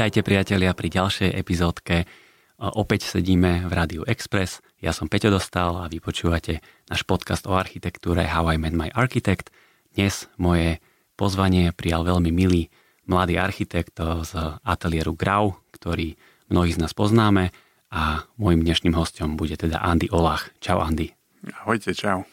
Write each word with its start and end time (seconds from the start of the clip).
Vítajte 0.00 0.24
priatelia 0.24 0.72
pri 0.72 0.88
ďalšej 0.88 1.28
epizódke. 1.36 2.08
Opäť 2.56 3.04
sedíme 3.04 3.68
v 3.68 3.72
Rádiu 3.76 4.02
Express. 4.08 4.64
Ja 4.80 4.96
som 4.96 5.12
Peťo 5.12 5.28
Dostal 5.28 5.76
a 5.76 5.92
vy 5.92 6.00
počúvate 6.00 6.64
náš 6.88 7.04
podcast 7.04 7.44
o 7.44 7.52
architektúre 7.52 8.24
How 8.24 8.48
I 8.48 8.56
Met 8.56 8.72
My 8.72 8.88
Architect. 8.96 9.52
Dnes 9.92 10.24
moje 10.40 10.80
pozvanie 11.20 11.76
prijal 11.76 12.08
veľmi 12.08 12.32
milý 12.32 12.72
mladý 13.04 13.36
architekt 13.36 14.00
z 14.00 14.32
ateliéru 14.64 15.12
Grau, 15.12 15.60
ktorý 15.76 16.16
mnohí 16.48 16.72
z 16.72 16.80
nás 16.80 16.96
poznáme 16.96 17.52
a 17.92 18.24
môjim 18.40 18.64
dnešným 18.64 18.96
hostom 18.96 19.36
bude 19.36 19.60
teda 19.60 19.84
Andy 19.84 20.08
Olach. 20.16 20.48
Čau 20.64 20.80
Andy. 20.80 21.12
Ahojte, 21.60 21.92
čau. 21.92 22.24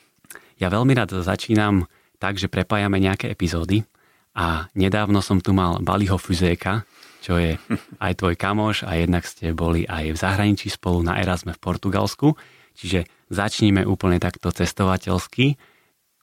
Ja 0.55 0.71
veľmi 0.71 0.95
rád 0.95 1.19
začínam 1.19 1.83
tak, 2.15 2.39
že 2.39 2.47
prepájame 2.47 3.03
nejaké 3.03 3.27
epizódy 3.27 3.83
a 4.31 4.71
nedávno 4.71 5.19
som 5.19 5.43
tu 5.43 5.51
mal 5.51 5.83
Baliho 5.83 6.15
Fuzéka, 6.15 6.87
čo 7.27 7.35
je 7.35 7.59
aj 7.99 8.23
tvoj 8.23 8.39
kamoš 8.39 8.87
a 8.87 8.95
jednak 8.95 9.27
ste 9.27 9.51
boli 9.51 9.83
aj 9.83 10.15
v 10.15 10.17
zahraničí 10.17 10.71
spolu 10.71 11.03
na 11.03 11.19
Erasme 11.19 11.51
v 11.51 11.59
Portugalsku. 11.59 12.39
Čiže 12.79 13.03
začníme 13.27 13.83
úplne 13.83 14.15
takto 14.15 14.47
cestovateľsky. 14.47 15.59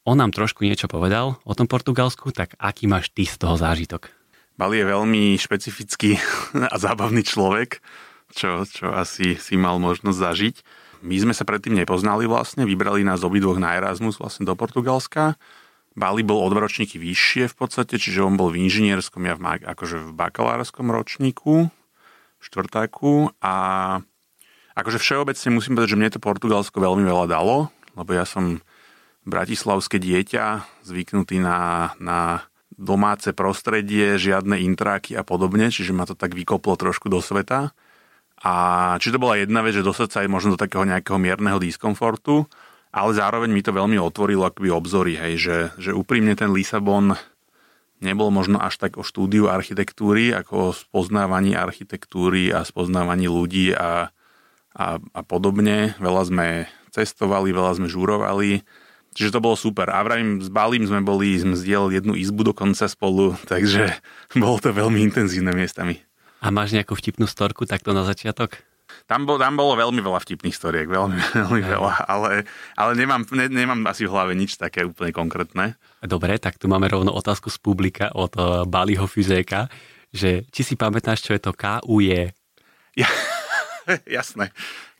On 0.09 0.17
nám 0.17 0.33
trošku 0.33 0.65
niečo 0.65 0.89
povedal 0.89 1.37
o 1.45 1.53
tom 1.53 1.69
Portugalsku, 1.69 2.33
tak 2.33 2.57
aký 2.57 2.89
máš 2.89 3.13
ty 3.13 3.29
z 3.29 3.37
toho 3.37 3.61
zážitok? 3.61 4.09
Bali 4.57 4.81
je 4.81 4.89
veľmi 4.89 5.37
špecifický 5.37 6.17
a 6.73 6.77
zábavný 6.81 7.21
človek, 7.21 7.85
čo, 8.33 8.65
čo 8.65 8.89
asi 8.97 9.37
si 9.37 9.61
mal 9.61 9.77
možnosť 9.77 10.17
zažiť. 10.17 10.57
My 11.05 11.21
sme 11.21 11.37
sa 11.37 11.45
predtým 11.45 11.77
nepoznali 11.77 12.25
vlastne, 12.25 12.65
vybrali 12.65 13.05
nás 13.05 13.21
obidvoch 13.21 13.61
na 13.61 13.77
Erasmus 13.77 14.17
vlastne 14.17 14.49
do 14.49 14.57
Portugalska 14.57 15.37
Bali 15.95 16.27
bol 16.27 16.43
o 16.43 16.51
dva 16.51 16.67
ročníky 16.67 16.99
vyššie 16.99 17.47
v 17.51 17.55
podstate, 17.55 18.03
čiže 18.03 18.27
on 18.27 18.35
bol 18.35 18.51
v 18.51 18.67
inžinierskom, 18.67 19.23
ja 19.31 19.39
v, 19.39 19.63
akože 19.63 20.03
v 20.03 20.11
bakalárskom 20.11 20.91
ročníku, 20.91 21.71
štvrtáku 22.43 23.31
a 23.39 23.55
akože 24.75 24.99
všeobecne 24.99 25.49
musím 25.55 25.79
povedať, 25.79 25.91
že 25.95 25.99
mne 26.03 26.11
to 26.11 26.21
Portugalsko 26.21 26.83
veľmi 26.83 27.07
veľa 27.07 27.31
dalo, 27.31 27.71
lebo 27.95 28.11
ja 28.11 28.27
som 28.27 28.59
bratislavské 29.25 30.03
dieťa, 30.03 30.67
zvyknutý 30.85 31.39
na, 31.41 31.95
na 32.03 32.45
domáce 32.75 33.31
prostredie, 33.31 34.19
žiadne 34.19 34.61
intráky 34.67 35.15
a 35.15 35.23
podobne, 35.23 35.71
čiže 35.71 35.95
ma 35.95 36.05
to 36.05 36.19
tak 36.19 36.35
vykoplo 36.35 36.75
trošku 36.75 37.07
do 37.07 37.23
sveta. 37.23 37.73
A 38.45 38.55
či 39.01 39.09
to 39.09 39.23
bola 39.23 39.41
jedna 39.41 39.65
vec, 39.65 39.73
že 39.73 39.87
dostať 39.87 40.09
sa 40.11 40.19
aj 40.27 40.29
možno 40.29 40.59
do 40.59 40.61
takého 40.61 40.85
nejakého 40.85 41.17
mierneho 41.17 41.57
diskomfortu, 41.57 42.45
ale 42.95 43.11
zároveň 43.11 43.51
mi 43.51 43.59
to 43.59 43.75
veľmi 43.75 43.99
otvorilo 43.99 44.47
akoby 44.47 44.71
obzory, 44.71 45.19
hej, 45.19 45.35
že, 45.43 45.57
že 45.83 45.91
úprimne 45.91 46.39
ten 46.39 46.55
Lisabon 46.55 47.19
nebol 47.99 48.31
možno 48.31 48.63
až 48.63 48.79
tak 48.79 48.95
o 48.95 49.03
štúdiu 49.03 49.51
architektúry, 49.51 50.31
ako 50.31 50.71
o 50.71 50.75
spoznávaní 50.77 51.59
architektúry 51.59 52.55
a 52.55 52.63
spoznávaní 52.63 53.27
ľudí 53.27 53.75
a, 53.75 54.15
a, 54.79 54.87
a 55.03 55.21
podobne. 55.27 55.99
Veľa 55.99 56.23
sme 56.31 56.47
cestovali, 56.95 57.51
veľa 57.51 57.83
sme 57.83 57.91
žurovali, 57.91 58.63
čiže 59.11 59.35
to 59.35 59.43
bolo 59.43 59.59
super. 59.59 59.91
A 59.91 59.99
vravím, 60.07 60.39
s 60.39 60.47
Balím 60.47 60.87
sme 60.87 61.03
boli, 61.03 61.35
sme 61.35 61.59
zdieľali 61.59 61.99
jednu 61.99 62.15
izbu 62.15 62.55
dokonca 62.55 62.87
spolu, 62.87 63.35
takže 63.51 63.91
bolo 64.39 64.63
to 64.63 64.71
veľmi 64.71 65.03
intenzívne 65.03 65.51
miestami. 65.51 65.99
A 66.45 66.53
máš 66.55 66.77
nejakú 66.77 66.95
vtipnú 66.95 67.27
storku 67.27 67.67
takto 67.67 67.91
na 67.91 68.07
začiatok? 68.07 68.61
Tam, 69.05 69.29
bol, 69.29 69.37
tam 69.37 69.53
bolo 69.53 69.77
veľmi 69.77 70.01
veľa 70.01 70.17
vtipných 70.25 70.57
storiek, 70.57 70.89
veľmi, 70.89 71.17
veľmi 71.45 71.61
veľa, 71.61 72.09
ale, 72.09 72.49
ale 72.73 72.93
nemám, 72.97 73.29
ne, 73.37 73.53
nemám 73.53 73.85
asi 73.85 74.09
v 74.09 74.13
hlave 74.17 74.33
nič 74.33 74.57
také 74.57 74.89
úplne 74.89 75.13
konkrétne. 75.13 75.77
Dobre, 76.01 76.41
tak 76.41 76.57
tu 76.57 76.73
máme 76.73 76.89
rovno 76.89 77.13
otázku 77.13 77.53
z 77.53 77.61
publika 77.61 78.09
od 78.17 78.33
uh, 78.41 78.65
Baliho 78.65 79.05
Fyzéka, 79.05 79.69
že 80.09 80.49
či 80.49 80.63
si 80.65 80.75
pamätáš, 80.79 81.21
čo 81.21 81.37
je 81.37 81.43
to 81.43 81.53
KUJ? 81.53 82.33
Ja, 82.95 83.11
jasné. 84.07 84.55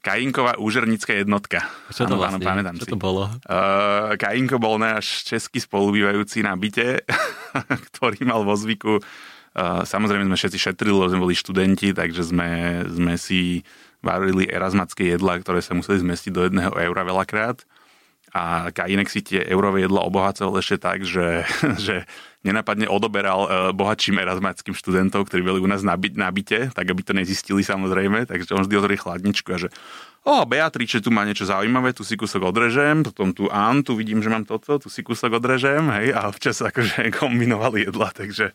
Kajinková 0.05 0.61
úžernická 0.61 1.17
jednotka. 1.17 1.65
Čo 1.89 2.05
to 2.05 2.19
ano, 2.19 2.21
vlastne? 2.21 2.45
Áno, 2.45 2.51
pamätám 2.53 2.77
čo 2.77 2.85
si. 2.85 2.93
to 2.93 3.01
bolo? 3.01 3.33
Uh, 3.49 4.13
Kajinko 4.21 4.61
bol 4.61 4.77
náš 4.77 5.25
český 5.25 5.65
spolubývajúci 5.65 6.45
na 6.45 6.53
byte, 6.53 7.01
ktorý 7.89 8.29
mal 8.29 8.45
vo 8.45 8.53
zvyku 8.53 9.01
Samozrejme 9.55 10.27
sme 10.27 10.35
všetci 10.35 10.59
šetrili, 10.59 10.99
lebo 10.99 11.11
sme 11.11 11.25
boli 11.31 11.39
študenti, 11.39 11.95
takže 11.95 12.27
sme, 12.27 12.83
sme 12.91 13.15
si 13.15 13.63
varili 14.03 14.51
erasmacké 14.51 15.15
jedla, 15.15 15.39
ktoré 15.39 15.63
sa 15.63 15.79
museli 15.79 16.03
zmestiť 16.03 16.33
do 16.35 16.43
jedného 16.45 16.75
eura 16.75 17.07
veľakrát. 17.07 17.63
A 18.35 18.75
Kajinek 18.75 19.07
si 19.07 19.23
tie 19.23 19.47
eurové 19.47 19.87
jedla 19.87 20.03
obohacoval 20.03 20.59
ešte 20.59 20.83
tak, 20.83 21.07
že, 21.07 21.47
že 21.87 22.03
nenapadne 22.43 22.91
odoberal 22.91 23.47
e, 23.47 23.49
bohatším 23.71 24.19
erasmackým 24.19 24.75
študentov, 24.75 25.31
ktorí 25.31 25.47
boli 25.47 25.63
u 25.63 25.71
nás 25.71 25.87
na, 25.87 25.95
by, 25.95 26.19
na 26.19 26.35
byte, 26.35 26.75
tak 26.75 26.83
aby 26.91 27.01
to 27.07 27.15
nezistili 27.15 27.63
samozrejme, 27.63 28.27
takže 28.27 28.59
on 28.59 28.67
vždy 28.67 28.75
otvorí 28.75 28.99
chladničku 28.99 29.55
a 29.55 29.59
že 29.63 29.69
o, 30.27 30.43
Beatriče, 30.43 30.99
tu 30.99 31.15
má 31.15 31.23
niečo 31.23 31.47
zaujímavé, 31.47 31.95
tu 31.95 32.03
si 32.03 32.19
kúsok 32.19 32.51
odrežem, 32.51 33.07
potom 33.07 33.31
tu 33.31 33.47
An, 33.55 33.87
tu 33.87 33.95
vidím, 33.95 34.19
že 34.19 34.35
mám 34.35 34.43
toto, 34.43 34.83
tu 34.83 34.91
si 34.91 35.07
kúsok 35.07 35.39
odrežem, 35.39 35.87
hej, 35.95 36.11
a 36.11 36.27
občas 36.27 36.59
akože 36.59 37.07
kombinovali 37.23 37.87
jedla, 37.87 38.11
takže 38.11 38.51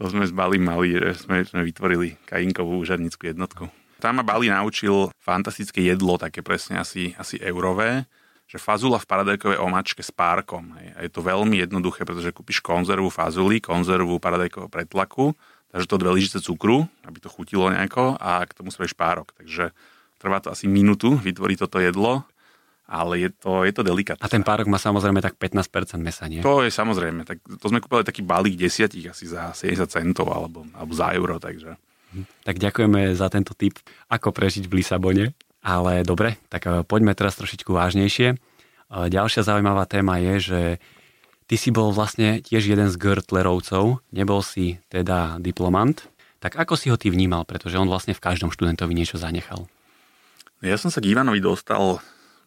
to 0.00 0.08
sme 0.08 0.24
s 0.24 0.32
Bali 0.32 0.56
mali, 0.56 0.96
že 0.96 1.28
sme, 1.28 1.44
sme 1.44 1.60
vytvorili 1.60 2.16
kajinkovú 2.24 2.80
úžarnickú 2.80 3.28
jednotku. 3.28 3.68
Tam 4.00 4.16
ma 4.16 4.24
Bali 4.24 4.48
naučil 4.48 5.12
fantastické 5.20 5.84
jedlo, 5.84 6.16
také 6.16 6.40
presne 6.40 6.80
asi, 6.80 7.12
asi 7.20 7.36
eurové, 7.36 8.08
že 8.48 8.56
fazula 8.56 8.96
v 8.96 9.04
paradajkovej 9.04 9.60
omačke 9.60 10.00
s 10.00 10.08
párkom. 10.08 10.72
Hej. 10.80 10.88
A 10.96 10.98
je 11.04 11.10
to 11.12 11.20
veľmi 11.20 11.60
jednoduché, 11.60 12.08
pretože 12.08 12.32
kúpiš 12.32 12.64
konzervu 12.64 13.12
fazuli, 13.12 13.60
konzervu 13.60 14.16
paradajkového 14.16 14.72
pretlaku, 14.72 15.36
takže 15.68 15.86
to 15.86 16.00
dve 16.00 16.16
lyžice 16.16 16.40
cukru, 16.40 16.88
aby 17.04 17.20
to 17.20 17.28
chutilo 17.28 17.68
nejako 17.68 18.16
a 18.16 18.40
k 18.48 18.56
tomu 18.56 18.72
spravíš 18.72 18.96
párok. 18.96 19.36
Takže 19.36 19.76
trvá 20.16 20.40
to 20.40 20.48
asi 20.48 20.64
minútu 20.64 21.20
vytvoriť 21.20 21.68
toto 21.68 21.76
jedlo 21.76 22.24
ale 22.90 23.22
je 23.22 23.30
to, 23.30 23.62
je 23.62 23.70
to 23.70 23.86
delikátne. 23.86 24.18
A 24.18 24.26
ten 24.26 24.42
párok 24.42 24.66
má 24.66 24.82
samozrejme 24.82 25.22
tak 25.22 25.38
15% 25.38 26.02
mesa, 26.02 26.26
nie? 26.26 26.42
To 26.42 26.66
je 26.66 26.74
samozrejme. 26.74 27.22
Tak 27.22 27.38
to 27.62 27.70
sme 27.70 27.78
kúpili 27.78 28.02
taký 28.02 28.26
balík 28.26 28.58
desiatich 28.58 29.06
asi 29.06 29.30
za 29.30 29.54
70 29.54 29.86
centov 29.86 30.26
alebo, 30.34 30.66
alebo 30.74 30.90
za 30.90 31.14
euro, 31.14 31.38
takže... 31.38 31.78
Mhm. 32.10 32.26
Tak 32.42 32.58
ďakujeme 32.58 33.14
za 33.14 33.30
tento 33.30 33.54
tip, 33.54 33.78
ako 34.10 34.34
prežiť 34.34 34.66
v 34.66 34.82
Lisabone. 34.82 35.24
Ale 35.62 36.02
dobre, 36.02 36.40
tak 36.50 36.66
eh, 36.66 36.82
poďme 36.82 37.14
teraz 37.14 37.38
trošičku 37.38 37.70
vážnejšie. 37.70 38.34
Eh, 38.34 39.06
ďalšia 39.06 39.46
zaujímavá 39.46 39.86
téma 39.86 40.18
je, 40.18 40.34
že 40.40 40.60
ty 41.46 41.54
si 41.54 41.70
bol 41.70 41.94
vlastne 41.94 42.42
tiež 42.42 42.66
jeden 42.66 42.90
z 42.90 42.96
Gertlerovcov, 42.98 44.02
nebol 44.10 44.40
si 44.42 44.82
teda 44.90 45.38
diplomant. 45.38 46.10
Tak 46.40 46.56
ako 46.56 46.74
si 46.74 46.88
ho 46.88 46.96
ty 46.96 47.12
vnímal, 47.12 47.44
pretože 47.44 47.76
on 47.76 47.86
vlastne 47.86 48.16
v 48.16 48.24
každom 48.24 48.48
študentovi 48.48 48.96
niečo 48.96 49.20
zanechal? 49.20 49.68
Ja 50.64 50.80
som 50.80 50.88
sa 50.88 51.04
k 51.04 51.12
Ivanovi 51.12 51.44
dostal 51.44 52.00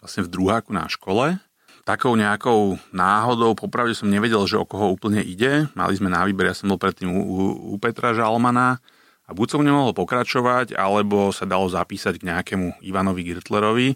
vlastne 0.03 0.27
v 0.27 0.31
druháku 0.35 0.75
na 0.75 0.91
škole. 0.91 1.39
Takou 1.87 2.15
nejakou 2.19 2.75
náhodou, 2.91 3.55
popravde 3.55 3.95
som 3.95 4.11
nevedel, 4.11 4.43
že 4.43 4.59
o 4.59 4.67
koho 4.67 4.91
úplne 4.91 5.23
ide. 5.23 5.71
Mali 5.79 5.95
sme 5.95 6.11
na 6.11 6.27
výber, 6.27 6.51
ja 6.51 6.55
som 6.55 6.67
bol 6.67 6.79
predtým 6.79 7.07
u, 7.07 7.21
u, 7.23 7.35
u 7.71 7.75
Petra 7.79 8.11
Žalmana 8.11 8.83
a 9.23 9.29
buď 9.31 9.47
som 9.55 9.63
nemohol 9.63 9.95
pokračovať, 9.95 10.75
alebo 10.75 11.31
sa 11.31 11.47
dalo 11.47 11.71
zapísať 11.71 12.19
k 12.19 12.27
nejakému 12.27 12.83
Ivanovi 12.83 13.23
Girtlerovi. 13.23 13.95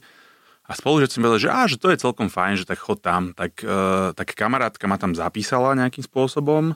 A 0.68 0.76
spolužiaci 0.76 1.20
mi 1.20 1.32
povedali, 1.32 1.48
že, 1.48 1.52
á, 1.52 1.64
že 1.68 1.80
to 1.80 1.88
je 1.92 2.00
celkom 2.00 2.28
fajn, 2.28 2.64
že 2.64 2.68
tak 2.68 2.80
chod 2.80 3.00
tam. 3.00 3.32
Tak, 3.32 3.64
e, 3.64 4.12
tak 4.12 4.36
kamarátka 4.36 4.84
ma 4.88 5.00
tam 5.00 5.16
zapísala 5.16 5.80
nejakým 5.80 6.04
spôsobom. 6.04 6.76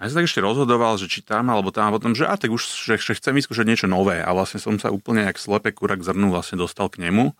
A 0.00 0.08
ja 0.08 0.08
sa 0.08 0.24
tak 0.24 0.32
ešte 0.32 0.40
rozhodoval, 0.40 0.96
že 0.96 1.04
či 1.04 1.20
tam 1.20 1.52
alebo 1.52 1.68
tam 1.68 1.92
a 1.92 1.92
potom, 1.92 2.16
že 2.16 2.24
a 2.24 2.32
tak 2.40 2.48
už 2.48 2.64
že, 2.64 2.96
že 2.96 3.12
chcem 3.20 3.36
vyskúšať 3.36 3.68
niečo 3.68 3.88
nové. 3.92 4.24
A 4.24 4.32
vlastne 4.32 4.56
som 4.56 4.80
sa 4.80 4.88
úplne 4.88 5.28
jak 5.28 5.36
slepe 5.36 5.68
kurak 5.76 6.00
zrnu 6.00 6.32
vlastne 6.32 6.56
dostal 6.56 6.88
k 6.88 7.04
nemu. 7.04 7.36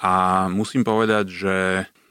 A 0.00 0.46
musím 0.48 0.82
povedať, 0.82 1.26
že 1.28 1.56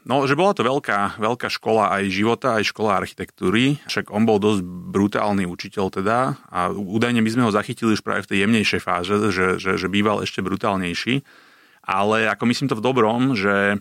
No, 0.00 0.24
že 0.24 0.32
bola 0.32 0.56
to 0.56 0.64
veľká, 0.64 1.20
veľká 1.20 1.52
škola 1.52 1.92
aj 1.92 2.08
života, 2.08 2.56
aj 2.56 2.72
škola 2.72 2.96
architektúry. 3.04 3.84
Však 3.84 4.08
on 4.08 4.24
bol 4.24 4.40
dosť 4.40 4.64
brutálny 4.64 5.44
učiteľ 5.44 5.92
teda 5.92 6.40
a 6.48 6.72
údajne 6.72 7.20
my 7.20 7.28
sme 7.28 7.44
ho 7.44 7.52
zachytili 7.52 7.92
už 7.92 8.00
práve 8.00 8.24
v 8.24 8.30
tej 8.32 8.38
jemnejšej 8.48 8.80
fáze, 8.80 9.12
že, 9.12 9.60
že, 9.60 9.76
že 9.76 9.86
býval 9.92 10.24
ešte 10.24 10.40
brutálnejší. 10.40 11.20
Ale 11.84 12.32
ako 12.32 12.44
myslím 12.48 12.72
to 12.72 12.80
v 12.80 12.84
dobrom, 12.90 13.36
že, 13.36 13.76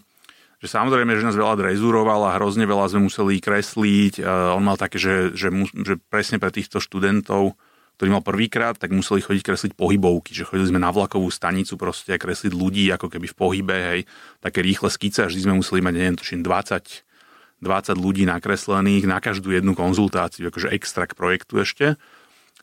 že 0.59 0.67
samozrejme, 0.67 1.15
že 1.15 1.23
nás 1.23 1.39
veľa 1.39 1.55
drezuroval 1.55 2.27
a 2.27 2.35
hrozne 2.35 2.67
veľa 2.67 2.91
sme 2.91 3.07
museli 3.07 3.39
kresliť. 3.39 4.19
On 4.53 4.61
mal 4.61 4.75
také, 4.75 4.99
že, 4.99 5.31
že, 5.39 5.55
že 5.71 5.95
presne 6.11 6.35
pre 6.35 6.51
týchto 6.51 6.83
študentov 6.83 7.55
ktorý 7.99 8.15
mal 8.15 8.23
prvýkrát, 8.23 8.79
tak 8.79 8.95
museli 8.95 9.19
chodiť 9.19 9.43
kresliť 9.43 9.71
pohybovky, 9.75 10.31
že 10.31 10.47
chodili 10.47 10.71
sme 10.71 10.79
na 10.79 10.87
vlakovú 10.87 11.27
stanicu 11.27 11.75
proste 11.75 12.15
a 12.15 12.21
kresliť 12.21 12.55
ľudí 12.55 12.87
ako 12.95 13.11
keby 13.11 13.27
v 13.27 13.35
pohybe, 13.35 13.75
hej, 13.75 14.01
také 14.39 14.63
rýchle 14.63 14.87
skice, 14.87 15.27
a 15.27 15.27
sme 15.27 15.59
museli 15.59 15.83
mať, 15.83 15.93
neviem, 15.99 16.15
tuším, 16.15 16.39
20, 16.39 17.59
20 17.59 17.99
ľudí 17.99 18.23
nakreslených 18.23 19.03
na 19.03 19.19
každú 19.19 19.51
jednu 19.51 19.75
konzultáciu, 19.75 20.47
akože 20.47 20.71
extra 20.71 21.11
k 21.11 21.19
projektu 21.19 21.59
ešte. 21.59 21.99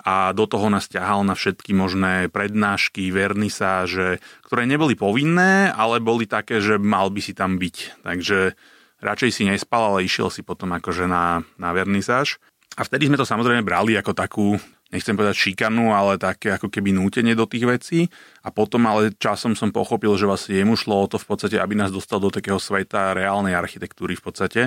A 0.00 0.32
do 0.32 0.48
toho 0.48 0.72
nás 0.72 0.88
ťahal 0.88 1.20
na 1.28 1.36
všetky 1.36 1.76
možné 1.76 2.32
prednášky, 2.32 3.12
vernisáže, 3.12 4.24
ktoré 4.48 4.64
neboli 4.64 4.96
povinné, 4.96 5.68
ale 5.68 6.00
boli 6.00 6.24
také, 6.24 6.64
že 6.64 6.80
mal 6.80 7.12
by 7.12 7.20
si 7.20 7.36
tam 7.36 7.60
byť. 7.60 8.08
Takže 8.08 8.56
radšej 9.04 9.30
si 9.36 9.42
nespal, 9.44 9.92
ale 9.92 10.08
išiel 10.08 10.32
si 10.32 10.40
potom 10.40 10.72
akože 10.72 11.04
na, 11.04 11.44
na 11.60 11.76
vernisáž. 11.76 12.40
A 12.76 12.88
vtedy 12.88 13.08
sme 13.08 13.20
to 13.20 13.28
samozrejme 13.28 13.64
brali 13.64 13.96
ako 14.00 14.12
takú 14.16 14.46
nechcem 14.94 15.18
povedať 15.18 15.34
šikanu, 15.34 15.90
ale 15.90 16.18
také 16.20 16.54
ako 16.54 16.70
keby 16.70 16.94
nútenie 16.94 17.34
do 17.34 17.46
tých 17.48 17.64
vecí. 17.66 17.98
A 18.46 18.54
potom 18.54 18.86
ale 18.86 19.14
časom 19.18 19.58
som 19.58 19.74
pochopil, 19.74 20.14
že 20.14 20.28
vlastne 20.28 20.62
jemu 20.62 20.78
šlo 20.78 21.06
o 21.06 21.10
to 21.10 21.18
v 21.18 21.26
podstate, 21.26 21.56
aby 21.58 21.74
nás 21.74 21.90
dostal 21.90 22.22
do 22.22 22.30
takého 22.30 22.62
sveta 22.62 23.14
reálnej 23.16 23.58
architektúry 23.58 24.14
v 24.14 24.22
podstate, 24.22 24.62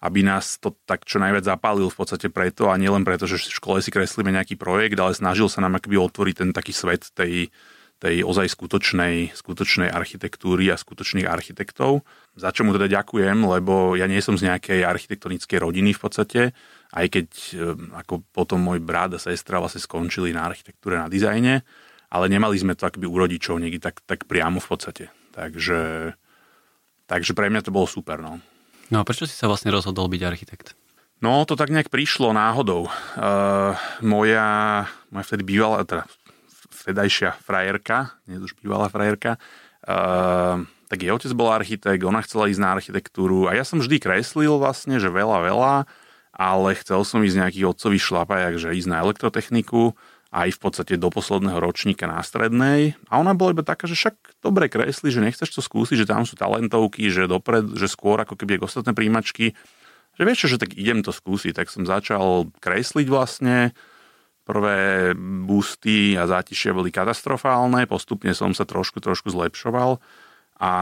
aby 0.00 0.24
nás 0.24 0.56
to 0.58 0.74
tak 0.88 1.04
čo 1.04 1.20
najviac 1.20 1.44
zapálil 1.44 1.92
v 1.92 1.98
podstate 1.98 2.32
preto 2.32 2.72
a 2.72 2.80
nielen 2.80 3.04
preto, 3.04 3.28
že 3.28 3.36
v 3.36 3.56
škole 3.60 3.78
si 3.84 3.92
kreslíme 3.92 4.32
nejaký 4.32 4.56
projekt, 4.56 4.96
ale 4.96 5.14
snažil 5.14 5.46
sa 5.46 5.60
nám 5.60 5.78
akoby 5.78 6.00
otvoriť 6.00 6.34
ten 6.40 6.50
taký 6.56 6.72
svet 6.72 7.12
tej, 7.12 7.52
tej 8.00 8.24
ozaj 8.24 8.48
skutočnej, 8.48 9.36
skutočnej 9.36 9.92
architektúry 9.92 10.72
a 10.72 10.80
skutočných 10.80 11.28
architektov. 11.28 12.00
Za 12.32 12.48
čo 12.48 12.64
mu 12.64 12.72
teda 12.72 12.88
ďakujem, 12.88 13.44
lebo 13.44 13.92
ja 13.92 14.08
nie 14.08 14.24
som 14.24 14.40
z 14.40 14.48
nejakej 14.48 14.88
architektonickej 14.88 15.58
rodiny 15.60 15.92
v 15.92 16.00
podstate, 16.00 16.40
aj 16.90 17.06
keď 17.06 17.28
ako 17.94 18.26
potom 18.34 18.58
môj 18.62 18.82
brat 18.82 19.14
a 19.14 19.22
sestra 19.22 19.62
vlastne 19.62 19.78
skončili 19.78 20.34
na 20.34 20.42
architektúre, 20.46 20.98
na 20.98 21.06
dizajne, 21.06 21.62
ale 22.10 22.24
nemali 22.26 22.58
sme 22.58 22.74
to 22.74 22.90
akoby 22.90 23.06
u 23.06 23.16
rodičov 23.16 23.62
niekde 23.62 23.78
tak, 23.78 24.02
tak 24.02 24.26
priamo 24.26 24.58
v 24.58 24.68
podstate. 24.68 25.04
Takže, 25.30 26.12
takže 27.06 27.32
pre 27.38 27.46
mňa 27.46 27.62
to 27.62 27.70
bolo 27.70 27.86
super. 27.86 28.18
No. 28.18 28.42
no 28.90 28.96
a 28.98 29.06
prečo 29.06 29.30
si 29.30 29.38
sa 29.38 29.46
vlastne 29.46 29.70
rozhodol 29.70 30.10
byť 30.10 30.22
architekt? 30.26 30.74
No, 31.20 31.44
to 31.44 31.54
tak 31.54 31.70
nejak 31.70 31.92
prišlo 31.92 32.32
náhodou. 32.32 32.88
Uh, 33.14 33.76
moja, 34.00 34.88
moja 35.12 35.24
vtedy 35.28 35.44
bývalá, 35.46 35.84
teda 35.84 36.08
vtedajšia 36.80 37.36
frajerka, 37.44 38.16
nie 38.24 38.40
už 38.40 38.56
bývalá 38.56 38.88
frajerka, 38.88 39.36
uh, 39.84 40.64
tak 40.88 40.98
jej 41.04 41.12
otec 41.12 41.30
bol 41.36 41.52
architekt, 41.52 42.02
ona 42.02 42.24
chcela 42.24 42.48
ísť 42.48 42.60
na 42.64 42.72
architektúru 42.72 43.46
a 43.46 43.54
ja 43.54 43.68
som 43.68 43.78
vždy 43.78 44.00
kreslil 44.00 44.56
vlastne, 44.56 44.96
že 44.96 45.12
veľa, 45.12 45.44
veľa, 45.44 45.74
ale 46.40 46.72
chcel 46.80 47.04
som 47.04 47.20
ísť 47.20 47.36
nejaký 47.36 47.60
otcový 47.68 48.00
šlapajak, 48.00 48.56
že 48.56 48.72
ísť 48.72 48.88
na 48.88 49.04
elektrotechniku, 49.04 49.92
aj 50.32 50.56
v 50.56 50.58
podstate 50.62 50.94
do 50.96 51.12
posledného 51.12 51.60
ročníka 51.60 52.08
na 52.08 52.24
strednej. 52.24 52.96
A 53.12 53.20
ona 53.20 53.36
bola 53.36 53.52
iba 53.52 53.66
taká, 53.66 53.84
že 53.84 53.98
však 53.98 54.40
dobre 54.40 54.72
kresli, 54.72 55.12
že 55.12 55.20
nechceš 55.20 55.52
to 55.52 55.60
skúsiť, 55.60 56.06
že 56.06 56.08
tam 56.08 56.24
sú 56.24 56.40
talentovky, 56.40 57.12
že, 57.12 57.28
dopred, 57.28 57.76
že 57.76 57.90
skôr 57.90 58.16
ako 58.24 58.40
keby 58.40 58.62
ostatné 58.62 58.96
príjimačky. 58.96 59.52
Že 60.16 60.22
vieš 60.24 60.38
čo, 60.46 60.48
že 60.56 60.60
tak 60.62 60.72
idem 60.78 61.04
to 61.04 61.12
skúsiť. 61.12 61.52
Tak 61.52 61.68
som 61.68 61.84
začal 61.84 62.48
kresliť 62.62 63.06
vlastne 63.10 63.76
Prvé 64.40 65.12
boosty 65.46 66.18
a 66.18 66.26
zátišie 66.26 66.74
boli 66.74 66.90
katastrofálne, 66.90 67.86
postupne 67.86 68.34
som 68.34 68.50
sa 68.50 68.66
trošku, 68.66 68.98
trošku 68.98 69.30
zlepšoval 69.30 70.02
a, 70.60 70.72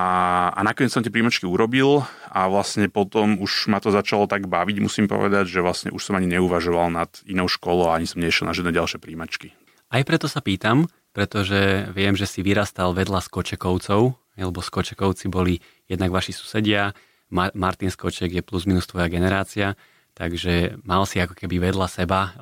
a 0.51 0.61
nakoniec 0.67 0.91
som 0.91 1.07
tie 1.07 1.15
príjmačky 1.15 1.47
urobil 1.47 2.03
a 2.27 2.51
vlastne 2.51 2.91
potom 2.91 3.39
už 3.39 3.71
ma 3.71 3.79
to 3.79 3.95
začalo 3.95 4.27
tak 4.27 4.51
baviť, 4.51 4.83
musím 4.83 5.07
povedať, 5.07 5.47
že 5.47 5.63
vlastne 5.63 5.95
už 5.95 6.03
som 6.03 6.19
ani 6.19 6.27
neuvažoval 6.35 6.91
nad 6.91 7.11
inou 7.31 7.47
školou 7.47 7.95
a 7.95 7.95
ani 7.95 8.11
som 8.11 8.19
nešiel 8.19 8.51
na 8.51 8.55
žiadne 8.59 8.75
ďalšie 8.75 8.99
príjmačky. 8.99 9.55
Aj 9.89 10.03
preto 10.03 10.27
sa 10.27 10.43
pýtam, 10.43 10.91
pretože 11.15 11.87
viem, 11.95 12.19
že 12.19 12.27
si 12.27 12.43
vyrastal 12.43 12.91
vedľa 12.91 13.23
Skočekovcov, 13.23 14.19
lebo 14.35 14.59
Skočekovci 14.59 15.31
boli 15.31 15.63
jednak 15.87 16.11
vaši 16.11 16.35
susedia, 16.35 16.91
Martin 17.31 17.95
Skoček 17.95 18.35
je 18.35 18.43
plus 18.43 18.67
minus 18.67 18.91
tvoja 18.91 19.07
generácia, 19.07 19.79
takže 20.19 20.81
mal 20.83 21.07
si 21.07 21.23
ako 21.23 21.39
keby 21.39 21.71
vedľa 21.71 21.87
seba 21.87 22.35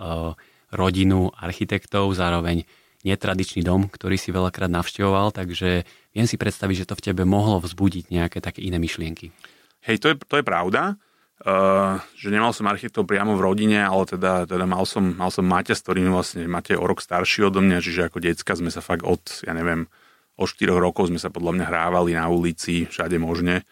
rodinu 0.73 1.29
architektov, 1.37 2.17
zároveň 2.17 2.65
netradičný 3.07 3.63
dom, 3.63 3.87
ktorý 3.87 4.19
si 4.19 4.35
veľakrát 4.35 4.71
navštevoval, 4.71 5.31
takže 5.31 5.87
viem 6.17 6.25
si 6.25 6.41
predstaviť, 6.41 6.77
že 6.83 6.89
to 6.89 6.97
v 6.97 7.05
tebe 7.13 7.23
mohlo 7.29 7.61
vzbudiť 7.61 8.09
nejaké 8.09 8.41
také 8.41 8.65
iné 8.65 8.81
myšlienky. 8.81 9.37
Hej, 9.85 10.01
to 10.01 10.07
je, 10.11 10.17
to 10.17 10.41
je 10.41 10.45
pravda, 10.49 10.97
uh, 11.45 12.01
že 12.17 12.33
nemal 12.33 12.57
som 12.57 12.65
architektov 12.65 13.05
priamo 13.05 13.37
v 13.37 13.45
rodine, 13.45 13.85
ale 13.85 14.09
teda, 14.09 14.49
teda 14.49 14.65
mal, 14.65 14.89
som, 14.89 15.13
mal 15.13 15.29
som 15.29 15.45
Maťa, 15.45 15.77
s 15.77 15.85
ktorým 15.85 16.09
vlastne 16.09 16.49
máte 16.49 16.73
o 16.73 16.83
rok 16.89 17.05
starší 17.05 17.53
odo 17.53 17.61
mňa, 17.61 17.85
čiže 17.85 18.09
ako 18.09 18.25
decka 18.25 18.57
sme 18.57 18.73
sa 18.73 18.81
fakt 18.81 19.05
od, 19.05 19.21
ja 19.45 19.53
neviem, 19.53 19.93
od 20.41 20.49
4 20.49 20.73
rokov 20.73 21.13
sme 21.13 21.21
sa 21.21 21.29
podľa 21.29 21.61
mňa 21.61 21.65
hrávali 21.69 22.17
na 22.17 22.33
ulici, 22.33 22.89
všade 22.89 23.21
možne. 23.21 23.69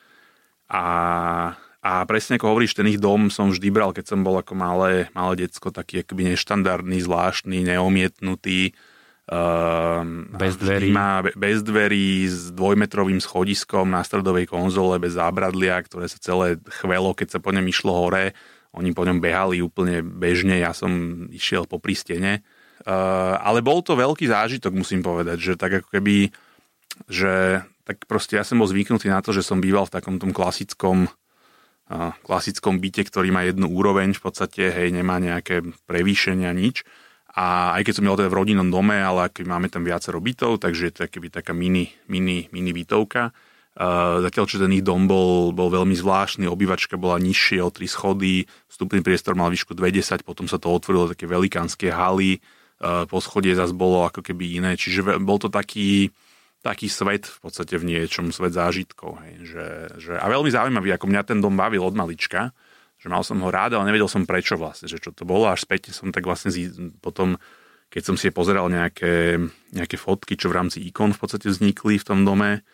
A 0.69 1.57
a 1.85 2.09
presne 2.09 2.41
ako 2.41 2.57
hovoríš, 2.57 2.81
ten 2.81 2.89
ich 2.89 2.97
dom 2.97 3.29
som 3.29 3.53
vždy 3.53 3.69
bral, 3.69 3.93
keď 3.93 4.17
som 4.17 4.25
bol 4.25 4.41
ako 4.41 4.57
malé, 4.57 5.13
malé 5.13 5.45
decko, 5.45 5.69
taký 5.69 6.01
akoby 6.01 6.33
neštandardný, 6.33 7.05
zvláštny, 7.05 7.61
neomietnutý. 7.61 8.73
Uh, 9.25 10.05
bez 10.37 10.61
dverí. 10.61 10.93
Má 10.93 11.25
bez 11.33 11.65
dverí 11.65 12.29
s 12.29 12.53
dvojmetrovým 12.53 13.25
schodiskom 13.25 13.89
na 13.89 14.05
stredovej 14.05 14.45
konzole, 14.45 15.01
bez 15.01 15.17
zábradlia, 15.17 15.81
ktoré 15.81 16.13
sa 16.13 16.21
celé 16.21 16.61
chvelo, 16.81 17.17
keď 17.17 17.37
sa 17.37 17.39
po 17.41 17.49
ňom 17.49 17.65
išlo 17.65 17.93
hore. 17.97 18.37
Oni 18.77 18.93
po 18.93 19.09
ňom 19.09 19.25
behali 19.25 19.65
úplne 19.65 20.05
bežne, 20.05 20.61
ja 20.61 20.77
som 20.77 21.25
išiel 21.33 21.65
po 21.65 21.81
pristene. 21.81 22.45
Uh, 22.85 23.41
ale 23.41 23.65
bol 23.65 23.81
to 23.81 23.97
veľký 23.97 24.29
zážitok, 24.29 24.77
musím 24.77 25.01
povedať, 25.01 25.41
že 25.41 25.53
tak 25.57 25.81
ako 25.81 25.89
keby, 25.89 26.29
že 27.09 27.65
tak 27.89 28.05
proste 28.05 28.37
ja 28.37 28.45
som 28.45 28.61
bol 28.61 28.69
zvyknutý 28.69 29.09
na 29.09 29.25
to, 29.25 29.33
že 29.33 29.41
som 29.41 29.57
býval 29.57 29.89
v 29.89 29.95
takom 29.97 30.21
tom 30.21 30.37
klasickom 30.37 31.09
klasickom 32.25 32.81
byte, 32.81 33.05
ktorý 33.13 33.29
má 33.29 33.45
jednu 33.45 33.69
úroveň 33.69 34.17
v 34.17 34.23
podstate, 34.25 34.73
hej, 34.73 34.89
nemá 34.89 35.21
nejaké 35.21 35.61
prevýšenia, 35.85 36.49
nič. 36.57 36.81
A 37.35 37.75
aj 37.75 37.83
keď 37.83 37.95
som 37.99 38.07
bol 38.07 38.15
teda 38.15 38.31
v 38.31 38.39
rodinnom 38.39 38.71
dome, 38.71 38.95
ale 38.95 39.27
aký 39.27 39.43
máme 39.43 39.67
tam 39.67 39.83
viacero 39.83 40.23
bytov, 40.23 40.63
takže 40.63 40.83
je 40.87 40.93
to 40.95 41.01
akoby 41.11 41.29
taká 41.35 41.51
mini, 41.51 41.91
mini, 42.07 42.47
mini 42.55 42.71
bytovka. 42.71 43.35
Uh, 43.75 44.23
zatiaľ, 44.23 44.47
čo 44.47 44.63
ten 44.63 44.71
ich 44.71 44.87
dom 44.87 45.11
bol, 45.11 45.51
bol 45.51 45.67
veľmi 45.67 45.99
zvláštny, 45.99 46.47
obývačka 46.47 46.95
bola 46.95 47.19
nižšie 47.19 47.59
o 47.59 47.75
tri 47.75 47.91
schody, 47.91 48.47
vstupný 48.71 49.03
priestor 49.03 49.35
mal 49.35 49.51
výšku 49.51 49.75
20, 49.75 50.23
potom 50.23 50.47
sa 50.47 50.63
to 50.63 50.71
otvorilo 50.71 51.11
také 51.11 51.27
velikánske 51.27 51.91
haly, 51.91 52.39
uh, 52.39 53.03
poschodie 53.11 53.59
zase 53.59 53.75
bolo 53.75 54.07
ako 54.07 54.23
keby 54.23 54.63
iné, 54.63 54.79
čiže 54.79 55.19
bol 55.19 55.43
to 55.43 55.51
taký, 55.51 56.15
taký 56.63 56.87
svet 56.87 57.27
v 57.27 57.39
podstate 57.43 57.75
v 57.75 57.83
niečom, 57.83 58.31
svet 58.31 58.55
zážitkov. 58.55 59.19
Hej, 59.27 59.35
že, 59.43 59.67
že, 59.99 60.13
a 60.23 60.27
veľmi 60.31 60.55
zaujímavý, 60.55 60.95
ako 60.95 61.11
mňa 61.11 61.23
ten 61.27 61.43
dom 61.43 61.59
bavil 61.59 61.83
od 61.83 61.99
malička, 61.99 62.55
že 63.05 63.13
mal 63.13 63.21
som 63.21 63.37
ho 63.45 63.53
rád, 63.53 63.77
ale 63.77 63.93
nevedel 63.93 64.09
som 64.09 64.25
prečo 64.25 64.57
vlastne, 64.57 64.89
že 64.89 64.97
čo 64.97 65.13
to 65.13 65.29
bolo. 65.29 65.45
Až 65.53 65.69
späť 65.69 65.93
som 65.93 66.09
tak 66.09 66.25
vlastne 66.25 66.49
zi, 66.49 66.73
potom, 67.05 67.37
keď 67.93 68.03
som 68.09 68.17
si 68.17 68.33
pozeral 68.33 68.73
nejaké, 68.73 69.37
nejaké 69.77 70.01
fotky, 70.01 70.41
čo 70.41 70.49
v 70.49 70.57
rámci 70.57 70.81
ikon 70.89 71.13
v 71.13 71.21
podstate 71.21 71.53
vznikli 71.53 72.01
v 72.01 72.07
tom 72.09 72.25
dome, 72.25 72.65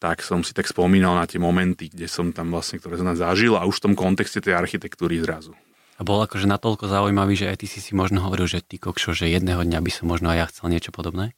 tak 0.00 0.24
som 0.24 0.40
si 0.40 0.56
tak 0.56 0.64
spomínal 0.64 1.12
na 1.12 1.28
tie 1.28 1.36
momenty, 1.36 1.92
kde 1.92 2.08
som 2.08 2.32
tam 2.32 2.56
vlastne, 2.56 2.80
ktoré 2.80 2.96
som 2.96 3.12
zažil 3.12 3.52
a 3.52 3.68
už 3.68 3.76
v 3.76 3.84
tom 3.84 3.94
kontexte 3.94 4.40
tej 4.40 4.56
architektúry 4.56 5.20
zrazu. 5.20 5.52
A 5.96 6.04
bol 6.04 6.24
akože 6.24 6.48
natoľko 6.48 6.88
zaujímavý, 6.88 7.36
že 7.36 7.52
aj 7.52 7.60
ty 7.60 7.66
si 7.68 7.84
si 7.84 7.92
možno 7.92 8.24
hovoril, 8.24 8.48
že 8.48 8.64
ty 8.64 8.80
kokšo, 8.80 9.12
že 9.12 9.28
jedného 9.28 9.60
dňa 9.60 9.80
by 9.80 9.92
som 9.92 10.08
možno 10.08 10.32
aj 10.32 10.36
ja 10.40 10.46
chcel 10.48 10.72
niečo 10.72 10.92
podobné? 10.92 11.36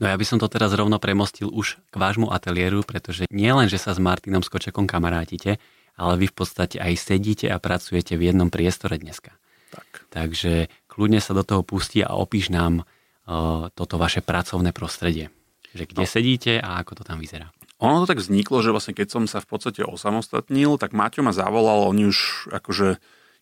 No 0.00 0.08
ja 0.08 0.16
by 0.16 0.24
som 0.24 0.40
to 0.40 0.48
teraz 0.48 0.72
rovno 0.72 0.96
premostil 0.96 1.52
už 1.52 1.80
k 1.92 1.94
vášmu 1.96 2.32
ateliéru, 2.32 2.80
pretože 2.84 3.28
nie 3.28 3.52
len, 3.52 3.68
že 3.68 3.76
sa 3.76 3.92
s 3.92 4.00
Martinom 4.00 4.40
Skočekom 4.40 4.88
kamarátite, 4.88 5.60
ale 5.98 6.14
vy 6.16 6.26
v 6.30 6.36
podstate 6.38 6.78
aj 6.78 6.94
sedíte 6.94 7.50
a 7.50 7.58
pracujete 7.58 8.14
v 8.14 8.30
jednom 8.30 8.48
priestore 8.48 8.96
dneska. 8.96 9.34
Tak. 9.74 10.08
Takže 10.08 10.70
kľudne 10.86 11.18
sa 11.18 11.34
do 11.34 11.42
toho 11.42 11.66
pustí 11.66 12.00
a 12.00 12.14
opíš 12.14 12.54
nám 12.54 12.86
uh, 12.86 13.68
toto 13.74 13.98
vaše 13.98 14.22
pracovné 14.22 14.70
prostredie. 14.70 15.34
Že 15.74 15.84
kde 15.92 16.04
no. 16.06 16.08
sedíte 16.08 16.52
a 16.62 16.80
ako 16.80 17.02
to 17.02 17.04
tam 17.04 17.20
vyzerá. 17.20 17.52
Ono 17.78 18.02
to 18.02 18.10
tak 18.10 18.18
vzniklo, 18.18 18.58
že 18.58 18.74
vlastne 18.74 18.94
keď 18.96 19.08
som 19.10 19.24
sa 19.30 19.38
v 19.38 19.50
podstate 19.54 19.86
osamostatnil, 19.86 20.80
tak 20.82 20.96
Maťo 20.96 21.22
ma 21.22 21.30
zavolal, 21.30 21.86
oni 21.86 22.10
už 22.10 22.50
akože, 22.50 22.88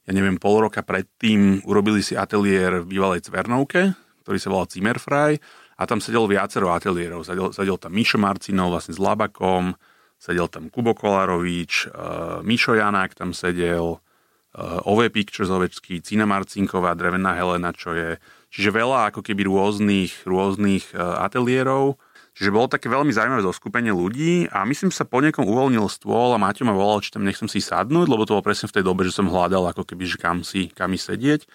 ja 0.04 0.12
neviem, 0.12 0.36
pol 0.36 0.60
roka 0.60 0.84
predtým 0.84 1.64
urobili 1.64 2.04
si 2.04 2.12
ateliér 2.12 2.84
v 2.84 2.96
bývalej 2.96 3.24
Cvernovke, 3.24 3.96
ktorý 4.26 4.36
sa 4.36 4.52
volal 4.52 4.68
Zimmerfrei 4.68 5.40
a 5.80 5.82
tam 5.88 6.04
sedelo 6.04 6.28
viacero 6.28 6.68
ateliérov. 6.68 7.24
Sedel, 7.24 7.48
sedel 7.56 7.80
tam 7.80 7.96
Mišo 7.96 8.20
Marcinov 8.20 8.76
vlastne 8.76 8.92
s 8.92 9.00
Labakom, 9.00 9.72
sedel 10.16 10.48
tam 10.48 10.72
Kubo 10.72 10.96
Kolarovič, 10.96 11.92
uh, 11.92 12.40
Mišo 12.42 12.74
Janák 12.74 13.14
tam 13.14 13.36
sedel, 13.36 14.00
uh, 14.00 14.88
Ove 14.88 15.12
Pictures 15.12 15.52
Ovecký, 15.52 16.00
Cina 16.00 16.24
Marcinková, 16.24 16.96
Drevená 16.96 17.36
Helena, 17.36 17.70
čo 17.70 17.92
je... 17.92 18.18
Čiže 18.50 18.72
veľa 18.72 19.12
ako 19.12 19.20
keby 19.20 19.44
rôznych, 19.44 20.24
rôznych 20.24 20.96
uh, 20.96 21.20
ateliérov. 21.24 22.00
Čiže 22.36 22.52
bolo 22.52 22.68
také 22.68 22.92
veľmi 22.92 23.08
zaujímavé 23.16 23.40
zoskupenie 23.40 23.96
ľudí 23.96 24.44
a 24.52 24.68
myslím 24.68 24.92
sa 24.92 25.08
po 25.08 25.24
niekom 25.24 25.48
uvoľnil 25.48 25.88
stôl 25.88 26.36
a 26.36 26.38
Maťo 26.40 26.68
ma 26.68 26.76
volal, 26.76 27.00
či 27.00 27.08
tam 27.08 27.24
nechcem 27.24 27.48
si 27.48 27.64
sadnúť, 27.64 28.12
lebo 28.12 28.28
to 28.28 28.36
bolo 28.36 28.44
presne 28.44 28.68
v 28.68 28.76
tej 28.76 28.84
dobe, 28.84 29.08
že 29.08 29.16
som 29.16 29.32
hľadal 29.32 29.72
ako 29.72 29.88
keby, 29.88 30.04
že 30.04 30.20
kam 30.20 30.44
si, 30.44 30.68
kam 30.68 30.92
si 30.92 31.00
sedieť. 31.00 31.48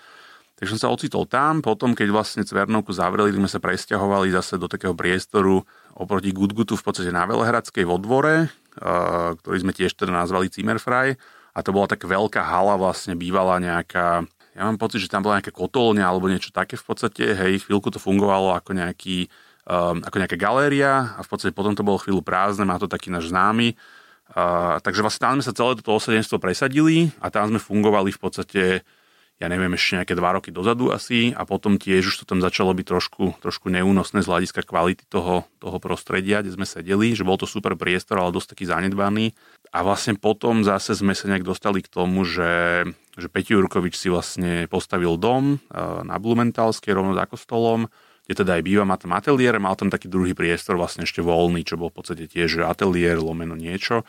Takže 0.57 0.77
som 0.77 0.81
sa 0.81 0.89
ocitol 0.89 1.29
tam, 1.29 1.61
potom 1.61 1.93
keď 1.93 2.09
vlastne 2.09 2.41
Cvernovku 2.41 2.93
zavreli, 2.97 3.29
sme 3.29 3.45
sa 3.45 3.61
presťahovali 3.61 4.33
zase 4.33 4.57
do 4.57 4.65
takého 4.65 4.97
priestoru 4.97 5.65
oproti 6.01 6.33
Gutgutu 6.33 6.73
v 6.73 6.83
podstate 6.83 7.13
na 7.13 7.29
Velehradskej 7.29 7.85
vo 7.85 8.01
dvore, 8.01 8.49
ktorý 9.37 9.57
sme 9.61 9.71
tiež 9.75 9.93
teda 9.93 10.09
nazvali 10.09 10.49
Zimmerfrei 10.49 11.13
a 11.53 11.59
to 11.61 11.69
bola 11.69 11.85
tak 11.85 12.01
veľká 12.07 12.41
hala 12.41 12.79
vlastne 12.79 13.13
bývala 13.13 13.61
nejaká 13.61 14.25
ja 14.51 14.67
mám 14.67 14.75
pocit, 14.75 14.99
že 14.99 15.11
tam 15.11 15.23
bola 15.23 15.39
nejaká 15.39 15.55
kotolňa 15.55 16.03
alebo 16.03 16.27
niečo 16.27 16.51
také 16.51 16.75
v 16.75 16.83
podstate, 16.83 17.23
hej, 17.23 17.63
chvíľku 17.63 17.87
to 17.87 18.03
fungovalo 18.03 18.51
ako 18.51 18.75
nejaký, 18.75 19.31
um, 19.63 20.03
ako 20.03 20.19
nejaká 20.19 20.35
galéria 20.35 21.15
a 21.15 21.23
v 21.23 21.29
podstate 21.31 21.55
potom 21.55 21.71
to 21.71 21.87
bolo 21.87 22.03
chvíľu 22.03 22.19
prázdne, 22.19 22.67
má 22.67 22.75
to 22.75 22.91
taký 22.91 23.07
náš 23.07 23.31
známy. 23.31 23.79
Uh, 24.31 24.79
takže 24.83 25.03
vlastne 25.03 25.23
tam 25.23 25.33
sme 25.39 25.47
sa 25.47 25.55
celé 25.55 25.71
toto 25.79 25.95
osadenstvo 25.95 26.39
presadili 26.39 27.15
a 27.23 27.31
tam 27.31 27.51
sme 27.51 27.59
fungovali 27.63 28.11
v 28.11 28.19
podstate 28.19 28.63
ja 29.41 29.49
neviem, 29.49 29.73
ešte 29.73 29.97
nejaké 29.97 30.13
dva 30.13 30.37
roky 30.37 30.53
dozadu 30.53 30.93
asi 30.93 31.33
a 31.33 31.49
potom 31.49 31.81
tiež 31.81 32.13
už 32.13 32.15
to 32.21 32.25
tam 32.29 32.45
začalo 32.45 32.77
byť 32.77 32.85
trošku, 32.85 33.41
trošku 33.41 33.73
neúnosné 33.73 34.21
z 34.21 34.29
hľadiska 34.29 34.61
kvality 34.61 35.09
toho, 35.09 35.49
toho 35.57 35.77
prostredia, 35.81 36.45
kde 36.45 36.53
sme 36.53 36.69
sedeli, 36.69 37.17
že 37.17 37.25
bol 37.25 37.41
to 37.41 37.49
super 37.49 37.73
priestor, 37.73 38.21
ale 38.21 38.37
dosť 38.37 38.53
taký 38.53 38.69
zanedbaný. 38.69 39.33
A 39.73 39.81
vlastne 39.81 40.13
potom 40.13 40.61
zase 40.61 40.93
sme 40.93 41.17
sa 41.17 41.25
nejak 41.25 41.41
dostali 41.41 41.81
k 41.81 41.89
tomu, 41.89 42.21
že, 42.21 42.85
že 43.17 43.27
Peťo 43.33 43.57
Jurkovič 43.57 43.97
si 43.97 44.13
vlastne 44.13 44.69
postavil 44.69 45.17
dom 45.17 45.57
na 46.05 46.15
Blumentalskej 46.21 46.93
rovno 46.93 47.17
za 47.17 47.25
kostolom, 47.25 47.89
kde 48.29 48.45
teda 48.45 48.61
aj 48.61 48.63
býva, 48.63 48.85
má 48.85 49.01
tam 49.01 49.17
ateliér, 49.17 49.57
mal 49.57 49.73
tam 49.73 49.89
taký 49.89 50.05
druhý 50.05 50.37
priestor 50.37 50.77
vlastne 50.77 51.09
ešte 51.09 51.25
voľný, 51.25 51.65
čo 51.65 51.81
bol 51.81 51.89
v 51.89 51.97
podstate 51.97 52.29
tiež 52.29 52.61
ateliér, 52.61 53.17
lomeno 53.17 53.57
niečo. 53.57 54.05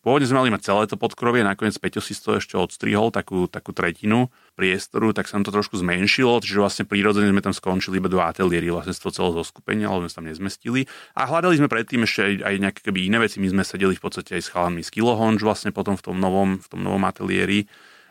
Pôvodne 0.00 0.24
sme 0.24 0.40
mali 0.40 0.50
mať 0.50 0.72
celé 0.72 0.88
to 0.88 0.96
podkrovie, 0.96 1.44
nakoniec 1.44 1.76
Peťo 1.76 2.00
si 2.00 2.16
to 2.16 2.40
ešte 2.40 2.56
odstrihol, 2.56 3.12
takú, 3.12 3.44
takú 3.44 3.76
tretinu 3.76 4.32
priestoru, 4.56 5.12
tak 5.12 5.28
sa 5.28 5.36
nám 5.36 5.44
to 5.44 5.52
trošku 5.52 5.76
zmenšilo, 5.76 6.40
čiže 6.40 6.56
vlastne 6.56 6.84
prírodzene 6.88 7.28
sme 7.28 7.44
tam 7.44 7.52
skončili 7.52 8.00
iba 8.00 8.08
dva 8.08 8.32
ateliéry, 8.32 8.72
vlastne 8.72 8.96
z 8.96 9.00
toho 9.04 9.12
celého 9.12 9.34
zoskupenia, 9.44 9.92
ale 9.92 10.08
sme 10.08 10.10
sa 10.10 10.18
tam 10.24 10.28
nezmestili. 10.32 10.88
A 11.12 11.28
hľadali 11.28 11.60
sme 11.60 11.68
predtým 11.68 12.08
ešte 12.08 12.20
aj, 12.24 12.32
aj 12.48 12.54
nejaké 12.64 12.80
keby 12.80 13.12
iné 13.12 13.20
veci, 13.20 13.44
my 13.44 13.52
sme 13.52 13.60
sedeli 13.60 13.92
v 13.92 14.00
podstate 14.00 14.40
aj 14.40 14.42
s 14.42 14.48
chalami 14.48 14.80
z 14.80 14.88
Kilohonč 14.88 15.44
vlastne 15.44 15.68
potom 15.68 16.00
v 16.00 16.02
tom 16.08 16.16
novom, 16.16 16.56
v 16.56 16.66
tom 16.72 16.80
novom 16.80 17.04
ateliéri 17.04 17.68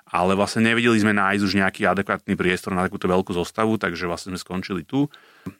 ale 0.09 0.33
vlastne 0.33 0.65
nevedeli 0.65 0.97
sme 0.97 1.13
nájsť 1.13 1.43
už 1.45 1.53
nejaký 1.61 1.81
adekvátny 1.85 2.33
priestor 2.33 2.73
na 2.73 2.81
takúto 2.81 3.05
veľkú 3.05 3.29
zostavu, 3.29 3.77
takže 3.77 4.09
vlastne 4.09 4.33
sme 4.33 4.41
skončili 4.41 4.81
tu. 4.81 5.05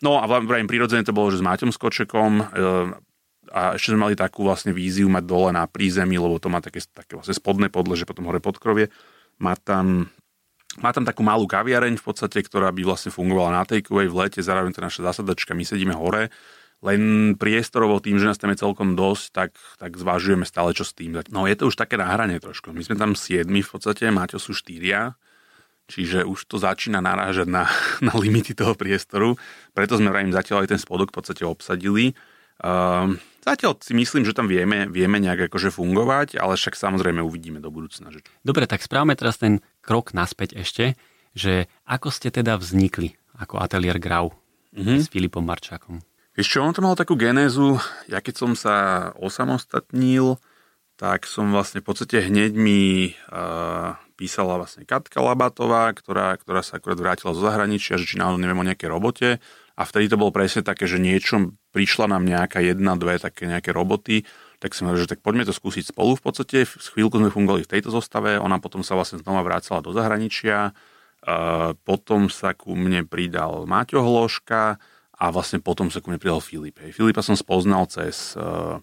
No 0.02 0.18
a 0.18 0.26
vrajím, 0.26 0.66
prirodzene 0.66 1.06
to 1.06 1.14
bolo, 1.14 1.30
že 1.30 1.38
s 1.42 1.46
Máťom 1.46 1.70
Skočekom 1.70 2.32
e, 2.42 2.46
a 3.50 3.76
ešte 3.76 3.94
sme 3.94 4.10
mali 4.10 4.16
takú 4.16 4.46
vlastne 4.46 4.72
víziu 4.72 5.10
mať 5.10 5.24
dole 5.26 5.50
na 5.50 5.66
prízemí, 5.66 6.16
lebo 6.16 6.38
to 6.38 6.48
má 6.48 6.62
také, 6.62 6.82
také 6.86 7.18
vlastne 7.18 7.34
spodné 7.34 7.68
podleže, 7.74 8.06
potom 8.06 8.30
hore 8.30 8.42
podkrovie. 8.42 8.94
Má 9.42 9.58
tam 9.58 10.10
má 10.78 10.94
tam 10.94 11.02
takú 11.02 11.26
malú 11.26 11.50
kaviareň 11.50 11.98
v 11.98 12.06
podstate, 12.06 12.46
ktorá 12.46 12.70
by 12.70 12.86
vlastne 12.86 13.10
fungovala 13.10 13.58
na 13.58 13.64
takeaway 13.66 14.06
v 14.06 14.16
lete, 14.22 14.40
zároveň 14.46 14.70
to 14.78 14.86
naša 14.86 15.02
zasadačka, 15.02 15.58
my 15.58 15.66
sedíme 15.66 15.98
hore 15.98 16.30
len 16.80 17.36
priestorovo 17.36 18.00
tým, 18.00 18.16
že 18.16 18.28
nás 18.28 18.40
tam 18.40 18.56
je 18.56 18.64
celkom 18.64 18.96
dosť, 18.96 19.26
tak, 19.36 19.52
tak 19.76 20.00
zvažujeme 20.00 20.48
stále 20.48 20.72
čo 20.72 20.88
s 20.88 20.96
tým. 20.96 21.20
No 21.28 21.44
je 21.44 21.56
to 21.60 21.68
už 21.68 21.76
také 21.76 22.00
nahranie 22.00 22.40
trošku. 22.40 22.72
My 22.72 22.84
sme 22.84 22.96
tam 22.96 23.20
siedmi 23.20 23.60
v 23.60 23.70
podstate, 23.70 24.08
Maťo 24.08 24.40
sú 24.40 24.56
štyria, 24.56 25.20
čiže 25.92 26.24
už 26.24 26.40
to 26.48 26.56
začína 26.56 27.04
narážať 27.04 27.52
na, 27.52 27.68
na 28.08 28.16
limity 28.16 28.56
toho 28.56 28.80
priestoru. 28.80 29.36
Preto 29.76 30.00
sme 30.00 30.08
vrajím 30.08 30.32
zatiaľ 30.32 30.64
aj 30.64 30.70
ten 30.72 30.80
spodok 30.80 31.12
v 31.12 31.18
podstate 31.20 31.44
obsadili. 31.44 32.16
Um, 32.64 33.20
zatiaľ 33.50 33.82
si 33.82 33.98
myslím, 33.98 34.24
že 34.24 34.38
tam 34.38 34.46
vieme, 34.46 34.86
vieme 34.86 35.18
nejak 35.18 35.50
akože 35.50 35.74
fungovať, 35.74 36.38
ale 36.38 36.54
však 36.54 36.78
samozrejme 36.78 37.26
uvidíme 37.26 37.58
do 37.58 37.74
budúcna. 37.74 38.14
Že... 38.14 38.22
Dobre, 38.46 38.70
tak 38.70 38.86
správame 38.86 39.18
teraz 39.18 39.42
ten 39.42 39.66
krok 39.82 40.14
naspäť 40.14 40.62
ešte, 40.62 40.94
že 41.34 41.66
ako 41.90 42.14
ste 42.14 42.30
teda 42.30 42.58
vznikli 42.62 43.18
ako 43.42 43.58
ateliér 43.58 43.98
Grau 43.98 44.38
mm-hmm. 44.76 45.00
s 45.02 45.10
Filipom 45.10 45.42
Marčákom? 45.42 46.06
Ešte 46.38 46.62
on 46.62 46.72
to 46.72 46.86
mal 46.86 46.96
takú 46.96 47.20
genézu, 47.20 47.82
ja 48.08 48.24
keď 48.24 48.36
som 48.38 48.52
sa 48.56 49.10
osamostatnil, 49.20 50.40
tak 51.00 51.28
som 51.28 51.52
vlastne 51.52 51.80
v 51.80 51.88
podstate 51.88 52.28
hneď 52.28 52.56
mi 52.56 53.12
uh, 53.32 53.96
písala 54.20 54.60
vlastne 54.60 54.84
Katka 54.84 55.24
Labatová, 55.24 55.92
ktorá, 55.96 56.36
ktorá 56.36 56.60
sa 56.60 56.80
akurát 56.80 57.00
vrátila 57.00 57.32
zo 57.32 57.44
zahraničia, 57.44 57.96
že 57.96 58.04
či 58.04 58.20
náhodou 58.20 58.40
neviem 58.40 58.60
o 58.60 58.68
nejakej 58.68 58.90
robote. 58.92 59.30
A 59.80 59.88
vtedy 59.88 60.12
to 60.12 60.20
bolo 60.20 60.36
presne 60.36 60.60
také, 60.60 60.92
že 60.92 61.00
niečo 61.00 61.56
prišla 61.72 62.10
nám 62.10 62.26
nejaká 62.26 62.60
jedna, 62.62 62.98
dve 62.98 63.22
také 63.22 63.46
nejaké 63.46 63.70
roboty, 63.72 64.26
tak 64.60 64.76
som 64.76 64.92
že 64.92 65.08
tak 65.08 65.24
poďme 65.24 65.48
to 65.48 65.56
skúsiť 65.56 65.96
spolu 65.96 66.20
v 66.20 66.24
podstate. 66.24 66.58
Chvíľku 66.68 67.22
sme 67.22 67.32
fungovali 67.32 67.64
v 67.64 67.72
tejto 67.78 67.94
zostave, 67.94 68.36
ona 68.36 68.60
potom 68.60 68.84
sa 68.84 68.98
vlastne 68.98 69.22
znova 69.22 69.46
vracala 69.46 69.80
do 69.80 69.96
zahraničia, 69.96 70.76
uh, 70.76 71.72
potom 71.88 72.28
sa 72.28 72.52
ku 72.52 72.76
mne 72.76 73.08
pridal 73.08 73.64
Máťo 73.64 74.04
Hloška, 74.04 74.82
a 75.20 75.26
vlastne 75.36 75.60
potom 75.60 75.92
sa 75.92 76.00
ku 76.00 76.08
mne 76.08 76.20
pridal 76.20 76.40
Filip. 76.40 76.80
Hej. 76.80 76.96
Filipa 76.96 77.20
som 77.20 77.36
spoznal 77.36 77.92
cez 77.92 78.40
eh, 78.40 78.80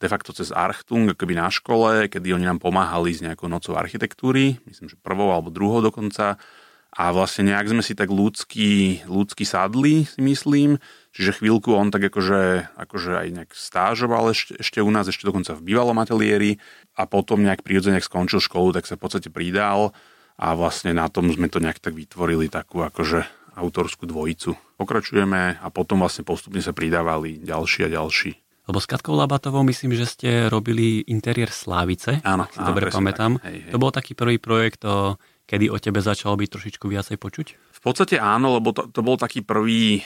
de 0.00 0.08
facto 0.08 0.32
cez 0.32 0.48
Archtung, 0.48 1.12
akoby 1.12 1.36
na 1.36 1.52
škole, 1.52 2.08
kedy 2.08 2.32
oni 2.32 2.48
nám 2.48 2.62
pomáhali 2.62 3.12
s 3.12 3.20
nejakou 3.20 3.50
nocou 3.50 3.76
architektúry, 3.76 4.56
myslím, 4.64 4.88
že 4.88 4.96
prvou 4.96 5.28
alebo 5.28 5.52
druhou 5.52 5.84
dokonca. 5.84 6.40
A 6.88 7.12
vlastne 7.12 7.52
nejak 7.52 7.68
sme 7.68 7.82
si 7.84 7.92
tak 7.92 8.08
ľudský, 8.08 9.04
ľudský 9.04 9.44
sadli, 9.44 10.08
si 10.08 10.20
myslím. 10.24 10.80
Čiže 11.12 11.42
chvíľku 11.42 11.76
on 11.76 11.92
tak 11.92 12.08
akože, 12.08 12.74
akože 12.74 13.10
aj 13.18 13.28
nejak 13.28 13.50
stážoval 13.52 14.32
ešte, 14.32 14.56
ešte 14.56 14.80
u 14.80 14.88
nás, 14.88 15.04
ešte 15.04 15.28
dokonca 15.28 15.52
v 15.52 15.64
bývalom 15.68 15.98
ateliéri 16.00 16.56
a 16.96 17.04
potom 17.04 17.44
nejak 17.44 17.60
prirodzene 17.60 18.00
skončil 18.00 18.40
školu, 18.40 18.72
tak 18.72 18.88
sa 18.88 18.96
v 18.96 19.04
podstate 19.04 19.28
pridal 19.28 19.92
a 20.38 20.54
vlastne 20.54 20.94
na 20.94 21.10
tom 21.10 21.28
sme 21.28 21.50
to 21.52 21.60
nejak 21.60 21.82
tak 21.82 21.92
vytvorili 21.92 22.48
takú 22.48 22.80
akože 22.80 23.26
autorskú 23.58 24.06
dvojicu. 24.06 24.54
Pokračujeme 24.78 25.58
a 25.58 25.66
potom 25.74 26.00
vlastne 26.00 26.22
postupne 26.22 26.62
sa 26.62 26.70
pridávali 26.70 27.42
ďalší 27.42 27.90
a 27.90 27.92
ďalší. 27.98 28.38
Lebo 28.68 28.78
s 28.78 28.86
Katkou 28.86 29.16
Labatovou 29.16 29.64
myslím, 29.64 29.96
že 29.96 30.04
ste 30.04 30.30
robili 30.46 31.00
interiér 31.08 31.48
Slávice, 31.48 32.20
áno, 32.20 32.46
áno, 32.52 32.66
dobre 32.68 32.92
pamätám. 32.92 33.40
Hej, 33.40 33.64
hej. 33.64 33.72
To 33.72 33.80
bol 33.80 33.90
taký 33.90 34.12
prvý 34.12 34.36
projekt, 34.36 34.84
o, 34.84 35.16
kedy 35.48 35.72
o 35.72 35.80
tebe 35.80 36.04
začalo 36.04 36.36
byť 36.36 36.48
trošičku 36.52 36.84
viacej 36.84 37.16
počuť? 37.16 37.46
V 37.56 37.80
podstate 37.80 38.20
áno, 38.20 38.60
lebo 38.60 38.76
to, 38.76 38.92
to 38.92 39.00
bol 39.00 39.16
taký 39.16 39.40
prvý, 39.40 40.04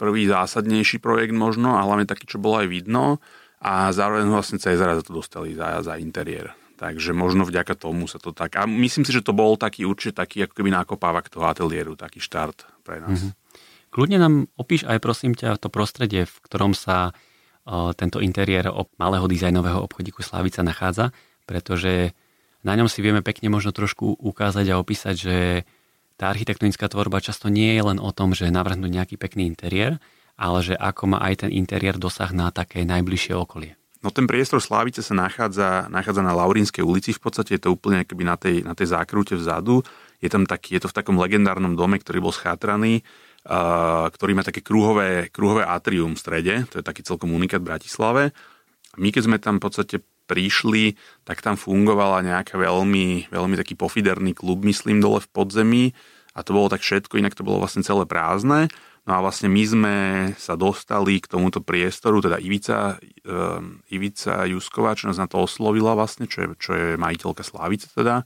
prvý 0.00 0.24
zásadnejší 0.24 1.04
projekt 1.04 1.36
možno 1.36 1.76
a 1.76 1.84
hlavne 1.84 2.08
taký, 2.08 2.24
čo 2.24 2.40
bolo 2.40 2.64
aj 2.64 2.68
vidno 2.72 3.20
a 3.60 3.92
zároveň 3.92 4.32
vlastne 4.32 4.56
Cezara 4.56 4.96
za 4.96 5.04
to 5.04 5.12
dostali 5.12 5.52
za, 5.52 5.84
za 5.84 6.00
interiér. 6.00 6.56
Takže 6.78 7.10
možno 7.10 7.42
vďaka 7.42 7.74
tomu 7.74 8.06
sa 8.06 8.22
to 8.22 8.30
tak... 8.30 8.54
A 8.54 8.70
myslím 8.70 9.02
si, 9.02 9.10
že 9.10 9.26
to 9.26 9.34
bol 9.34 9.58
taký 9.58 9.82
určite 9.82 10.22
taký 10.22 10.46
ako 10.46 10.62
keby 10.62 10.70
nákopávak 10.70 11.26
toho 11.26 11.50
ateliéru, 11.50 11.98
taký 11.98 12.22
štart 12.22 12.86
pre 12.86 13.02
nás. 13.02 13.18
Mm-hmm. 13.18 13.32
Kľudne 13.90 14.18
nám 14.22 14.34
opíš 14.54 14.86
aj 14.86 15.02
prosím 15.02 15.34
ťa 15.34 15.58
to 15.58 15.74
prostredie, 15.74 16.22
v 16.30 16.36
ktorom 16.46 16.78
sa 16.78 17.10
uh, 17.10 17.90
tento 17.98 18.22
interiér 18.22 18.70
ob 18.70 18.94
malého 18.94 19.26
dizajnového 19.26 19.82
obchodíku 19.90 20.22
Slavica 20.22 20.62
nachádza, 20.62 21.10
pretože 21.50 22.14
na 22.66 22.72
ňom 22.74 22.90
si 22.90 22.98
vieme 23.04 23.22
pekne 23.22 23.52
možno 23.52 23.70
trošku 23.70 24.18
ukázať 24.18 24.66
a 24.74 24.80
opísať, 24.80 25.14
že 25.14 25.36
tá 26.18 26.34
architektonická 26.34 26.90
tvorba 26.90 27.22
často 27.22 27.46
nie 27.46 27.78
je 27.78 27.82
len 27.82 28.02
o 28.02 28.10
tom, 28.10 28.34
že 28.34 28.50
navrhnúť 28.50 28.90
nejaký 28.90 29.14
pekný 29.14 29.46
interiér, 29.46 30.02
ale 30.34 30.58
že 30.66 30.74
ako 30.74 31.14
má 31.14 31.18
aj 31.22 31.46
ten 31.46 31.50
interiér 31.54 31.98
dosah 31.98 32.30
na 32.34 32.50
také 32.50 32.82
najbližšie 32.82 33.34
okolie. 33.38 33.78
No 33.98 34.14
ten 34.14 34.30
priestor 34.30 34.62
Slávice 34.62 35.02
sa 35.02 35.14
nachádza, 35.14 35.90
nachádza 35.90 36.22
na 36.22 36.30
Laurínskej 36.30 36.86
ulici, 36.86 37.10
v 37.10 37.22
podstate 37.22 37.58
je 37.58 37.66
to 37.66 37.74
úplne 37.74 38.06
akoby 38.06 38.22
na 38.22 38.38
tej, 38.38 38.62
na 38.62 38.74
tej 38.74 38.94
zákrute 38.94 39.34
vzadu. 39.34 39.82
Je, 40.22 40.30
tam 40.30 40.46
taký, 40.46 40.78
je 40.78 40.86
to 40.86 40.90
v 40.90 40.96
takom 41.02 41.18
legendárnom 41.18 41.74
dome, 41.74 41.98
ktorý 41.98 42.22
bol 42.22 42.30
schátraný, 42.30 43.02
uh, 43.46 44.06
ktorý 44.10 44.38
má 44.38 44.46
také 44.46 44.62
kruhové, 44.62 45.30
kruhové 45.34 45.66
atrium 45.66 46.14
v 46.14 46.22
strede, 46.22 46.54
to 46.70 46.78
je 46.78 46.84
taký 46.86 47.02
celkom 47.02 47.34
unikát 47.34 47.58
v 47.58 47.74
Bratislave. 47.74 48.22
My 48.98 49.10
keď 49.10 49.22
sme 49.26 49.38
tam 49.42 49.58
v 49.58 49.66
podstate 49.66 49.96
prišli, 50.28 51.00
tak 51.24 51.40
tam 51.40 51.56
fungovala 51.56 52.20
nejaká 52.20 52.60
veľmi, 52.60 53.32
veľmi 53.32 53.54
taký 53.56 53.72
pofiderný 53.74 54.36
klub, 54.36 54.60
myslím, 54.68 55.00
dole 55.00 55.24
v 55.24 55.32
podzemí 55.32 55.84
a 56.36 56.44
to 56.44 56.52
bolo 56.52 56.68
tak 56.68 56.84
všetko, 56.84 57.18
inak 57.18 57.34
to 57.34 57.42
bolo 57.42 57.64
vlastne 57.64 57.82
celé 57.82 58.04
prázdne. 58.04 58.68
No 59.08 59.16
a 59.16 59.24
vlastne 59.24 59.48
my 59.48 59.64
sme 59.64 59.96
sa 60.36 60.52
dostali 60.52 61.16
k 61.16 61.32
tomuto 61.32 61.64
priestoru, 61.64 62.20
teda 62.20 62.36
Ivica, 62.36 63.00
um, 63.24 63.80
Ivica 63.88 64.44
Jusková, 64.44 64.92
čo 64.92 65.08
nás 65.08 65.16
na 65.16 65.24
to 65.24 65.48
oslovila 65.48 65.96
vlastne, 65.96 66.28
čo 66.28 66.44
je, 66.44 66.48
čo 66.60 66.70
je 66.76 66.86
majiteľka 67.00 67.40
Slavice 67.40 67.88
teda. 67.96 68.20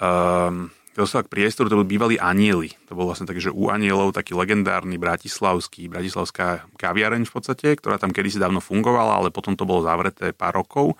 Um, 0.00 0.72
dostala 0.96 1.28
k 1.28 1.32
priestoru, 1.34 1.68
to 1.68 1.76
boli 1.76 1.92
bývali 1.92 2.16
anieli. 2.16 2.72
To 2.88 2.96
bol 2.96 3.04
vlastne 3.04 3.28
tak, 3.28 3.36
že 3.36 3.52
u 3.52 3.68
anielov 3.68 4.16
taký 4.16 4.32
legendárny 4.32 4.96
bratislavský, 4.96 5.92
bratislavská 5.92 6.72
kaviareň 6.80 7.28
v 7.28 7.34
podstate, 7.34 7.76
ktorá 7.76 8.00
tam 8.00 8.14
kedysi 8.14 8.40
dávno 8.40 8.64
fungovala, 8.64 9.20
ale 9.20 9.28
potom 9.28 9.58
to 9.58 9.68
bolo 9.68 9.84
zavreté 9.84 10.32
pár 10.32 10.56
rokov. 10.56 10.96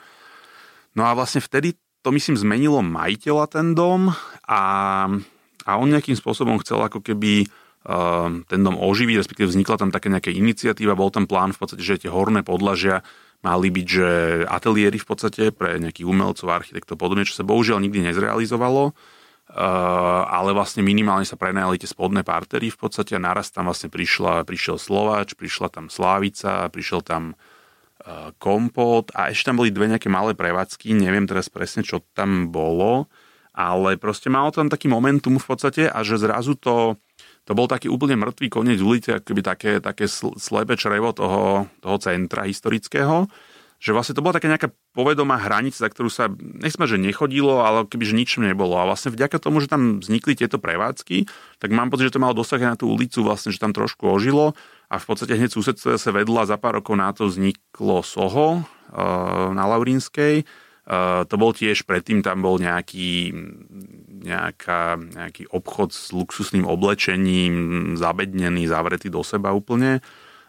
No 0.94 1.06
a 1.06 1.14
vlastne 1.14 1.42
vtedy 1.42 1.74
to 2.00 2.14
myslím 2.14 2.38
zmenilo 2.38 2.80
majiteľa 2.84 3.44
ten 3.50 3.74
dom 3.74 4.12
a, 4.46 4.62
a 5.64 5.70
on 5.74 5.88
nejakým 5.90 6.14
spôsobom 6.14 6.60
chcel 6.62 6.84
ako 6.84 7.02
keby 7.02 7.48
Ehm, 7.84 8.48
ten 8.48 8.64
dom 8.64 8.80
oživiť, 8.80 9.20
respektíve 9.20 9.52
vznikla 9.52 9.76
tam 9.76 9.92
taká 9.92 10.08
nejaká 10.08 10.32
iniciatíva, 10.32 10.96
bol 10.96 11.12
tam 11.12 11.28
plán 11.28 11.52
v 11.52 11.60
podstate, 11.60 11.84
že 11.84 12.00
tie 12.00 12.10
horné 12.10 12.40
podlažia 12.40 13.04
mali 13.44 13.68
byť, 13.68 13.86
že 13.86 14.08
ateliéry 14.48 14.96
v 14.96 15.04
podstate 15.04 15.52
pre 15.52 15.76
nejakých 15.76 16.08
umelcov, 16.08 16.48
architektov 16.48 16.96
podobne, 16.96 17.28
čo 17.28 17.36
sa 17.36 17.44
bohužiaľ 17.44 17.84
nikdy 17.84 18.08
nezrealizovalo, 18.08 18.88
ehm, 18.88 20.22
ale 20.32 20.56
vlastne 20.56 20.80
minimálne 20.80 21.28
sa 21.28 21.36
prenajali 21.36 21.76
tie 21.76 21.92
spodné 21.92 22.24
partery 22.24 22.72
v 22.72 22.78
podstate 22.80 23.20
a 23.20 23.20
naraz 23.20 23.52
tam 23.52 23.68
vlastne 23.68 23.92
prišla, 23.92 24.48
prišiel 24.48 24.80
Slovač, 24.80 25.36
prišla 25.36 25.68
tam 25.68 25.92
Slávica, 25.92 26.72
prišiel 26.72 27.04
tam 27.04 27.36
kompot. 28.36 29.08
A 29.16 29.32
ešte 29.32 29.48
tam 29.48 29.60
boli 29.60 29.72
dve 29.72 29.88
nejaké 29.88 30.12
malé 30.12 30.36
prevádzky, 30.36 30.92
neviem 30.92 31.24
teraz 31.24 31.48
presne, 31.48 31.80
čo 31.80 32.04
tam 32.12 32.52
bolo, 32.52 33.08
ale 33.54 33.96
proste 33.96 34.28
malo 34.28 34.52
tam 34.52 34.68
taký 34.68 34.90
momentum 34.90 35.40
v 35.40 35.46
podstate 35.46 35.88
a 35.88 36.02
že 36.04 36.20
zrazu 36.20 36.58
to 36.58 37.00
to 37.44 37.52
bol 37.52 37.68
taký 37.68 37.92
úplne 37.92 38.16
mŕtvý 38.16 38.48
koniec 38.48 38.80
ulice, 38.80 39.20
akoby 39.20 39.44
také, 39.44 39.72
také 39.78 40.08
slepé 40.08 40.80
črevo 40.80 41.12
toho, 41.12 41.68
toho 41.84 41.96
centra 42.00 42.48
historického, 42.48 43.28
že 43.76 43.92
vlastne 43.92 44.16
to 44.16 44.24
bola 44.24 44.40
taká 44.40 44.48
nejaká 44.48 44.72
povedomá 44.96 45.36
hranica, 45.36 45.76
za 45.76 45.92
ktorú 45.92 46.08
sa, 46.08 46.32
nechcem 46.40 46.88
že 46.88 46.96
nechodilo, 46.96 47.60
ale 47.60 47.84
keby 47.84 48.04
že 48.08 48.16
nič 48.16 48.40
nebolo. 48.40 48.80
A 48.80 48.88
vlastne 48.88 49.12
vďaka 49.12 49.36
tomu, 49.36 49.60
že 49.60 49.68
tam 49.68 50.00
vznikli 50.00 50.32
tieto 50.32 50.56
prevádzky, 50.56 51.28
tak 51.60 51.68
mám 51.68 51.92
pocit, 51.92 52.08
že 52.08 52.16
to 52.16 52.24
malo 52.24 52.32
dosah 52.32 52.56
na 52.56 52.80
tú 52.80 52.88
ulicu, 52.88 53.20
vlastne, 53.20 53.52
že 53.52 53.60
tam 53.60 53.76
trošku 53.76 54.08
ožilo 54.08 54.56
a 54.94 55.02
v 55.02 55.06
podstate 55.10 55.34
hneď 55.34 55.50
susedstvo 55.50 55.98
sa 55.98 56.10
vedla, 56.14 56.46
za 56.46 56.54
pár 56.54 56.78
rokov 56.78 56.94
na 56.94 57.10
to 57.10 57.26
vzniklo 57.26 58.06
Soho 58.06 58.62
uh, 58.62 59.50
na 59.50 59.66
Laurínskej. 59.66 60.46
Uh, 60.86 61.26
to 61.26 61.34
bol 61.34 61.50
tiež, 61.50 61.82
predtým 61.82 62.22
tam 62.22 62.46
bol 62.46 62.62
nejaký, 62.62 63.34
nejaká, 64.22 64.94
nejaký 64.94 65.50
obchod 65.50 65.90
s 65.90 66.14
luxusným 66.14 66.62
oblečením, 66.62 67.52
zabednený, 67.98 68.70
zavretý 68.70 69.10
do 69.10 69.26
seba 69.26 69.50
úplne. 69.50 69.98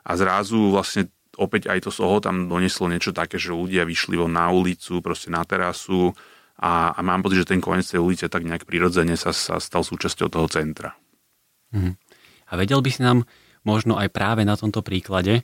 A 0.06 0.12
zrazu 0.14 0.70
vlastne 0.70 1.10
opäť 1.42 1.74
aj 1.74 1.90
to 1.90 1.92
Soho 1.92 2.22
tam 2.22 2.46
doneslo 2.46 2.86
niečo 2.86 3.10
také, 3.18 3.42
že 3.42 3.50
ľudia 3.50 3.82
vyšli 3.82 4.14
von 4.14 4.30
na 4.30 4.54
ulicu, 4.54 5.02
proste 5.02 5.34
na 5.34 5.42
terasu 5.42 6.14
a, 6.62 6.94
a 6.94 7.00
mám 7.02 7.26
pocit, 7.26 7.44
že 7.44 7.58
ten 7.58 7.64
koniec 7.64 7.90
tej 7.90 8.04
ulice 8.04 8.30
tak 8.30 8.46
nejak 8.46 8.70
prirodzene 8.70 9.18
sa, 9.18 9.34
sa 9.34 9.58
stal 9.58 9.82
súčasťou 9.82 10.30
toho 10.30 10.46
centra. 10.46 10.94
Mhm. 11.74 11.98
A 12.46 12.62
vedel 12.62 12.78
by 12.78 12.92
si 12.94 13.02
nám 13.02 13.26
možno 13.66 13.98
aj 13.98 14.14
práve 14.14 14.46
na 14.46 14.54
tomto 14.56 14.86
príklade 14.86 15.44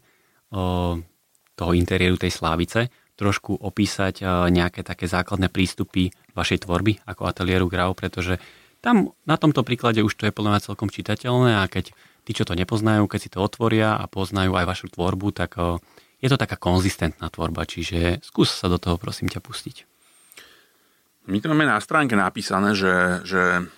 toho 1.58 1.72
interiéru 1.74 2.16
tej 2.16 2.32
Slávice 2.32 2.94
trošku 3.18 3.54
opísať 3.54 4.24
nejaké 4.50 4.82
také 4.82 5.06
základné 5.06 5.52
prístupy 5.52 6.10
vašej 6.34 6.66
tvorby 6.66 7.04
ako 7.06 7.28
ateliéru 7.28 7.68
Grau, 7.68 7.94
pretože 7.94 8.42
tam 8.82 9.14
na 9.30 9.38
tomto 9.38 9.62
príklade 9.62 10.02
už 10.02 10.18
to 10.18 10.26
je 10.26 10.34
podľa 10.34 10.58
mňa 10.58 10.66
celkom 10.66 10.90
čitateľné 10.90 11.62
a 11.62 11.70
keď 11.70 11.94
tí, 12.26 12.32
čo 12.34 12.50
to 12.50 12.58
nepoznajú, 12.58 13.06
keď 13.06 13.20
si 13.22 13.30
to 13.30 13.42
otvoria 13.42 13.94
a 13.94 14.10
poznajú 14.10 14.58
aj 14.58 14.66
vašu 14.66 14.88
tvorbu, 14.90 15.38
tak 15.38 15.54
je 16.18 16.28
to 16.30 16.38
taká 16.38 16.58
konzistentná 16.58 17.30
tvorba, 17.30 17.66
čiže 17.66 18.22
skús 18.26 18.50
sa 18.50 18.70
do 18.70 18.82
toho 18.82 18.98
prosím 18.98 19.30
ťa 19.30 19.42
pustiť. 19.42 19.86
My 21.30 21.38
to 21.38 21.54
máme 21.54 21.70
na 21.70 21.78
stránke 21.78 22.18
napísané, 22.18 22.74
že, 22.74 23.22
že, 23.22 23.70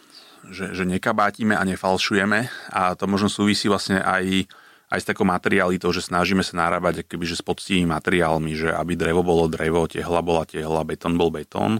že, 0.50 0.76
že 0.76 0.84
nekabátime 0.84 1.56
a 1.56 1.64
nefalšujeme. 1.64 2.52
A 2.74 2.98
to 3.00 3.08
možno 3.08 3.32
súvisí 3.32 3.72
vlastne 3.72 4.02
aj, 4.04 4.48
aj 4.92 5.00
s 5.00 5.08
takou 5.08 5.24
materialitou, 5.24 5.94
že 5.96 6.04
snažíme 6.04 6.44
sa 6.44 6.68
narábať 6.68 7.06
akoby, 7.06 7.26
že 7.28 7.40
s 7.40 7.44
poctivými 7.46 7.88
materiálmi, 7.88 8.52
že 8.58 8.70
aby 8.74 8.98
drevo 9.00 9.24
bolo 9.24 9.48
drevo, 9.48 9.88
tehla 9.88 10.20
bola 10.20 10.44
tehla, 10.44 10.84
betón 10.84 11.16
bol 11.16 11.32
betón. 11.32 11.80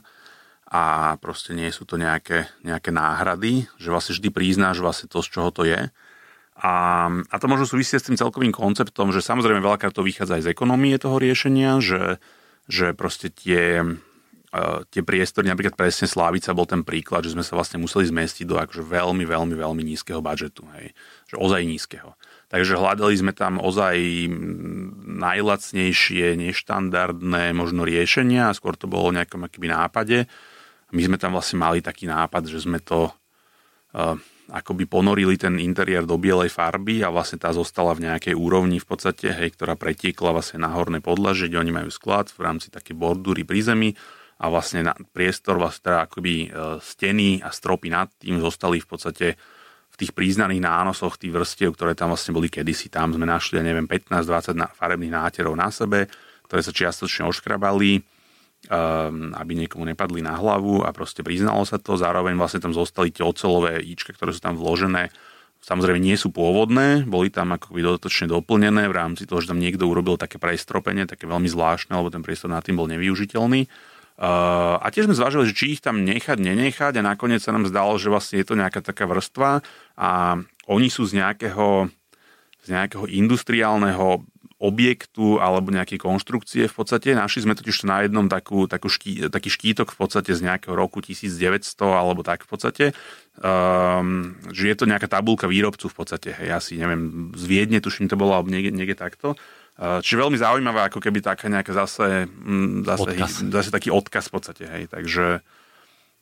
A 0.74 1.16
proste 1.22 1.54
nie 1.54 1.70
sú 1.70 1.86
to 1.86 2.02
nejaké, 2.02 2.50
nejaké 2.66 2.90
náhrady, 2.90 3.70
že 3.78 3.94
vlastne 3.94 4.18
vždy 4.18 4.30
priznáš 4.34 4.82
vlastne 4.82 5.06
to, 5.06 5.22
z 5.22 5.30
čoho 5.30 5.50
to 5.54 5.70
je. 5.70 5.94
A, 6.58 6.74
a 7.10 7.36
to 7.38 7.46
možno 7.50 7.66
súvisí 7.66 7.98
s 7.98 8.06
tým 8.06 8.18
celkovým 8.18 8.54
konceptom, 8.54 9.14
že 9.14 9.26
samozrejme 9.26 9.62
veľakrát 9.62 9.94
to 9.94 10.06
vychádza 10.06 10.42
aj 10.42 10.44
z 10.46 10.52
ekonomie 10.54 10.98
toho 10.98 11.22
riešenia, 11.22 11.78
že, 11.78 12.18
že 12.66 12.94
proste 12.98 13.30
tie, 13.30 13.82
tie 14.94 15.02
priestory, 15.02 15.50
napríklad 15.50 15.74
presne 15.74 16.06
Slávica 16.06 16.54
bol 16.54 16.70
ten 16.70 16.86
príklad, 16.86 17.26
že 17.26 17.34
sme 17.34 17.42
sa 17.42 17.58
vlastne 17.58 17.82
museli 17.82 18.06
zmestiť 18.06 18.46
do 18.46 18.62
akože 18.62 18.86
veľmi, 18.86 19.26
veľmi, 19.26 19.56
veľmi 19.58 19.82
nízkeho 19.82 20.22
budžetu, 20.22 20.62
hej, 20.78 20.94
že 21.26 21.36
ozaj 21.42 21.66
nízkeho. 21.66 22.14
Takže 22.54 22.78
hľadali 22.78 23.18
sme 23.18 23.34
tam 23.34 23.58
ozaj 23.58 23.98
najlacnejšie, 25.10 26.38
neštandardné 26.38 27.50
možno 27.58 27.82
riešenia, 27.82 28.54
skôr 28.54 28.78
to 28.78 28.86
bolo 28.86 29.10
o 29.10 29.16
nejakom 29.18 29.42
akýby 29.42 29.74
nápade. 29.74 30.30
My 30.94 31.02
sme 31.02 31.18
tam 31.18 31.34
vlastne 31.34 31.58
mali 31.58 31.82
taký 31.82 32.06
nápad, 32.06 32.46
že 32.46 32.62
sme 32.62 32.78
to 32.78 33.10
uh, 33.10 34.14
akoby 34.54 34.86
ponorili 34.86 35.34
ten 35.34 35.58
interiér 35.58 36.06
do 36.06 36.22
bielej 36.22 36.54
farby 36.54 37.02
a 37.02 37.10
vlastne 37.10 37.42
tá 37.42 37.50
zostala 37.50 37.98
v 37.98 38.06
nejakej 38.06 38.38
úrovni 38.38 38.78
v 38.78 38.86
podstate, 38.86 39.34
hej, 39.34 39.58
ktorá 39.58 39.74
pretiekla 39.74 40.30
vlastne 40.30 40.62
na 40.62 40.70
horné 40.78 41.02
podlaže, 41.02 41.50
kde 41.50 41.58
oni 41.58 41.74
majú 41.74 41.90
sklad 41.90 42.30
v 42.30 42.46
rámci 42.46 42.70
také 42.70 42.94
bordúry 42.94 43.42
pri 43.42 43.66
zemi 43.66 43.90
a 44.44 44.52
vlastne 44.52 44.84
na 44.84 44.94
priestor, 45.16 45.56
vlastne 45.56 45.88
teda 45.88 46.00
akoby 46.04 46.36
e, 46.46 46.48
steny 46.84 47.40
a 47.40 47.48
stropy 47.48 47.88
nad 47.88 48.12
tým 48.20 48.44
zostali 48.44 48.84
v 48.84 48.88
podstate 48.92 49.28
v 49.94 49.96
tých 49.96 50.12
príznaných 50.12 50.60
nánosoch 50.60 51.16
tých 51.16 51.32
vrstiev, 51.32 51.72
ktoré 51.78 51.96
tam 51.96 52.12
vlastne 52.12 52.36
boli 52.36 52.52
kedysi. 52.52 52.92
Tam 52.92 53.16
sme 53.16 53.24
našli, 53.24 53.62
ja 53.62 53.64
neviem, 53.64 53.88
15-20 53.88 54.76
farebných 54.76 55.14
náterov 55.14 55.54
na 55.56 55.72
sebe, 55.72 56.12
ktoré 56.50 56.60
sa 56.60 56.76
čiastočne 56.76 57.30
oškrabali 57.30 58.04
um, 58.70 59.36
aby 59.36 59.52
niekomu 59.58 59.84
nepadli 59.84 60.24
na 60.24 60.38
hlavu 60.38 60.86
a 60.86 60.94
proste 60.96 61.26
priznalo 61.26 61.68
sa 61.68 61.80
to. 61.82 62.00
Zároveň 62.00 62.38
vlastne 62.38 62.64
tam 62.64 62.72
zostali 62.72 63.12
tie 63.12 63.26
ocelové 63.26 63.84
íčka, 63.84 64.16
ktoré 64.16 64.32
sú 64.32 64.40
tam 64.44 64.56
vložené. 64.56 65.12
Samozrejme 65.64 66.00
nie 66.00 66.20
sú 66.20 66.28
pôvodné, 66.28 67.08
boli 67.08 67.32
tam 67.32 67.56
akoby 67.56 67.80
dodatočne 67.80 68.28
doplnené 68.28 68.84
v 68.92 68.98
rámci 69.00 69.24
toho, 69.24 69.40
že 69.40 69.48
tam 69.48 69.64
niekto 69.64 69.88
urobil 69.88 70.20
také 70.20 70.36
prestropenie, 70.36 71.08
také 71.08 71.24
veľmi 71.24 71.48
zvláštne, 71.48 71.96
lebo 71.96 72.12
ten 72.12 72.20
priestor 72.20 72.52
nad 72.52 72.68
tým 72.68 72.76
bol 72.76 72.92
nevyužiteľný. 72.92 73.72
A 74.18 74.86
tiež 74.94 75.10
sme 75.10 75.18
zvažili, 75.18 75.50
že 75.50 75.58
či 75.58 75.66
ich 75.74 75.82
tam 75.82 76.06
nechať, 76.06 76.38
nenechať 76.38 77.02
a 77.02 77.06
nakoniec 77.06 77.42
sa 77.42 77.50
nám 77.50 77.66
zdalo, 77.66 77.98
že 77.98 78.14
vlastne 78.14 78.38
je 78.38 78.46
to 78.46 78.54
nejaká 78.54 78.86
taká 78.86 79.10
vrstva 79.10 79.66
a 79.98 80.38
oni 80.70 80.88
sú 80.94 81.10
z 81.10 81.18
nejakého, 81.18 81.90
z 82.62 82.68
nejakého 82.70 83.10
industriálneho 83.10 84.22
objektu 84.64 85.44
alebo 85.44 85.76
nejakej 85.76 86.00
konštrukcie 86.00 86.72
v 86.72 86.76
podstate. 86.76 87.12
Našli 87.12 87.44
sme 87.44 87.58
totiž 87.58 87.84
na 87.84 88.08
jednom 88.08 88.32
takú, 88.32 88.64
takú 88.64 88.88
ští, 88.88 89.28
taký 89.28 89.52
štítok 89.52 89.92
v 89.92 89.98
podstate 90.00 90.32
z 90.32 90.40
nejakého 90.40 90.72
roku 90.72 91.04
1900 91.04 91.36
alebo 91.84 92.24
tak 92.24 92.48
v 92.48 92.50
podstate. 92.50 92.86
Um, 93.44 94.40
že 94.56 94.72
je 94.72 94.76
to 94.80 94.88
nejaká 94.88 95.12
tabulka 95.12 95.52
výrobcu 95.52 95.92
v 95.92 95.96
podstate. 96.00 96.32
Hej, 96.32 96.50
asi 96.64 96.74
neviem, 96.80 97.36
z 97.36 97.44
Viedne 97.44 97.84
tuším 97.84 98.08
to 98.08 98.16
bolo 98.16 98.40
alebo 98.40 98.48
niekde, 98.48 98.72
niekde 98.72 98.96
takto. 98.96 99.36
Uh, 99.74 100.00
čiže 100.06 100.22
veľmi 100.22 100.38
zaujímavé, 100.38 100.86
ako 100.86 101.02
keby 101.02 101.26
taká 101.26 101.50
nejaká 101.50 101.74
zase, 101.74 102.30
mm, 102.30 102.86
zase, 102.86 103.10
odkaz. 103.10 103.32
zase 103.50 103.70
taký 103.74 103.90
odkaz 103.90 104.30
v 104.30 104.34
podstate. 104.38 104.64
Hej, 104.70 104.94
takže, 104.94 105.42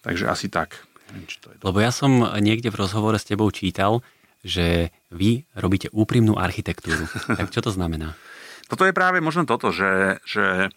takže 0.02 0.26
asi 0.32 0.48
tak. 0.48 0.88
Neviem, 1.12 1.28
či 1.28 1.38
to 1.44 1.52
je. 1.52 1.60
Lebo 1.60 1.78
ja 1.84 1.92
som 1.92 2.24
niekde 2.40 2.72
v 2.72 2.80
rozhovore 2.80 3.20
s 3.20 3.28
tebou 3.28 3.52
čítal, 3.52 4.00
že 4.42 4.96
vy 5.12 5.44
robíte 5.54 5.92
úprimnú 5.92 6.40
architektúru. 6.40 7.04
tak 7.40 7.52
čo 7.52 7.60
to 7.60 7.76
znamená? 7.76 8.16
toto 8.72 8.88
je 8.88 8.96
práve 8.96 9.20
možno 9.20 9.44
toto, 9.44 9.76
že, 9.76 10.24
že, 10.24 10.72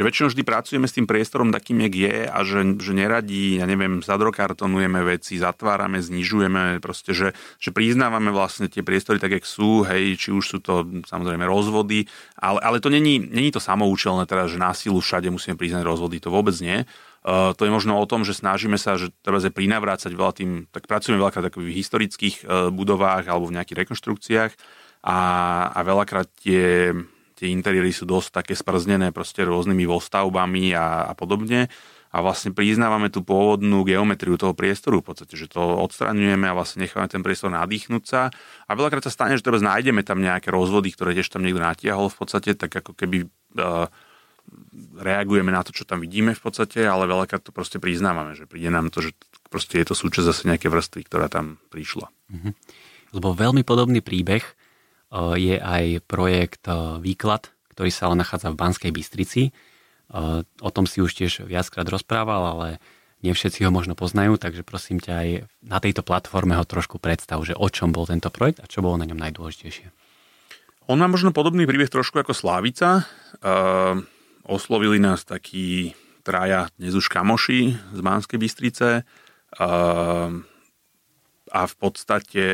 že 0.00 0.08
väčšinou 0.08 0.32
vždy 0.32 0.42
pracujeme 0.48 0.88
s 0.88 0.96
tým 0.96 1.04
priestorom 1.04 1.52
takým, 1.52 1.84
jak 1.84 1.92
je 1.92 2.16
a 2.24 2.38
že, 2.40 2.80
že 2.80 2.96
neradí, 2.96 3.60
ja 3.60 3.68
neviem, 3.68 4.00
zadrokartonujeme 4.00 4.96
veci, 5.04 5.36
zatvárame, 5.36 6.00
znižujeme, 6.00 6.80
proste, 6.80 7.12
že, 7.12 7.36
že 7.60 7.68
priznávame 7.68 8.32
vlastne 8.32 8.72
tie 8.72 8.80
priestory 8.80 9.20
tak, 9.20 9.36
jak 9.36 9.44
sú, 9.44 9.84
hej, 9.84 10.16
či 10.16 10.32
už 10.32 10.44
sú 10.56 10.58
to 10.64 10.88
samozrejme 11.04 11.44
rozvody, 11.44 12.08
ale, 12.40 12.64
ale 12.64 12.80
to 12.80 12.88
není, 12.88 13.20
není 13.20 13.52
to 13.52 13.60
samoučelné, 13.60 14.24
teda, 14.24 14.48
že 14.48 14.56
na 14.56 14.72
silu 14.72 15.04
všade 15.04 15.28
musíme 15.28 15.60
priznať 15.60 15.84
rozvody, 15.84 16.16
to 16.16 16.32
vôbec 16.32 16.56
nie. 16.64 16.88
Uh, 17.20 17.52
to 17.52 17.68
je 17.68 17.76
možno 17.76 18.00
o 18.00 18.08
tom, 18.08 18.24
že 18.24 18.32
snažíme 18.32 18.80
sa, 18.80 18.96
že 18.96 19.12
treba 19.20 19.36
je 19.36 19.52
prinavrácať 19.52 20.16
veľa 20.16 20.32
tým, 20.32 20.50
tak 20.72 20.88
pracujeme 20.88 21.20
veľakrát 21.20 21.52
v 21.52 21.76
historických 21.76 22.48
uh, 22.48 22.72
budovách 22.72 23.28
alebo 23.28 23.52
v 23.52 23.60
nejakých 23.60 23.84
rekonštrukciách 23.84 24.52
a, 25.04 25.18
a 25.76 25.80
veľakrát 25.84 26.32
tie 26.40 26.96
tie 27.40 27.48
interiéry 27.48 27.88
sú 27.88 28.04
dosť 28.04 28.44
také 28.44 28.52
sprznené 28.52 29.16
proste 29.16 29.48
rôznymi 29.48 29.88
vostavbami 29.88 30.76
a, 30.76 31.08
a 31.08 31.12
podobne 31.16 31.72
a 32.10 32.16
vlastne 32.20 32.50
priznávame 32.50 33.08
tú 33.08 33.22
pôvodnú 33.22 33.86
geometriu 33.86 34.34
toho 34.36 34.52
priestoru 34.52 35.00
v 35.00 35.14
podstate, 35.14 35.38
že 35.38 35.46
to 35.48 35.62
odstraňujeme 35.62 36.44
a 36.44 36.52
vlastne 36.52 36.84
necháme 36.84 37.06
ten 37.08 37.22
priestor 37.24 37.54
nadýchnúť 37.54 38.04
sa 38.04 38.28
a 38.66 38.70
veľakrát 38.76 39.06
sa 39.06 39.14
stane, 39.14 39.38
že 39.38 39.46
teraz 39.46 39.64
nájdeme 39.64 40.04
tam 40.04 40.20
nejaké 40.20 40.52
rozvody, 40.52 40.92
ktoré 40.92 41.16
tiež 41.16 41.32
tam 41.32 41.46
niekto 41.46 41.62
natiahol 41.62 42.12
v 42.12 42.18
podstate, 42.18 42.58
tak 42.58 42.74
ako 42.82 42.98
keby 42.98 43.30
uh, 43.56 43.86
reagujeme 44.98 45.54
na 45.54 45.62
to, 45.62 45.70
čo 45.70 45.86
tam 45.86 46.02
vidíme 46.02 46.34
v 46.34 46.42
podstate, 46.42 46.82
ale 46.82 47.06
veľakrát 47.06 47.46
to 47.46 47.54
proste 47.54 47.78
priznávame, 47.78 48.34
že 48.34 48.50
príde 48.50 48.74
nám 48.74 48.90
to, 48.90 49.06
že 49.06 49.14
proste 49.46 49.78
je 49.78 49.86
to 49.86 49.94
súčasť 49.94 50.26
zase 50.26 50.42
nejaké 50.50 50.66
vrstvy, 50.66 51.06
ktorá 51.06 51.30
tam 51.30 51.62
prišla. 51.70 52.10
Mm-hmm. 52.10 52.52
Lebo 53.14 53.38
veľmi 53.38 53.62
podobný 53.62 54.02
príbeh 54.02 54.42
Eh, 54.42 54.59
je 55.12 55.58
aj 55.58 56.06
projekt 56.06 56.64
eh, 56.70 57.02
Výklad, 57.02 57.50
ktorý 57.74 57.90
sa 57.90 58.10
ale 58.10 58.22
nachádza 58.22 58.54
v 58.54 58.60
Banskej 58.60 58.92
Bystrici. 58.94 59.42
Eh, 59.50 60.42
o 60.46 60.70
tom 60.70 60.86
si 60.86 61.02
už 61.02 61.12
tiež 61.14 61.46
viackrát 61.46 61.86
rozprával, 61.86 62.42
ale 62.56 62.68
nie 63.20 63.36
všetci 63.36 63.68
ho 63.68 63.70
možno 63.74 63.92
poznajú, 63.92 64.40
takže 64.40 64.64
prosím 64.64 64.96
ťa 64.96 65.12
aj 65.12 65.28
na 65.60 65.78
tejto 65.82 66.00
platforme 66.00 66.56
ho 66.56 66.64
trošku 66.64 66.96
predstav, 66.96 67.36
že 67.44 67.52
o 67.52 67.68
čom 67.68 67.92
bol 67.92 68.08
tento 68.08 68.32
projekt 68.32 68.64
a 68.64 68.70
čo 68.70 68.80
bolo 68.80 68.96
na 68.96 69.04
ňom 69.04 69.20
najdôležitejšie. 69.20 69.92
On 70.88 70.96
má 70.96 71.04
možno 71.04 71.30
podobný 71.30 71.68
príbeh 71.68 71.92
trošku 71.92 72.16
ako 72.16 72.32
Slávica. 72.32 73.04
Uh, 73.44 74.00
oslovili 74.48 74.96
nás 74.96 75.22
takí 75.28 75.92
traja 76.24 76.72
dnes 76.80 76.96
už 76.96 77.12
kamoši 77.12 77.76
z 77.76 78.00
Banskej 78.00 78.40
Bystrice. 78.40 79.04
Uh, 79.54 80.40
a 81.50 81.66
v 81.66 81.74
podstate 81.76 82.44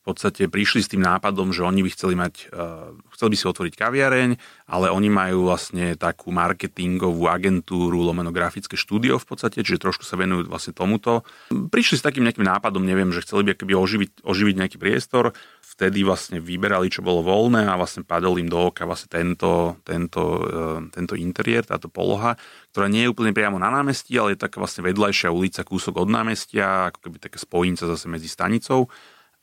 v 0.00 0.16
podstate 0.16 0.48
prišli 0.48 0.80
s 0.80 0.88
tým 0.88 1.04
nápadom, 1.04 1.52
že 1.52 1.60
oni 1.60 1.84
by 1.84 1.90
chceli 1.92 2.16
mať, 2.16 2.48
uh, 2.56 2.96
chceli 3.12 3.36
by 3.36 3.36
si 3.36 3.44
otvoriť 3.44 3.74
kaviareň, 3.76 4.30
ale 4.72 4.88
oni 4.88 5.12
majú 5.12 5.52
vlastne 5.52 5.92
takú 5.92 6.32
marketingovú 6.32 7.28
agentúru, 7.28 8.00
lomeno 8.00 8.32
grafické 8.32 8.80
štúdio 8.80 9.20
v 9.20 9.28
podstate, 9.28 9.60
čiže 9.60 9.76
trošku 9.76 10.08
sa 10.08 10.16
venujú 10.16 10.48
vlastne 10.48 10.72
tomuto. 10.72 11.20
Prišli 11.52 12.00
s 12.00 12.06
takým 12.06 12.24
nejakým 12.24 12.48
nápadom, 12.48 12.80
neviem, 12.80 13.12
že 13.12 13.20
chceli 13.20 13.44
by 13.44 13.60
akoby 13.60 13.76
oživiť, 13.76 14.10
oživiť 14.24 14.54
nejaký 14.56 14.76
priestor, 14.80 15.36
vtedy 15.70 16.02
vlastne 16.02 16.42
vyberali, 16.42 16.90
čo 16.90 17.06
bolo 17.06 17.22
voľné 17.22 17.70
a 17.70 17.78
vlastne 17.78 18.02
padol 18.02 18.42
im 18.42 18.50
do 18.50 18.74
oka 18.74 18.82
vlastne 18.82 19.06
tento, 19.06 19.78
tento, 19.86 20.22
uh, 20.42 20.82
tento 20.90 21.14
interiér, 21.14 21.62
táto 21.62 21.86
poloha, 21.86 22.34
ktorá 22.74 22.90
nie 22.90 23.06
je 23.06 23.12
úplne 23.14 23.30
priamo 23.30 23.56
na 23.62 23.70
námestí, 23.70 24.18
ale 24.18 24.34
je 24.34 24.42
taká 24.42 24.58
vlastne 24.58 24.82
vedľajšia 24.82 25.30
ulica, 25.30 25.62
kúsok 25.62 26.02
od 26.02 26.10
námestia, 26.10 26.90
ako 26.90 26.98
keby 27.06 27.16
taká 27.22 27.38
spojnica 27.38 27.86
zase 27.86 28.10
medzi 28.10 28.26
stanicou. 28.26 28.90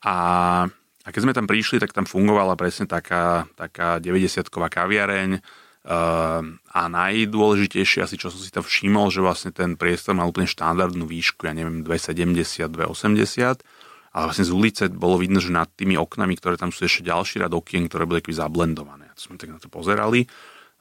A, 0.04 0.16
a 1.08 1.08
keď 1.10 1.22
sme 1.24 1.34
tam 1.34 1.48
prišli, 1.48 1.80
tak 1.80 1.96
tam 1.96 2.04
fungovala 2.04 2.60
presne 2.60 2.92
taká, 2.92 3.48
taká 3.56 4.04
90-ková 4.04 4.68
kaviareň 4.68 5.40
uh, 5.40 6.44
a 6.76 6.82
najdôležitejšie 6.92 8.04
asi, 8.04 8.20
čo 8.20 8.28
som 8.28 8.44
si 8.44 8.52
tam 8.52 8.68
všimol, 8.68 9.08
že 9.16 9.24
vlastne 9.24 9.56
ten 9.56 9.80
priestor 9.80 10.12
mal 10.12 10.28
úplne 10.28 10.52
štandardnú 10.52 11.08
výšku, 11.08 11.48
ja 11.48 11.56
neviem, 11.56 11.88
270, 11.88 12.68
280 12.68 13.77
ale 14.18 14.34
vlastne 14.34 14.50
z 14.50 14.54
ulice 14.58 14.84
bolo 14.90 15.22
vidno, 15.22 15.38
že 15.38 15.54
nad 15.54 15.70
tými 15.70 15.94
oknami, 15.94 16.34
ktoré 16.42 16.58
tam 16.58 16.74
sú 16.74 16.90
ešte 16.90 17.06
ďalší 17.06 17.46
rad 17.46 17.54
okien, 17.54 17.86
ktoré 17.86 18.10
boli 18.10 18.26
zablendované. 18.34 19.14
To 19.14 19.30
sme 19.30 19.38
tak 19.38 19.54
na 19.54 19.62
to 19.62 19.70
pozerali 19.70 20.26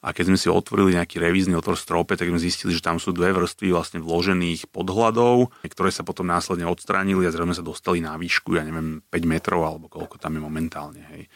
a 0.01 0.13
keď 0.13 0.25
sme 0.29 0.37
si 0.37 0.47
otvorili 0.49 0.93
nejaký 0.93 1.17
revízny 1.17 1.57
otvor 1.57 1.73
strope, 1.73 2.13
tak 2.13 2.29
sme 2.29 2.37
zistili, 2.37 2.69
že 2.69 2.85
tam 2.85 3.01
sú 3.01 3.13
dve 3.13 3.33
vrstvy 3.33 3.73
vlastne 3.73 3.99
vložených 4.01 4.69
podhľadov, 4.69 5.49
ktoré 5.65 5.89
sa 5.89 6.05
potom 6.05 6.29
následne 6.29 6.69
odstránili 6.69 7.25
a 7.25 7.33
zrejme 7.33 7.57
sa 7.57 7.65
dostali 7.65 7.97
na 7.97 8.13
výšku, 8.13 8.57
ja 8.57 8.63
neviem, 8.63 9.01
5 9.09 9.25
metrov 9.25 9.65
alebo 9.65 9.89
koľko 9.89 10.21
tam 10.21 10.37
je 10.37 10.41
momentálne. 10.41 11.01
Hej. 11.17 11.29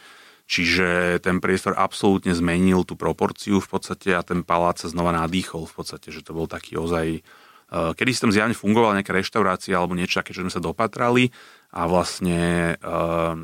Čiže 0.46 1.18
ten 1.22 1.42
priestor 1.42 1.74
absolútne 1.74 2.30
zmenil 2.30 2.86
tú 2.86 2.94
proporciu 2.94 3.58
v 3.58 3.66
podstate 3.66 4.14
a 4.14 4.22
ten 4.22 4.46
palác 4.46 4.78
sa 4.78 4.86
znova 4.90 5.10
nadýchol 5.10 5.66
v 5.66 5.74
podstate, 5.74 6.14
že 6.14 6.22
to 6.22 6.34
bol 6.34 6.46
taký 6.46 6.78
ozaj... 6.78 7.18
Eh, 7.72 7.92
kedy 7.96 8.10
si 8.12 8.22
tam 8.22 8.30
zjavne 8.30 8.54
fungovala 8.54 9.00
nejaká 9.00 9.16
reštaurácia 9.16 9.74
alebo 9.74 9.96
niečo 9.96 10.20
také, 10.20 10.36
čo 10.36 10.44
sme 10.44 10.52
sa 10.52 10.60
dopatrali 10.60 11.32
a 11.72 11.88
vlastne 11.88 12.76
uh, 12.84 13.34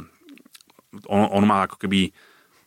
on, 1.09 1.23
on 1.33 1.45
má 1.49 1.65
ako 1.65 1.81
keby 1.81 2.13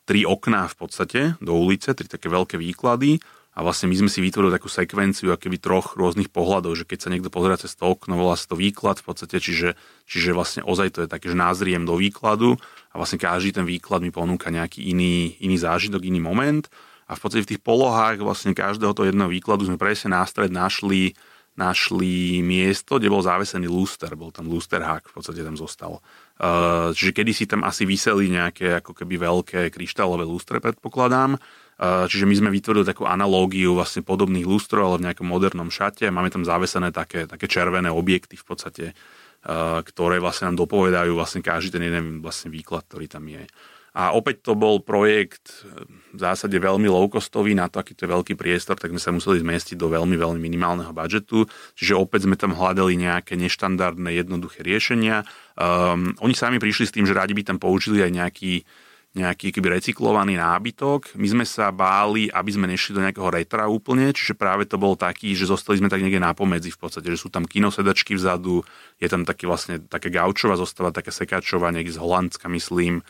tri 0.10 0.26
okná 0.26 0.66
v 0.68 0.76
podstate 0.76 1.22
do 1.38 1.54
ulice, 1.54 1.94
tri 1.94 2.10
také 2.10 2.28
veľké 2.28 2.58
výklady. 2.58 3.22
A 3.52 3.68
vlastne 3.68 3.92
my 3.92 4.00
sme 4.00 4.08
si 4.08 4.24
vytvorili 4.24 4.56
takú 4.56 4.72
sekvenciu 4.72 5.36
akoby 5.36 5.60
troch 5.60 6.00
rôznych 6.00 6.32
pohľadov, 6.32 6.72
že 6.72 6.88
keď 6.88 7.00
sa 7.04 7.12
niekto 7.12 7.28
pozera 7.28 7.60
cez 7.60 7.76
to 7.76 7.84
okno, 7.84 8.16
volá 8.16 8.40
sa 8.40 8.48
to 8.48 8.56
výklad 8.56 9.04
v 9.04 9.12
podstate, 9.12 9.44
čiže, 9.44 9.76
čiže 10.08 10.32
vlastne 10.32 10.62
ozaj 10.64 10.96
to 10.96 11.00
je 11.04 11.12
také, 11.12 11.28
že 11.28 11.36
názriem 11.36 11.84
do 11.84 12.00
výkladu. 12.00 12.56
A 12.96 12.96
vlastne 12.96 13.20
každý 13.20 13.52
ten 13.52 13.68
výklad 13.68 14.08
mi 14.08 14.12
ponúka 14.12 14.48
nejaký 14.48 14.88
iný, 14.88 15.36
iný 15.44 15.60
zážitok, 15.60 16.00
iný 16.00 16.24
moment. 16.24 16.64
A 17.12 17.20
v 17.20 17.28
podstate 17.28 17.44
v 17.44 17.52
tých 17.56 17.62
polohách 17.62 18.24
vlastne 18.24 18.56
každého 18.56 18.96
toho 18.96 19.12
jedného 19.12 19.28
výkladu 19.28 19.68
sme 19.68 19.76
presne 19.76 20.16
nástred 20.16 20.48
našli 20.48 21.12
našli 21.60 22.40
miesto, 22.40 22.96
kde 22.96 23.12
bol 23.12 23.20
závesený 23.20 23.68
lúster, 23.68 24.16
bol 24.16 24.32
tam 24.32 24.48
lústerhák, 24.48 25.12
v 25.12 25.14
podstate 25.14 25.44
tam 25.44 25.60
zostal. 25.60 26.00
Uh, 26.40 26.96
čiže 26.96 27.12
kedy 27.12 27.32
si 27.36 27.46
tam 27.46 27.68
asi 27.68 27.84
vyseli 27.84 28.32
nejaké 28.32 28.80
ako 28.80 28.96
keby 28.96 29.20
veľké 29.20 29.62
kryštálové 29.70 30.24
lustre, 30.24 30.64
predpokladám. 30.64 31.36
Uh, 31.82 32.08
čiže 32.08 32.24
my 32.24 32.36
sme 32.40 32.50
vytvorili 32.56 32.88
takú 32.88 33.04
analógiu 33.04 33.76
vlastne 33.76 34.00
podobných 34.06 34.48
lustrov, 34.48 34.90
ale 34.90 34.98
v 35.04 35.06
nejakom 35.12 35.28
modernom 35.28 35.68
šate. 35.68 36.08
Máme 36.08 36.32
tam 36.32 36.48
zavesené 36.48 36.96
také, 36.96 37.28
také 37.28 37.52
červené 37.52 37.92
objekty 37.92 38.40
v 38.40 38.46
podstate, 38.48 38.86
uh, 38.96 39.84
ktoré 39.84 40.24
vlastne 40.24 40.50
nám 40.50 40.66
dopovedajú 40.66 41.12
vlastne 41.14 41.44
každý 41.44 41.78
ten 41.78 41.84
jeden 41.84 42.24
vlastne 42.24 42.48
výklad, 42.48 42.88
ktorý 42.88 43.12
tam 43.12 43.28
je. 43.28 43.44
A 43.92 44.16
opäť 44.16 44.48
to 44.48 44.56
bol 44.56 44.80
projekt 44.80 45.68
v 46.16 46.20
zásade 46.20 46.56
veľmi 46.56 46.88
low-costový 46.88 47.52
na 47.52 47.68
to, 47.68 47.84
aký 47.84 47.92
veľký 48.00 48.40
priestor, 48.40 48.80
tak 48.80 48.96
sme 48.96 49.04
sa 49.04 49.12
museli 49.12 49.44
zmestiť 49.44 49.76
do 49.76 49.92
veľmi, 49.92 50.16
veľmi 50.16 50.40
minimálneho 50.40 50.96
budžetu. 50.96 51.44
Čiže 51.76 52.00
opäť 52.00 52.24
sme 52.24 52.40
tam 52.40 52.56
hľadali 52.56 52.96
nejaké 52.96 53.36
neštandardné, 53.36 54.16
jednoduché 54.16 54.64
riešenia. 54.64 55.28
Um, 55.60 56.16
oni 56.24 56.32
sami 56.32 56.56
prišli 56.56 56.88
s 56.88 56.96
tým, 56.96 57.04
že 57.04 57.12
radi 57.12 57.36
by 57.36 57.44
tam 57.44 57.60
použili 57.60 58.00
aj 58.00 58.12
nejaký, 58.16 58.64
nejaký 59.12 59.52
keby 59.52 59.84
recyklovaný 59.84 60.40
nábytok. 60.40 61.20
My 61.20 61.28
sme 61.28 61.44
sa 61.44 61.68
báli, 61.76 62.32
aby 62.32 62.48
sme 62.48 62.72
nešli 62.72 62.96
do 62.96 63.04
nejakého 63.04 63.28
retra 63.28 63.68
úplne, 63.68 64.16
čiže 64.16 64.40
práve 64.40 64.64
to 64.72 64.80
bol 64.80 64.96
taký, 64.96 65.36
že 65.36 65.52
zostali 65.52 65.84
sme 65.84 65.92
tak 65.92 66.00
niekde 66.00 66.24
na 66.24 66.32
pomedzi 66.32 66.72
v 66.72 66.80
podstate, 66.80 67.12
že 67.12 67.20
sú 67.20 67.28
tam 67.28 67.44
kinosedačky 67.44 68.16
vzadu, 68.16 68.64
je 69.04 69.08
tam 69.12 69.28
taký 69.28 69.52
vlastne 69.52 69.84
také 69.84 70.08
gaučová 70.08 70.56
zostava, 70.56 70.96
také 70.96 71.12
sekáčová, 71.12 71.76
niekde 71.76 71.92
z 71.92 72.00
Holandska 72.00 72.48
myslím, 72.48 73.04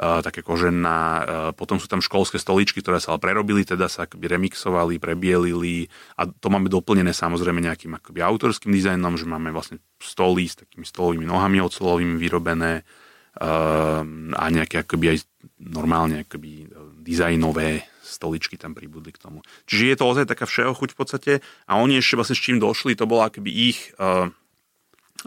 také 0.00 0.40
kožená. 0.40 0.98
Potom 1.52 1.76
sú 1.76 1.84
tam 1.84 2.00
školské 2.00 2.40
stoličky, 2.40 2.80
ktoré 2.80 2.96
sa 3.04 3.12
ale 3.12 3.20
prerobili, 3.20 3.68
teda 3.68 3.84
sa 3.84 4.08
akoby 4.08 4.32
remixovali, 4.32 4.96
prebielili 4.96 5.92
a 6.16 6.24
to 6.24 6.48
máme 6.48 6.72
doplnené 6.72 7.12
samozrejme 7.12 7.60
nejakým 7.60 7.92
akoby 8.00 8.24
autorským 8.24 8.72
dizajnom, 8.72 9.20
že 9.20 9.28
máme 9.28 9.52
vlastne 9.52 9.84
stoly 10.00 10.48
s 10.48 10.56
takými 10.56 10.88
stolovými 10.88 11.28
nohami 11.28 11.60
ocelovými 11.60 12.16
vyrobené 12.16 12.88
a 13.40 14.44
nejaké 14.50 14.82
akoby 14.82 15.14
aj 15.14 15.18
normálne 15.62 16.26
akoby 16.26 16.66
dizajnové 16.98 17.86
stoličky 18.02 18.58
tam 18.58 18.74
pribudli 18.74 19.14
k 19.14 19.22
tomu. 19.22 19.46
Čiže 19.70 19.84
je 19.86 19.96
to 19.96 20.04
ozaj 20.10 20.26
taká 20.26 20.50
všeho 20.50 20.74
chuť 20.74 20.90
v 20.92 20.98
podstate 20.98 21.32
a 21.70 21.78
oni 21.78 22.02
ešte 22.02 22.18
vlastne 22.18 22.36
s 22.36 22.42
čím 22.42 22.58
došli, 22.58 22.98
to 22.98 23.06
bolo 23.06 23.22
akoby 23.22 23.48
ich, 23.54 23.94
uh, 24.02 24.26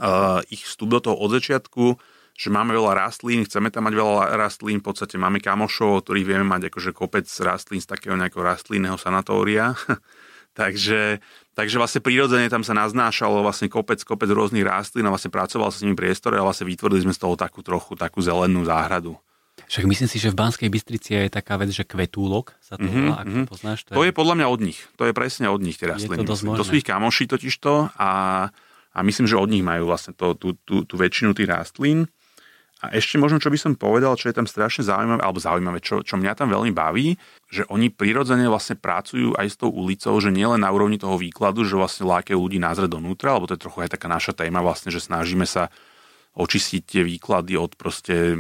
uh, 0.03 0.39
ich 0.51 0.67
vstup 0.67 0.91
do 0.91 0.99
toho 0.99 1.15
od 1.15 1.31
začiatku, 1.31 1.95
že 2.33 2.49
máme 2.49 2.73
veľa 2.73 2.97
rastlín, 2.97 3.45
chceme 3.45 3.69
tam 3.69 3.85
mať 3.85 3.93
veľa 3.93 4.33
rastlín, 4.33 4.81
v 4.81 4.85
podstate 4.89 5.21
máme 5.21 5.37
kamošov, 5.37 6.01
ktorých 6.03 6.27
vieme 6.27 6.45
mať 6.49 6.73
akože 6.73 6.91
kopec 6.91 7.29
rastlín 7.29 7.79
z 7.79 7.87
takého 7.87 8.17
nejakého 8.17 8.41
rastlinného 8.41 8.97
sanatória. 8.97 9.77
takže, 10.59 11.21
takže 11.53 11.75
vlastne 11.77 12.01
prirodzene 12.01 12.49
tam 12.49 12.65
sa 12.65 12.73
naznášalo 12.73 13.45
vlastne 13.45 13.69
kopec, 13.69 14.01
kopec 14.01 14.29
rôznych 14.33 14.65
rastlín 14.65 15.05
a 15.05 15.13
vlastne 15.13 15.29
pracoval 15.29 15.69
sa 15.69 15.77
s 15.81 15.85
nimi 15.85 15.93
priestore 15.93 16.41
a 16.41 16.45
vlastne 16.45 16.65
vytvorili 16.65 17.05
sme 17.05 17.13
z 17.13 17.21
toho 17.21 17.37
takú 17.37 17.61
trochu 17.61 17.93
takú 17.93 18.17
zelenú 18.21 18.65
záhradu. 18.65 19.13
Však 19.69 19.85
myslím 19.85 20.09
si, 20.09 20.17
že 20.17 20.33
v 20.33 20.37
Banskej 20.37 20.69
Bystrici 20.69 21.13
je 21.13 21.29
taká 21.29 21.61
vec, 21.61 21.69
že 21.69 21.85
kvetúlok 21.85 22.57
sa 22.57 22.77
to 22.77 22.85
mm-hmm, 22.85 23.05
volá, 23.05 23.17
ak 23.21 23.25
mm-hmm. 23.29 23.45
to 23.45 23.51
poznáš. 23.53 23.79
To 23.85 23.89
je... 23.93 23.95
to 23.97 24.03
je 24.09 24.13
podľa 24.13 24.35
mňa 24.41 24.47
od 24.49 24.59
nich. 24.65 24.79
To 24.97 25.03
je 25.05 25.13
presne 25.13 25.45
od 25.49 25.61
nich 25.61 25.77
tie 25.77 25.89
rastliny. 25.89 26.25
Je 26.25 26.29
to, 26.29 26.57
to 26.57 26.65
sú 26.65 26.73
ich 26.73 26.85
kamoši 26.85 27.29
totižto 27.29 27.93
a, 27.93 28.11
a 28.93 28.99
myslím, 29.05 29.25
že 29.29 29.37
od 29.37 29.49
nich 29.49 29.61
majú 29.61 29.89
vlastne 29.89 30.17
to, 30.17 30.33
tú, 30.33 30.57
tú, 30.65 30.85
tú 30.85 30.93
väčšinu 30.97 31.37
tých 31.37 31.49
rastlín. 31.49 32.09
A 32.83 32.91
ešte 32.91 33.15
možno, 33.15 33.39
čo 33.39 33.47
by 33.47 33.55
som 33.55 33.79
povedal, 33.79 34.19
čo 34.19 34.27
je 34.27 34.35
tam 34.35 34.43
strašne 34.43 34.83
zaujímavé, 34.83 35.23
alebo 35.23 35.39
zaujímavé, 35.39 35.79
čo, 35.79 36.03
čo 36.03 36.19
mňa 36.19 36.35
tam 36.35 36.51
veľmi 36.51 36.75
baví, 36.75 37.15
že 37.47 37.63
oni 37.71 37.87
prirodzene 37.87 38.43
vlastne 38.51 38.75
pracujú 38.75 39.39
aj 39.39 39.47
s 39.47 39.55
tou 39.55 39.71
ulicou, 39.71 40.11
že 40.19 40.35
nielen 40.35 40.59
na 40.59 40.67
úrovni 40.67 40.99
toho 40.99 41.15
výkladu, 41.15 41.63
že 41.63 41.79
vlastne 41.79 42.03
lákajú 42.03 42.35
ľudí 42.35 42.59
názrieť 42.59 42.91
donútra, 42.91 43.31
alebo 43.31 43.47
to 43.47 43.55
je 43.55 43.63
trochu 43.63 43.87
aj 43.87 43.95
taká 43.95 44.11
naša 44.11 44.35
téma 44.35 44.59
vlastne, 44.59 44.91
že 44.91 44.99
snažíme 44.99 45.47
sa 45.47 45.71
očistiť 46.35 46.81
tie 46.83 47.01
výklady 47.07 47.55
od 47.55 47.71
proste 47.79 48.35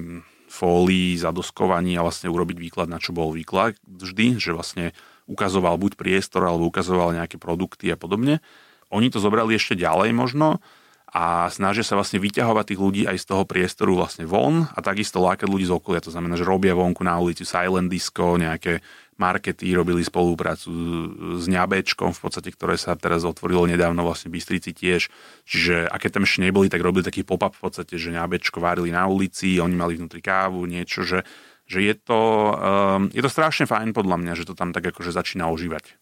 fólií, 0.51 1.15
zadoskovaní 1.15 1.95
a 1.95 2.03
vlastne 2.03 2.27
urobiť 2.27 2.57
výklad, 2.59 2.91
na 2.91 2.99
čo 2.99 3.15
bol 3.15 3.31
výklad 3.31 3.79
vždy, 3.87 4.43
že 4.43 4.51
vlastne 4.51 4.91
ukazoval 5.23 5.79
buď 5.79 5.95
priestor, 5.95 6.43
alebo 6.43 6.67
ukazoval 6.67 7.15
nejaké 7.15 7.39
produkty 7.39 7.95
a 7.95 7.97
podobne. 7.97 8.43
Oni 8.91 9.07
to 9.07 9.23
zobrali 9.23 9.55
ešte 9.55 9.79
ďalej 9.79 10.11
možno, 10.11 10.59
a 11.13 11.45
snažia 11.53 11.85
sa 11.85 11.93
vlastne 11.93 12.17
vyťahovať 12.17 12.73
tých 12.73 12.81
ľudí 12.81 13.01
aj 13.05 13.21
z 13.21 13.25
toho 13.29 13.45
priestoru 13.45 13.93
vlastne 13.93 14.25
von 14.25 14.65
a 14.65 14.79
takisto 14.81 15.21
lákať 15.21 15.45
ľudí 15.45 15.69
z 15.69 15.73
okolia. 15.77 16.01
To 16.01 16.09
znamená, 16.09 16.33
že 16.33 16.41
robia 16.41 16.73
vonku 16.73 17.05
na 17.05 17.21
ulici 17.21 17.45
silent 17.45 17.85
disco, 17.85 18.33
nejaké 18.33 18.81
markety, 19.21 19.69
robili 19.77 20.01
spoluprácu 20.01 20.73
s 21.37 21.45
ňabečkom 21.45 22.17
v 22.17 22.19
podstate, 22.19 22.49
ktoré 22.49 22.81
sa 22.81 22.97
teraz 22.97 23.21
otvorilo 23.29 23.69
nedávno 23.69 24.01
vlastne 24.01 24.33
Bystrici 24.33 24.73
tiež. 24.73 25.13
Čiže 25.45 25.85
a 25.85 25.95
keď 26.01 26.17
tam 26.17 26.25
ešte 26.25 26.41
neboli, 26.49 26.65
tak 26.65 26.81
robili 26.81 27.05
taký 27.05 27.21
pop-up 27.21 27.53
v 27.53 27.61
podstate, 27.61 28.01
že 28.01 28.09
ňabečko 28.09 28.57
varili 28.57 28.89
na 28.89 29.05
ulici, 29.05 29.61
oni 29.61 29.77
mali 29.77 29.93
vnútri 30.01 30.17
kávu, 30.17 30.65
niečo, 30.65 31.05
že, 31.05 31.21
že 31.69 31.85
je, 31.85 31.93
to, 31.93 32.21
um, 32.57 33.13
je 33.13 33.21
to 33.21 33.29
strašne 33.29 33.69
fajn 33.69 33.93
podľa 33.93 34.17
mňa, 34.17 34.33
že 34.33 34.49
to 34.49 34.57
tam 34.57 34.73
tak 34.73 34.89
akože 34.89 35.13
začína 35.13 35.45
ožívať. 35.53 35.93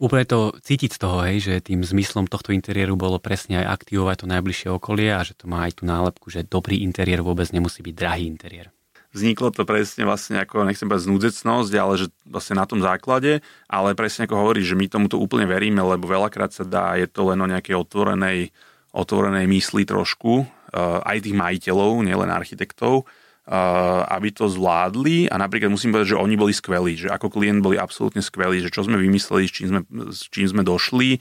Úplne 0.00 0.24
to 0.24 0.56
cítiť 0.64 0.96
z 0.96 0.98
toho, 0.98 1.20
hej, 1.28 1.44
že 1.44 1.54
tým 1.60 1.84
zmyslom 1.84 2.24
tohto 2.24 2.56
interiéru 2.56 2.96
bolo 2.96 3.20
presne 3.20 3.60
aj 3.60 3.84
aktivovať 3.84 4.24
to 4.24 4.26
najbližšie 4.32 4.68
okolie 4.72 5.12
a 5.12 5.20
že 5.20 5.36
to 5.36 5.44
má 5.44 5.68
aj 5.68 5.76
tú 5.76 5.84
nálepku, 5.84 6.32
že 6.32 6.48
dobrý 6.48 6.80
interiér 6.88 7.20
vôbec 7.20 7.52
nemusí 7.52 7.84
byť 7.84 7.94
drahý 8.00 8.24
interiér. 8.24 8.72
Vzniklo 9.12 9.52
to 9.52 9.68
presne 9.68 10.08
vlastne 10.08 10.40
ako, 10.40 10.64
nechcem 10.64 10.88
povedať 10.88 11.04
znúdecnosť, 11.04 11.72
ale 11.76 11.92
že 12.00 12.06
vlastne 12.24 12.56
na 12.56 12.64
tom 12.64 12.80
základe, 12.80 13.44
ale 13.68 13.92
presne 13.92 14.24
ako 14.24 14.40
hovorí, 14.40 14.64
že 14.64 14.78
my 14.78 14.88
tomuto 14.88 15.20
úplne 15.20 15.44
veríme, 15.44 15.84
lebo 15.84 16.08
veľakrát 16.08 16.54
sa 16.54 16.64
dá, 16.64 16.96
je 16.96 17.04
to 17.04 17.28
len 17.28 17.42
o 17.42 17.50
nejakej 17.50 17.76
otvorenej, 17.76 18.54
otvorenej 18.96 19.50
mysli 19.50 19.84
trošku, 19.84 20.46
uh, 20.46 21.02
aj 21.04 21.26
tých 21.26 21.36
majiteľov, 21.36 22.06
nielen 22.06 22.30
architektov, 22.30 23.04
aby 23.50 24.30
to 24.30 24.46
zvládli 24.46 25.26
a 25.26 25.34
napríklad 25.34 25.74
musím 25.74 25.90
povedať, 25.90 26.14
že 26.14 26.22
oni 26.22 26.38
boli 26.38 26.54
skvelí, 26.54 26.94
že 26.94 27.10
ako 27.10 27.34
klient 27.34 27.58
boli 27.66 27.74
absolútne 27.74 28.22
skvelí, 28.22 28.62
že 28.62 28.70
čo 28.70 28.86
sme 28.86 28.94
vymysleli, 29.02 29.50
s 29.50 29.52
čím 29.52 29.66
sme, 29.66 29.80
s 30.14 30.22
čím 30.30 30.46
sme 30.46 30.62
došli, 30.62 31.18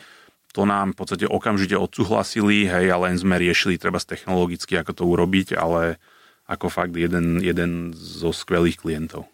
to 0.54 0.66
nám 0.66 0.94
v 0.94 0.98
podstate 1.02 1.26
okamžite 1.26 1.74
odsúhlasili, 1.74 2.70
hej, 2.70 2.94
a 2.94 2.98
len 3.02 3.18
sme 3.18 3.38
riešili 3.42 3.82
treba 3.82 3.98
technologicky, 3.98 4.78
ako 4.78 4.92
to 4.94 5.04
urobiť, 5.10 5.58
ale, 5.58 5.98
ako 6.46 6.70
fakt 6.70 6.94
jeden, 6.94 7.42
jeden 7.42 7.98
zo 7.98 8.30
skvelých 8.30 8.78
klientov. 8.78 9.26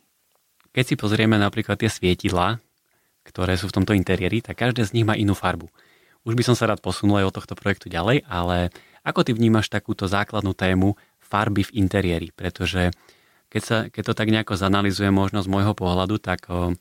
Keď 0.71 0.83
si 0.83 0.95
pozrieme 0.95 1.39
napríklad 1.39 1.79
tie 1.79 1.91
svietidlá, 1.91 2.59
ktoré 3.27 3.55
sú 3.55 3.71
v 3.71 3.75
tomto 3.79 3.95
interiéri, 3.95 4.43
tak 4.43 4.59
každé 4.59 4.87
z 4.87 4.95
nich 4.95 5.07
má 5.07 5.15
inú 5.15 5.35
farbu. 5.35 5.71
Už 6.27 6.35
by 6.35 6.43
som 6.47 6.55
sa 6.55 6.67
rád 6.67 6.83
posunul 6.83 7.23
aj 7.23 7.27
od 7.31 7.35
tohto 7.43 7.55
projektu 7.55 7.87
ďalej, 7.87 8.27
ale 8.27 8.71
ako 9.05 9.23
ty 9.23 9.31
vnímaš 9.31 9.71
takúto 9.71 10.09
základnú 10.09 10.51
tému 10.51 10.99
farby 11.25 11.65
v 11.65 11.75
interiéri? 11.81 12.29
Pretože 12.29 12.93
keď, 13.49 13.61
sa, 13.61 13.77
keď 13.89 14.03
to 14.11 14.13
tak 14.13 14.29
nejako 14.29 14.53
zanalizuje 14.55 15.09
možno 15.09 15.41
z 15.41 15.49
môjho 15.49 15.73
pohľadu, 15.73 16.21
tak 16.21 16.45
o, 16.47 16.77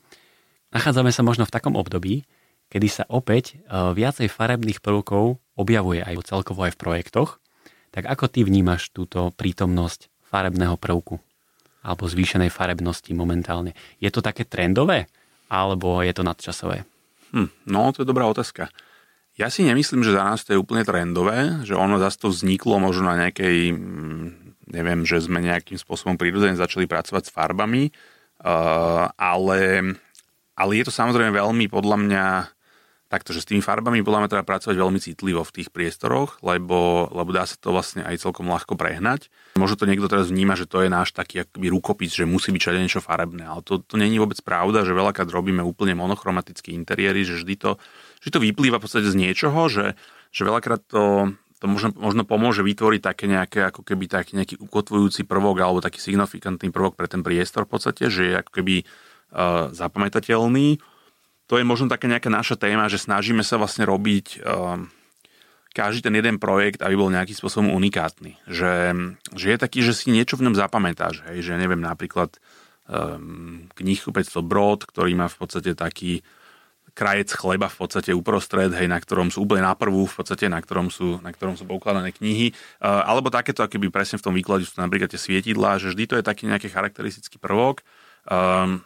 nachádzame 0.69 1.09
sa 1.09 1.25
možno 1.25 1.49
v 1.49 1.53
takom 1.53 1.73
období, 1.73 2.29
kedy 2.69 2.87
sa 2.87 3.03
opäť 3.09 3.57
o, 3.65 3.91
viacej 3.97 4.29
farebných 4.29 4.85
prvkov 4.85 5.41
objavuje 5.57 6.05
aj 6.05 6.29
celkovo 6.29 6.69
aj 6.69 6.77
v 6.77 6.81
projektoch. 6.81 7.41
Tak 7.89 8.05
ako 8.05 8.29
ty 8.29 8.45
vnímaš 8.45 8.93
túto 8.93 9.33
prítomnosť 9.33 10.13
farebného 10.29 10.77
prvku? 10.77 11.17
alebo 11.85 12.09
zvýšenej 12.09 12.49
farebnosti 12.49 13.13
momentálne. 13.13 13.77
Je 14.01 14.09
to 14.09 14.25
také 14.25 14.41
trendové, 14.41 15.05
alebo 15.53 16.01
je 16.01 16.13
to 16.17 16.25
nadčasové? 16.25 16.81
Hm, 17.29 17.53
no, 17.69 17.93
to 17.93 18.01
je 18.01 18.09
dobrá 18.09 18.25
otázka. 18.25 18.73
Ja 19.35 19.51
si 19.51 19.67
nemyslím, 19.67 19.99
že 19.99 20.15
za 20.15 20.23
nás 20.23 20.47
to 20.47 20.55
je 20.55 20.61
úplne 20.61 20.87
trendové, 20.87 21.59
že 21.67 21.75
ono 21.75 21.99
zase 21.99 22.23
to 22.23 22.31
vzniklo 22.31 22.79
možno 22.79 23.11
na 23.11 23.27
nejakej, 23.27 23.75
hm, 23.75 24.27
neviem, 24.71 25.03
že 25.03 25.19
sme 25.19 25.43
nejakým 25.43 25.75
spôsobom 25.75 26.15
prirodzene 26.15 26.55
začali 26.55 26.87
pracovať 26.87 27.27
s 27.27 27.35
farbami, 27.35 27.91
uh, 27.91 29.11
ale, 29.19 29.91
ale 30.55 30.71
je 30.79 30.83
to 30.87 30.93
samozrejme 30.95 31.35
veľmi 31.35 31.67
podľa 31.67 31.97
mňa 31.99 32.25
takto, 33.05 33.31
že 33.35 33.45
s 33.45 33.49
tými 33.51 33.61
farbami 33.61 34.01
podľa 34.01 34.25
mňa 34.25 34.31
treba 34.31 34.45
pracovať 34.47 34.75
veľmi 34.75 34.99
citlivo 34.99 35.45
v 35.45 35.53
tých 35.61 35.69
priestoroch, 35.69 36.41
lebo, 36.41 37.11
lebo 37.13 37.29
dá 37.29 37.45
sa 37.45 37.55
to 37.55 37.69
vlastne 37.69 38.01
aj 38.01 38.17
celkom 38.17 38.49
ľahko 38.49 38.73
prehnať. 38.75 39.29
Možno 39.55 39.77
to 39.77 39.87
niekto 39.87 40.09
teraz 40.09 40.33
vníma, 40.33 40.57
že 40.57 40.65
to 40.65 40.81
je 40.81 40.89
náš 40.89 41.13
taký 41.13 41.45
akoby 41.45 41.69
rukopis, 41.69 42.11
že 42.17 42.25
musí 42.25 42.49
byť 42.49 42.61
všade 42.63 42.81
niečo 42.81 43.05
farebné, 43.05 43.45
ale 43.45 43.61
to, 43.61 43.79
to 43.79 43.95
není 43.95 44.17
vôbec 44.17 44.41
pravda, 44.41 44.83
že 44.83 44.91
veľakrát 44.91 45.29
robíme 45.29 45.61
úplne 45.61 45.93
monochromatické 45.93 46.73
interiéry, 46.73 47.23
že 47.23 47.39
vždy 47.39 47.55
to, 47.55 47.71
že 48.21 48.29
to 48.31 48.43
vyplýva 48.43 48.77
v 48.79 48.83
podstate 48.85 49.09
z 49.09 49.17
niečoho, 49.17 49.67
že, 49.67 49.97
že 50.29 50.41
veľakrát 50.47 50.85
to, 50.87 51.35
to 51.59 51.65
možno, 51.65 51.95
možno 51.97 52.23
pomôže 52.23 52.61
vytvoriť 52.61 53.01
také 53.01 53.25
nejaké, 53.25 53.59
ako 53.67 53.81
keby 53.81 54.11
taký 54.11 54.37
nejaký 54.37 54.55
ukotvujúci 54.61 55.25
prvok 55.25 55.57
alebo 55.59 55.79
taký 55.83 56.03
signifikantný 56.03 56.69
prvok 56.69 56.99
pre 56.99 57.09
ten 57.09 57.23
priestor 57.23 57.65
v 57.65 57.73
podstate, 57.75 58.11
že 58.11 58.21
je 58.29 58.33
ako 58.39 58.51
keby 58.51 58.75
uh, 58.81 59.71
zapamätateľný 59.71 60.79
to 61.45 61.61
je 61.61 61.65
možno 61.65 61.85
taká 61.85 62.09
nejaká 62.09 62.29
naša 62.29 62.57
téma, 62.57 62.89
že 62.89 62.97
snažíme 62.97 63.45
sa 63.45 63.61
vlastne 63.61 63.85
robiť 63.85 64.41
um, 64.41 64.89
každý 65.77 66.09
ten 66.09 66.15
jeden 66.17 66.41
projekt, 66.41 66.81
aby 66.81 66.97
bol 66.97 67.13
nejakým 67.13 67.37
spôsobom 67.37 67.69
unikátny. 67.69 68.41
Že, 68.49 68.73
že 69.37 69.47
je 69.53 69.57
taký, 69.61 69.85
že 69.85 69.93
si 69.93 70.09
niečo 70.09 70.41
v 70.41 70.49
ňom 70.49 70.57
zapamätáš. 70.57 71.21
Hej? 71.29 71.45
Že 71.45 71.61
neviem, 71.61 71.85
napríklad 71.85 72.41
um, 72.89 73.69
knihu 73.77 74.09
500 74.09 74.41
Brod, 74.41 74.89
ktorý 74.89 75.13
má 75.13 75.29
v 75.29 75.37
podstate 75.37 75.77
taký 75.77 76.25
krajec 76.95 77.27
chleba 77.35 77.67
v 77.67 77.75
podstate 77.75 78.15
uprostred, 78.15 78.71
hej, 78.71 78.87
na 78.87 78.97
ktorom 78.97 79.27
sú 79.27 79.43
úplne 79.43 79.67
na 79.67 79.75
prvú, 79.75 80.07
v 80.07 80.15
podstate 80.15 80.47
na 80.47 80.63
ktorom 80.63 80.87
sú, 80.87 81.19
na 81.19 81.35
ktorom 81.35 81.59
sú 81.59 81.67
poukladané 81.67 82.15
knihy. 82.15 82.55
Uh, 82.79 83.03
alebo 83.03 83.27
takéto, 83.27 83.67
by 83.67 83.91
presne 83.91 84.15
v 84.15 84.25
tom 84.25 84.33
výklade 84.33 84.63
sú 84.63 84.79
napríklad 84.79 85.11
tie 85.11 85.19
svietidlá, 85.19 85.75
že 85.77 85.91
vždy 85.91 86.03
to 86.07 86.15
je 86.15 86.23
taký 86.23 86.47
nejaký 86.47 86.71
charakteristický 86.71 87.35
prvok. 87.35 87.83
Um, 88.25 88.81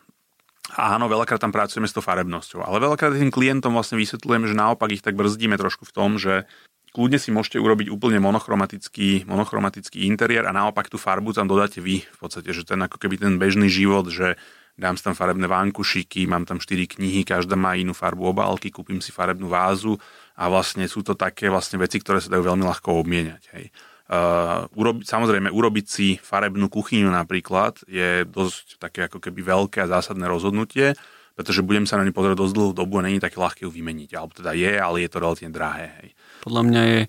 Áno, 0.77 1.09
veľakrát 1.09 1.41
tam 1.41 1.49
pracujeme 1.49 1.89
s 1.89 1.97
tou 1.97 2.05
farebnosťou, 2.05 2.61
ale 2.61 2.77
veľakrát 2.77 3.17
tým 3.17 3.33
klientom 3.33 3.73
vlastne 3.73 3.97
vysvetľujeme, 3.97 4.45
že 4.45 4.53
naopak 4.53 4.93
ich 4.93 5.01
tak 5.01 5.17
brzdíme 5.17 5.57
trošku 5.57 5.89
v 5.89 5.95
tom, 5.97 6.21
že 6.21 6.45
kľudne 6.93 7.17
si 7.17 7.33
môžete 7.33 7.57
urobiť 7.57 7.89
úplne 7.89 8.21
monochromatický, 8.21 9.25
monochromatický 9.25 10.05
interiér 10.05 10.45
a 10.45 10.53
naopak 10.53 10.89
tú 10.89 11.01
farbu 11.01 11.33
tam 11.33 11.49
dodáte 11.49 11.81
vy. 11.81 12.05
V 12.05 12.17
podstate, 12.21 12.53
že 12.53 12.69
ten 12.69 12.77
ako 12.81 13.01
keby 13.01 13.17
ten 13.17 13.41
bežný 13.41 13.65
život, 13.65 14.13
že 14.13 14.37
dám 14.79 14.95
si 14.95 15.03
tam 15.03 15.13
farebné 15.13 15.45
vánkušiky, 15.45 16.25
mám 16.25 16.47
tam 16.47 16.57
4 16.57 16.95
knihy, 16.97 17.27
každá 17.27 17.59
má 17.59 17.75
inú 17.75 17.91
farbu 17.91 18.31
obálky, 18.31 18.71
kúpim 18.71 19.03
si 19.03 19.11
farebnú 19.11 19.51
vázu 19.51 19.99
a 20.39 20.47
vlastne 20.47 20.87
sú 20.87 21.03
to 21.03 21.19
také 21.19 21.51
vlastne 21.51 21.75
veci, 21.75 21.99
ktoré 21.99 22.23
sa 22.23 22.31
dajú 22.31 22.47
veľmi 22.47 22.63
ľahko 22.63 23.03
obmieniať. 23.03 23.43
Hej. 23.53 23.65
Uh, 24.09 24.65
urobi, 24.73 25.05
samozrejme, 25.05 25.53
urobiť 25.53 25.85
si 25.85 26.07
farebnú 26.17 26.65
kuchyňu 26.65 27.13
napríklad 27.13 27.85
je 27.85 28.25
dosť 28.25 28.81
také 28.81 29.05
ako 29.05 29.21
keby 29.21 29.45
veľké 29.45 29.85
a 29.85 29.91
zásadné 29.91 30.25
rozhodnutie, 30.25 30.97
pretože 31.37 31.61
budem 31.61 31.85
sa 31.85 32.01
na 32.01 32.07
ňu 32.07 32.15
pozerať 32.15 32.41
dosť 32.41 32.53
dlhú 32.57 32.71
dobu 32.73 32.97
a 32.97 33.05
není 33.05 33.21
také 33.21 33.37
ľahké 33.37 33.69
ju 33.69 33.71
vymeniť. 33.71 34.09
Alebo 34.17 34.33
teda 34.33 34.57
je, 34.57 34.81
ale 34.81 35.05
je 35.05 35.09
to 35.13 35.21
relatívne 35.21 35.53
drahé. 35.53 35.93
Hej. 36.01 36.07
Podľa 36.41 36.63
mňa 36.65 36.81
je 36.89 36.99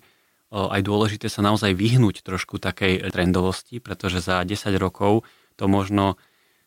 aj 0.51 0.81
dôležité 0.83 1.31
sa 1.31 1.39
naozaj 1.39 1.71
vyhnúť 1.71 2.27
trošku 2.27 2.59
takej 2.59 3.07
trendovosti, 3.15 3.79
pretože 3.79 4.19
za 4.19 4.43
10 4.43 4.75
rokov 4.75 5.23
to 5.55 5.71
možno 5.71 6.19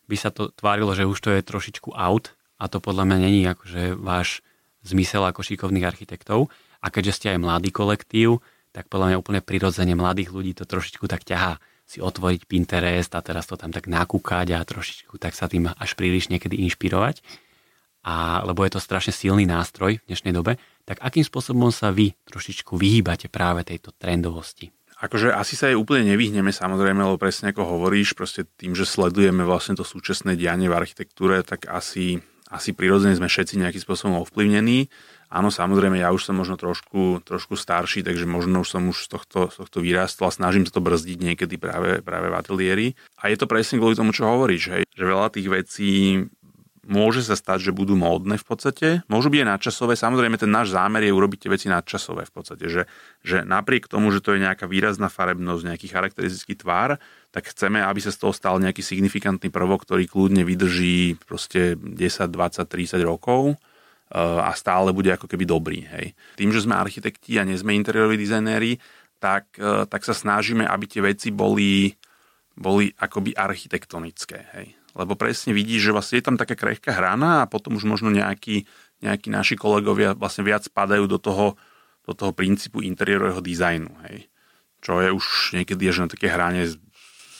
by 0.08 0.16
sa 0.16 0.30
to 0.30 0.52
tvárilo, 0.52 0.92
že 0.92 1.08
už 1.08 1.18
to 1.20 1.30
je 1.32 1.40
trošičku 1.44 1.96
out 1.96 2.36
a 2.60 2.68
to 2.68 2.78
podľa 2.78 3.04
mňa 3.08 3.18
není 3.18 3.40
akože 3.48 3.96
váš 3.98 4.44
zmysel 4.84 5.24
ako 5.24 5.40
šikovných 5.40 5.88
architektov. 5.88 6.52
A 6.84 6.92
keďže 6.92 7.16
ste 7.16 7.26
aj 7.32 7.40
mladý 7.40 7.72
kolektív, 7.72 8.44
tak 8.74 8.92
podľa 8.92 9.14
mňa 9.14 9.20
úplne 9.20 9.40
prirodzene 9.40 9.96
mladých 9.96 10.30
ľudí 10.34 10.52
to 10.52 10.68
trošičku 10.68 11.08
tak 11.08 11.24
ťahá 11.24 11.56
si 11.84 12.00
otvoriť 12.00 12.48
Pinterest 12.48 13.12
a 13.12 13.20
teraz 13.20 13.44
to 13.48 13.60
tam 13.60 13.72
tak 13.72 13.88
nakúkať 13.88 14.56
a 14.56 14.64
trošičku 14.64 15.20
tak 15.20 15.36
sa 15.36 15.48
tým 15.48 15.68
až 15.68 15.90
príliš 15.96 16.32
niekedy 16.32 16.60
inšpirovať. 16.68 17.20
A, 18.04 18.44
lebo 18.44 18.60
je 18.68 18.76
to 18.76 18.84
strašne 18.84 19.16
silný 19.16 19.48
nástroj 19.48 19.96
v 19.96 20.06
dnešnej 20.12 20.36
dobe, 20.36 20.60
tak 20.84 21.00
akým 21.00 21.24
spôsobom 21.24 21.72
sa 21.72 21.88
vy 21.88 22.12
trošičku 22.28 22.76
vyhýbate 22.76 23.32
práve 23.32 23.64
tejto 23.64 23.96
trendovosti? 23.96 24.68
Akože 25.02 25.34
asi 25.34 25.58
sa 25.58 25.68
jej 25.68 25.76
úplne 25.76 26.06
nevyhneme 26.14 26.54
samozrejme, 26.54 27.02
lebo 27.02 27.18
presne 27.18 27.50
ako 27.50 27.66
hovoríš, 27.66 28.14
proste 28.14 28.46
tým, 28.56 28.78
že 28.78 28.86
sledujeme 28.86 29.42
vlastne 29.42 29.74
to 29.74 29.82
súčasné 29.82 30.38
dianie 30.38 30.70
v 30.70 30.78
architektúre, 30.78 31.42
tak 31.42 31.66
asi, 31.66 32.22
asi 32.46 32.70
prirodzene 32.70 33.18
sme 33.18 33.26
všetci 33.26 33.58
nejakým 33.58 33.82
spôsobom 33.82 34.22
ovplyvnení. 34.22 34.86
Áno, 35.34 35.50
samozrejme, 35.50 35.98
ja 35.98 36.14
už 36.14 36.30
som 36.30 36.38
možno 36.38 36.54
trošku, 36.54 37.26
trošku 37.26 37.58
starší, 37.58 38.06
takže 38.06 38.22
možno 38.22 38.62
už 38.62 38.70
som 38.70 38.86
už 38.86 39.10
z 39.10 39.18
tohto, 39.18 39.50
z 39.50 39.66
tohto 39.66 39.82
vyrástol 39.82 40.30
a 40.30 40.36
snažím 40.36 40.62
sa 40.62 40.78
to 40.78 40.86
brzdiť 40.86 41.18
niekedy 41.18 41.58
práve, 41.58 41.98
práve 42.06 42.30
v 42.30 42.38
ateliéri. 42.38 42.86
A 43.18 43.34
je 43.34 43.36
to 43.42 43.50
presne 43.50 43.82
kvôli 43.82 43.98
tomu, 43.98 44.14
čo 44.14 44.30
hovoríš, 44.30 44.70
hej? 44.70 44.82
že 44.86 45.02
veľa 45.02 45.34
tých 45.34 45.48
vecí 45.50 45.90
môže 46.84 47.24
sa 47.24 47.34
stať, 47.34 47.70
že 47.70 47.76
budú 47.76 47.96
módne 47.98 48.36
v 48.36 48.46
podstate. 48.46 48.86
Môžu 49.08 49.32
byť 49.32 49.40
aj 49.44 49.50
nadčasové. 49.56 49.94
Samozrejme, 49.96 50.36
ten 50.36 50.52
náš 50.52 50.76
zámer 50.76 51.04
je 51.04 51.12
urobiť 51.12 51.46
tie 51.46 51.52
veci 51.52 51.66
nadčasové 51.68 52.28
v 52.28 52.32
podstate. 52.32 52.64
Že, 52.68 52.82
že 53.24 53.36
napriek 53.42 53.88
tomu, 53.88 54.12
že 54.14 54.20
to 54.20 54.36
je 54.36 54.44
nejaká 54.44 54.68
výrazná 54.68 55.08
farebnosť, 55.08 55.62
nejaký 55.64 55.86
charakteristický 55.88 56.54
tvar, 56.60 57.00
tak 57.34 57.50
chceme, 57.50 57.82
aby 57.82 58.00
sa 58.00 58.14
z 58.14 58.20
toho 58.22 58.32
stal 58.36 58.62
nejaký 58.62 58.84
signifikantný 58.84 59.50
prvok, 59.50 59.82
ktorý 59.88 60.06
kľudne 60.06 60.46
vydrží 60.46 61.18
proste 61.24 61.74
10, 61.74 62.30
20, 62.30 62.62
30 62.62 63.02
rokov 63.02 63.58
a 64.14 64.54
stále 64.54 64.94
bude 64.94 65.10
ako 65.10 65.26
keby 65.26 65.44
dobrý. 65.48 65.80
Hej. 65.90 66.14
Tým, 66.38 66.54
že 66.54 66.62
sme 66.62 66.78
architekti 66.78 67.40
a 67.40 67.42
nie 67.42 67.58
sme 67.58 67.74
interiéroví 67.74 68.14
dizajnéri, 68.14 68.78
tak, 69.18 69.56
e, 69.56 69.88
tak 69.88 70.04
sa 70.04 70.12
snažíme, 70.12 70.68
aby 70.68 70.84
tie 70.84 71.00
veci 71.00 71.32
boli, 71.32 71.90
boli 72.54 72.92
akoby 72.92 73.32
architektonické. 73.32 74.38
Hej. 74.54 74.83
Lebo 74.94 75.18
presne 75.18 75.50
vidíš, 75.50 75.90
že 75.90 75.94
vlastne 75.94 76.16
je 76.22 76.26
tam 76.26 76.38
taká 76.38 76.54
krehká 76.54 76.94
hrana 76.94 77.42
a 77.42 77.50
potom 77.50 77.74
už 77.74 77.82
možno 77.82 78.14
nejakí, 78.14 78.70
nejakí 79.02 79.26
naši 79.26 79.58
kolegovia 79.58 80.14
vlastne 80.14 80.46
viac 80.46 80.62
spadajú 80.62 81.10
do 81.10 81.18
toho, 81.18 81.58
do 82.06 82.14
toho 82.14 82.30
princípu 82.30 82.78
interiérového 82.78 83.42
dizajnu. 83.42 83.90
Hej. 84.06 84.30
Čo 84.78 85.02
je 85.02 85.10
už 85.10 85.58
niekedy 85.58 85.90
že 85.90 86.06
na 86.06 86.08
také 86.08 86.30
hrane 86.30 86.70
s, 86.70 86.78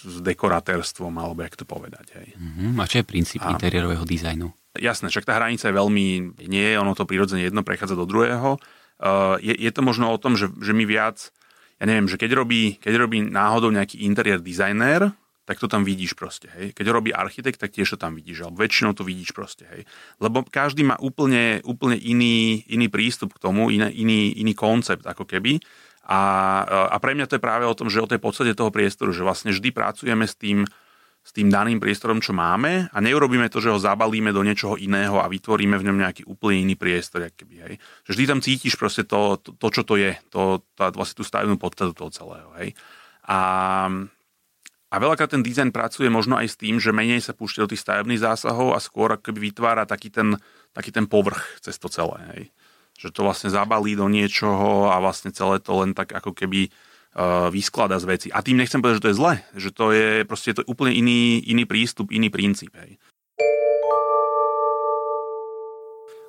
s 0.03 0.17
dekoratérstvom, 0.19 1.15
alebo 1.15 1.47
jak 1.47 1.55
to 1.55 1.63
povedať. 1.63 2.19
Hej. 2.19 2.29
Uh-huh. 2.35 2.75
A 2.83 2.91
čo 2.91 3.01
je 3.01 3.07
princíp 3.07 3.41
a... 3.47 3.55
interiérového 3.55 4.03
dizajnu? 4.03 4.51
Jasné, 4.75 5.07
však 5.07 5.23
tá 5.23 5.39
hranica 5.39 5.71
je 5.71 5.79
veľmi, 5.79 6.35
nie 6.51 6.67
je 6.75 6.77
ono 6.83 6.99
to 6.99 7.07
prirodzene 7.07 7.47
jedno 7.47 7.63
prechádza 7.63 7.95
do 7.95 8.11
druhého. 8.11 8.59
Uh, 8.99 9.39
je, 9.39 9.55
je 9.55 9.71
to 9.71 9.87
možno 9.87 10.11
o 10.11 10.19
tom, 10.19 10.35
že, 10.35 10.51
že 10.59 10.75
my 10.75 10.83
viac, 10.83 11.31
ja 11.79 11.87
neviem, 11.87 12.11
že 12.11 12.19
keď 12.19 12.35
robí, 12.35 12.83
keď 12.83 12.99
robí 12.99 13.23
náhodou 13.23 13.71
nejaký 13.71 14.03
interiér 14.03 14.43
dizajner, 14.43 15.15
tak 15.45 15.61
to 15.61 15.69
tam 15.69 15.85
vidíš 15.85 16.17
proste, 16.17 16.49
hej. 16.57 16.73
Keď 16.73 16.87
robí 16.89 17.13
architekt, 17.13 17.61
tak 17.61 17.77
tiež 17.77 17.95
to 17.95 17.99
tam 18.01 18.17
vidíš, 18.17 18.49
alebo 18.49 18.65
väčšinou 18.65 18.97
to 18.97 19.05
vidíš 19.05 19.37
proste, 19.37 19.69
hej. 19.69 19.85
Lebo 20.17 20.41
každý 20.49 20.89
má 20.89 20.97
úplne, 21.01 21.61
úplne 21.69 22.01
iný, 22.01 22.65
iný 22.65 22.89
prístup 22.89 23.37
k 23.37 23.43
tomu, 23.45 23.69
iný, 23.69 23.93
iný, 23.93 24.41
iný 24.41 24.57
koncept 24.57 25.05
ako 25.05 25.29
keby. 25.29 25.61
A, 26.05 26.21
a 26.93 26.97
pre 27.01 27.17
mňa 27.17 27.29
to 27.29 27.37
je 27.37 27.45
práve 27.45 27.65
o 27.65 27.77
tom, 27.77 27.89
že 27.89 28.01
o 28.01 28.09
tej 28.09 28.21
podstate 28.21 28.53
toho 28.53 28.69
priestoru, 28.69 29.13
že 29.13 29.25
vlastne 29.25 29.53
vždy 29.53 29.73
pracujeme 29.73 30.25
s 30.29 30.37
tým, 30.37 30.65
s 31.25 31.31
tým 31.33 31.49
daným 31.49 31.81
priestorom, 31.81 32.21
čo 32.21 32.37
máme 32.37 32.93
a 32.93 32.97
neurobíme 33.01 33.49
to, 33.49 33.57
že 33.57 33.73
ho 33.73 33.81
zabalíme 33.81 34.29
do 34.29 34.45
niečoho 34.45 34.77
iného 34.77 35.17
a 35.17 35.29
vytvoríme 35.33 35.81
v 35.81 35.87
ňom 35.89 35.97
nejaký 36.05 36.29
úplne 36.29 36.61
iný 36.69 36.77
priestor. 36.77 37.25
Keby, 37.33 37.55
hej. 37.69 37.75
Že 38.05 38.11
vždy 38.13 38.25
tam 38.29 38.41
cítiš 38.45 38.77
proste 38.77 39.09
to, 39.09 39.41
to, 39.41 39.57
to 39.57 39.67
čo 39.73 39.83
to 39.89 39.97
je, 39.97 40.13
to, 40.29 40.61
tá, 40.77 40.93
vlastne 40.93 41.17
tú 41.21 41.25
stavebnú 41.25 41.57
podstatu 41.57 41.97
toho 41.97 42.13
celého. 42.13 42.53
Hej. 42.61 42.77
A, 43.25 43.41
a 44.95 45.03
veľakrát 45.03 45.35
ten 45.35 45.43
dizajn 45.43 45.75
pracuje 45.75 46.07
možno 46.07 46.39
aj 46.39 46.55
s 46.55 46.57
tým, 46.57 46.79
že 46.79 46.95
menej 46.95 47.19
sa 47.19 47.35
púšťa 47.35 47.67
do 47.67 47.71
tých 47.75 47.83
stavebných 47.83 48.23
zásahov 48.23 48.73
a 48.73 48.79
skôr 48.79 49.11
akoby 49.11 49.51
vytvára 49.51 49.91
taký 49.91 50.15
ten, 50.15 50.39
taký 50.71 50.95
ten 50.95 51.11
povrch 51.11 51.59
cez 51.59 51.75
to 51.83 51.91
celé. 51.91 52.23
Hej. 52.31 52.43
Že 53.03 53.09
to 53.11 53.21
vlastne 53.27 53.51
zabalí 53.51 53.99
do 53.99 54.07
niečoho 54.07 54.95
a 54.95 55.03
vlastne 55.03 55.35
celé 55.35 55.59
to 55.59 55.75
len 55.83 55.99
tak 55.99 56.15
ako 56.15 56.31
keby 56.31 56.71
vysklada 57.51 57.99
z 57.99 58.07
veci. 58.11 58.29
A 58.31 58.43
tým 58.43 58.59
nechcem 58.59 58.83
povedať, 58.83 58.99
že 58.99 59.05
to 59.07 59.11
je 59.11 59.19
zle, 59.19 59.35
že 59.55 59.71
to 59.71 59.85
je 59.95 60.09
proste 60.27 60.51
to 60.55 60.67
úplne 60.67 60.95
iný, 60.95 61.43
iný 61.47 61.63
prístup, 61.67 62.11
iný 62.15 62.31
princíp. 62.31 62.75
Hej. 62.75 62.99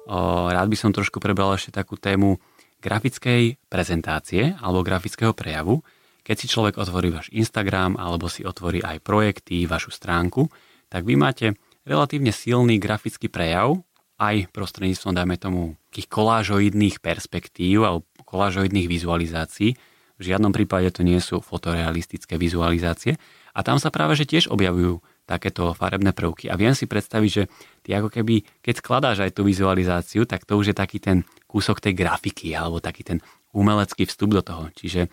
Rád 0.10 0.68
by 0.70 0.78
som 0.78 0.94
trošku 0.94 1.18
prebral 1.18 1.58
ešte 1.58 1.74
takú 1.74 1.98
tému 1.98 2.38
grafickej 2.86 3.58
prezentácie 3.66 4.54
alebo 4.62 4.86
grafického 4.86 5.34
prejavu. 5.34 5.82
Keď 6.26 6.36
si 6.42 6.50
človek 6.50 6.82
otvorí 6.82 7.14
váš 7.14 7.30
Instagram 7.30 8.02
alebo 8.02 8.26
si 8.26 8.42
otvorí 8.42 8.82
aj 8.82 9.06
projekty, 9.06 9.70
vašu 9.70 9.94
stránku, 9.94 10.50
tak 10.90 11.06
vy 11.06 11.14
máte 11.14 11.54
relatívne 11.86 12.34
silný 12.34 12.82
grafický 12.82 13.30
prejav, 13.30 13.86
aj 14.18 14.50
prostredníctvom, 14.50 15.14
dajme 15.14 15.36
tomu, 15.38 15.62
takých 15.92 16.08
kolážoidných 16.10 17.04
perspektív 17.04 17.86
alebo 17.86 18.08
kolážoidných 18.24 18.88
vizualizácií. 18.88 19.76
V 20.16 20.24
žiadnom 20.24 20.56
prípade 20.56 20.88
to 20.96 21.04
nie 21.04 21.20
sú 21.20 21.44
fotorealistické 21.44 22.40
vizualizácie. 22.40 23.20
A 23.56 23.60
tam 23.64 23.80
sa 23.80 23.92
práve 23.92 24.16
že 24.16 24.24
tiež 24.28 24.48
objavujú 24.48 25.04
takéto 25.28 25.76
farebné 25.76 26.16
prvky. 26.16 26.48
A 26.48 26.56
viem 26.56 26.72
si 26.72 26.88
predstaviť, 26.88 27.30
že 27.32 27.44
ty 27.84 27.92
ako 27.92 28.08
keby, 28.08 28.64
keď 28.64 28.74
skladáš 28.80 29.18
aj 29.28 29.36
tú 29.36 29.44
vizualizáciu, 29.44 30.24
tak 30.24 30.48
to 30.48 30.56
už 30.56 30.72
je 30.72 30.76
taký 30.76 31.04
ten 31.04 31.28
kúsok 31.50 31.84
tej 31.84 31.96
grafiky 31.96 32.56
alebo 32.56 32.80
taký 32.80 33.04
ten 33.04 33.20
umelecký 33.52 34.08
vstup 34.08 34.32
do 34.32 34.42
toho. 34.44 34.72
Čiže 34.72 35.12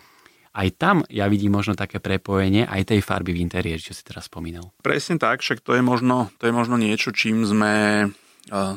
aj 0.53 0.67
tam 0.77 0.97
ja 1.09 1.25
vidím 1.25 1.57
možno 1.57 1.73
také 1.73 1.97
prepojenie 1.97 2.69
aj 2.69 2.93
tej 2.93 3.01
farby 3.01 3.33
v 3.33 3.41
interiéri, 3.41 3.81
čo 3.81 3.97
si 3.97 4.05
teraz 4.05 4.29
spomínal. 4.29 4.69
Presne 4.85 5.17
tak, 5.17 5.41
však 5.41 5.65
to 5.65 5.73
je 5.73 5.81
možno, 5.81 6.29
to 6.37 6.45
je 6.45 6.53
možno 6.53 6.77
niečo, 6.77 7.09
čím 7.09 7.41
sme 7.41 8.07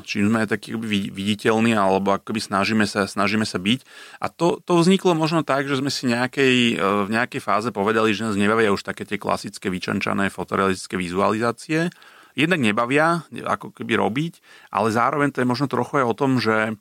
čím 0.06 0.30
sme 0.30 0.46
taký 0.46 0.78
viditeľní 1.10 1.74
alebo 1.74 2.14
akoby 2.14 2.38
snažíme 2.38 2.86
sa, 2.86 3.10
snažíme 3.10 3.42
sa 3.42 3.58
byť. 3.58 3.82
A 4.22 4.30
to, 4.30 4.62
to 4.62 4.78
vzniklo 4.78 5.18
možno 5.18 5.42
tak, 5.42 5.66
že 5.66 5.82
sme 5.82 5.90
si 5.90 6.06
nejakej, 6.06 6.78
e, 6.78 7.06
v 7.06 7.08
nejakej 7.10 7.42
fáze 7.42 7.68
povedali, 7.74 8.14
že 8.14 8.30
nás 8.30 8.38
nebavia 8.38 8.70
už 8.70 8.86
také 8.86 9.02
tie 9.02 9.18
klasické 9.18 9.66
vyčančané 9.66 10.30
fotorealistické 10.30 10.94
vizualizácie. 10.94 11.90
Jednak 12.38 12.62
nebavia 12.62 13.26
ako 13.32 13.74
keby 13.74 13.98
robiť, 13.98 14.38
ale 14.70 14.94
zároveň 14.94 15.34
to 15.34 15.42
je 15.42 15.50
možno 15.50 15.66
trochu 15.66 15.98
aj 15.98 16.06
o 16.06 16.14
tom, 16.14 16.38
že 16.38 16.78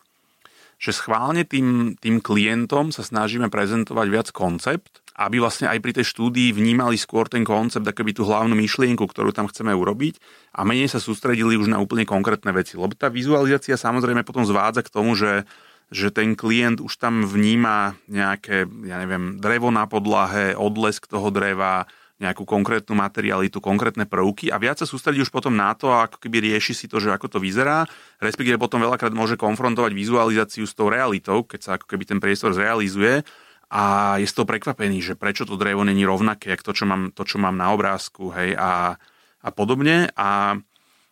že 0.76 0.92
schválne 0.92 1.48
tým, 1.48 1.96
tým 1.98 2.20
klientom 2.20 2.92
sa 2.92 3.02
snažíme 3.02 3.48
prezentovať 3.48 4.08
viac 4.12 4.28
koncept, 4.36 5.02
aby 5.16 5.40
vlastne 5.40 5.72
aj 5.72 5.80
pri 5.80 5.92
tej 5.96 6.06
štúdii 6.12 6.52
vnímali 6.52 7.00
skôr 7.00 7.32
ten 7.32 7.48
koncept, 7.48 7.88
akoby 7.88 8.12
tú 8.12 8.28
hlavnú 8.28 8.52
myšlienku, 8.60 9.08
ktorú 9.08 9.32
tam 9.32 9.48
chceme 9.48 9.72
urobiť 9.72 10.20
a 10.60 10.68
menej 10.68 10.92
sa 10.92 11.00
sústredili 11.00 11.56
už 11.56 11.72
na 11.72 11.80
úplne 11.80 12.04
konkrétne 12.04 12.52
veci. 12.52 12.76
Lebo 12.76 12.92
tá 13.00 13.08
vizualizácia 13.08 13.80
samozrejme 13.80 14.28
potom 14.28 14.44
zvádza 14.44 14.84
k 14.84 14.92
tomu, 14.92 15.16
že 15.16 15.48
že 15.94 16.10
ten 16.10 16.34
klient 16.34 16.82
už 16.82 16.98
tam 16.98 17.30
vníma 17.30 17.94
nejaké, 18.10 18.66
ja 18.66 18.98
neviem, 18.98 19.38
drevo 19.38 19.70
na 19.70 19.86
podlahe, 19.86 20.58
odlesk 20.58 21.06
toho 21.06 21.30
dreva, 21.30 21.86
nejakú 22.16 22.48
konkrétnu 22.48 22.96
materialitu, 22.96 23.60
konkrétne 23.60 24.08
prvky 24.08 24.48
a 24.48 24.56
viac 24.56 24.80
sa 24.80 24.88
sústredí 24.88 25.20
už 25.20 25.32
potom 25.36 25.52
na 25.52 25.76
to, 25.76 25.92
ako 25.92 26.16
keby 26.24 26.48
rieši 26.52 26.72
si 26.72 26.86
to, 26.88 27.04
že 27.04 27.12
ako 27.12 27.28
to 27.28 27.40
vyzerá, 27.44 27.84
respektíve 28.24 28.56
potom 28.56 28.80
veľakrát 28.80 29.12
môže 29.12 29.36
konfrontovať 29.36 29.92
vizualizáciu 29.92 30.64
s 30.64 30.72
tou 30.72 30.88
realitou, 30.88 31.44
keď 31.44 31.60
sa 31.60 31.72
ako 31.76 31.92
keby 31.92 32.04
ten 32.08 32.20
priestor 32.24 32.56
zrealizuje 32.56 33.20
a 33.68 34.16
je 34.22 34.28
z 34.30 34.36
toho 34.36 34.48
prekvapený, 34.48 35.04
že 35.04 35.20
prečo 35.20 35.44
to 35.44 35.60
drevo 35.60 35.84
není 35.84 36.08
rovnaké, 36.08 36.56
ako 36.56 36.72
to, 36.72 36.74
čo 36.80 36.86
mám, 36.88 37.12
to, 37.12 37.28
čo 37.28 37.36
mám 37.42 37.60
na 37.60 37.76
obrázku, 37.76 38.32
hej, 38.32 38.56
a, 38.56 38.96
a 39.44 39.50
podobne. 39.52 40.08
A, 40.16 40.56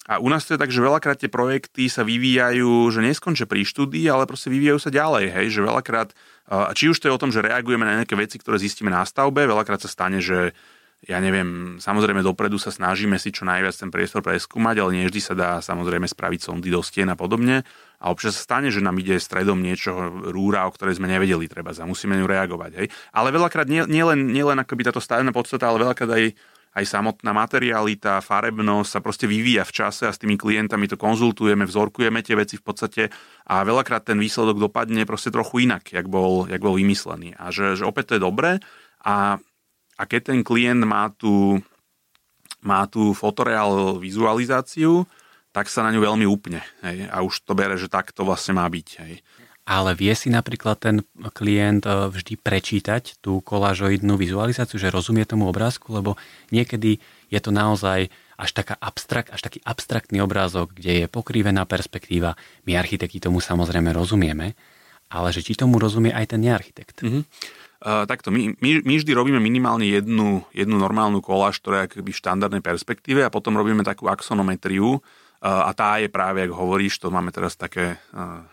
a 0.07 0.13
u 0.23 0.27
nás 0.31 0.47
to 0.47 0.55
je 0.55 0.61
tak, 0.61 0.71
že 0.71 0.79
veľakrát 0.79 1.19
tie 1.19 1.27
projekty 1.27 1.91
sa 1.91 2.07
vyvíjajú, 2.07 2.93
že 2.93 3.03
neskončia 3.03 3.49
pri 3.49 3.67
štúdii, 3.67 4.07
ale 4.07 4.29
proste 4.29 4.53
vyvíjajú 4.53 4.79
sa 4.79 4.91
ďalej, 4.93 5.25
hej, 5.33 5.47
že 5.49 5.65
veľakrát, 5.65 6.15
či 6.77 6.87
už 6.87 7.01
to 7.01 7.09
je 7.09 7.15
o 7.15 7.21
tom, 7.21 7.33
že 7.33 7.43
reagujeme 7.43 7.83
na 7.83 7.99
nejaké 7.99 8.15
veci, 8.15 8.37
ktoré 8.37 8.61
zistíme 8.61 8.93
na 8.93 9.03
stavbe, 9.03 9.43
veľakrát 9.43 9.81
sa 9.81 9.89
stane, 9.89 10.21
že 10.21 10.53
ja 11.03 11.19
neviem, 11.19 11.79
samozrejme 11.83 12.23
dopredu 12.23 12.55
sa 12.55 12.71
snažíme 12.71 13.19
si 13.19 13.35
čo 13.35 13.43
najviac 13.43 13.75
ten 13.75 13.91
priestor 13.91 14.23
preskúmať, 14.23 14.75
ale 14.79 14.95
nie 14.95 15.07
vždy 15.11 15.19
sa 15.19 15.35
dá 15.35 15.59
samozrejme 15.59 16.07
spraviť 16.07 16.39
sondy 16.47 16.71
do 16.71 16.79
stien 16.79 17.11
a 17.11 17.19
podobne. 17.19 17.67
A 17.99 18.11
občas 18.11 18.39
sa 18.39 18.43
stane, 18.47 18.71
že 18.71 18.83
nám 18.83 18.99
ide 18.99 19.19
stredom 19.19 19.59
niečo 19.59 19.91
rúra, 20.31 20.63
o 20.67 20.71
ktorej 20.71 20.99
sme 20.99 21.11
nevedeli 21.11 21.47
treba 21.51 21.75
a 21.75 21.87
musíme 21.87 22.15
ňu 22.15 22.27
reagovať. 22.27 22.71
Hej. 22.79 22.87
Ale 23.15 23.35
veľakrát 23.35 23.67
nie, 23.67 23.83
nie, 23.87 24.03
len, 24.03 24.31
nie 24.31 24.43
len 24.43 24.59
akoby 24.59 24.87
táto 24.87 25.03
stavebná 25.03 25.35
podstata, 25.35 25.67
ale 25.67 25.83
veľakrát 25.83 26.11
aj, 26.11 26.25
aj 26.79 26.83
samotná 26.87 27.31
materialita, 27.35 28.23
farebnosť 28.23 28.89
sa 28.91 28.99
proste 29.03 29.27
vyvíja 29.27 29.67
v 29.67 29.75
čase 29.75 30.07
a 30.07 30.15
s 30.15 30.19
tými 30.19 30.39
klientami 30.39 30.87
to 30.87 30.95
konzultujeme, 30.95 31.67
vzorkujeme 31.67 32.23
tie 32.23 32.35
veci 32.39 32.55
v 32.55 32.63
podstate 32.63 33.03
a 33.47 33.63
veľakrát 33.63 34.07
ten 34.07 34.19
výsledok 34.19 34.55
dopadne 34.55 35.03
proste 35.03 35.31
trochu 35.31 35.67
inak, 35.67 35.87
jak 35.91 36.07
bol, 36.07 36.47
jak 36.47 36.63
bol 36.63 36.75
vymyslený. 36.75 37.35
A 37.39 37.51
že, 37.51 37.75
že 37.75 37.83
opäť 37.83 38.15
to 38.15 38.15
je 38.19 38.21
dobré 38.23 38.51
a 39.03 39.39
a 39.97 40.03
keď 40.09 40.33
ten 40.33 40.39
klient 40.41 40.83
má 40.83 41.09
tú, 41.13 41.61
má 42.63 42.85
tú 42.89 43.13
fotoreál 43.13 43.99
vizualizáciu, 44.01 45.05
tak 45.53 45.69
sa 45.69 45.85
na 45.85 45.93
ňu 45.93 46.01
veľmi 46.01 46.25
upne. 46.25 46.65
Hej? 46.81 47.07
A 47.13 47.21
už 47.21 47.45
to 47.45 47.53
bere, 47.53 47.77
že 47.77 47.85
tak 47.85 48.09
to 48.09 48.25
vlastne 48.25 48.57
má 48.57 48.65
byť. 48.65 48.87
Hej? 49.05 49.21
Ale 49.63 49.95
vie 49.95 50.11
si 50.11 50.27
napríklad 50.27 50.75
ten 50.81 51.07
klient 51.31 51.87
e, 51.87 52.11
vždy 52.11 52.35
prečítať 52.35 53.23
tú 53.23 53.39
kolážoidnú 53.39 54.19
vizualizáciu, 54.19 54.75
že 54.75 54.91
rozumie 54.91 55.23
tomu 55.23 55.47
obrázku, 55.47 55.93
lebo 55.93 56.19
niekedy 56.51 56.99
je 57.31 57.39
to 57.39 57.53
naozaj 57.53 58.11
až, 58.35 58.49
taká 58.51 58.75
abstrakt, 58.81 59.31
až 59.31 59.39
taký 59.39 59.63
abstraktný 59.63 60.19
obrázok, 60.19 60.75
kde 60.75 61.05
je 61.05 61.07
pokrivená 61.07 61.63
perspektíva. 61.63 62.35
My 62.67 62.75
architekti 62.75 63.23
tomu 63.23 63.39
samozrejme 63.39 63.93
rozumieme, 63.95 64.57
ale 65.07 65.29
že 65.31 65.45
či 65.45 65.55
tomu 65.55 65.79
rozumie 65.79 66.11
aj 66.11 66.35
ten 66.35 66.41
nearchitekt. 66.43 67.05
Mm-hmm. 67.05 67.23
Uh, 67.83 68.07
takto, 68.07 68.31
my, 68.31 68.55
my, 68.63 68.79
my 68.87 68.93
vždy 68.95 69.11
robíme 69.11 69.43
minimálne 69.43 69.83
jednu, 69.83 70.47
jednu 70.55 70.79
normálnu 70.79 71.19
koláž, 71.19 71.59
ktorá 71.59 71.83
je 71.83 71.99
v 71.99 72.15
štandardnej 72.15 72.63
perspektíve 72.63 73.19
a 73.19 73.27
potom 73.27 73.59
robíme 73.59 73.83
takú 73.83 74.07
axonometriu 74.07 74.87
uh, 74.87 74.99
a 75.43 75.75
tá 75.75 75.99
je 75.99 76.07
práve, 76.07 76.47
ako 76.47 76.55
hovoríš, 76.55 77.03
to 77.03 77.11
máme 77.11 77.35
teraz 77.35 77.59
také 77.59 77.99
uh, 78.15 78.47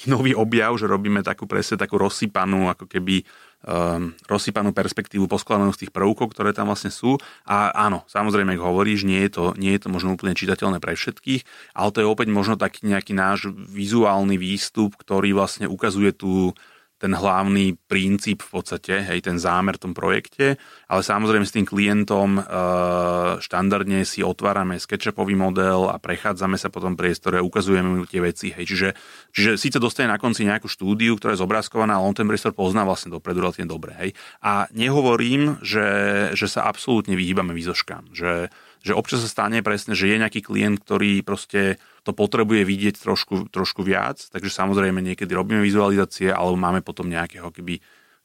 taký 0.00 0.12
nový 0.12 0.32
objav, 0.32 0.76
že 0.80 0.88
robíme 0.88 1.20
takú 1.20 1.44
presne 1.44 1.76
takú 1.76 2.00
rozsypanú, 2.00 2.72
ako 2.72 2.88
keby 2.88 3.20
um, 3.68 4.16
rozsypanú 4.24 4.72
perspektívu 4.72 5.28
poskladanú 5.28 5.76
z 5.76 5.84
tých 5.84 5.92
prvkov, 5.92 6.32
ktoré 6.32 6.56
tam 6.56 6.72
vlastne 6.72 6.88
sú. 6.88 7.20
A 7.44 7.68
áno, 7.74 8.08
samozrejme, 8.08 8.56
ako 8.56 8.64
hovoríš, 8.64 9.04
nie 9.04 9.20
je 9.28 9.30
to, 9.36 9.44
nie 9.60 9.76
je 9.76 9.84
to 9.84 9.88
možno 9.92 10.16
úplne 10.16 10.32
čitateľné 10.32 10.80
pre 10.80 10.96
všetkých, 10.96 11.74
ale 11.76 11.92
to 11.92 12.00
je 12.00 12.08
opäť 12.08 12.28
možno 12.32 12.56
taký 12.56 12.88
nejaký 12.88 13.12
náš 13.12 13.52
vizuálny 13.52 14.40
výstup, 14.40 14.96
ktorý 14.96 15.36
vlastne 15.36 15.68
ukazuje 15.68 16.16
tú, 16.16 16.56
ten 17.00 17.16
hlavný 17.16 17.80
princíp 17.88 18.44
v 18.44 18.60
podstate, 18.60 19.00
hej, 19.08 19.24
ten 19.24 19.40
zámer 19.40 19.80
v 19.80 19.88
tom 19.88 19.92
projekte, 19.96 20.60
ale 20.84 21.00
samozrejme 21.00 21.48
s 21.48 21.56
tým 21.56 21.64
klientom 21.64 22.36
e, 22.36 22.42
štandardne 23.40 24.04
si 24.04 24.20
otvárame 24.20 24.76
SketchUpový 24.76 25.32
model 25.32 25.88
a 25.88 25.96
prechádzame 25.96 26.60
sa 26.60 26.68
po 26.68 26.84
tom 26.84 27.00
priestore, 27.00 27.40
ukazujeme 27.40 27.88
mu 27.88 28.04
tie 28.04 28.20
veci, 28.20 28.52
hej, 28.52 28.68
čiže, 28.68 28.88
čiže 29.32 29.50
síce 29.56 29.80
dostane 29.80 30.12
na 30.12 30.20
konci 30.20 30.44
nejakú 30.44 30.68
štúdiu, 30.68 31.16
ktorá 31.16 31.32
je 31.32 31.40
zobrázkovaná, 31.40 31.96
ale 31.96 32.04
on 32.04 32.12
ten 32.12 32.28
priestor 32.28 32.52
pozná 32.52 32.84
vlastne 32.84 33.08
dopredu 33.08 33.40
relatívne 33.40 33.72
dobre, 33.72 33.96
hej. 33.96 34.10
A 34.44 34.68
nehovorím, 34.76 35.56
že, 35.64 35.88
že 36.36 36.46
sa 36.52 36.68
absolútne 36.68 37.16
vyhýbame 37.16 37.56
výzoškám, 37.56 38.12
že 38.12 38.52
že 38.80 38.96
občas 38.96 39.20
sa 39.20 39.28
stane 39.28 39.60
presne, 39.60 39.92
že 39.92 40.08
je 40.08 40.16
nejaký 40.16 40.40
klient, 40.40 40.80
ktorý 40.80 41.20
proste 41.20 41.76
to 42.02 42.16
potrebuje 42.16 42.64
vidieť 42.64 43.00
trošku, 43.00 43.52
trošku 43.52 43.84
viac, 43.84 44.20
takže 44.32 44.50
samozrejme 44.50 45.00
niekedy 45.04 45.32
robíme 45.32 45.60
vizualizácie, 45.60 46.32
alebo 46.32 46.56
máme 46.56 46.80
potom 46.80 47.08
nejakého 47.08 47.52
keby 47.52 47.80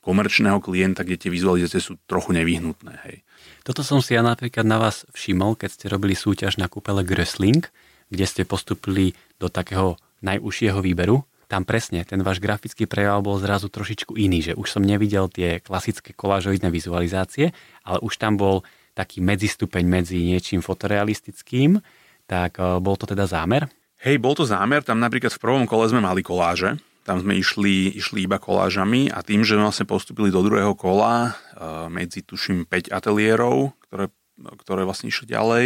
komerčného 0.05 0.61
klienta, 0.61 1.01
kde 1.01 1.17
tie 1.17 1.33
vizualizácie 1.33 1.81
sú 1.81 1.97
trochu 2.05 2.37
nevyhnutné. 2.37 2.93
Hej. 3.09 3.25
Toto 3.65 3.81
som 3.81 4.05
si 4.05 4.13
ja 4.13 4.21
napríklad 4.21 4.61
na 4.61 4.77
vás 4.77 5.01
všimol, 5.17 5.57
keď 5.57 5.69
ste 5.73 5.85
robili 5.89 6.13
súťaž 6.13 6.61
na 6.61 6.69
kúpele 6.69 7.01
Grösling, 7.01 7.65
kde 8.13 8.25
ste 8.29 8.45
postupili 8.45 9.17
do 9.41 9.49
takého 9.49 9.97
najúžšieho 10.21 10.77
výberu. 10.77 11.25
Tam 11.49 11.65
presne 11.65 12.05
ten 12.05 12.21
váš 12.21 12.41
grafický 12.41 12.85
prejav 12.85 13.21
bol 13.25 13.41
zrazu 13.41 13.69
trošičku 13.69 14.17
iný, 14.17 14.45
že 14.45 14.53
už 14.57 14.77
som 14.77 14.85
nevidel 14.85 15.29
tie 15.29 15.61
klasické 15.61 16.13
kolážoidné 16.13 16.69
vizualizácie, 16.69 17.53
ale 17.85 17.97
už 18.01 18.17
tam 18.21 18.37
bol 18.37 18.61
taký 18.97 19.21
medzistupeň 19.21 19.83
medzi 19.85 20.21
niečím 20.21 20.63
fotorealistickým, 20.63 21.81
tak 22.25 22.57
e, 22.57 22.81
bol 22.81 22.97
to 22.97 23.09
teda 23.09 23.25
zámer? 23.29 23.69
Hej, 24.01 24.21
bol 24.21 24.37
to 24.37 24.45
zámer, 24.45 24.85
tam 24.85 25.01
napríklad 25.01 25.33
v 25.33 25.41
prvom 25.41 25.65
kole 25.65 25.89
sme 25.89 26.03
mali 26.03 26.21
koláže, 26.21 26.77
tam 27.05 27.21
sme 27.21 27.37
išli, 27.37 27.93
išli 27.95 28.25
iba 28.25 28.41
kolážami 28.41 29.09
a 29.13 29.21
tým, 29.21 29.45
že 29.45 29.57
vlastne 29.57 29.85
postupili 29.85 30.33
do 30.33 30.41
druhého 30.41 30.73
kola 30.73 31.31
e, 31.31 31.31
medzi, 31.89 32.25
tuším, 32.25 32.65
5 32.69 32.93
ateliérov, 32.93 33.73
ktoré, 33.89 34.05
ktoré 34.61 34.81
vlastne 34.83 35.09
išli 35.09 35.29
ďalej, 35.29 35.65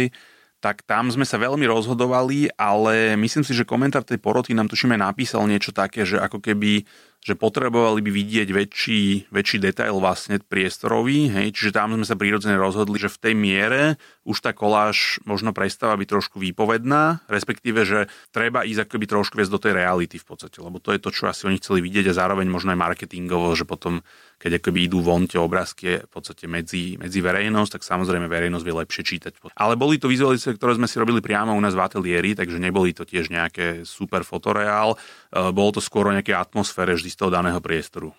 tak 0.60 0.84
tam 0.84 1.08
sme 1.08 1.24
sa 1.24 1.40
veľmi 1.40 1.64
rozhodovali, 1.64 2.52
ale 2.60 3.16
myslím 3.16 3.40
si, 3.40 3.56
že 3.56 3.64
komentár 3.64 4.04
tej 4.04 4.20
poroty 4.20 4.52
nám 4.52 4.68
tuším 4.68 4.92
aj 4.92 5.00
napísal 5.00 5.48
niečo 5.48 5.72
také, 5.72 6.04
že 6.04 6.20
ako 6.20 6.36
keby 6.44 6.84
že 7.20 7.36
potrebovali 7.36 8.00
by 8.00 8.10
vidieť 8.16 8.48
väčší, 8.48 9.28
väčší 9.28 9.60
detail 9.60 10.00
vlastne 10.00 10.40
priestorový, 10.40 11.28
hej, 11.28 11.52
čiže 11.52 11.76
tam 11.76 11.92
sme 11.92 12.08
sa 12.08 12.16
prirodzene 12.16 12.56
rozhodli, 12.56 12.96
že 12.96 13.12
v 13.12 13.20
tej 13.20 13.34
miere 13.36 13.82
už 14.24 14.40
tá 14.40 14.56
koláž 14.56 15.20
možno 15.28 15.52
prestáva 15.52 16.00
byť 16.00 16.08
trošku 16.08 16.40
výpovedná, 16.40 17.20
respektíve, 17.28 17.84
že 17.84 18.08
treba 18.32 18.64
ísť 18.64 18.88
akoby 18.88 19.04
trošku 19.04 19.36
viac 19.36 19.52
do 19.52 19.60
tej 19.60 19.76
reality 19.76 20.16
v 20.16 20.26
podstate, 20.32 20.64
lebo 20.64 20.80
to 20.80 20.96
je 20.96 21.00
to, 21.00 21.12
čo 21.12 21.28
asi 21.28 21.44
oni 21.44 21.60
chceli 21.60 21.84
vidieť 21.84 22.08
a 22.08 22.18
zároveň 22.24 22.48
možno 22.48 22.72
aj 22.72 22.80
marketingovo, 22.80 23.52
že 23.52 23.68
potom 23.68 24.00
keď 24.40 24.64
akoby 24.64 24.88
idú 24.88 25.04
von 25.04 25.28
tie 25.28 25.36
obrázky 25.36 26.00
v 26.00 26.08
podstate 26.08 26.48
medzi, 26.48 26.96
medzi 26.96 27.20
verejnosť, 27.20 27.76
tak 27.76 27.82
samozrejme 27.84 28.24
verejnosť 28.24 28.64
vie 28.64 28.74
lepšie 28.80 29.02
čítať. 29.04 29.32
Ale 29.52 29.76
boli 29.76 30.00
to 30.00 30.08
vizualizácie, 30.08 30.56
ktoré 30.56 30.80
sme 30.80 30.88
si 30.88 30.96
robili 30.96 31.20
priamo 31.20 31.52
u 31.52 31.60
nás 31.60 31.76
v 31.76 31.84
ateliéri, 31.84 32.32
takže 32.32 32.56
neboli 32.56 32.96
to 32.96 33.04
tiež 33.04 33.28
nejaké 33.28 33.84
super 33.84 34.24
fotoreál, 34.24 34.96
bolo 35.30 35.70
to 35.78 35.80
skôr 35.82 36.10
o 36.10 36.14
nejakej 36.14 36.34
atmosfére 36.34 36.94
vždy 36.94 37.10
z 37.10 37.18
toho 37.18 37.30
daného 37.30 37.62
priestoru. 37.62 38.10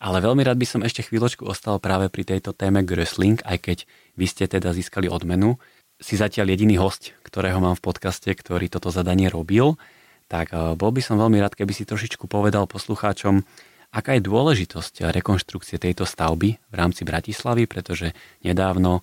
Ale 0.00 0.24
veľmi 0.24 0.40
rád 0.46 0.56
by 0.56 0.66
som 0.66 0.80
ešte 0.80 1.04
chvíľočku 1.04 1.44
ostal 1.44 1.76
práve 1.76 2.08
pri 2.08 2.24
tejto 2.24 2.56
téme 2.56 2.80
Grösling, 2.80 3.42
aj 3.44 3.58
keď 3.60 3.78
vy 4.16 4.26
ste 4.28 4.44
teda 4.48 4.72
získali 4.72 5.12
odmenu. 5.12 5.60
Si 6.00 6.16
zatiaľ 6.16 6.56
jediný 6.56 6.80
host, 6.80 7.12
ktorého 7.20 7.60
mám 7.60 7.76
v 7.76 7.84
podcaste, 7.84 8.32
ktorý 8.32 8.72
toto 8.72 8.88
zadanie 8.88 9.28
robil, 9.28 9.76
tak 10.32 10.56
e, 10.56 10.72
bol 10.72 10.88
by 10.96 11.04
som 11.04 11.20
veľmi 11.20 11.36
rád, 11.44 11.52
keby 11.52 11.76
si 11.76 11.84
trošičku 11.84 12.24
povedal 12.24 12.64
poslucháčom, 12.64 13.44
Aká 13.90 14.14
je 14.14 14.22
dôležitosť 14.22 15.10
rekonštrukcie 15.10 15.82
tejto 15.82 16.06
stavby 16.06 16.54
v 16.54 16.74
rámci 16.74 17.02
Bratislavy, 17.02 17.66
pretože 17.66 18.14
nedávno 18.46 19.02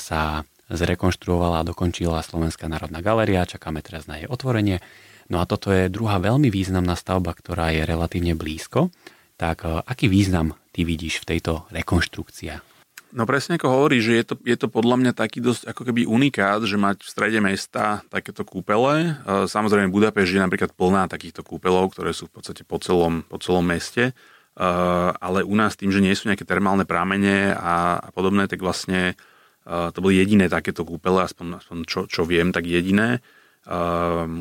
sa 0.00 0.48
zrekonštruovala 0.72 1.60
a 1.60 1.68
dokončila 1.68 2.24
Slovenská 2.24 2.64
národná 2.64 3.04
galéria, 3.04 3.44
čakáme 3.44 3.84
teraz 3.84 4.08
na 4.08 4.16
jej 4.16 4.26
otvorenie. 4.26 4.80
No 5.26 5.42
a 5.42 5.44
toto 5.48 5.74
je 5.74 5.90
druhá 5.90 6.22
veľmi 6.22 6.50
významná 6.54 6.94
stavba, 6.94 7.34
ktorá 7.34 7.74
je 7.74 7.82
relatívne 7.82 8.38
blízko. 8.38 8.94
Tak 9.36 9.66
e, 9.66 9.82
aký 9.82 10.06
význam 10.06 10.54
ty 10.70 10.86
vidíš 10.86 11.22
v 11.22 11.36
tejto 11.36 11.66
rekonštrukcii? 11.74 12.78
No 13.16 13.24
presne 13.24 13.56
ako 13.56 13.68
hovorí, 13.70 14.04
že 14.04 14.12
je 14.20 14.24
to, 14.28 14.34
je 14.44 14.56
to 14.60 14.68
podľa 14.68 14.96
mňa 15.00 15.12
taký 15.16 15.40
dosť 15.40 15.72
ako 15.72 15.82
keby 15.88 16.04
unikát, 16.04 16.60
že 16.68 16.76
mať 16.76 17.00
v 17.00 17.08
strede 17.08 17.38
mesta 17.40 18.04
takéto 18.12 18.46
kúpele. 18.46 19.18
E, 19.18 19.48
samozrejme 19.50 19.90
Budapešť 19.90 20.38
je 20.38 20.44
napríklad 20.46 20.70
plná 20.78 21.10
takýchto 21.10 21.42
kúpelov, 21.42 21.90
ktoré 21.90 22.14
sú 22.14 22.30
v 22.30 22.38
podstate 22.38 22.62
po 22.62 22.78
celom, 22.78 23.26
po 23.26 23.42
celom 23.42 23.66
meste. 23.66 24.10
E, 24.10 24.64
ale 25.10 25.42
u 25.42 25.54
nás 25.58 25.74
tým, 25.74 25.90
že 25.90 26.04
nie 26.04 26.14
sú 26.14 26.30
nejaké 26.30 26.46
termálne 26.46 26.86
prámene 26.86 27.50
a, 27.50 27.98
a 27.98 28.08
podobné, 28.14 28.46
tak 28.46 28.62
vlastne 28.62 29.18
to 29.66 29.98
boli 29.98 30.22
jediné 30.22 30.46
takéto 30.46 30.86
kúpele, 30.86 31.26
aspoň, 31.26 31.58
aspoň 31.58 31.78
čo, 31.90 32.00
čo 32.06 32.22
viem, 32.22 32.54
tak 32.54 32.70
jediné, 32.70 33.18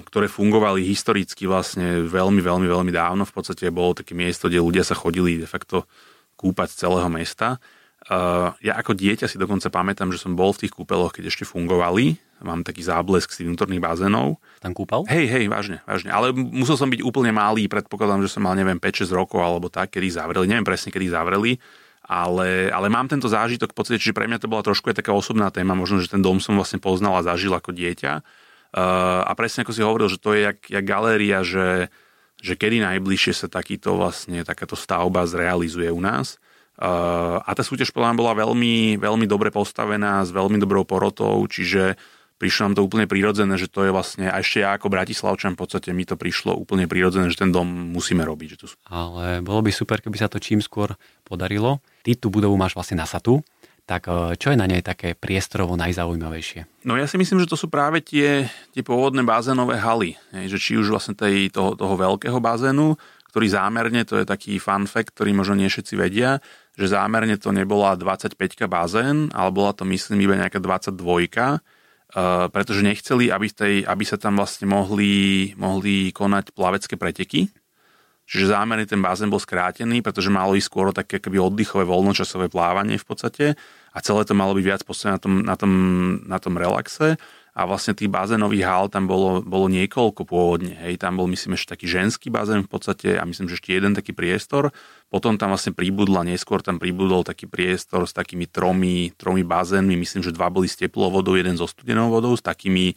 ktoré 0.05 0.29
fungovali 0.29 0.85
historicky 0.85 1.49
vlastne 1.49 2.05
veľmi, 2.05 2.45
veľmi, 2.45 2.67
veľmi 2.69 2.91
dávno. 2.93 3.25
V 3.25 3.33
podstate 3.33 3.73
bolo 3.73 3.97
také 3.97 4.13
miesto, 4.13 4.45
kde 4.45 4.61
ľudia 4.61 4.85
sa 4.85 4.93
chodili 4.93 5.41
de 5.41 5.49
facto 5.49 5.89
kúpať 6.37 6.69
z 6.69 6.75
celého 6.85 7.09
mesta. 7.09 7.57
Uh, 8.05 8.53
ja 8.61 8.77
ako 8.77 8.93
dieťa 8.93 9.25
si 9.25 9.41
dokonca 9.41 9.65
pamätám, 9.73 10.13
že 10.13 10.21
som 10.21 10.37
bol 10.37 10.53
v 10.53 10.61
tých 10.61 10.77
kúpeloch, 10.77 11.09
keď 11.09 11.33
ešte 11.33 11.41
fungovali. 11.41 12.21
Mám 12.45 12.61
taký 12.61 12.85
záblesk 12.85 13.33
z 13.33 13.41
tých 13.41 13.47
vnútorných 13.49 13.81
bazénov. 13.81 14.37
Tam 14.61 14.77
kúpal? 14.77 15.09
Hej, 15.09 15.25
hej, 15.25 15.49
vážne, 15.49 15.81
vážne. 15.89 16.13
Ale 16.13 16.29
musel 16.29 16.77
som 16.77 16.85
byť 16.85 17.01
úplne 17.01 17.33
malý, 17.33 17.65
predpokladám, 17.65 18.21
že 18.21 18.29
som 18.29 18.45
mal, 18.45 18.53
neviem, 18.53 18.77
5-6 18.77 19.09
rokov 19.09 19.41
alebo 19.41 19.73
tak, 19.73 19.97
kedy 19.97 20.21
zavreli. 20.21 20.45
Neviem 20.45 20.69
presne, 20.69 20.93
kedy 20.93 21.09
zavreli. 21.09 21.57
Ale, 22.05 22.69
ale 22.69 22.93
mám 22.93 23.09
tento 23.09 23.25
zážitok 23.25 23.73
v 23.73 23.77
podstate, 23.81 23.97
že 23.97 24.13
pre 24.13 24.29
mňa 24.29 24.37
to 24.37 24.51
bola 24.53 24.61
trošku 24.61 24.93
aj 24.93 25.01
taká 25.01 25.09
osobná 25.09 25.49
téma. 25.49 25.73
Možno, 25.73 25.97
že 25.97 26.13
ten 26.13 26.21
dom 26.21 26.37
som 26.37 26.53
vlastne 26.53 26.77
poznal 26.77 27.17
a 27.17 27.25
zažil 27.25 27.57
ako 27.57 27.73
dieťa. 27.73 28.21
A 28.75 29.31
presne 29.39 29.63
ako 29.63 29.71
si 29.71 29.79
hovoril, 29.79 30.11
že 30.11 30.19
to 30.19 30.35
je 30.35 30.51
jak, 30.51 30.59
jak 30.67 30.83
galéria, 30.83 31.47
že, 31.47 31.87
že 32.43 32.59
kedy 32.59 32.83
najbližšie 32.83 33.31
sa 33.31 33.47
takýto 33.47 33.95
vlastne, 33.95 34.43
takáto 34.43 34.75
stavba 34.75 35.23
zrealizuje 35.23 35.87
u 35.87 36.03
nás. 36.03 36.35
A 36.75 37.51
tá 37.55 37.63
súťaž 37.63 37.95
podľa 37.95 38.19
bola 38.19 38.35
veľmi, 38.35 38.99
veľmi 38.99 39.25
dobre 39.31 39.47
postavená, 39.47 40.27
s 40.27 40.35
veľmi 40.35 40.59
dobrou 40.59 40.83
porotou, 40.83 41.39
čiže 41.47 41.95
prišlo 42.35 42.67
nám 42.67 42.75
to 42.75 42.83
úplne 42.83 43.07
prirodzené, 43.07 43.55
že 43.55 43.71
to 43.71 43.87
je 43.87 43.95
vlastne, 43.95 44.27
a 44.27 44.43
ešte 44.43 44.59
ja 44.59 44.75
ako 44.75 44.91
Bratislavčan 44.91 45.55
v 45.55 45.59
podstate 45.63 45.95
mi 45.95 46.03
to 46.03 46.19
prišlo 46.19 46.51
úplne 46.51 46.83
prirodzené, 46.83 47.31
že 47.31 47.39
ten 47.39 47.47
dom 47.47 47.63
musíme 47.95 48.27
robiť. 48.27 48.59
Že 48.59 48.67
sú... 48.67 48.75
Ale 48.91 49.39
bolo 49.39 49.63
by 49.63 49.71
super, 49.71 50.03
keby 50.03 50.19
sa 50.19 50.27
to 50.27 50.43
čím 50.43 50.59
skôr 50.59 50.99
podarilo. 51.23 51.79
Ty 52.03 52.19
tú 52.19 52.27
budovu 52.27 52.59
máš 52.59 52.75
vlastne 52.75 52.99
na 52.99 53.07
satu, 53.07 53.39
tak 53.85 54.09
e, 54.09 54.33
čo 54.35 54.51
je 54.51 54.57
na 54.57 54.65
nej 54.65 54.81
také 54.81 55.13
priestorovo 55.13 55.77
najzaujímavejšie? 55.77 56.85
No 56.89 56.97
ja 56.97 57.05
si 57.05 57.21
myslím, 57.21 57.41
že 57.41 57.49
to 57.49 57.57
sú 57.57 57.69
práve 57.69 58.01
tie, 58.01 58.49
tie 58.73 58.81
pôvodné 58.81 59.21
bazénové 59.21 59.77
haly. 59.77 60.17
Že 60.33 60.57
či 60.57 60.71
už 60.81 60.89
vlastne 60.89 61.13
tej, 61.13 61.53
toho, 61.53 61.77
toho 61.77 61.93
veľkého 61.93 62.41
bazénu, 62.41 62.97
ktorý 63.29 63.51
zámerne, 63.51 64.01
to 64.07 64.15
je 64.17 64.25
taký 64.25 64.57
fun 64.63 64.87
fact, 64.87 65.11
ktorý 65.11 65.35
možno 65.35 65.59
nie 65.59 65.67
všetci 65.67 65.93
vedia, 65.99 66.39
že 66.79 66.87
zámerne 66.87 67.35
to 67.35 67.51
nebola 67.51 67.99
25 67.99 68.39
bazén, 68.71 69.27
ale 69.35 69.49
bola 69.51 69.75
to 69.75 69.83
myslím 69.87 70.23
iba 70.23 70.39
nejaká 70.39 70.63
22 70.63 70.95
uh, 70.95 72.47
pretože 72.47 72.79
nechceli, 72.79 73.35
aby, 73.35 73.47
tej, 73.51 73.83
aby 73.83 74.03
sa 74.07 74.15
tam 74.15 74.39
vlastne 74.39 74.71
mohli, 74.71 75.51
mohli 75.59 76.15
konať 76.15 76.55
plavecké 76.55 76.95
preteky. 76.95 77.51
Čiže 78.25 78.51
zámerne 78.57 78.89
ten 78.89 79.01
bazén 79.05 79.29
bol 79.29 79.37
skrátený, 79.37 80.01
pretože 80.01 80.33
malo 80.33 80.57
ísť 80.57 80.67
skôr 80.67 80.89
také 80.89 81.21
keby 81.21 81.37
oddychové 81.37 81.85
voľnočasové 81.85 82.49
plávanie 82.49 82.97
v 82.97 83.05
podstate 83.05 83.45
a 83.93 83.97
celé 84.01 84.25
to 84.25 84.33
malo 84.33 84.57
byť 84.57 84.65
viac 84.65 84.81
postavené 84.81 85.15
na 85.15 85.21
tom, 85.21 85.33
na 85.45 85.55
tom, 85.55 85.71
na 86.25 86.37
tom 86.41 86.53
relaxe 86.57 87.21
a 87.55 87.63
vlastne 87.63 87.95
tých 87.95 88.11
bazénových 88.11 88.67
hál 88.67 88.85
tam 88.91 89.07
bolo, 89.07 89.39
bolo 89.39 89.71
niekoľko 89.71 90.27
pôvodne. 90.27 90.75
Hej. 90.75 90.99
Tam 90.99 91.15
bol 91.15 91.23
myslím 91.31 91.55
ešte 91.55 91.79
taký 91.79 91.87
ženský 91.87 92.27
bazén 92.27 92.67
v 92.67 92.69
podstate 92.69 93.15
a 93.15 93.23
myslím, 93.23 93.47
že 93.47 93.55
ešte 93.55 93.71
jeden 93.71 93.95
taký 93.95 94.11
priestor. 94.11 94.75
Potom 95.07 95.39
tam 95.39 95.55
vlastne 95.55 95.71
pribudla, 95.71 96.27
neskôr 96.27 96.59
tam 96.59 96.83
pribudol 96.83 97.23
taký 97.23 97.47
priestor 97.47 98.03
s 98.03 98.11
takými 98.11 98.51
tromi, 98.51 99.15
tromi 99.15 99.47
bazénmi. 99.47 99.95
Myslím, 99.95 100.19
že 100.19 100.35
dva 100.35 100.51
boli 100.51 100.67
s 100.67 100.75
teplou 100.75 101.07
vodou, 101.07 101.39
jeden 101.39 101.55
so 101.55 101.63
studenou 101.63 102.11
vodou, 102.11 102.35
s 102.35 102.43
takými 102.43 102.91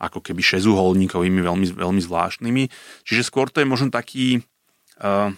ako 0.00 0.24
keby 0.24 0.40
šezuholníkovými, 0.40 1.44
veľmi, 1.44 1.66
veľmi 1.76 2.00
zvláštnymi. 2.00 2.64
Čiže 3.04 3.22
skôr 3.28 3.52
to 3.52 3.60
je 3.60 3.68
možno 3.68 3.92
taký, 3.92 4.40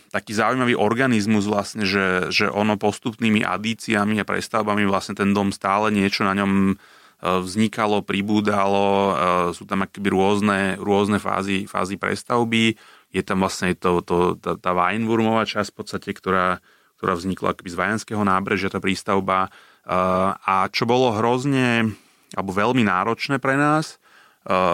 taký 0.08 0.32
zaujímavý 0.32 0.72
organizmus 0.72 1.44
vlastne, 1.44 1.84
že, 1.84 2.32
že 2.32 2.48
ono 2.48 2.80
postupnými 2.80 3.44
adíciami 3.44 4.16
a 4.16 4.24
prestavbami 4.24 4.88
vlastne 4.88 5.12
ten 5.12 5.36
dom 5.36 5.52
stále 5.52 5.92
niečo 5.92 6.24
na 6.24 6.32
ňom 6.32 6.80
vznikalo, 7.20 8.00
pribúdalo, 8.00 8.88
e, 8.88 9.14
sú 9.52 9.68
tam 9.68 9.84
akoby 9.84 10.08
rôzne, 10.08 10.60
rôzne 10.80 11.20
fázy, 11.20 11.68
fázy 11.68 12.00
prestavby. 12.00 12.80
Je 13.12 13.20
tam 13.20 13.44
vlastne 13.44 13.76
to, 13.76 14.00
to, 14.00 14.40
tá, 14.40 14.56
tá 14.56 14.72
Weinwurmová 14.72 15.44
časť 15.44 15.68
v 15.68 15.76
podstate, 15.76 16.10
ktorá, 16.16 16.64
ktorá 16.96 17.12
vznikla 17.20 17.52
akoby 17.52 17.68
z 17.68 17.76
Vajanského 17.76 18.22
nábrežia, 18.24 18.72
tá 18.72 18.80
prístavba. 18.80 19.52
A 20.40 20.70
čo 20.72 20.88
bolo 20.88 21.12
hrozne, 21.12 21.92
alebo 22.32 22.56
veľmi 22.56 22.86
náročné 22.86 23.36
pre 23.36 23.58
nás, 23.58 24.00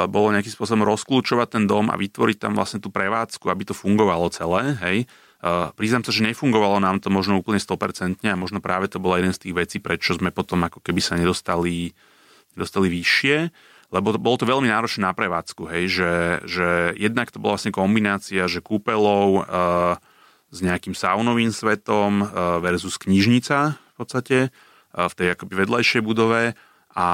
bolo 0.06 0.30
nejakým 0.30 0.54
spôsobom 0.54 0.86
rozklúčovať 0.86 1.58
ten 1.58 1.64
dom 1.66 1.90
a 1.90 1.98
vytvoriť 1.98 2.38
tam 2.38 2.54
vlastne 2.54 2.78
tú 2.78 2.94
prevádzku, 2.94 3.50
aby 3.50 3.66
to 3.66 3.74
fungovalo 3.74 4.30
celé, 4.30 4.78
hej. 4.86 4.98
Priznám 5.74 6.06
sa, 6.06 6.14
že 6.14 6.22
nefungovalo 6.22 6.78
nám 6.78 7.02
to 7.02 7.10
možno 7.10 7.42
úplne 7.42 7.58
100% 7.58 8.22
a 8.22 8.38
možno 8.38 8.62
práve 8.62 8.86
to 8.86 9.02
bola 9.02 9.18
jeden 9.18 9.34
z 9.34 9.42
tých 9.42 9.54
vecí, 9.58 9.76
prečo 9.82 10.14
sme 10.14 10.30
potom 10.30 10.62
ako 10.62 10.78
keby 10.78 11.02
sa 11.02 11.18
nedostali 11.18 11.90
dostali 12.56 12.88
vyššie, 12.88 13.36
lebo 13.94 14.10
to, 14.10 14.18
bolo 14.18 14.36
to 14.40 14.48
veľmi 14.48 14.66
náročné 14.66 15.06
na 15.06 15.14
prevádzku, 15.14 15.68
hej, 15.70 15.84
že, 15.92 16.12
že 16.48 16.68
jednak 16.98 17.30
to 17.30 17.38
bola 17.38 17.54
vlastne 17.54 17.70
kombinácia, 17.70 18.50
že 18.50 18.64
kúpelov 18.64 19.28
e, 19.30 19.42
s 20.50 20.58
nejakým 20.64 20.96
saunovým 20.96 21.52
svetom 21.54 22.24
e, 22.24 22.26
versus 22.64 22.98
knižnica 22.98 23.78
v 23.78 23.94
podstate 23.94 24.36
e, 24.42 24.50
v 24.96 25.14
tej 25.14 25.28
akoby 25.38 25.54
vedľajšej 25.62 26.02
budove 26.02 26.56
a, 26.96 27.08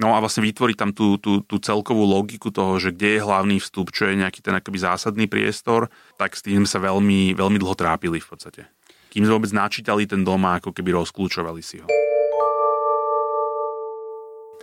no 0.00 0.16
a 0.16 0.18
vlastne 0.18 0.42
vytvoriť 0.48 0.76
tam 0.80 0.90
tú, 0.96 1.20
tú, 1.20 1.44
tú 1.44 1.60
celkovú 1.60 2.08
logiku 2.08 2.48
toho, 2.48 2.80
že 2.80 2.96
kde 2.96 3.20
je 3.20 3.24
hlavný 3.24 3.56
vstup, 3.60 3.92
čo 3.92 4.08
je 4.08 4.16
nejaký 4.16 4.40
ten 4.40 4.56
akoby 4.56 4.80
zásadný 4.80 5.28
priestor, 5.28 5.92
tak 6.16 6.32
s 6.32 6.40
tým 6.40 6.64
sa 6.64 6.80
veľmi, 6.80 7.36
veľmi 7.36 7.58
dlho 7.60 7.76
trápili 7.76 8.18
v 8.18 8.28
podstate. 8.32 8.64
Kým 9.12 9.28
sme 9.28 9.36
vôbec 9.36 9.52
načítali 9.52 10.08
ten 10.08 10.24
dom 10.24 10.40
a 10.48 10.56
ako 10.56 10.72
keby 10.72 10.96
rozklúčovali 10.96 11.60
si 11.60 11.84
ho. 11.84 11.88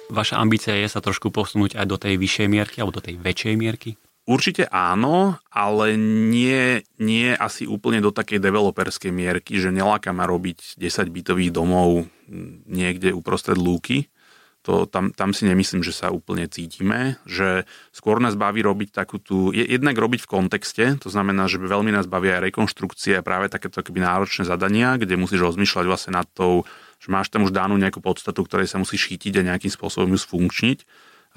Vaša 0.08 0.40
ambícia 0.40 0.72
je 0.72 0.88
sa 0.88 1.04
trošku 1.04 1.30
posunúť 1.36 1.76
aj 1.76 1.86
do 1.86 1.98
tej 2.00 2.16
vyššej 2.16 2.48
mierky 2.48 2.80
alebo 2.80 2.96
do 2.96 3.04
tej 3.04 3.20
väčšej 3.20 3.56
mierky? 3.60 4.00
Určite 4.28 4.68
áno, 4.72 5.40
ale 5.48 5.96
nie, 6.00 6.84
nie 7.00 7.32
asi 7.32 7.64
úplne 7.64 8.04
do 8.04 8.12
takej 8.12 8.44
developerskej 8.44 9.12
mierky, 9.12 9.56
že 9.56 9.72
neláka 9.72 10.12
ma 10.12 10.28
robiť 10.28 10.76
10 10.76 11.12
bytových 11.12 11.52
domov 11.56 12.12
niekde 12.68 13.16
uprostred 13.16 13.56
lúky. 13.56 14.12
To, 14.68 14.84
tam, 14.84 15.16
tam 15.16 15.32
si 15.32 15.48
nemyslím, 15.48 15.80
že 15.80 15.96
sa 15.96 16.12
úplne 16.12 16.44
cítime, 16.52 17.16
že 17.24 17.64
skôr 17.96 18.20
nás 18.20 18.36
baví 18.36 18.60
robiť 18.60 18.92
takú 18.92 19.16
tú, 19.16 19.56
jednak 19.56 19.96
robiť 19.96 20.28
v 20.28 20.32
kontexte, 20.32 21.00
to 21.00 21.08
znamená, 21.08 21.48
že 21.48 21.56
veľmi 21.56 21.88
nás 21.96 22.04
baví 22.04 22.28
aj 22.36 22.52
rekonštrukcie, 22.52 23.24
práve 23.24 23.48
takéto 23.48 23.80
náročné 23.80 24.44
zadania, 24.44 25.00
kde 25.00 25.16
musíš 25.16 25.48
rozmýšľať 25.56 25.86
vlastne 25.88 26.20
nad 26.20 26.28
tou 26.36 26.68
že 26.98 27.14
máš 27.14 27.30
tam 27.30 27.46
už 27.46 27.54
danú 27.54 27.78
nejakú 27.78 28.02
podstatu, 28.02 28.42
ktorej 28.42 28.66
sa 28.66 28.82
musíš 28.82 29.06
chytiť 29.06 29.38
a 29.38 29.54
nejakým 29.54 29.70
spôsobom 29.70 30.18
ju 30.18 30.20
sfunkčniť. 30.20 30.82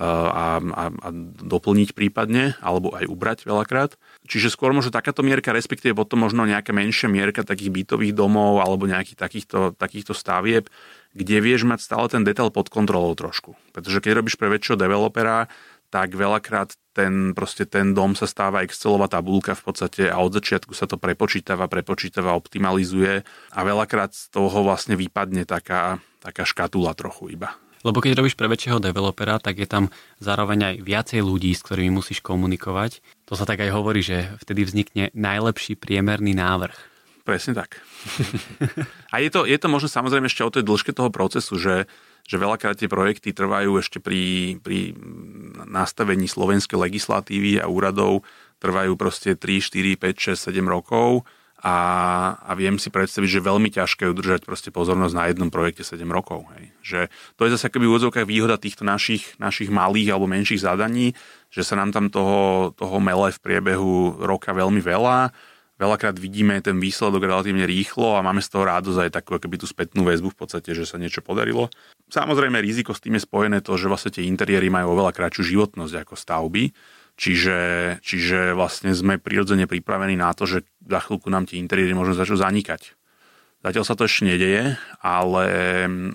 a, 0.00 0.56
a, 0.64 0.84
a 0.88 1.08
doplniť 1.44 1.92
prípadne, 1.92 2.56
alebo 2.64 2.96
aj 2.96 3.04
ubrať 3.04 3.38
veľakrát. 3.44 4.00
Čiže 4.24 4.48
skôr 4.48 4.72
možno 4.72 4.88
takáto 4.88 5.20
mierka, 5.20 5.52
respektíve 5.52 5.92
potom 5.92 6.24
možno 6.24 6.48
nejaká 6.48 6.72
menšia 6.72 7.12
mierka 7.12 7.44
takých 7.44 7.68
bytových 7.68 8.16
domov 8.16 8.64
alebo 8.64 8.88
nejakých 8.88 9.20
takýchto, 9.20 9.76
takýchto 9.76 10.16
stavieb, 10.16 10.72
kde 11.14 11.42
vieš 11.42 11.66
mať 11.66 11.80
stále 11.82 12.06
ten 12.06 12.22
detail 12.22 12.54
pod 12.54 12.70
kontrolou 12.70 13.14
trošku. 13.18 13.58
Pretože 13.74 13.98
keď 13.98 14.22
robíš 14.22 14.38
pre 14.38 14.50
väčšieho 14.50 14.78
developera, 14.78 15.50
tak 15.90 16.14
veľakrát 16.14 16.78
ten, 16.94 17.34
proste 17.34 17.66
ten 17.66 17.92
dom 17.92 18.14
sa 18.14 18.30
stáva 18.30 18.62
Excelová 18.62 19.10
tabulka 19.10 19.58
v 19.58 19.62
podstate 19.66 20.02
a 20.06 20.22
od 20.22 20.30
začiatku 20.30 20.70
sa 20.70 20.86
to 20.86 20.94
prepočítava, 20.96 21.66
prepočítava, 21.66 22.38
optimalizuje 22.38 23.26
a 23.26 23.60
veľakrát 23.66 24.14
z 24.14 24.30
toho 24.30 24.62
vlastne 24.62 24.94
vypadne 24.94 25.42
taká, 25.46 25.98
taká 26.22 26.46
škatula 26.46 26.94
trochu 26.94 27.34
iba. 27.34 27.58
Lebo 27.80 28.04
keď 28.04 28.20
robíš 28.20 28.36
pre 28.36 28.44
väčšieho 28.44 28.76
developera, 28.76 29.40
tak 29.40 29.56
je 29.56 29.64
tam 29.64 29.88
zároveň 30.20 30.58
aj 30.62 30.74
viacej 30.84 31.20
ľudí, 31.24 31.56
s 31.56 31.64
ktorými 31.64 31.96
musíš 31.96 32.20
komunikovať. 32.20 33.00
To 33.24 33.34
sa 33.34 33.48
tak 33.48 33.64
aj 33.64 33.72
hovorí, 33.72 34.04
že 34.04 34.36
vtedy 34.44 34.68
vznikne 34.68 35.04
najlepší 35.16 35.80
priemerný 35.80 36.36
návrh. 36.36 36.89
Presne 37.30 37.54
tak. 37.54 37.78
a 39.14 39.22
je 39.22 39.30
to, 39.30 39.46
je 39.46 39.54
to 39.54 39.70
možno 39.70 39.86
samozrejme 39.86 40.26
ešte 40.26 40.42
o 40.42 40.50
tej 40.50 40.66
dĺžke 40.66 40.90
toho 40.90 41.14
procesu, 41.14 41.54
že 41.54 41.86
že 42.30 42.38
veľakrát 42.38 42.78
tie 42.78 42.86
projekty 42.86 43.34
trvajú 43.34 43.82
ešte 43.82 43.98
pri, 43.98 44.54
pri 44.62 44.94
nastavení 45.66 46.30
slovenskej 46.30 46.78
legislatívy 46.78 47.58
a 47.58 47.66
úradov 47.66 48.22
trvajú 48.62 48.94
proste 48.94 49.34
3, 49.34 49.58
4, 49.58 49.98
5, 49.98 50.38
6, 50.38 50.54
7 50.54 50.62
rokov 50.62 51.26
a, 51.58 51.76
a 52.40 52.54
viem 52.54 52.78
si 52.78 52.86
predstaviť, 52.88 53.28
že 53.28 53.40
veľmi 53.42 53.68
ťažké 53.74 54.08
udržať 54.14 54.46
proste 54.46 54.70
pozornosť 54.70 55.14
na 55.16 55.26
jednom 55.26 55.50
projekte 55.50 55.82
7 55.82 56.06
rokov. 56.06 56.46
Hej. 56.56 56.64
Že 56.80 57.00
to 57.34 57.40
je 57.44 57.52
zase 57.58 57.66
akoby 57.66 57.84
v 57.84 57.92
úvodzovkách 57.98 58.30
výhoda 58.30 58.56
týchto 58.62 58.86
našich, 58.86 59.34
našich 59.42 59.68
malých 59.68 60.14
alebo 60.14 60.30
menších 60.30 60.62
zadaní, 60.62 61.18
že 61.50 61.66
sa 61.66 61.74
nám 61.76 61.90
tam 61.90 62.14
toho, 62.14 62.70
toho 62.78 62.96
mele 63.02 63.34
v 63.34 63.42
priebehu 63.42 64.22
roka 64.22 64.54
veľmi 64.54 64.78
veľa 64.78 65.34
veľakrát 65.80 66.20
vidíme 66.20 66.60
ten 66.60 66.76
výsledok 66.76 67.24
relatívne 67.24 67.64
rýchlo 67.64 68.20
a 68.20 68.20
máme 68.20 68.44
z 68.44 68.52
toho 68.52 68.68
rádosť 68.68 69.08
aj 69.08 69.10
takú 69.16 69.40
keby 69.40 69.56
tú 69.56 69.64
spätnú 69.64 70.04
väzbu 70.04 70.36
v 70.36 70.38
podstate, 70.38 70.76
že 70.76 70.84
sa 70.84 71.00
niečo 71.00 71.24
podarilo. 71.24 71.72
Samozrejme 72.12 72.60
riziko 72.60 72.92
s 72.92 73.00
tým 73.00 73.16
je 73.16 73.24
spojené 73.24 73.64
to, 73.64 73.80
že 73.80 73.88
vlastne 73.88 74.12
tie 74.12 74.28
interiéry 74.28 74.68
majú 74.68 74.92
oveľa 74.92 75.16
kratšiu 75.16 75.56
životnosť 75.56 75.94
ako 76.04 76.14
stavby, 76.20 76.76
čiže, 77.16 77.58
čiže 78.04 78.52
vlastne 78.52 78.92
sme 78.92 79.16
prirodzene 79.16 79.64
pripravení 79.64 80.20
na 80.20 80.36
to, 80.36 80.44
že 80.44 80.68
za 80.84 81.00
chvíľku 81.00 81.32
nám 81.32 81.48
tie 81.48 81.56
interiéry 81.56 81.96
možno 81.96 82.12
začnú 82.12 82.36
zanikať. 82.36 83.00
Zatiaľ 83.60 83.84
sa 83.84 83.96
to 83.96 84.08
ešte 84.08 84.24
nedeje, 84.24 84.76
ale, 85.04 85.46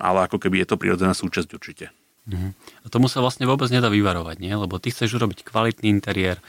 ale 0.01 0.19
ako 0.25 0.41
keby 0.41 0.65
je 0.65 0.67
to 0.69 0.81
prirodzená 0.81 1.13
súčasť 1.13 1.49
určite. 1.53 1.93
Uh-huh. 2.25 2.57
A 2.81 2.87
tomu 2.89 3.05
sa 3.05 3.21
vlastne 3.21 3.45
vôbec 3.45 3.69
nedá 3.69 3.85
vyvarovať, 3.85 4.41
nie? 4.41 4.49
lebo 4.49 4.81
ty 4.81 4.89
chceš 4.89 5.21
urobiť 5.21 5.45
kvalitný 5.45 5.93
interiér, 5.93 6.41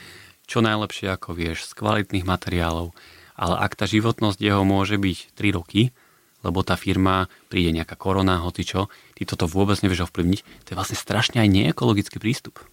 čo 0.47 0.63
najlepšie 0.63 1.11
ako 1.11 1.35
vieš, 1.35 1.67
z 1.69 1.77
kvalitných 1.77 2.25
materiálov. 2.25 2.95
Ale 3.37 3.55
ak 3.59 3.77
tá 3.77 3.85
životnosť 3.85 4.39
jeho 4.41 4.63
môže 4.65 4.97
byť 4.97 5.37
3 5.37 5.57
roky, 5.59 5.93
lebo 6.41 6.63
tá 6.63 6.79
firma 6.79 7.27
príde 7.51 7.75
nejaká 7.75 7.99
korona, 7.99 8.41
hoci 8.41 8.63
čo, 8.65 8.89
ty 9.13 9.27
toto 9.27 9.45
vôbec 9.45 9.77
nevieš 9.83 10.09
ovplyvniť, 10.09 10.65
to 10.65 10.67
je 10.73 10.77
vlastne 10.79 10.97
strašne 10.97 11.37
aj 11.43 11.49
neekologický 11.51 12.17
prístup. 12.17 12.63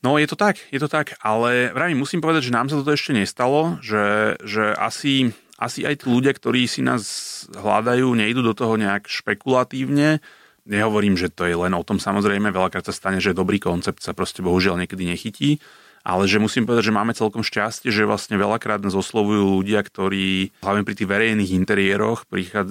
No 0.00 0.16
je 0.16 0.24
to 0.24 0.34
tak, 0.34 0.56
je 0.72 0.80
to 0.80 0.88
tak, 0.88 1.20
ale 1.20 1.76
vravím, 1.76 2.00
musím 2.00 2.24
povedať, 2.24 2.48
že 2.48 2.56
nám 2.56 2.72
sa 2.72 2.80
toto 2.80 2.96
ešte 2.96 3.12
nestalo, 3.12 3.76
že, 3.84 4.40
že 4.40 4.72
asi, 4.72 5.36
asi 5.60 5.84
aj 5.84 6.02
tí 6.02 6.06
ľudia, 6.08 6.32
ktorí 6.32 6.64
si 6.64 6.80
nás 6.80 7.04
hľadajú, 7.52 8.08
nejdu 8.16 8.40
do 8.40 8.56
toho 8.56 8.80
nejak 8.80 9.06
špekulatívne, 9.06 10.24
Nehovorím, 10.70 11.16
že 11.16 11.32
to 11.32 11.48
je 11.48 11.56
len 11.56 11.72
o 11.72 11.82
tom 11.82 11.96
samozrejme, 11.96 12.52
veľakrát 12.52 12.84
sa 12.84 12.94
stane, 12.94 13.18
že 13.18 13.34
dobrý 13.34 13.56
koncept 13.56 14.04
sa 14.04 14.12
proste 14.12 14.44
bohužiaľ 14.44 14.78
niekedy 14.78 15.08
nechytí, 15.08 15.58
ale 16.00 16.24
že 16.24 16.40
musím 16.40 16.64
povedať, 16.64 16.90
že 16.90 16.96
máme 16.96 17.12
celkom 17.12 17.44
šťastie, 17.44 17.92
že 17.92 18.08
vlastne 18.08 18.40
veľakrát 18.40 18.80
nás 18.80 18.96
oslovujú 18.96 19.60
ľudia, 19.60 19.84
ktorí 19.84 20.56
hlavne 20.64 20.82
pri 20.84 20.94
tých 20.96 21.10
verejných 21.10 21.52
interiéroch 21.52 22.24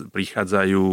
prichádzajú 0.10 0.86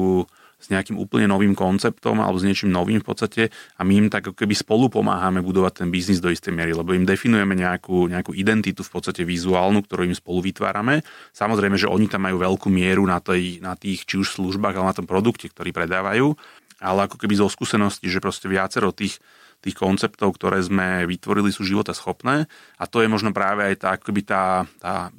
s 0.56 0.72
nejakým 0.72 0.96
úplne 0.96 1.28
novým 1.28 1.52
konceptom 1.52 2.16
alebo 2.24 2.40
s 2.40 2.46
niečím 2.48 2.72
novým 2.72 3.04
v 3.04 3.06
podstate 3.06 3.42
a 3.76 3.80
my 3.84 3.92
im 3.92 4.08
tak 4.08 4.32
keby 4.32 4.56
spolu 4.56 4.88
pomáhame 4.88 5.44
budovať 5.44 5.84
ten 5.84 5.88
biznis 5.92 6.16
do 6.16 6.32
istej 6.32 6.56
miery, 6.56 6.72
lebo 6.72 6.96
im 6.96 7.04
definujeme 7.04 7.52
nejakú, 7.52 8.08
nejakú 8.08 8.32
identitu 8.32 8.80
v 8.80 8.92
podstate 8.92 9.20
vizuálnu, 9.28 9.84
ktorú 9.84 10.08
im 10.08 10.16
spolu 10.16 10.40
vytvárame. 10.48 11.04
Samozrejme, 11.36 11.76
že 11.76 11.92
oni 11.92 12.08
tam 12.08 12.24
majú 12.24 12.40
veľkú 12.40 12.72
mieru 12.72 13.04
na, 13.04 13.20
tej, 13.20 13.60
na 13.60 13.76
tých 13.76 14.08
či 14.08 14.16
už 14.16 14.32
službách, 14.32 14.80
ale 14.80 14.90
na 14.90 14.96
tom 14.96 15.04
produkte, 15.04 15.52
ktorý 15.52 15.76
predávajú, 15.76 16.32
ale 16.80 16.98
ako 17.04 17.20
keby 17.20 17.36
zo 17.36 17.52
skúsenosti, 17.52 18.08
že 18.08 18.24
proste 18.24 18.48
viacero 18.48 18.96
tých 18.96 19.20
tých 19.66 19.74
konceptov, 19.74 20.38
ktoré 20.38 20.62
sme 20.62 21.02
vytvorili, 21.10 21.50
sú 21.50 21.66
života 21.66 21.90
schopné 21.90 22.46
a 22.78 22.84
to 22.86 23.02
je 23.02 23.10
možno 23.10 23.34
práve 23.34 23.66
aj 23.66 23.74
tá, 23.82 23.88
akoby 23.98 24.22
tá, 24.22 24.64
tá 24.78 25.10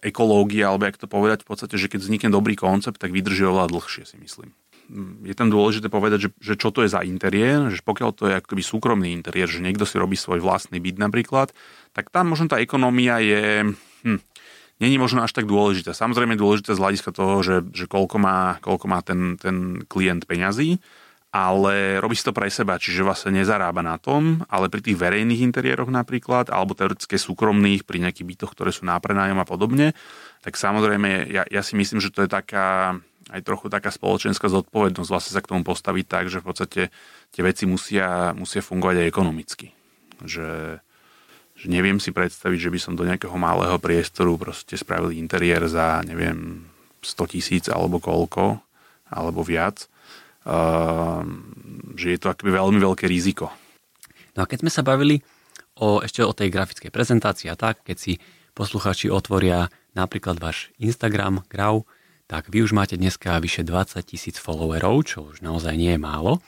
ekológia, 0.00 0.72
alebo 0.72 0.88
jak 0.88 0.96
to 0.96 1.04
povedať, 1.04 1.44
v 1.44 1.48
podstate, 1.52 1.76
že 1.76 1.92
keď 1.92 2.00
vznikne 2.00 2.30
dobrý 2.32 2.56
koncept, 2.56 2.96
tak 2.96 3.12
vydrží 3.12 3.44
oveľa 3.44 3.68
dlhšie, 3.68 4.08
si 4.08 4.16
myslím. 4.16 4.56
Je 5.22 5.38
tam 5.38 5.52
dôležité 5.52 5.86
povedať, 5.86 6.26
že, 6.26 6.30
že 6.42 6.54
čo 6.58 6.74
to 6.74 6.82
je 6.82 6.90
za 6.90 7.06
interiér, 7.06 7.70
že 7.70 7.78
pokiaľ 7.86 8.10
to 8.10 8.26
je 8.26 8.34
akoby 8.42 8.62
súkromný 8.64 9.14
interiér, 9.14 9.46
že 9.46 9.62
niekto 9.62 9.86
si 9.86 9.94
robí 10.00 10.18
svoj 10.18 10.42
vlastný 10.42 10.82
byt 10.82 10.98
napríklad, 10.98 11.54
tak 11.94 12.10
tam 12.10 12.34
možno 12.34 12.50
tá 12.50 12.58
ekonomia 12.58 13.22
je... 13.22 13.70
Hm, 14.02 14.18
není 14.82 14.96
možno 14.98 15.22
až 15.22 15.30
tak 15.36 15.46
dôležitá. 15.46 15.94
Samozrejme 15.94 16.34
je 16.34 16.42
dôležité 16.42 16.70
z 16.74 16.82
hľadiska 16.82 17.14
toho, 17.14 17.38
že, 17.44 17.62
že 17.70 17.86
koľko 17.86 18.16
má, 18.18 18.58
koľko 18.64 18.86
má 18.90 19.04
ten, 19.04 19.38
ten 19.38 19.84
klient 19.86 20.26
peňazí, 20.26 20.82
ale 21.30 22.02
robí 22.02 22.18
si 22.18 22.26
to 22.26 22.34
pre 22.34 22.50
seba, 22.50 22.74
čiže 22.74 23.06
vlastne 23.06 23.30
nezarába 23.30 23.86
na 23.86 24.02
tom, 24.02 24.42
ale 24.50 24.66
pri 24.66 24.82
tých 24.82 24.98
verejných 24.98 25.46
interiéroch 25.46 25.86
napríklad, 25.86 26.50
alebo 26.50 26.74
teoreticky 26.74 27.14
súkromných, 27.14 27.86
pri 27.86 28.02
nejakých 28.02 28.26
bytoch, 28.34 28.50
ktoré 28.50 28.74
sú 28.74 28.82
náprenájom 28.82 29.38
a 29.38 29.46
podobne, 29.46 29.94
tak 30.42 30.58
samozrejme 30.58 31.30
ja, 31.30 31.46
ja 31.46 31.62
si 31.62 31.78
myslím, 31.78 32.02
že 32.02 32.10
to 32.10 32.26
je 32.26 32.30
taká 32.30 32.98
aj 33.30 33.46
trochu 33.46 33.70
taká 33.70 33.94
spoločenská 33.94 34.50
zodpovednosť 34.50 35.06
vlastne 35.06 35.32
sa 35.38 35.42
k 35.44 35.54
tomu 35.54 35.62
postaviť 35.62 36.04
tak, 36.10 36.24
že 36.26 36.42
v 36.42 36.46
podstate 36.50 36.82
tie 37.30 37.42
veci 37.46 37.62
musia, 37.62 38.34
musia 38.34 38.58
fungovať 38.58 39.06
aj 39.06 39.06
ekonomicky. 39.06 39.66
Že, 40.26 40.82
že 41.54 41.66
neviem 41.70 42.02
si 42.02 42.10
predstaviť, 42.10 42.58
že 42.58 42.72
by 42.74 42.78
som 42.82 42.98
do 42.98 43.06
nejakého 43.06 43.38
malého 43.38 43.78
priestoru 43.78 44.34
proste 44.34 44.74
spravil 44.74 45.14
interiér 45.14 45.70
za, 45.70 46.02
neviem, 46.02 46.66
100 47.06 47.30
tisíc 47.30 47.64
alebo 47.70 48.02
koľko, 48.02 48.58
alebo 49.06 49.46
viac 49.46 49.86
že 51.96 52.06
je 52.16 52.18
to 52.18 52.32
akoby 52.32 52.50
veľmi 52.52 52.78
veľké 52.80 53.04
riziko. 53.04 53.52
No 54.36 54.44
a 54.44 54.48
keď 54.48 54.64
sme 54.64 54.72
sa 54.72 54.86
bavili 54.86 55.20
o, 55.76 56.00
ešte 56.00 56.24
o 56.24 56.32
tej 56.32 56.48
grafickej 56.48 56.90
prezentácii 56.92 57.52
a 57.52 57.56
tak, 57.58 57.82
keď 57.84 57.96
si 57.98 58.12
posluchači 58.54 59.12
otvoria 59.12 59.68
napríklad 59.92 60.38
váš 60.38 60.70
Instagram, 60.78 61.42
Grau, 61.50 61.84
tak 62.30 62.46
vy 62.46 62.62
už 62.62 62.70
máte 62.70 62.94
dneska 62.94 63.42
vyše 63.42 63.66
20 63.66 63.98
tisíc 64.06 64.38
followerov, 64.38 65.02
čo 65.02 65.18
už 65.34 65.42
naozaj 65.42 65.74
nie 65.74 65.98
je 65.98 66.00
málo, 66.00 66.38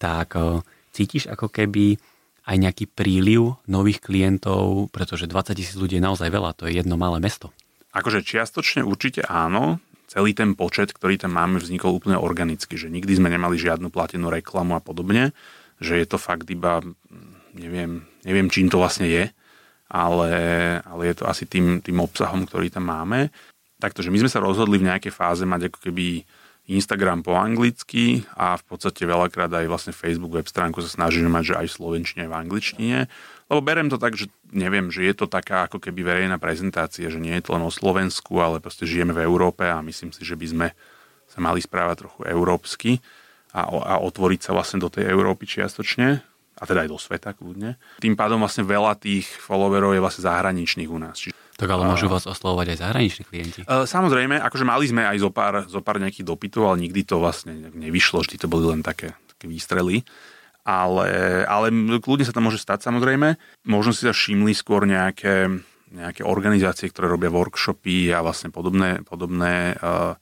tak 0.00 0.32
e, 0.32 0.64
cítiš 0.96 1.28
ako 1.28 1.52
keby 1.52 2.00
aj 2.48 2.56
nejaký 2.56 2.88
príliv 2.88 3.60
nových 3.68 4.00
klientov, 4.00 4.88
pretože 4.96 5.28
20 5.28 5.60
tisíc 5.60 5.76
ľudí 5.76 6.00
je 6.00 6.06
naozaj 6.08 6.32
veľa, 6.32 6.56
to 6.56 6.64
je 6.64 6.80
jedno 6.80 6.96
malé 6.96 7.20
mesto. 7.20 7.52
Akože 7.92 8.24
čiastočne 8.24 8.80
určite 8.80 9.20
áno, 9.28 9.76
celý 10.10 10.34
ten 10.34 10.58
počet, 10.58 10.90
ktorý 10.90 11.22
tam 11.22 11.38
máme, 11.38 11.62
vznikol 11.62 11.94
úplne 11.94 12.18
organicky, 12.18 12.74
že 12.74 12.90
nikdy 12.90 13.22
sme 13.22 13.30
nemali 13.30 13.54
žiadnu 13.54 13.94
platenú 13.94 14.26
reklamu 14.26 14.74
a 14.74 14.82
podobne, 14.82 15.30
že 15.78 16.02
je 16.02 16.06
to 16.10 16.18
fakt 16.18 16.50
iba, 16.50 16.82
neviem, 17.54 18.02
neviem 18.26 18.50
čím 18.50 18.66
to 18.66 18.82
vlastne 18.82 19.06
je, 19.06 19.30
ale, 19.86 20.30
ale 20.82 21.02
je 21.06 21.14
to 21.14 21.24
asi 21.30 21.46
tým, 21.46 21.78
tým 21.78 22.02
obsahom, 22.02 22.42
ktorý 22.42 22.74
tam 22.74 22.90
máme. 22.90 23.30
Takto, 23.78 24.02
že 24.02 24.10
my 24.10 24.26
sme 24.26 24.30
sa 24.30 24.42
rozhodli 24.42 24.82
v 24.82 24.90
nejakej 24.90 25.14
fáze 25.14 25.46
mať 25.46 25.70
ako 25.70 25.78
keby 25.78 26.26
Instagram 26.70 27.26
po 27.26 27.34
anglicky 27.34 28.22
a 28.38 28.54
v 28.54 28.64
podstate 28.66 29.02
veľakrát 29.02 29.50
aj 29.50 29.66
vlastne 29.66 29.94
Facebook 29.94 30.34
web 30.34 30.46
stránku 30.46 30.78
sa 30.82 30.90
snažíme 30.90 31.26
mať, 31.26 31.54
že 31.54 31.58
aj 31.58 31.66
v 31.66 31.76
slovenčine, 31.78 32.20
aj 32.26 32.30
v 32.30 32.38
angličtine, 32.46 32.98
lebo 33.50 33.60
berem 33.66 33.90
to 33.90 33.98
tak, 33.98 34.14
že 34.14 34.30
neviem, 34.54 34.94
že 34.94 35.02
je 35.02 35.14
to 35.18 35.26
taká 35.26 35.66
ako 35.66 35.82
keby 35.82 36.06
verejná 36.06 36.38
prezentácia, 36.38 37.10
že 37.10 37.18
nie 37.18 37.34
je 37.34 37.50
to 37.50 37.58
len 37.58 37.66
o 37.66 37.74
Slovensku, 37.74 38.38
ale 38.38 38.62
proste 38.62 38.86
žijeme 38.86 39.10
v 39.10 39.26
Európe 39.26 39.66
a 39.66 39.82
myslím 39.82 40.14
si, 40.14 40.22
že 40.22 40.38
by 40.38 40.46
sme 40.46 40.68
sa 41.26 41.38
mali 41.42 41.58
správať 41.58 42.06
trochu 42.06 42.20
európsky 42.30 43.02
a, 43.50 43.66
a 43.66 43.94
otvoriť 43.98 44.40
sa 44.46 44.54
vlastne 44.54 44.78
do 44.78 44.86
tej 44.86 45.10
Európy 45.10 45.50
čiastočne 45.50 46.22
a 46.60 46.62
teda 46.62 46.86
aj 46.86 46.90
do 46.94 46.98
sveta 47.00 47.34
kľudne. 47.34 47.74
Tým 47.98 48.14
pádom 48.14 48.38
vlastne 48.38 48.62
veľa 48.62 48.94
tých 48.94 49.26
followerov 49.26 49.98
je 49.98 50.02
vlastne 50.02 50.22
zahraničných 50.30 50.90
u 50.90 50.98
nás. 51.02 51.18
Čiže 51.18 51.34
tak 51.60 51.68
ale 51.76 51.84
môžu 51.84 52.08
vás 52.08 52.24
oslovovať 52.24 52.72
aj 52.72 52.78
zahraniční 52.80 53.24
klienti. 53.28 53.60
Samozrejme, 53.68 54.40
akože 54.40 54.64
mali 54.64 54.88
sme 54.88 55.04
aj 55.04 55.18
zo 55.20 55.28
pár, 55.28 55.68
zo 55.68 55.84
pár 55.84 56.00
nejakých 56.00 56.24
dopytov, 56.24 56.72
ale 56.72 56.88
nikdy 56.88 57.04
to 57.04 57.20
vlastne 57.20 57.68
nevyšlo, 57.76 58.24
vždy 58.24 58.40
to 58.40 58.48
boli 58.48 58.64
len 58.64 58.80
také, 58.80 59.12
také 59.28 59.44
výstrely 59.44 60.00
ale, 60.64 61.42
ale 61.48 61.72
kľudne 62.00 62.26
sa 62.26 62.34
to 62.34 62.44
môže 62.44 62.60
stať 62.60 62.86
samozrejme. 62.86 63.36
Možno 63.66 63.96
si 63.96 64.04
sa 64.04 64.12
všimli 64.12 64.52
skôr 64.52 64.84
nejaké, 64.84 65.48
nejaké 65.90 66.22
organizácie, 66.22 66.90
ktoré 66.92 67.10
robia 67.10 67.32
workshopy 67.32 68.12
a 68.12 68.22
vlastne 68.22 68.52
podobné, 68.52 69.02
podobné, 69.02 69.74
uh, 69.80 70.14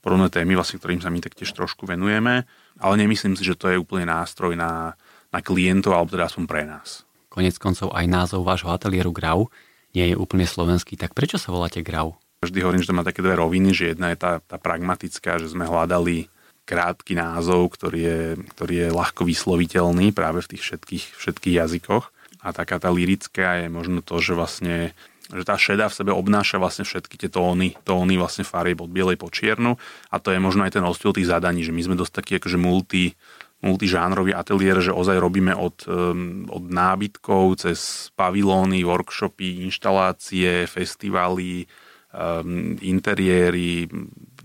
podobné 0.00 0.28
témy, 0.28 0.58
vlastne, 0.58 0.80
ktorým 0.80 1.00
sa 1.00 1.12
my 1.12 1.20
taktiež 1.22 1.52
trošku 1.52 1.88
venujeme, 1.88 2.44
ale 2.80 2.94
nemyslím 3.00 3.38
si, 3.38 3.44
že 3.46 3.56
to 3.56 3.70
je 3.72 3.80
úplne 3.80 4.08
nástroj 4.10 4.58
na, 4.58 4.98
na 5.32 5.40
klientov, 5.40 5.96
alebo 5.96 6.12
teda 6.12 6.28
aspoň 6.28 6.44
pre 6.44 6.62
nás. 6.68 7.08
Konec 7.32 7.58
koncov 7.58 7.90
aj 7.90 8.06
názov 8.06 8.46
vášho 8.46 8.70
ateliéru 8.70 9.10
Grau 9.10 9.50
nie 9.94 10.10
je 10.10 10.18
úplne 10.18 10.46
slovenský, 10.46 10.98
tak 10.98 11.14
prečo 11.14 11.38
sa 11.38 11.54
voláte 11.54 11.82
Grau? 11.82 12.18
Vždy 12.42 12.60
hovorím, 12.60 12.82
že 12.84 12.90
to 12.92 12.98
má 12.98 13.02
také 13.06 13.24
dve 13.24 13.40
roviny, 13.40 13.72
že 13.72 13.96
jedna 13.96 14.12
je 14.12 14.18
tá, 14.20 14.42
tá 14.44 14.60
pragmatická, 14.60 15.40
že 15.40 15.48
sme 15.48 15.64
hľadali 15.64 16.28
krátky 16.64 17.16
názov, 17.16 17.76
ktorý 17.76 18.00
je, 18.00 18.20
ktorý 18.56 18.74
je 18.74 18.88
ľahko 18.90 19.22
vysloviteľný 19.28 20.16
práve 20.16 20.40
v 20.40 20.56
tých 20.56 20.62
všetkých, 20.64 21.04
všetkých 21.20 21.54
jazykoch. 21.60 22.04
A 22.44 22.52
taká 22.52 22.76
tá 22.76 22.92
lirická 22.92 23.64
je 23.64 23.68
možno 23.72 24.04
to, 24.04 24.20
že 24.20 24.36
vlastne 24.36 24.92
že 25.32 25.40
tá 25.48 25.56
šeda 25.56 25.88
v 25.88 25.96
sebe 25.96 26.12
obnáša 26.12 26.60
vlastne 26.60 26.84
všetky 26.84 27.16
tie 27.16 27.30
tóny, 27.32 27.72
tóny 27.80 28.20
vlastne 28.20 28.44
farieb 28.44 28.84
od 28.84 28.92
bielej 28.92 29.16
po 29.16 29.32
čiernu 29.32 29.80
a 30.12 30.20
to 30.20 30.28
je 30.28 30.36
možno 30.36 30.68
aj 30.68 30.76
ten 30.76 30.84
rozdiel 30.84 31.16
tých 31.16 31.32
zadaní, 31.32 31.64
že 31.64 31.72
my 31.72 31.80
sme 31.80 31.96
dosť 31.96 32.12
taký 32.12 32.32
akože 32.36 32.60
multi, 32.60 33.16
multižánrový 33.64 34.36
ateliér, 34.36 34.84
že 34.84 34.92
ozaj 34.92 35.16
robíme 35.16 35.56
od, 35.56 35.88
um, 35.88 36.44
od 36.52 36.68
nábytkov 36.68 37.64
cez 37.64 38.12
pavilóny, 38.12 38.84
workshopy, 38.84 39.64
inštalácie, 39.64 40.68
festivaly, 40.68 41.64
um, 42.12 42.76
interiéry, 42.84 43.88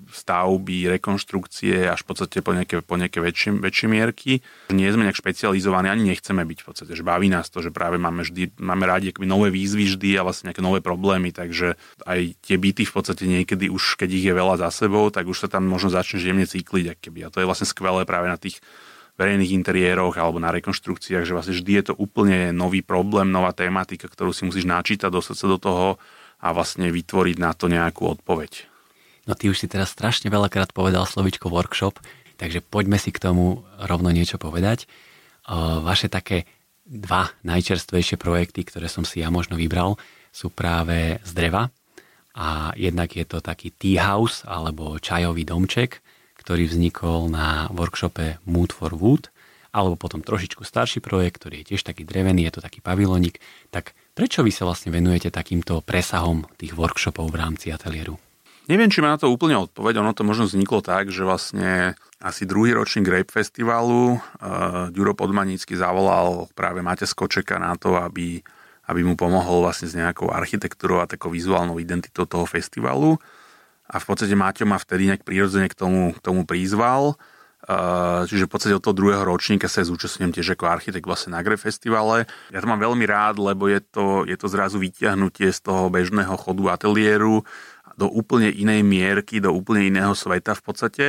stavby, 0.09 0.89
rekonštrukcie 0.99 1.87
až 1.87 2.01
v 2.03 2.07
podstate 2.09 2.41
po 2.41 2.51
nejaké, 2.51 2.81
po 2.81 2.97
nejaké 2.97 3.21
väčšie, 3.21 3.61
väčšie 3.61 3.87
mierky. 3.87 4.31
Nie 4.73 4.89
sme 4.89 5.05
nejak 5.05 5.17
špecializovaní, 5.17 5.87
ani 5.89 6.13
nechceme 6.13 6.43
byť 6.43 6.59
v 6.61 6.67
podstate, 6.67 6.91
že 6.97 7.03
baví 7.05 7.29
nás 7.29 7.47
to, 7.47 7.61
že 7.61 7.69
práve 7.69 8.01
máme, 8.01 8.25
vždy, 8.25 8.57
máme 8.59 8.89
rádi 8.89 9.13
nové 9.23 9.53
výzvy 9.53 9.95
vždy 9.95 10.09
a 10.17 10.25
vlastne 10.25 10.49
nejaké 10.49 10.65
nové 10.65 10.79
problémy, 10.81 11.29
takže 11.29 11.77
aj 12.05 12.19
tie 12.41 12.55
byty 12.57 12.83
v 12.85 12.93
podstate 12.93 13.23
niekedy 13.29 13.69
už, 13.69 13.97
keď 13.97 14.09
ich 14.09 14.25
je 14.25 14.33
veľa 14.33 14.59
za 14.61 14.69
sebou, 14.73 15.07
tak 15.13 15.29
už 15.29 15.45
sa 15.45 15.47
tam 15.47 15.69
možno 15.69 15.93
začne 15.93 16.19
jemne 16.19 16.45
cykliť, 16.45 16.99
keby. 16.99 17.29
A 17.29 17.31
to 17.33 17.41
je 17.41 17.47
vlastne 17.47 17.69
skvelé 17.69 18.05
práve 18.05 18.29
na 18.29 18.37
tých 18.37 18.61
verejných 19.19 19.51
interiéroch 19.51 20.15
alebo 20.15 20.39
na 20.39 20.55
rekonštrukciách, 20.55 21.27
že 21.27 21.35
vlastne 21.35 21.55
vždy 21.59 21.71
je 21.75 21.83
to 21.91 21.93
úplne 21.99 22.55
nový 22.55 22.79
problém, 22.79 23.27
nová 23.27 23.51
tematika, 23.51 24.07
ktorú 24.07 24.31
si 24.31 24.47
musíš 24.47 24.63
načítať, 24.63 25.11
dostať 25.11 25.35
sa 25.35 25.47
do 25.51 25.59
toho 25.59 25.87
a 26.39 26.55
vlastne 26.55 26.87
vytvoriť 26.87 27.35
na 27.35 27.51
to 27.51 27.67
nejakú 27.67 28.07
odpoveď. 28.07 28.68
No 29.29 29.37
ty 29.37 29.45
už 29.45 29.61
si 29.61 29.69
teraz 29.69 29.93
strašne 29.93 30.33
veľakrát 30.33 30.73
povedal 30.73 31.05
slovičko 31.05 31.53
workshop, 31.53 32.01
takže 32.41 32.65
poďme 32.65 32.97
si 32.97 33.13
k 33.13 33.21
tomu 33.21 33.61
rovno 33.77 34.09
niečo 34.09 34.41
povedať. 34.41 34.89
Vaše 35.85 36.09
také 36.09 36.49
dva 36.89 37.29
najčerstvejšie 37.45 38.17
projekty, 38.17 38.65
ktoré 38.65 38.89
som 38.89 39.05
si 39.05 39.21
ja 39.21 39.29
možno 39.29 39.53
vybral, 39.53 40.01
sú 40.33 40.49
práve 40.49 41.21
z 41.21 41.31
dreva. 41.37 41.69
A 42.33 42.73
jednak 42.73 43.13
je 43.13 43.21
to 43.21 43.37
taký 43.37 43.69
tea 43.69 44.01
house 44.01 44.41
alebo 44.49 44.97
čajový 44.97 45.45
domček, 45.45 46.01
ktorý 46.41 46.65
vznikol 46.65 47.29
na 47.29 47.69
workshope 47.69 48.41
Mood 48.49 48.73
for 48.73 48.97
Wood, 48.97 49.29
alebo 49.69 49.93
potom 49.93 50.25
trošičku 50.25 50.65
starší 50.65 51.05
projekt, 51.05 51.45
ktorý 51.45 51.61
je 51.61 51.75
tiež 51.75 51.85
taký 51.85 52.01
drevený, 52.01 52.49
je 52.49 52.57
to 52.57 52.65
taký 52.65 52.81
pavilonik. 52.81 53.37
Tak 53.69 53.93
prečo 54.17 54.41
vy 54.41 54.49
sa 54.49 54.65
vlastne 54.65 54.89
venujete 54.89 55.29
takýmto 55.29 55.85
presahom 55.85 56.49
tých 56.57 56.73
workshopov 56.73 57.29
v 57.29 57.37
rámci 57.37 57.69
ateliéru? 57.69 58.17
Neviem, 58.69 58.93
či 58.93 59.01
má 59.01 59.09
na 59.09 59.17
to 59.17 59.33
úplne 59.33 59.57
odpoveď. 59.57 59.97
Ono 59.97 60.13
to 60.13 60.21
možno 60.21 60.45
vzniklo 60.45 60.85
tak, 60.85 61.09
že 61.09 61.25
vlastne 61.25 61.97
asi 62.21 62.45
druhý 62.45 62.77
ročník 62.77 63.09
Grape 63.09 63.33
Festivalu 63.33 64.21
uh, 64.21 64.93
Ďuro 64.93 65.17
Podmanícky 65.17 65.73
zavolal 65.73 66.45
práve 66.53 66.85
Mate 66.85 67.09
Skočeka 67.09 67.57
na 67.57 67.73
to, 67.73 67.97
aby, 67.97 68.45
aby 68.85 69.01
mu 69.01 69.17
pomohol 69.17 69.65
vlastne 69.65 69.89
s 69.89 69.97
nejakou 69.97 70.29
architektúrou 70.29 71.01
a 71.01 71.09
takou 71.09 71.33
vizuálnou 71.33 71.81
identitou 71.81 72.29
toho 72.29 72.45
festivalu 72.45 73.17
a 73.89 73.97
v 73.97 74.05
podstate 74.05 74.37
Maťo 74.37 74.69
ma 74.69 74.77
vtedy 74.77 75.09
nejak 75.09 75.25
prírodzene 75.25 75.65
k 75.65 75.73
tomu, 75.73 76.13
k 76.13 76.21
tomu 76.21 76.45
prizval. 76.45 77.17
čiže 78.29 78.45
v 78.45 78.51
podstate 78.51 78.77
od 78.77 78.85
toho 78.85 78.93
druhého 78.93 79.25
ročníka 79.25 79.65
sa 79.65 79.81
zúčastňujem 79.81 80.29
tiež 80.29 80.53
ako 80.53 80.69
architekt 80.69 81.09
vlastne 81.09 81.33
na 81.33 81.41
Gre 81.41 81.57
festivale. 81.57 82.29
Ja 82.53 82.61
to 82.61 82.69
mám 82.69 82.77
veľmi 82.77 83.05
rád, 83.09 83.41
lebo 83.41 83.65
je 83.65 83.81
to, 83.81 84.29
je 84.29 84.37
to 84.37 84.45
zrazu 84.45 84.77
vyťahnutie 84.77 85.49
z 85.49 85.59
toho 85.65 85.89
bežného 85.89 86.37
chodu 86.37 86.69
ateliéru 86.69 87.41
do 87.99 88.07
úplne 88.07 88.47
inej 88.47 88.79
mierky, 88.87 89.43
do 89.43 89.51
úplne 89.51 89.91
iného 89.91 90.15
sveta 90.15 90.55
v 90.55 90.63
podstate 90.63 91.07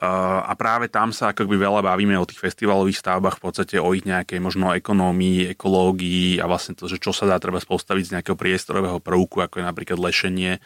a 0.00 0.56
práve 0.56 0.88
tam 0.88 1.12
sa 1.12 1.36
ako 1.36 1.44
veľa 1.44 1.84
bavíme 1.84 2.16
o 2.16 2.24
tých 2.24 2.40
festivalových 2.40 3.04
stavbách, 3.04 3.36
v 3.36 3.44
podstate 3.44 3.76
o 3.76 3.92
ich 3.92 4.08
nejakej 4.08 4.40
možno 4.40 4.72
ekonómii, 4.72 5.52
ekológii 5.52 6.40
a 6.40 6.48
vlastne 6.48 6.72
to, 6.72 6.88
že 6.88 6.96
čo 6.96 7.12
sa 7.12 7.28
dá 7.28 7.36
treba 7.36 7.60
postaviť 7.60 8.04
z 8.08 8.12
nejakého 8.16 8.32
priestorového 8.32 8.96
prvku, 8.96 9.44
ako 9.44 9.60
je 9.60 9.68
napríklad 9.68 10.00
lešenie. 10.00 10.56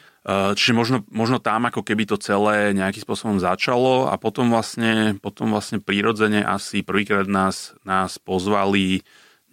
Čiže 0.54 0.72
možno, 0.78 1.02
možno 1.10 1.42
tam 1.42 1.66
ako 1.66 1.82
keby 1.82 2.06
to 2.06 2.16
celé 2.22 2.70
nejakým 2.78 3.02
spôsobom 3.02 3.42
začalo 3.42 4.06
a 4.06 4.14
potom 4.22 4.54
vlastne, 4.54 5.18
potom 5.18 5.50
vlastne 5.50 5.82
prirodzene 5.82 6.46
asi 6.46 6.86
prvýkrát 6.86 7.26
nás, 7.26 7.74
nás 7.82 8.22
pozvali 8.22 9.02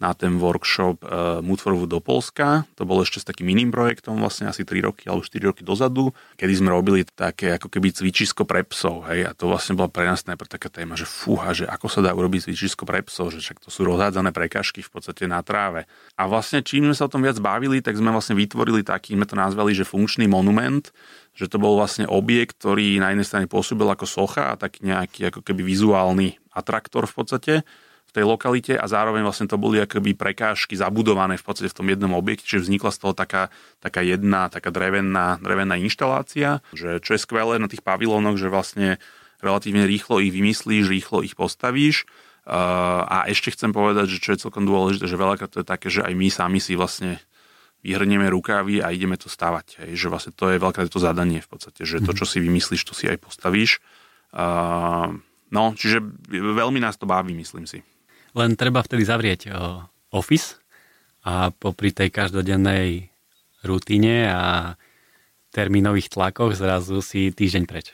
na 0.02 0.10
ten 0.18 0.34
workshop 0.42 0.98
uh, 1.06 1.38
Mood 1.38 1.62
for 1.62 1.78
Wood 1.78 1.94
do 1.94 2.02
Polska. 2.02 2.66
To 2.74 2.82
bolo 2.82 3.06
ešte 3.06 3.22
s 3.22 3.24
takým 3.24 3.46
iným 3.54 3.70
projektom, 3.70 4.18
vlastne 4.18 4.50
asi 4.50 4.66
3 4.66 4.82
roky 4.82 5.06
alebo 5.06 5.22
4 5.22 5.38
roky 5.46 5.62
dozadu, 5.62 6.10
kedy 6.34 6.58
sme 6.58 6.74
robili 6.74 7.06
také 7.06 7.54
ako 7.54 7.70
keby 7.70 7.94
cvičisko 7.94 8.42
pre 8.42 8.66
psov. 8.66 9.06
Hej? 9.06 9.30
A 9.30 9.32
to 9.38 9.46
vlastne 9.46 9.78
bola 9.78 9.86
pre 9.86 10.10
nás 10.10 10.26
najprv 10.26 10.50
taká 10.50 10.74
téma, 10.74 10.98
že 10.98 11.06
fúha, 11.06 11.54
že 11.54 11.70
ako 11.70 11.86
sa 11.86 12.02
dá 12.02 12.10
urobiť 12.10 12.50
cvičisko 12.50 12.82
pre 12.82 13.06
psov, 13.06 13.30
že 13.30 13.38
však 13.38 13.62
to 13.62 13.70
sú 13.70 13.86
rozhádzané 13.86 14.34
prekažky 14.34 14.82
v 14.82 14.90
podstate 14.90 15.30
na 15.30 15.38
tráve. 15.46 15.86
A 16.18 16.26
vlastne 16.26 16.66
čím 16.66 16.90
sme 16.90 16.98
sa 16.98 17.06
o 17.06 17.12
tom 17.14 17.22
viac 17.22 17.38
bavili, 17.38 17.78
tak 17.78 17.94
sme 17.94 18.10
vlastne 18.10 18.34
vytvorili 18.34 18.82
taký, 18.82 19.14
sme 19.14 19.30
to 19.30 19.38
nazvali, 19.38 19.70
že 19.70 19.86
funkčný 19.86 20.26
monument, 20.26 20.90
že 21.32 21.46
to 21.46 21.62
bol 21.62 21.78
vlastne 21.78 22.10
objekt, 22.10 22.58
ktorý 22.58 22.98
na 22.98 23.14
jednej 23.14 23.24
strane 23.24 23.46
pôsobil 23.46 23.86
ako 23.86 24.04
socha 24.04 24.50
a 24.50 24.58
taký 24.58 24.84
nejaký 24.84 25.30
ako 25.30 25.40
keby 25.46 25.62
vizuálny 25.62 26.42
atraktor 26.52 27.06
v 27.06 27.14
podstate, 27.14 27.54
tej 28.12 28.28
lokalite 28.28 28.76
a 28.76 28.84
zároveň 28.84 29.24
vlastne 29.24 29.48
to 29.48 29.56
boli 29.56 29.80
akoby 29.80 30.12
prekážky 30.12 30.76
zabudované 30.76 31.40
v 31.40 31.44
podstate 31.48 31.72
v 31.72 31.78
tom 31.80 31.88
jednom 31.88 32.12
objekte, 32.12 32.44
čiže 32.44 32.68
vznikla 32.68 32.90
z 32.92 32.98
toho 33.00 33.12
taká, 33.16 33.48
taká 33.80 34.04
jedna, 34.04 34.52
taká 34.52 34.68
drevená, 34.68 35.40
drevená 35.40 35.80
inštalácia, 35.80 36.60
že 36.76 37.00
čo 37.00 37.16
je 37.16 37.20
skvelé 37.24 37.56
na 37.56 37.72
tých 37.72 37.80
pavilónoch, 37.80 38.36
že 38.36 38.52
vlastne 38.52 39.00
relatívne 39.40 39.88
rýchlo 39.88 40.20
ich 40.20 40.30
vymyslíš, 40.30 40.92
rýchlo 40.92 41.24
ich 41.24 41.32
postavíš 41.32 42.04
a 42.44 43.24
ešte 43.30 43.54
chcem 43.54 43.72
povedať, 43.72 44.12
že 44.12 44.18
čo 44.20 44.36
je 44.36 44.42
celkom 44.44 44.66
dôležité, 44.66 45.08
že 45.08 45.16
veľakrát 45.16 45.48
to 45.48 45.62
je 45.62 45.66
také, 45.66 45.88
že 45.88 46.04
aj 46.04 46.12
my 46.12 46.28
sami 46.28 46.58
si 46.60 46.76
vlastne 46.76 47.22
vyhrnieme 47.82 48.30
rukávy 48.30 48.78
a 48.78 48.94
ideme 48.94 49.18
to 49.18 49.26
stavať. 49.26 49.82
Hej. 49.82 49.90
Že 49.98 50.06
vlastne 50.10 50.32
to 50.34 50.50
je 50.50 50.58
veľké 50.62 50.86
to 50.86 51.02
zadanie 51.02 51.42
v 51.42 51.48
podstate, 51.50 51.82
že 51.82 51.98
to, 51.98 52.14
mhm. 52.14 52.18
čo 52.18 52.26
si 52.26 52.38
vymyslíš, 52.38 52.82
to 52.82 52.94
si 52.94 53.10
aj 53.10 53.18
postavíš. 53.18 53.82
No, 55.52 55.62
čiže 55.76 56.00
veľmi 56.32 56.80
nás 56.80 56.96
to 56.96 57.04
baví, 57.04 57.36
myslím 57.36 57.68
si. 57.68 57.84
Len 58.32 58.56
treba 58.56 58.80
vtedy 58.80 59.04
zavrieť 59.04 59.52
office 60.12 60.60
a 61.22 61.52
popri 61.52 61.92
tej 61.92 62.08
každodennej 62.08 63.12
rutine 63.62 64.26
a 64.28 64.74
termínových 65.52 66.10
tlakoch 66.10 66.56
zrazu 66.56 67.04
si 67.04 67.30
týždeň 67.30 67.64
preč. 67.68 67.92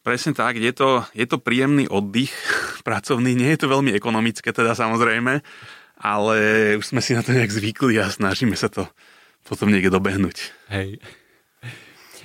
Presne 0.00 0.32
tak, 0.38 0.56
je 0.56 0.70
to, 0.70 1.02
je 1.12 1.26
to 1.26 1.42
príjemný 1.42 1.90
oddych 1.90 2.32
pracovný, 2.88 3.36
nie 3.36 3.50
je 3.54 3.66
to 3.66 3.72
veľmi 3.72 3.92
ekonomické 3.92 4.50
teda 4.54 4.72
samozrejme, 4.72 5.42
ale 6.00 6.36
už 6.76 6.94
sme 6.94 7.00
si 7.04 7.12
na 7.12 7.22
to 7.22 7.36
nejak 7.36 7.52
zvykli 7.52 8.00
a 8.00 8.08
snažíme 8.08 8.56
sa 8.56 8.72
to 8.72 8.88
potom 9.46 9.70
niekde 9.70 9.94
dobehnúť. 9.94 10.50
Hej. 10.74 10.98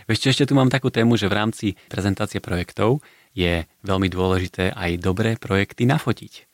Ešte, 0.10 0.28
ešte 0.34 0.48
tu 0.50 0.58
mám 0.58 0.68
takú 0.68 0.90
tému, 0.90 1.16
že 1.16 1.30
v 1.30 1.38
rámci 1.38 1.68
prezentácie 1.88 2.42
projektov 2.42 3.00
je 3.32 3.64
veľmi 3.86 4.12
dôležité 4.12 4.74
aj 4.76 5.00
dobré 5.00 5.40
projekty 5.40 5.88
nafotiť. 5.88 6.51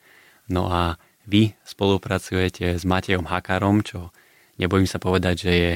No 0.48 0.68
a 0.72 0.96
vy 1.28 1.52
spolupracujete 1.60 2.80
s 2.80 2.84
Matejom 2.88 3.28
Hakárom, 3.28 3.84
čo 3.84 4.10
nebojím 4.56 4.88
sa 4.88 4.96
povedať, 4.96 5.36
že 5.44 5.52
je 5.52 5.72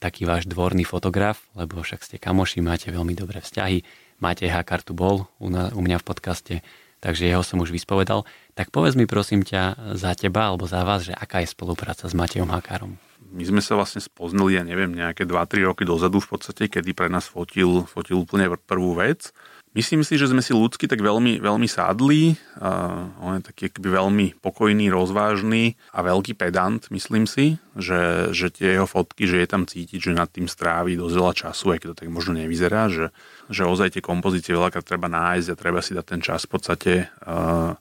taký 0.00 0.24
váš 0.24 0.48
dvorný 0.48 0.86
fotograf, 0.86 1.44
lebo 1.52 1.82
však 1.82 2.00
ste 2.00 2.16
kamoši, 2.16 2.64
máte 2.64 2.88
veľmi 2.88 3.12
dobré 3.12 3.42
vzťahy. 3.44 3.84
Matej 4.22 4.54
Hakar 4.54 4.80
tu 4.80 4.96
bol 4.96 5.28
u, 5.42 5.50
mňa 5.50 6.00
v 6.00 6.06
podcaste, 6.06 6.54
takže 7.02 7.28
jeho 7.28 7.44
som 7.44 7.60
už 7.60 7.74
vyspovedal. 7.74 8.24
Tak 8.56 8.70
povedz 8.70 8.96
mi 8.96 9.04
prosím 9.04 9.42
ťa 9.42 9.92
za 9.98 10.14
teba 10.16 10.48
alebo 10.48 10.64
za 10.64 10.86
vás, 10.86 11.04
že 11.04 11.12
aká 11.12 11.42
je 11.44 11.52
spolupráca 11.52 12.08
s 12.08 12.14
Matejom 12.16 12.48
Hakárom? 12.48 12.96
My 13.34 13.42
sme 13.42 13.58
sa 13.58 13.74
vlastne 13.74 13.98
spoznali, 13.98 14.54
ja 14.54 14.62
neviem, 14.62 14.94
nejaké 14.94 15.26
2-3 15.26 15.66
roky 15.66 15.82
dozadu 15.82 16.22
v 16.22 16.38
podstate, 16.38 16.70
kedy 16.70 16.94
pre 16.94 17.10
nás 17.10 17.26
fotil, 17.26 17.82
fotil 17.90 18.22
úplne 18.22 18.46
prvú 18.62 18.94
vec. 18.94 19.34
Myslím 19.74 20.06
si, 20.06 20.14
že 20.14 20.30
sme 20.30 20.38
si 20.38 20.54
ľudsky 20.54 20.86
tak 20.86 21.02
veľmi, 21.02 21.42
veľmi 21.42 21.66
sádli. 21.66 22.38
Uh, 22.62 23.10
on 23.18 23.42
je 23.42 23.50
taký 23.50 23.62
akby 23.74 23.88
veľmi 23.90 24.26
pokojný, 24.38 24.86
rozvážny 24.86 25.74
a 25.90 25.98
veľký 26.06 26.38
pedant, 26.38 26.78
myslím 26.94 27.26
si, 27.26 27.58
že, 27.74 28.30
že 28.30 28.54
tie 28.54 28.78
jeho 28.78 28.86
fotky, 28.86 29.26
že 29.26 29.42
je 29.42 29.48
tam 29.50 29.66
cítiť, 29.66 29.98
že 29.98 30.14
nad 30.14 30.30
tým 30.30 30.46
strávi 30.46 30.94
dosť 30.94 31.14
veľa 31.18 31.34
času, 31.34 31.66
aj 31.74 31.78
keď 31.82 31.88
to 31.90 31.98
tak 32.06 32.08
možno 32.14 32.38
nevyzerá, 32.38 32.86
že, 32.86 33.10
že 33.50 33.66
ozaj 33.66 33.98
tie 33.98 34.02
kompozície 34.06 34.54
veľakrát 34.54 34.86
treba 34.86 35.10
nájsť 35.10 35.48
a 35.50 35.58
treba 35.58 35.82
si 35.82 35.90
dať 35.98 36.06
ten 36.06 36.22
čas 36.22 36.46
v 36.46 36.50
podstate 36.54 36.92
uh, 37.26 37.74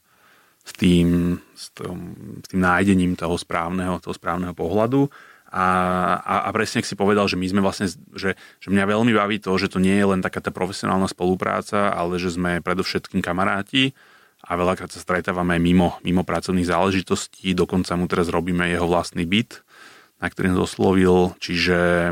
s, 0.66 0.74
tým, 0.74 1.38
s, 1.54 1.78
tým, 1.78 2.00
s 2.42 2.48
tým 2.50 2.62
nájdením 2.64 3.14
toho 3.14 3.38
správneho, 3.38 4.02
toho 4.02 4.18
správneho 4.18 4.58
pohľadu. 4.58 5.14
A, 5.54 5.66
a, 6.18 6.36
a 6.46 6.50
presne, 6.50 6.82
si 6.82 6.98
povedal, 6.98 7.30
že 7.30 7.38
my 7.38 7.46
sme 7.46 7.62
vlastne, 7.62 7.86
že, 8.18 8.34
že 8.58 8.68
mňa 8.74 8.90
veľmi 8.90 9.14
baví 9.14 9.38
to, 9.38 9.54
že 9.62 9.70
to 9.70 9.78
nie 9.78 9.94
je 9.94 10.10
len 10.10 10.26
taká 10.26 10.42
tá 10.42 10.50
profesionálna 10.50 11.06
spolupráca, 11.06 11.94
ale 11.94 12.18
že 12.18 12.34
sme 12.34 12.58
predovšetkým 12.66 13.22
kamaráti 13.22 13.94
a 14.44 14.58
veľakrát 14.58 14.90
sa 14.92 15.00
stretávame 15.00 15.62
mimo, 15.62 16.02
mimo 16.02 16.26
pracovných 16.28 16.68
záležitostí, 16.68 17.56
dokonca 17.56 17.94
mu 17.96 18.10
teraz 18.10 18.34
robíme 18.34 18.66
jeho 18.66 18.90
vlastný 18.90 19.24
byt, 19.30 19.64
na 20.20 20.28
ktorý 20.28 20.58
som 20.58 20.66
oslovil, 20.66 21.16
čiže, 21.40 22.12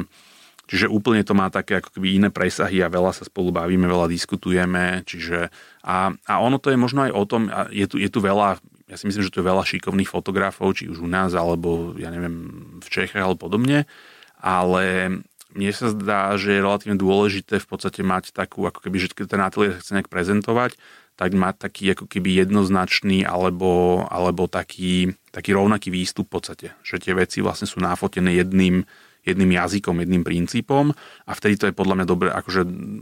čiže 0.70 0.88
úplne 0.88 1.26
to 1.28 1.36
má 1.36 1.52
také 1.52 1.84
ako 1.84 1.98
keby 1.98 2.22
iné 2.22 2.30
presahy 2.32 2.80
a 2.80 2.94
veľa 2.94 3.12
sa 3.12 3.28
spolu 3.28 3.52
bavíme, 3.52 3.84
veľa 3.84 4.08
diskutujeme, 4.08 5.04
čiže 5.04 5.52
a, 5.84 6.14
a 6.14 6.34
ono 6.40 6.56
to 6.62 6.72
je 6.72 6.80
možno 6.80 7.10
aj 7.10 7.12
o 7.12 7.24
tom, 7.28 7.52
je 7.74 7.90
tu, 7.90 8.00
je 8.00 8.08
tu 8.08 8.24
veľa, 8.24 8.64
ja 8.92 9.00
si 9.00 9.08
myslím, 9.08 9.24
že 9.24 9.32
tu 9.32 9.40
je 9.40 9.48
veľa 9.48 9.64
šikovných 9.64 10.12
fotografov, 10.12 10.76
či 10.76 10.92
už 10.92 11.00
u 11.00 11.08
nás, 11.08 11.32
alebo 11.32 11.96
ja 11.96 12.12
neviem, 12.12 12.36
v 12.84 12.88
Čechách 12.92 13.24
alebo 13.24 13.48
podobne, 13.48 13.88
ale 14.36 15.16
mne 15.56 15.72
sa 15.72 15.96
zdá, 15.96 16.36
že 16.36 16.60
je 16.60 16.64
relatívne 16.64 17.00
dôležité 17.00 17.64
v 17.64 17.68
podstate 17.72 18.04
mať 18.04 18.36
takú, 18.36 18.68
ako 18.68 18.84
keby, 18.84 18.98
že 19.00 19.16
keď 19.16 19.26
ten 19.32 19.44
ateliér 19.44 19.80
chce 19.80 19.96
nejak 19.96 20.12
prezentovať, 20.12 20.76
tak 21.16 21.32
mať 21.36 21.56
taký 21.60 21.84
ako 21.96 22.08
keby 22.08 22.44
jednoznačný 22.44 23.24
alebo, 23.28 24.04
alebo 24.08 24.52
taký, 24.52 25.16
taký 25.32 25.56
rovnaký 25.56 25.92
výstup 25.92 26.28
v 26.28 26.34
podstate. 26.40 26.68
Že 26.84 26.96
tie 27.04 27.14
veci 27.16 27.38
vlastne 27.44 27.68
sú 27.68 27.84
nafotené 27.84 28.36
jedným, 28.36 28.88
jedným 29.28 29.52
jazykom, 29.56 30.02
jedným 30.02 30.24
princípom 30.24 30.96
a 31.28 31.32
vtedy 31.32 31.56
to 31.60 31.68
je 31.70 31.78
podľa 31.78 31.96
mňa 32.02 32.06
dobré, 32.08 32.28
akože, 32.32 32.62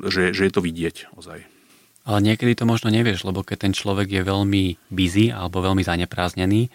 že, 0.09 0.23
že 0.37 0.41
je 0.49 0.51
to 0.53 0.61
vidieť 0.61 1.13
ozaj. 1.15 1.59
Ale 2.10 2.26
niekedy 2.26 2.57
to 2.57 2.66
možno 2.66 2.89
nevieš, 2.89 3.22
lebo 3.22 3.45
keď 3.45 3.70
ten 3.70 3.74
človek 3.78 4.10
je 4.10 4.26
veľmi 4.26 4.89
busy 4.89 5.30
alebo 5.30 5.62
veľmi 5.62 5.86
zanepráznený, 5.86 6.74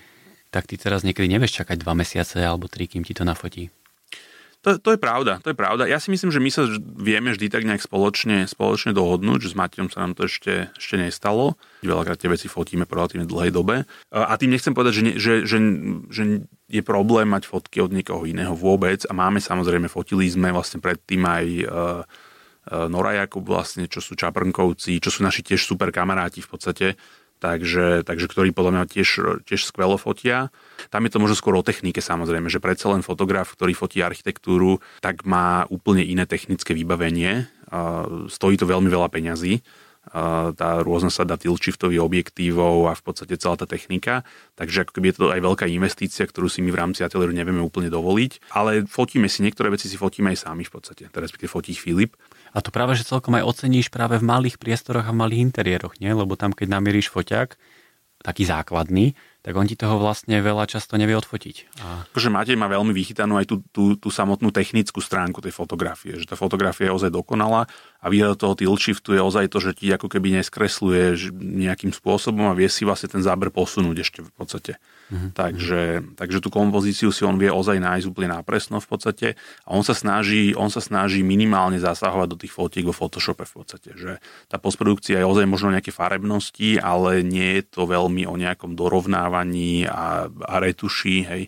tak 0.54 0.70
ty 0.70 0.78
teraz 0.78 1.02
niekedy 1.02 1.26
nevieš 1.26 1.58
čakať 1.58 1.82
dva 1.82 1.98
mesiace 1.98 2.38
alebo 2.38 2.70
tri, 2.70 2.86
kým 2.86 3.02
ti 3.02 3.18
to 3.18 3.26
nafotí. 3.26 3.74
To, 4.64 4.80
to 4.80 4.96
je 4.96 5.00
pravda, 5.02 5.44
to 5.44 5.52
je 5.52 5.58
pravda. 5.58 5.84
Ja 5.84 6.00
si 6.00 6.08
myslím, 6.08 6.32
že 6.32 6.40
my 6.40 6.48
sa 6.48 6.64
vieme 6.80 7.36
vždy 7.36 7.52
tak 7.52 7.68
nejak 7.68 7.84
spoločne, 7.84 8.48
spoločne 8.48 8.96
dohodnúť, 8.96 9.44
že 9.44 9.52
s 9.52 9.58
Matejom 9.60 9.92
sa 9.92 10.06
nám 10.06 10.16
to 10.16 10.24
ešte, 10.24 10.72
ešte 10.72 10.96
nestalo. 10.96 11.60
Veľakrát 11.84 12.16
tie 12.16 12.32
veci 12.32 12.48
fotíme 12.48 12.88
po 12.88 12.96
relatívne 12.96 13.28
dlhej 13.28 13.52
dobe. 13.52 13.84
A 14.08 14.32
tým 14.40 14.56
nechcem 14.56 14.72
povedať, 14.72 14.92
že, 14.96 15.02
ne, 15.04 15.12
že, 15.20 15.32
že, 15.44 15.58
že 16.08 16.22
je 16.72 16.80
problém 16.80 17.28
mať 17.28 17.44
fotky 17.44 17.84
od 17.84 17.92
niekoho 17.92 18.24
iného 18.24 18.56
vôbec. 18.56 19.04
A 19.04 19.12
máme 19.12 19.36
samozrejme, 19.36 19.92
fotili 19.92 20.32
sme 20.32 20.48
vlastne 20.48 20.80
predtým 20.80 21.20
aj 21.28 21.44
uh, 21.44 21.68
Nora 22.70 23.12
Jakub 23.20 23.44
vlastne, 23.44 23.84
čo 23.88 24.00
sú 24.00 24.16
Čaprnkovci, 24.16 24.96
čo 25.02 25.10
sú 25.12 25.20
naši 25.20 25.44
tiež 25.44 25.64
super 25.64 25.92
kamaráti 25.92 26.40
v 26.40 26.48
podstate 26.48 26.86
takže, 27.44 28.08
takže 28.08 28.24
ktorí 28.24 28.56
podľa 28.56 28.72
mňa 28.72 28.84
tiež, 28.88 29.10
tiež 29.44 29.68
skvelo 29.68 30.00
fotia. 30.00 30.48
Tam 30.88 31.04
je 31.04 31.12
to 31.12 31.20
možno 31.20 31.36
skôr 31.36 31.52
o 31.52 31.66
technike 31.66 32.00
samozrejme, 32.00 32.48
že 32.48 32.56
predsa 32.56 32.88
len 32.88 33.04
fotograf, 33.04 33.52
ktorý 33.52 33.76
fotí 33.76 34.00
architektúru, 34.00 34.80
tak 35.04 35.28
má 35.28 35.68
úplne 35.68 36.00
iné 36.00 36.24
technické 36.24 36.72
vybavenie. 36.72 37.44
Stojí 38.32 38.56
to 38.56 38.64
veľmi 38.64 38.88
veľa 38.88 39.12
peňazí 39.12 39.60
tá 40.54 40.84
rôzna 40.84 41.08
sada 41.08 41.40
tilt-shiftových 41.40 42.04
objektívov 42.04 42.92
a 42.92 42.92
v 42.92 43.02
podstate 43.02 43.40
celá 43.40 43.56
tá 43.56 43.64
technika. 43.64 44.20
Takže 44.52 44.84
ako 44.84 45.00
keby 45.00 45.06
je 45.10 45.16
to 45.16 45.24
aj 45.32 45.40
veľká 45.40 45.64
investícia, 45.72 46.28
ktorú 46.28 46.52
si 46.52 46.60
my 46.60 46.76
v 46.76 46.80
rámci 46.80 47.00
ateliéru 47.00 47.32
nevieme 47.32 47.64
úplne 47.64 47.88
dovoliť. 47.88 48.52
Ale 48.52 48.84
fotíme 48.84 49.32
si, 49.32 49.40
niektoré 49.40 49.72
veci 49.72 49.88
si 49.88 49.96
fotíme 49.96 50.28
aj 50.36 50.44
sami 50.44 50.68
v 50.68 50.72
podstate. 50.76 51.08
Teraz 51.08 51.32
fotí 51.32 51.72
Filip. 51.72 52.20
A 52.54 52.62
to 52.62 52.70
práve, 52.70 52.94
že 52.94 53.04
celkom 53.04 53.34
aj 53.34 53.44
oceníš 53.44 53.90
práve 53.90 54.22
v 54.22 54.24
malých 54.24 54.62
priestoroch 54.62 55.04
a 55.04 55.12
v 55.12 55.20
malých 55.26 55.44
interiéroch, 55.50 55.98
nie? 55.98 56.14
Lebo 56.14 56.38
tam, 56.38 56.54
keď 56.54 56.70
namieríš 56.70 57.10
foťák, 57.10 57.58
taký 58.24 58.48
základný, 58.48 59.12
tak 59.44 59.52
on 59.52 59.68
ti 59.68 59.76
toho 59.76 60.00
vlastne 60.00 60.40
veľa 60.40 60.64
často 60.64 60.96
nevie 60.96 61.12
odfotiť. 61.12 61.76
A... 61.84 62.08
Akože 62.08 62.32
Matej 62.32 62.56
má 62.56 62.64
veľmi 62.72 62.96
vychytanú 62.96 63.36
aj 63.36 63.44
tú, 63.44 63.60
tú, 63.68 64.00
tú 64.00 64.08
samotnú 64.08 64.48
technickú 64.48 65.04
stránku 65.04 65.44
tej 65.44 65.52
fotografie, 65.52 66.16
že 66.16 66.24
tá 66.24 66.32
fotografia 66.32 66.88
je 66.88 66.96
ozaj 66.96 67.12
dokonalá 67.12 67.68
a 68.04 68.12
výhoda 68.12 68.36
toho 68.36 68.52
tilt 68.52 68.76
shiftu 68.76 69.16
je 69.16 69.24
ozaj 69.24 69.48
to, 69.48 69.64
že 69.64 69.80
ti 69.80 69.88
ako 69.88 70.12
keby 70.12 70.36
neskresluje 70.36 71.32
nejakým 71.40 71.88
spôsobom 71.88 72.52
a 72.52 72.58
vie 72.58 72.68
si 72.68 72.84
vlastne 72.84 73.08
ten 73.08 73.24
záber 73.24 73.48
posunúť 73.48 73.96
ešte 74.04 74.20
v 74.20 74.32
podstate. 74.36 74.76
Mm-hmm. 75.08 75.30
Takže, 75.32 75.82
takže 76.12 76.38
tú 76.44 76.52
kompozíciu 76.52 77.08
si 77.12 77.24
on 77.24 77.40
vie 77.40 77.48
ozaj 77.48 77.80
nájsť 77.80 78.08
úplne 78.08 78.36
nápresno 78.36 78.76
v 78.76 78.88
podstate 78.88 79.28
a 79.64 79.68
on 79.72 79.80
sa 79.80 79.96
snaží, 79.96 80.52
on 80.52 80.68
sa 80.68 80.84
snaží 80.84 81.24
minimálne 81.24 81.80
zasahovať 81.80 82.28
do 82.28 82.40
tých 82.40 82.52
fotiek 82.52 82.84
vo 82.84 82.92
Photoshope 82.92 83.48
v 83.48 83.54
podstate, 83.56 83.96
že 83.96 84.20
tá 84.52 84.60
postprodukcia 84.60 85.20
je 85.20 85.28
ozaj 85.28 85.48
možno 85.48 85.72
nejaké 85.72 85.88
farebnosti, 85.88 86.76
ale 86.80 87.24
nie 87.24 87.60
je 87.60 87.62
to 87.72 87.88
veľmi 87.88 88.28
o 88.28 88.36
nejakom 88.36 88.76
dorovnávaní 88.76 89.88
a, 89.88 90.28
a 90.28 90.54
retuši, 90.60 91.16
hej. 91.24 91.42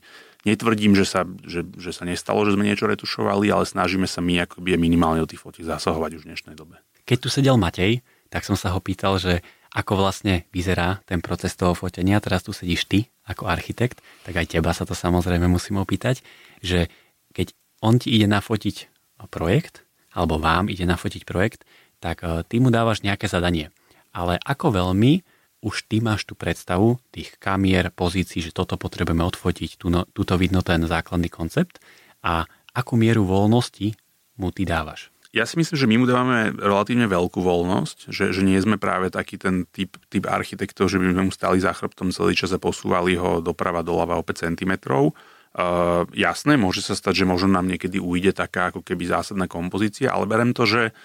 Netvrdím, 0.47 0.95
že 0.95 1.03
sa, 1.03 1.27
že, 1.43 1.67
že 1.75 1.91
sa 1.91 2.07
nestalo, 2.07 2.47
že 2.47 2.55
sme 2.55 2.63
niečo 2.63 2.87
retušovali, 2.87 3.51
ale 3.51 3.67
snažíme 3.67 4.07
sa 4.07 4.23
my 4.23 4.47
akoby 4.47 4.79
minimálne 4.79 5.19
do 5.19 5.27
tých 5.27 5.43
fotiek 5.43 5.67
zasahovať 5.67 6.11
už 6.17 6.23
v 6.23 6.29
dnešnej 6.31 6.55
dobe. 6.55 6.79
Keď 7.03 7.19
tu 7.19 7.29
sedel 7.29 7.59
Matej, 7.59 8.07
tak 8.31 8.47
som 8.47 8.55
sa 8.55 8.71
ho 8.71 8.79
pýtal, 8.79 9.19
že 9.19 9.43
ako 9.75 9.99
vlastne 9.99 10.47
vyzerá 10.55 11.03
ten 11.05 11.19
proces 11.19 11.59
toho 11.59 11.75
fotenia. 11.75 12.23
Teraz 12.23 12.47
tu 12.47 12.55
sedíš 12.55 12.87
ty 12.87 13.11
ako 13.27 13.51
architekt, 13.51 14.01
tak 14.23 14.39
aj 14.39 14.55
teba 14.55 14.71
sa 14.71 14.87
to 14.87 14.95
samozrejme 14.95 15.51
musím 15.51 15.83
opýtať, 15.83 16.23
že 16.63 16.87
keď 17.35 17.53
on 17.83 17.99
ti 17.99 18.15
ide 18.15 18.31
nafotiť 18.31 18.89
projekt, 19.29 19.83
alebo 20.17 20.41
vám 20.41 20.73
ide 20.73 20.89
nafotiť 20.89 21.29
projekt, 21.29 21.67
tak 21.99 22.23
eh, 22.23 22.47
ty 22.47 22.63
mu 22.63 22.71
dávaš 22.71 23.03
nejaké 23.03 23.27
zadanie. 23.29 23.75
Ale 24.15 24.41
ako 24.41 24.73
veľmi 24.73 25.27
už 25.67 25.91
ty 25.91 25.99
máš 25.99 26.23
tú 26.31 26.39
predstavu 26.39 27.03
tých 27.11 27.35
kamier, 27.43 27.91
pozícií, 27.91 28.39
že 28.39 28.55
toto 28.55 28.79
potrebujeme 28.79 29.27
odfotiť, 29.27 29.83
tu, 29.83 29.91
no, 29.91 30.07
vidno 30.39 30.63
ten 30.63 30.87
základný 30.87 31.27
koncept 31.27 31.83
a 32.23 32.47
akú 32.71 32.95
mieru 32.95 33.27
voľnosti 33.27 33.99
mu 34.39 34.55
ty 34.55 34.63
dávaš? 34.63 35.11
Ja 35.35 35.45
si 35.45 35.59
myslím, 35.61 35.77
že 35.77 35.91
my 35.91 35.97
mu 36.01 36.07
dávame 36.09 36.55
relatívne 36.55 37.05
veľkú 37.11 37.45
voľnosť, 37.45 38.09
že, 38.09 38.33
že 38.33 38.41
nie 38.41 38.57
sme 38.57 38.81
práve 38.81 39.13
taký 39.13 39.37
ten 39.37 39.69
typ, 39.69 39.99
typ 40.09 40.25
architektov, 40.25 40.89
že 40.89 40.97
by 40.97 41.13
sme 41.13 41.23
mu 41.29 41.33
stali 41.35 41.61
za 41.61 41.77
chrbtom 41.77 42.09
celý 42.09 42.33
čas 42.33 42.57
a 42.57 42.63
posúvali 42.63 43.21
ho 43.21 43.45
doprava 43.45 43.85
doľava 43.85 44.17
o 44.17 44.25
5 44.25 44.57
cm. 44.57 44.73
Uh, 44.87 46.09
jasné, 46.17 46.57
môže 46.57 46.81
sa 46.81 46.97
stať, 46.97 47.25
že 47.25 47.29
možno 47.29 47.53
nám 47.53 47.69
niekedy 47.69 48.01
ujde 48.01 48.33
taká 48.33 48.73
ako 48.73 48.81
keby 48.81 49.09
zásadná 49.09 49.45
kompozícia, 49.45 50.09
ale 50.09 50.25
berem 50.25 50.57
to, 50.57 50.65
že 50.65 50.97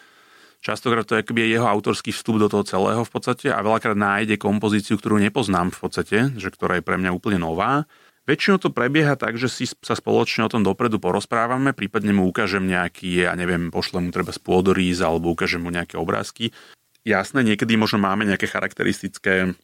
Častokrát 0.61 1.09
to 1.09 1.17
je 1.17 1.25
jeho 1.25 1.65
autorský 1.65 2.13
vstup 2.13 2.37
do 2.37 2.45
toho 2.45 2.61
celého 2.61 3.01
v 3.01 3.09
podstate 3.09 3.49
a 3.49 3.65
veľakrát 3.65 3.97
nájde 3.97 4.37
kompozíciu, 4.37 5.01
ktorú 5.01 5.17
nepoznám 5.17 5.73
v 5.73 5.79
podstate, 5.81 6.17
že 6.37 6.53
ktorá 6.53 6.77
je 6.77 6.85
pre 6.85 7.01
mňa 7.01 7.09
úplne 7.17 7.41
nová. 7.41 7.89
Väčšinou 8.29 8.61
to 8.61 8.69
prebieha 8.69 9.17
tak, 9.17 9.41
že 9.41 9.49
si 9.49 9.65
sa 9.65 9.97
spoločne 9.97 10.45
o 10.45 10.51
tom 10.53 10.61
dopredu 10.61 11.01
porozprávame, 11.01 11.73
prípadne 11.73 12.13
mu 12.13 12.29
ukážem 12.29 12.61
nejaký, 12.61 13.25
ja 13.25 13.33
neviem, 13.33 13.73
pošlem 13.73 14.07
mu 14.07 14.11
treba 14.13 14.29
spôdoríz 14.29 15.01
alebo 15.01 15.33
ukážem 15.33 15.65
mu 15.65 15.73
nejaké 15.73 15.97
obrázky. 15.97 16.53
Jasné, 17.01 17.41
niekedy 17.41 17.73
možno 17.81 17.97
máme 17.97 18.29
nejaké 18.29 18.45
charakteristické 18.45 19.57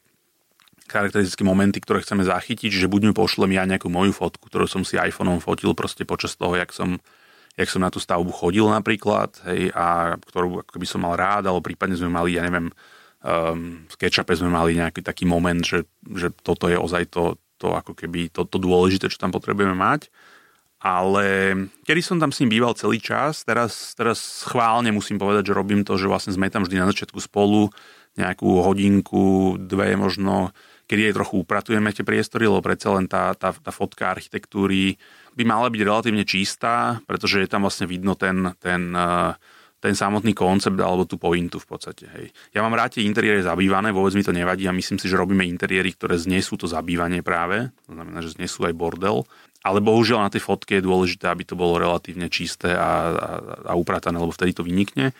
charakteristické 0.87 1.43
momenty, 1.43 1.83
ktoré 1.83 1.99
chceme 1.99 2.23
zachytiť, 2.23 2.71
že 2.71 2.87
buď 2.87 3.11
mi 3.11 3.13
pošlem 3.13 3.53
ja 3.53 3.67
nejakú 3.67 3.91
moju 3.91 4.15
fotku, 4.15 4.47
ktorú 4.47 4.65
som 4.71 4.81
si 4.87 4.95
iPhoneom 4.95 5.43
fotil 5.43 5.75
proste 5.75 6.07
počas 6.07 6.39
toho, 6.39 6.55
jak 6.55 6.71
som 6.71 7.03
jak 7.57 7.69
som 7.73 7.81
na 7.81 7.89
tú 7.89 7.97
stavbu 7.97 8.29
chodil 8.29 8.69
napríklad, 8.69 9.33
hej, 9.49 9.73
a 9.73 10.13
ktorú 10.21 10.61
by 10.61 10.87
som 10.87 11.01
mal 11.01 11.17
rád, 11.17 11.49
alebo 11.49 11.65
prípadne 11.65 11.97
sme 11.97 12.13
mali, 12.13 12.37
ja 12.37 12.45
neviem, 12.45 12.69
um, 13.25 13.81
v 13.89 13.91
SketchUpe 13.97 14.37
sme 14.37 14.53
mali 14.53 14.77
nejaký 14.77 15.01
taký 15.01 15.25
moment, 15.25 15.65
že, 15.65 15.89
že 16.13 16.29
toto 16.29 16.69
je 16.69 16.77
ozaj 16.77 17.09
to, 17.09 17.41
to 17.57 17.73
ako 17.73 17.97
keby 17.97 18.29
to, 18.29 18.45
to 18.45 18.61
dôležité, 18.61 19.09
čo 19.09 19.17
tam 19.17 19.33
potrebujeme 19.33 19.73
mať. 19.73 20.13
Ale 20.77 21.57
kedy 21.89 22.01
som 22.05 22.21
tam 22.21 22.29
s 22.29 22.37
ním 22.45 22.53
býval 22.53 22.77
celý 22.77 23.01
čas, 23.01 23.41
teraz, 23.41 23.97
teraz 23.97 24.21
schválne 24.45 24.93
musím 24.93 25.17
povedať, 25.17 25.49
že 25.49 25.57
robím 25.57 25.81
to, 25.81 25.97
že 25.97 26.05
vlastne 26.05 26.37
sme 26.37 26.53
tam 26.53 26.61
vždy 26.61 26.77
na 26.77 26.85
začiatku 26.93 27.17
spolu, 27.17 27.73
nejakú 28.13 28.61
hodinku, 28.61 29.57
dve 29.57 29.97
možno, 29.97 30.53
kedy 30.85 31.09
aj 31.09 31.17
trochu 31.17 31.35
upratujeme 31.41 31.89
tie 31.89 32.05
priestory, 32.05 32.45
lebo 32.45 32.61
predsa 32.61 32.93
len 32.93 33.09
tá, 33.09 33.33
tá, 33.33 33.49
tá 33.57 33.71
fotka 33.73 34.13
architektúry 34.13 35.01
by 35.37 35.43
mala 35.45 35.69
byť 35.69 35.81
relatívne 35.85 36.25
čistá, 36.25 36.97
pretože 37.05 37.45
je 37.45 37.49
tam 37.49 37.69
vlastne 37.69 37.85
vidno 37.85 38.17
ten, 38.17 38.57
ten, 38.57 38.89
eh, 38.89 39.37
ten 39.77 39.93
samotný 39.93 40.33
koncept 40.33 40.73
alebo 40.81 41.05
tú 41.05 41.21
pointu 41.21 41.61
v 41.61 41.67
podstate. 41.69 42.09
Hej. 42.09 42.33
Ja 42.57 42.65
mám 42.65 42.73
rád 42.73 42.97
tie 42.97 43.05
interiéry 43.05 43.45
zabývané, 43.45 43.93
vôbec 43.93 44.17
mi 44.17 44.25
to 44.25 44.33
nevadí 44.33 44.65
a 44.65 44.73
myslím 44.73 44.97
si, 44.97 45.05
že 45.05 45.21
robíme 45.21 45.45
interiéry, 45.45 45.93
ktoré 45.93 46.17
znesú 46.17 46.57
to 46.57 46.65
zabývanie 46.65 47.21
práve, 47.21 47.69
to 47.85 47.93
znamená, 47.93 48.25
že 48.25 48.33
znesú 48.33 48.65
aj 48.65 48.73
bordel, 48.73 49.29
ale 49.61 49.77
bohužiaľ 49.77 50.25
na 50.25 50.33
tej 50.33 50.41
fotke 50.41 50.81
je 50.81 50.87
dôležité, 50.87 51.29
aby 51.29 51.45
to 51.45 51.53
bolo 51.53 51.77
relatívne 51.77 52.25
čisté 52.33 52.73
a, 52.73 52.81
a, 52.81 53.31
a 53.69 53.73
upratané, 53.77 54.17
lebo 54.17 54.33
vtedy 54.33 54.57
to 54.57 54.65
vynikne. 54.65 55.13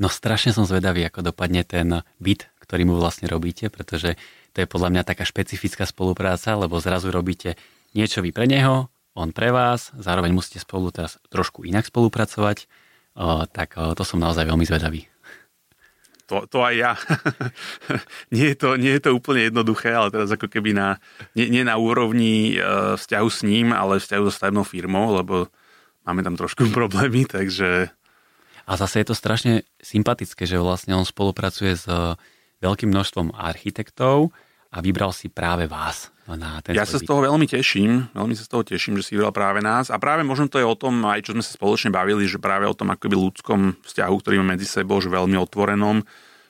No 0.00 0.08
strašne 0.08 0.56
som 0.56 0.64
zvedavý, 0.66 1.04
ako 1.06 1.20
dopadne 1.30 1.62
ten 1.62 2.02
byt, 2.18 2.48
ktorý 2.64 2.88
mu 2.88 2.96
vlastne 2.96 3.28
robíte, 3.28 3.68
pretože 3.68 4.16
to 4.56 4.64
je 4.64 4.70
podľa 4.70 4.90
mňa 4.90 5.02
taká 5.06 5.28
špecifická 5.28 5.84
spolupráca, 5.84 6.56
lebo 6.56 6.80
zrazu 6.80 7.12
robíte 7.12 7.54
niečo 7.94 8.24
vy 8.24 8.34
pre 8.34 8.50
neho, 8.50 8.90
on 9.14 9.30
pre 9.30 9.54
vás, 9.54 9.94
zároveň 9.94 10.34
musíte 10.34 10.58
spolu 10.58 10.90
teraz 10.90 11.22
trošku 11.30 11.62
inak 11.62 11.86
spolupracovať, 11.86 12.66
tak 13.54 13.78
to 13.78 14.02
som 14.02 14.18
naozaj 14.18 14.42
veľmi 14.42 14.66
zvedavý. 14.66 15.06
To, 16.24 16.48
to 16.48 16.64
aj 16.64 16.74
ja. 16.74 16.92
nie, 18.34 18.52
je 18.52 18.56
to, 18.56 18.80
nie 18.80 18.96
je 18.96 19.02
to 19.04 19.10
úplne 19.12 19.52
jednoduché, 19.52 19.92
ale 19.92 20.08
teraz 20.08 20.32
ako 20.32 20.48
keby 20.48 20.72
na, 20.72 20.96
nie, 21.36 21.52
nie 21.52 21.62
na 21.68 21.76
úrovni 21.76 22.56
e, 22.56 22.96
vzťahu 22.96 23.28
s 23.28 23.44
ním, 23.44 23.76
ale 23.76 24.00
vzťahu 24.00 24.24
so 24.24 24.32
stavebnou 24.32 24.64
firmou, 24.64 25.12
lebo 25.12 25.52
máme 26.08 26.24
tam 26.24 26.32
trošku 26.40 26.72
problémy, 26.76 27.28
takže... 27.28 27.92
A 28.64 28.72
zase 28.80 29.04
je 29.04 29.12
to 29.12 29.16
strašne 29.16 29.68
sympatické, 29.84 30.48
že 30.48 30.56
vlastne 30.56 30.96
on 30.96 31.04
spolupracuje 31.04 31.76
s 31.76 31.84
veľkým 32.64 32.88
množstvom 32.88 33.36
architektov 33.36 34.32
a 34.74 34.82
vybral 34.82 35.14
si 35.14 35.30
práve 35.30 35.70
vás 35.70 36.10
na 36.26 36.58
ten 36.58 36.74
Ja 36.74 36.82
sa 36.82 36.98
z 36.98 37.06
toho 37.06 37.22
veľmi 37.22 37.46
teším, 37.46 38.10
veľmi 38.10 38.34
sa 38.34 38.42
z 38.42 38.50
toho 38.50 38.66
teším, 38.66 38.98
že 38.98 39.06
si 39.06 39.14
vybral 39.14 39.30
práve 39.30 39.62
nás 39.62 39.86
a 39.86 40.02
práve 40.02 40.26
možno 40.26 40.50
to 40.50 40.58
je 40.58 40.66
o 40.66 40.74
tom, 40.74 40.98
aj 41.06 41.30
čo 41.30 41.38
sme 41.38 41.46
sa 41.46 41.54
spoločne 41.54 41.94
bavili, 41.94 42.26
že 42.26 42.42
práve 42.42 42.66
o 42.66 42.74
tom 42.74 42.90
akoby 42.90 43.14
ľudskom 43.14 43.78
vzťahu, 43.86 44.14
ktorý 44.18 44.42
máme 44.42 44.58
medzi 44.58 44.66
sebou, 44.66 44.98
že 44.98 45.12
veľmi 45.14 45.38
otvorenom, 45.38 46.02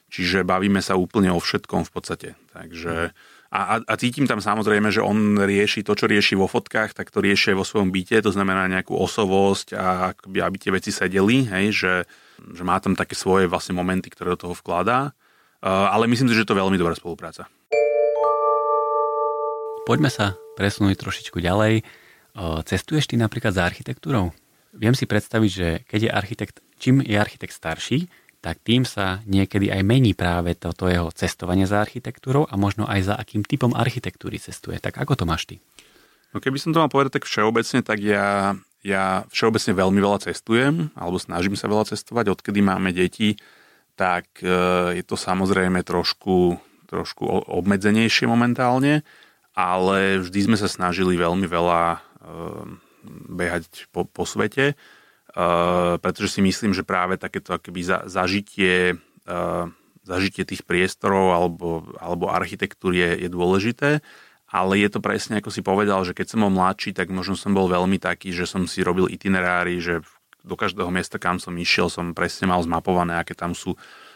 čiže 0.09 0.41
bavíme 0.41 0.81
sa 0.81 0.97
úplne 0.97 1.29
o 1.37 1.43
všetkom 1.43 1.85
v 1.85 1.91
podstate. 1.93 2.29
Takže 2.57 3.12
a, 3.55 3.61
a, 3.61 3.75
a 3.87 3.95
cítim 4.01 4.27
tam 4.27 4.43
samozrejme, 4.43 4.91
že 4.91 4.99
on 4.99 5.39
rieši 5.39 5.87
to, 5.87 5.95
čo 5.95 6.11
rieši 6.11 6.35
vo 6.35 6.51
fotkách, 6.51 6.97
tak 6.97 7.12
to 7.12 7.22
rieši 7.22 7.55
vo 7.55 7.62
svojom 7.62 7.93
byte, 7.93 8.25
to 8.25 8.35
znamená 8.35 8.66
nejakú 8.66 8.97
osovosť 8.99 9.79
a 9.79 10.16
akoby, 10.16 10.39
aby 10.43 10.57
tie 10.59 10.72
veci 10.75 10.91
sedeli, 10.91 11.47
hej, 11.47 11.66
že, 11.70 11.95
že 12.51 12.62
má 12.66 12.83
tam 12.83 12.99
také 12.99 13.14
svoje 13.14 13.47
vlastne 13.47 13.77
momenty, 13.77 14.11
ktoré 14.11 14.35
do 14.35 14.49
toho 14.49 14.55
vkladá. 14.59 15.14
Uh, 15.64 15.87
ale 15.89 16.11
myslím 16.11 16.29
si, 16.29 16.37
že 16.37 16.45
to 16.45 16.53
je 16.53 16.61
veľmi 16.61 16.77
dobrá 16.77 16.99
spolupráca. 16.99 17.47
Poďme 19.85 20.09
sa 20.09 20.32
presunúť 20.57 20.97
trošičku 20.97 21.45
ďalej. 21.45 21.85
Cestuješ 22.64 23.05
ty 23.05 23.20
napríklad 23.20 23.53
za 23.53 23.68
architektúrou? 23.68 24.32
Viem 24.72 24.97
si 24.97 25.05
predstaviť, 25.05 25.51
že 25.53 25.68
keď 25.85 26.01
je 26.01 26.11
architekt, 26.11 26.57
čím 26.80 27.05
je 27.05 27.20
architekt 27.20 27.53
starší, 27.53 28.09
tak 28.41 28.64
tým 28.64 28.89
sa 28.89 29.20
niekedy 29.28 29.68
aj 29.68 29.85
mení 29.85 30.16
práve 30.16 30.57
toto 30.57 30.89
jeho 30.89 31.12
cestovanie 31.12 31.68
za 31.68 31.85
architektúrou 31.85 32.49
a 32.49 32.57
možno 32.57 32.89
aj 32.89 33.12
za 33.12 33.14
akým 33.20 33.45
typom 33.45 33.76
architektúry 33.76 34.41
cestuje. 34.41 34.80
Tak 34.80 34.97
ako 35.05 35.20
to 35.20 35.24
máš 35.28 35.53
ty? 35.53 35.61
No 36.32 36.41
keby 36.41 36.57
som 36.57 36.72
to 36.72 36.80
mal 36.80 36.89
povedať 36.89 37.20
tak 37.20 37.28
všeobecne, 37.28 37.85
tak 37.85 38.01
ja, 38.01 38.57
ja 38.80 39.28
všeobecne 39.37 39.85
veľmi 39.85 40.01
veľa 40.01 40.32
cestujem, 40.32 40.97
alebo 40.97 41.20
snažím 41.20 41.61
sa 41.61 41.68
veľa 41.68 41.93
cestovať. 41.93 42.32
Odkedy 42.32 42.64
máme 42.64 42.97
deti, 42.97 43.37
tak 44.01 44.41
e, 44.41 44.49
je 44.97 45.05
to 45.05 45.20
samozrejme 45.20 45.85
trošku, 45.85 46.57
trošku 46.89 47.28
obmedzenejšie 47.53 48.24
momentálne, 48.24 49.05
ale 49.55 50.18
vždy 50.18 50.50
sme 50.50 50.57
sa 50.59 50.66
snažili 50.66 51.14
veľmi 51.14 51.46
veľa 51.46 51.82
e, 51.94 51.98
behať 53.30 53.88
po, 53.94 54.05
po 54.05 54.26
svete. 54.26 54.74
Uh, 55.34 55.98
pretože 55.98 56.38
si 56.38 56.40
myslím, 56.46 56.70
že 56.70 56.86
práve 56.86 57.18
takéto 57.18 57.59
akoby 57.59 57.82
za, 57.82 58.07
zažitie, 58.07 58.94
uh, 59.26 59.66
zažitie 60.07 60.46
tých 60.46 60.62
priestorov 60.62 61.34
alebo, 61.34 61.90
alebo 61.98 62.30
architektúry 62.30 63.02
je, 63.02 63.26
je 63.26 63.28
dôležité, 63.34 63.98
ale 64.46 64.78
je 64.78 64.86
to 64.94 65.02
presne 65.02 65.42
ako 65.42 65.50
si 65.50 65.59
povedal, 65.59 66.07
že 66.07 66.14
keď 66.14 66.26
som 66.30 66.46
bol 66.46 66.55
mladší, 66.55 66.94
tak 66.94 67.11
možno 67.11 67.34
som 67.34 67.50
bol 67.50 67.66
veľmi 67.66 67.98
taký, 67.98 68.30
že 68.30 68.46
som 68.46 68.62
si 68.70 68.86
robil 68.86 69.11
itinerári, 69.11 69.82
že 69.82 70.07
do 70.46 70.55
každého 70.55 70.94
miesta, 70.94 71.18
kam 71.18 71.42
som 71.42 71.59
išiel, 71.59 71.90
som 71.90 72.14
presne 72.14 72.46
mal 72.46 72.62
zmapované, 72.62 73.18
aké 73.18 73.34
tam 73.34 73.59
sú 73.59 73.74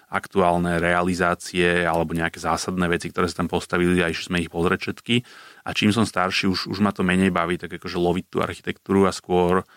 aktuálne 0.09 0.81
realizácie 0.81 1.85
alebo 1.85 2.17
nejaké 2.17 2.41
zásadné 2.41 2.89
veci, 2.89 3.13
ktoré 3.13 3.29
sa 3.29 3.45
tam 3.45 3.49
postavili 3.53 4.01
a 4.01 4.09
išli 4.09 4.33
sme 4.33 4.41
ich 4.41 4.49
pozrieť 4.49 4.81
všetky. 4.89 5.21
A 5.69 5.77
čím 5.77 5.93
som 5.93 6.09
starší, 6.09 6.49
už, 6.49 6.73
už 6.73 6.79
ma 6.81 6.97
to 6.97 7.05
menej 7.05 7.29
baví, 7.29 7.61
tak 7.61 7.77
akože 7.77 8.01
loviť 8.01 8.25
tú 8.33 8.41
architektúru 8.41 9.05
a 9.05 9.13
skôr 9.13 9.69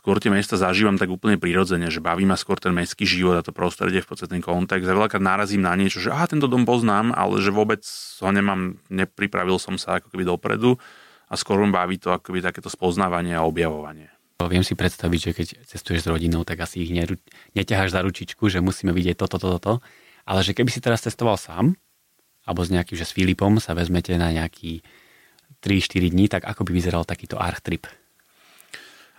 skôr 0.00 0.16
tie 0.16 0.32
mesta 0.32 0.56
zažívam 0.56 0.96
tak 0.96 1.12
úplne 1.12 1.36
prirodzene, 1.36 1.92
že 1.92 2.00
baví 2.00 2.24
ma 2.24 2.32
skôr 2.32 2.56
ten 2.56 2.72
mestský 2.72 3.04
život 3.04 3.36
a 3.36 3.44
to 3.44 3.52
prostredie, 3.52 4.00
v 4.00 4.08
podstate 4.08 4.32
ten 4.32 4.40
kontext. 4.40 4.88
A 4.88 4.96
veľakrát 4.96 5.20
narazím 5.20 5.60
na 5.60 5.76
niečo, 5.76 6.00
že 6.00 6.08
aha, 6.08 6.24
tento 6.24 6.48
dom 6.48 6.64
poznám, 6.64 7.12
ale 7.12 7.36
že 7.44 7.52
vôbec 7.52 7.84
ho 8.24 8.30
nemám, 8.32 8.80
nepripravil 8.88 9.60
som 9.60 9.76
sa 9.76 10.00
ako 10.00 10.08
keby 10.08 10.24
dopredu 10.24 10.80
a 11.28 11.36
skôr 11.36 11.60
ma 11.60 11.84
baví 11.84 12.00
to 12.00 12.16
akoby 12.16 12.40
takéto 12.40 12.72
spoznávanie 12.72 13.36
a 13.36 13.44
objavovanie. 13.44 14.08
Viem 14.46 14.64
si 14.64 14.78
predstaviť, 14.78 15.20
že 15.20 15.30
keď 15.34 15.46
cestuješ 15.66 16.06
s 16.06 16.10
rodinou, 16.10 16.46
tak 16.46 16.62
asi 16.62 16.86
ich 16.86 16.92
neru, 16.94 17.18
neťaháš 17.52 17.92
za 17.92 18.00
ručičku, 18.00 18.46
že 18.48 18.64
musíme 18.64 18.94
vidieť 18.94 19.18
toto, 19.18 19.36
toto, 19.36 19.58
toto. 19.58 19.74
Ale 20.24 20.46
že 20.46 20.54
keby 20.54 20.70
si 20.70 20.78
teraz 20.78 21.02
cestoval 21.02 21.36
sám, 21.36 21.74
alebo 22.46 22.60
s 22.62 22.72
nejakým, 22.72 22.96
že 22.96 23.08
s 23.08 23.16
Filipom 23.16 23.58
sa 23.58 23.76
vezmete 23.76 24.14
na 24.16 24.32
nejaký 24.32 24.80
3-4 25.60 26.14
dní, 26.14 26.26
tak 26.30 26.46
ako 26.46 26.64
by 26.64 26.70
vyzeral 26.72 27.04
takýto 27.04 27.36
arch 27.36 27.60
trip? 27.60 27.84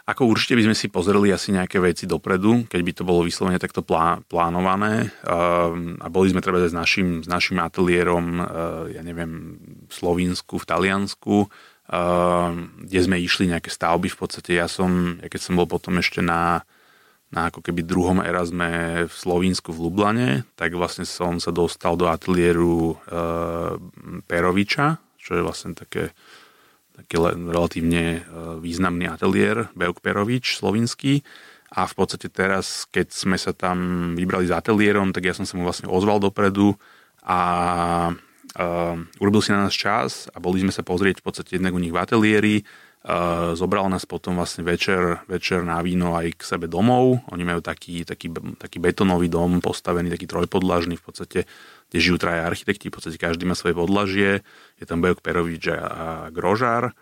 Ako 0.01 0.25
určite 0.25 0.57
by 0.57 0.65
sme 0.65 0.75
si 0.75 0.89
pozreli 0.89 1.29
asi 1.29 1.53
nejaké 1.53 1.77
veci 1.77 2.09
dopredu, 2.09 2.65
keď 2.65 2.81
by 2.81 2.91
to 2.91 3.03
bolo 3.05 3.21
vyslovene 3.21 3.61
takto 3.61 3.85
plá, 3.85 4.19
plánované. 4.25 5.13
Uh, 5.21 5.95
a 6.01 6.09
boli 6.09 6.33
sme 6.33 6.41
treba 6.41 6.57
s 6.57 6.73
našim, 6.73 7.21
s 7.21 7.29
našim 7.29 7.61
ateliérom, 7.61 8.41
uh, 8.41 8.45
ja 8.89 9.05
neviem, 9.05 9.61
v 9.85 9.93
Slovinsku, 9.93 10.57
v 10.57 10.67
Taliansku, 10.67 11.35
kde 11.91 12.99
sme 13.03 13.19
išli 13.19 13.51
nejaké 13.51 13.67
stavby. 13.67 14.07
V 14.07 14.19
podstate 14.23 14.55
ja 14.55 14.71
som, 14.71 15.19
ja 15.19 15.27
keď 15.27 15.41
som 15.43 15.59
bol 15.59 15.67
potom 15.67 15.99
ešte 15.99 16.23
na, 16.23 16.63
na 17.35 17.51
ako 17.51 17.59
keby 17.59 17.83
druhom 17.83 18.23
Erasme 18.23 19.03
v 19.11 19.13
Slovínsku 19.13 19.75
v 19.75 19.91
Lublane, 19.91 20.29
tak 20.55 20.71
vlastne 20.71 21.03
som 21.03 21.43
sa 21.43 21.51
dostal 21.51 21.99
do 21.99 22.07
ateliéru 22.07 22.95
uh, 22.95 23.75
Peroviča, 24.23 25.03
čo 25.19 25.35
je 25.35 25.43
vlastne 25.43 25.75
také 25.75 26.15
taký 26.91 27.17
relatívne 27.49 28.19
e, 28.19 28.21
významný 28.61 29.09
ateliér 29.09 29.73
Beuk 29.73 30.03
Perovič, 30.05 30.59
slovinský. 30.59 31.25
A 31.71 31.87
v 31.87 31.93
podstate 31.95 32.27
teraz, 32.27 32.85
keď 32.91 33.15
sme 33.15 33.39
sa 33.39 33.55
tam 33.55 34.11
vybrali 34.13 34.45
s 34.45 34.53
ateliérom, 34.53 35.15
tak 35.15 35.23
ja 35.25 35.33
som 35.33 35.47
sa 35.47 35.55
mu 35.55 35.63
vlastne 35.63 35.87
ozval 35.87 36.19
dopredu 36.19 36.75
a 37.23 38.11
uh, 38.57 38.97
urobil 39.21 39.41
si 39.43 39.53
na 39.53 39.67
nás 39.67 39.75
čas 39.75 40.27
a 40.31 40.41
boli 40.41 40.63
sme 40.63 40.73
sa 40.73 40.81
pozrieť 40.81 41.21
v 41.21 41.25
podstate 41.27 41.59
jednak 41.59 41.75
u 41.75 41.79
nich 41.79 41.93
v 41.93 42.01
ateliéri. 42.01 42.55
Uh, 43.01 43.57
zobral 43.57 43.89
nás 43.89 44.05
potom 44.05 44.37
vlastne 44.37 44.61
večer, 44.61 45.25
večer 45.25 45.65
na 45.65 45.81
víno 45.81 46.13
aj 46.13 46.37
k 46.37 46.41
sebe 46.45 46.69
domov. 46.69 47.25
Oni 47.33 47.41
majú 47.41 47.57
taký, 47.65 48.05
taký, 48.05 48.29
taký 48.61 48.77
betonový 48.77 49.25
dom 49.25 49.57
postavený, 49.57 50.13
taký 50.13 50.29
trojpodlažný 50.29 51.01
v 51.01 51.05
podstate 51.05 51.39
kde 51.91 51.99
žijú 51.99 52.17
traja 52.23 52.47
architekti, 52.47 52.87
v 52.87 52.95
podstate 52.95 53.19
každý 53.19 53.43
má 53.43 53.51
svoje 53.51 53.75
podlažie, 53.75 54.47
je 54.79 54.85
tam 54.87 55.03
Bojok 55.03 55.19
Perovič 55.19 55.75
a 55.75 56.31
Grožár, 56.31 56.95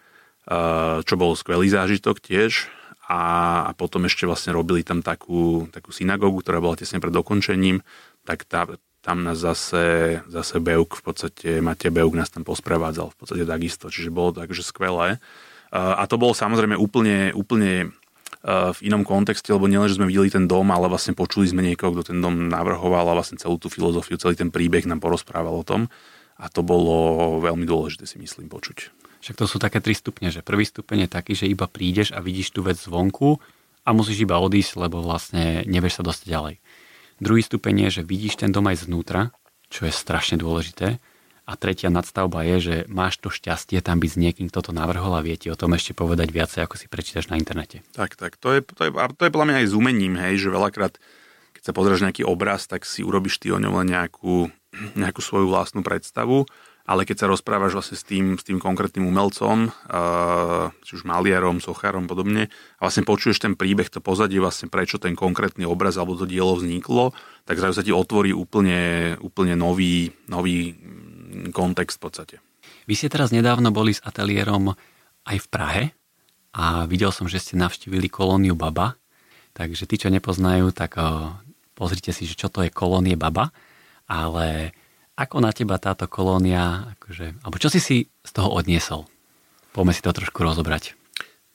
čo 1.05 1.13
bol 1.13 1.37
skvelý 1.37 1.69
zážitok 1.69 2.17
tiež 2.17 2.65
a, 3.05 3.69
potom 3.77 4.09
ešte 4.09 4.25
vlastne 4.25 4.49
robili 4.49 4.81
tam 4.81 5.05
takú, 5.05 5.69
takú 5.69 5.93
synagógu, 5.93 6.41
ktorá 6.41 6.57
bola 6.57 6.73
tesne 6.73 6.97
pred 6.97 7.13
dokončením, 7.13 7.85
tak 8.25 8.49
tá, 8.49 8.65
tam 8.99 9.23
nás 9.23 9.39
zase, 9.39 10.19
zase 10.27 10.55
Beuk, 10.59 10.99
v 10.99 11.03
podstate 11.03 11.49
Matej 11.63 11.95
Beuk 11.95 12.13
nás 12.15 12.27
tam 12.27 12.43
posprevádzal 12.43 13.15
v 13.15 13.17
podstate 13.17 13.43
takisto, 13.47 13.87
čiže 13.87 14.11
bolo 14.11 14.35
to 14.35 14.43
akože 14.43 14.63
skvelé. 14.63 15.23
A 15.69 16.03
to 16.09 16.17
bolo 16.17 16.33
samozrejme 16.33 16.73
úplne, 16.75 17.31
úplne 17.31 17.93
Eh, 18.39 18.71
v 18.71 18.79
inom 18.87 19.03
kontexte, 19.03 19.51
lebo 19.51 19.67
nielen, 19.67 19.91
že 19.91 19.99
sme 19.99 20.07
videli 20.07 20.31
ten 20.31 20.47
dom, 20.47 20.71
ale 20.71 20.87
vlastne 20.87 21.11
počuli 21.11 21.43
sme 21.43 21.59
niekoho, 21.59 21.91
kto 21.91 22.15
ten 22.15 22.23
dom 22.23 22.47
navrhoval 22.47 23.11
a 23.11 23.17
vlastne 23.19 23.35
celú 23.35 23.59
tú 23.59 23.67
filozofiu, 23.67 24.15
celý 24.15 24.39
ten 24.39 24.47
príbeh 24.47 24.87
nám 24.87 25.03
porozprával 25.03 25.51
o 25.51 25.67
tom. 25.67 25.91
A 26.39 26.47
to 26.47 26.63
bolo 26.63 27.35
veľmi 27.43 27.67
dôležité 27.67 28.07
si 28.07 28.15
myslím 28.15 28.47
počuť. 28.47 28.95
Však 29.19 29.35
to 29.35 29.43
sú 29.43 29.59
také 29.59 29.83
tri 29.83 29.91
stupne, 29.91 30.31
že 30.31 30.39
prvý 30.39 30.63
stupeň 30.63 31.03
je 31.03 31.09
taký, 31.11 31.35
že 31.35 31.51
iba 31.51 31.67
prídeš 31.67 32.15
a 32.15 32.23
vidíš 32.23 32.55
tú 32.55 32.63
vec 32.63 32.79
zvonku 32.79 33.43
a 33.83 33.91
musíš 33.91 34.23
iba 34.23 34.39
odísť, 34.39 34.87
lebo 34.87 35.03
vlastne 35.03 35.67
nevieš 35.67 35.99
sa 35.99 36.07
dostať 36.07 36.27
ďalej. 36.31 36.55
Druhý 37.19 37.43
stupeň 37.43 37.87
je, 37.87 37.99
že 37.99 38.07
vidíš 38.07 38.39
ten 38.39 38.51
dom 38.51 38.63
aj 38.71 38.87
znútra, 38.87 39.35
čo 39.67 39.83
je 39.83 39.93
strašne 39.93 40.39
dôležité. 40.39 41.03
A 41.49 41.57
tretia 41.57 41.89
nadstavba 41.89 42.45
je, 42.45 42.57
že 42.61 42.75
máš 42.85 43.17
to 43.17 43.33
šťastie 43.33 43.81
tam 43.81 43.97
byť 43.97 44.11
s 44.13 44.21
niekým, 44.21 44.47
kto 44.53 44.69
to 44.69 44.71
navrhol 44.71 45.17
a 45.17 45.25
viete 45.25 45.49
o 45.49 45.57
tom 45.57 45.73
ešte 45.73 45.97
povedať 45.97 46.29
viacej, 46.29 46.61
ako 46.61 46.77
si 46.77 46.85
prečítaš 46.85 47.25
na 47.33 47.41
internete. 47.41 47.81
Tak, 47.97 48.15
tak. 48.21 48.37
To 48.37 48.53
je, 48.53 48.61
to 48.61 48.85
je, 48.85 48.91
to 48.93 49.21
je 49.25 49.33
podľa 49.33 49.47
mňa 49.49 49.57
aj 49.65 49.67
s 49.67 49.73
umením, 49.73 50.13
hej, 50.13 50.45
že 50.45 50.53
veľakrát, 50.53 51.01
keď 51.57 51.63
sa 51.65 51.73
pozrieš 51.73 52.05
nejaký 52.05 52.21
obraz, 52.21 52.69
tak 52.69 52.85
si 52.85 53.01
urobíš 53.01 53.41
ty 53.41 53.49
o 53.49 53.57
ňom 53.57 53.81
len 53.81 53.97
nejakú, 53.97 54.53
nejakú 55.01 55.25
svoju 55.25 55.49
vlastnú 55.49 55.81
predstavu, 55.81 56.45
ale 56.89 57.05
keď 57.05 57.21
sa 57.21 57.29
rozprávaš 57.29 57.77
vlastne 57.77 57.97
s 58.01 58.01
tým, 58.01 58.33
s 58.33 58.41
tým 58.41 58.57
konkrétnym 58.57 59.05
umelcom, 59.05 59.69
uh, 59.69 60.73
či 60.81 60.97
už 60.97 61.05
maliarom, 61.05 61.61
sochárom 61.61 62.09
podobne, 62.09 62.49
a 62.81 62.89
vlastne 62.89 63.05
počuješ 63.05 63.45
ten 63.45 63.53
príbeh, 63.53 63.93
to 63.93 64.01
pozadie, 64.01 64.41
vlastne 64.41 64.73
prečo 64.73 64.97
ten 64.97 65.13
konkrétny 65.13 65.69
obraz 65.69 66.01
alebo 66.01 66.17
to 66.17 66.25
dielo 66.25 66.57
vzniklo, 66.57 67.13
tak 67.45 67.61
zrazu 67.61 67.77
sa 67.77 67.85
ti 67.85 67.93
otvorí 67.93 68.33
úplne, 68.33 69.13
úplne 69.21 69.53
nový, 69.53 70.09
nový 70.25 70.73
kontext 71.53 72.01
v 72.01 72.03
podstate. 72.09 72.35
Vy 72.89 72.97
ste 72.97 73.13
teraz 73.13 73.29
nedávno 73.29 73.69
boli 73.69 73.93
s 73.93 74.01
ateliérom 74.01 74.73
aj 75.29 75.37
v 75.45 75.47
Prahe 75.53 75.83
a 76.57 76.89
videl 76.89 77.13
som, 77.13 77.29
že 77.29 77.37
ste 77.37 77.53
navštívili 77.53 78.09
kolóniu 78.09 78.57
Baba. 78.57 78.97
Takže 79.53 79.85
tí, 79.85 80.01
čo 80.01 80.09
nepoznajú, 80.09 80.73
tak 80.73 80.97
pozrite 81.77 82.09
si, 82.09 82.25
že 82.25 82.33
čo 82.33 82.49
to 82.49 82.65
je 82.65 82.73
kolónie 82.73 83.13
Baba. 83.13 83.53
Ale 84.09 84.73
ako 85.19 85.43
na 85.43 85.51
teba 85.51 85.75
táto 85.75 86.07
kolónia, 86.07 86.95
akože, 86.95 87.43
alebo 87.43 87.59
čo 87.59 87.67
si 87.67 87.83
si 87.83 87.97
z 88.23 88.31
toho 88.31 88.55
odniesol? 88.55 89.03
Poďme 89.75 89.91
si 89.91 89.99
to 89.99 90.15
trošku 90.15 90.39
rozobrať. 90.39 90.95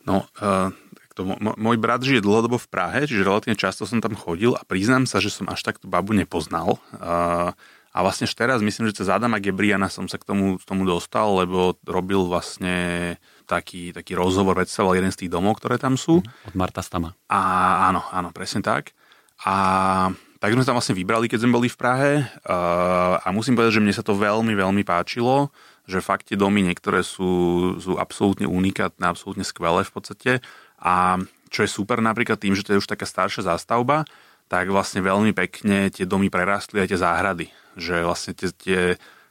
No, 0.04 0.28
uh, 0.44 0.68
to, 1.16 1.24
môj 1.40 1.76
brat 1.80 2.04
žije 2.04 2.20
dlhodobo 2.20 2.60
v 2.60 2.68
Prahe, 2.68 3.08
čiže 3.08 3.24
relatívne 3.24 3.56
často 3.56 3.88
som 3.88 4.04
tam 4.04 4.12
chodil 4.12 4.52
a 4.52 4.62
priznám 4.68 5.08
sa, 5.08 5.24
že 5.24 5.32
som 5.32 5.48
až 5.48 5.64
takto 5.64 5.88
babu 5.88 6.12
nepoznal. 6.12 6.76
Uh, 6.92 7.56
a 7.94 7.98
vlastne 8.02 8.26
až 8.26 8.34
teraz 8.34 8.58
myslím, 8.58 8.90
že 8.90 9.00
cez 9.00 9.08
Adama 9.08 9.38
Gebriana 9.38 9.86
som 9.86 10.10
sa 10.10 10.18
k 10.18 10.26
tomu, 10.26 10.58
k 10.58 10.66
tomu 10.66 10.82
dostal, 10.82 11.30
lebo 11.38 11.78
robil 11.86 12.26
vlastne 12.26 13.16
taký, 13.46 13.94
taký 13.94 14.18
rozhovor, 14.18 14.58
predstavoval 14.58 14.98
jeden 14.98 15.14
z 15.14 15.24
tých 15.24 15.30
domov, 15.32 15.62
ktoré 15.62 15.78
tam 15.80 15.94
sú. 15.94 16.20
Mhm. 16.20 16.52
Od 16.52 16.54
Marta 16.58 16.82
Stama. 16.82 17.14
A 17.32 17.40
áno, 17.88 18.04
áno, 18.12 18.28
presne 18.34 18.60
tak. 18.60 18.92
A 19.46 20.10
Tak 20.44 20.52
sme 20.52 20.68
tam 20.68 20.76
vlastne 20.76 20.92
vybrali, 20.92 21.24
keď 21.24 21.40
sme 21.40 21.56
boli 21.56 21.72
v 21.72 21.80
Prahe 21.80 22.20
a 23.16 23.24
musím 23.32 23.56
povedať, 23.56 23.80
že 23.80 23.84
mne 23.88 23.96
sa 23.96 24.04
to 24.04 24.12
veľmi, 24.12 24.52
veľmi 24.52 24.84
páčilo, 24.84 25.48
že 25.88 26.04
fakt 26.04 26.28
tie 26.28 26.36
domy 26.36 26.60
niektoré 26.60 27.00
sú, 27.00 27.72
sú 27.80 27.96
absolútne 27.96 28.44
unikátne, 28.44 29.08
absolútne 29.08 29.40
skvelé 29.40 29.88
v 29.88 29.92
podstate 29.96 30.32
a 30.76 31.16
čo 31.48 31.64
je 31.64 31.72
super 31.72 32.04
napríklad 32.04 32.36
tým, 32.36 32.52
že 32.52 32.60
to 32.60 32.76
je 32.76 32.80
už 32.84 32.92
taká 32.92 33.08
staršia 33.08 33.56
zástavba, 33.56 34.04
tak 34.52 34.68
vlastne 34.68 35.00
veľmi 35.00 35.32
pekne 35.32 35.88
tie 35.88 36.04
domy 36.04 36.28
prerastli 36.28 36.84
aj 36.84 36.92
tie 36.92 37.00
záhrady. 37.00 37.46
Že 37.80 38.04
vlastne 38.04 38.36
tie, 38.36 38.52
tie 38.52 38.80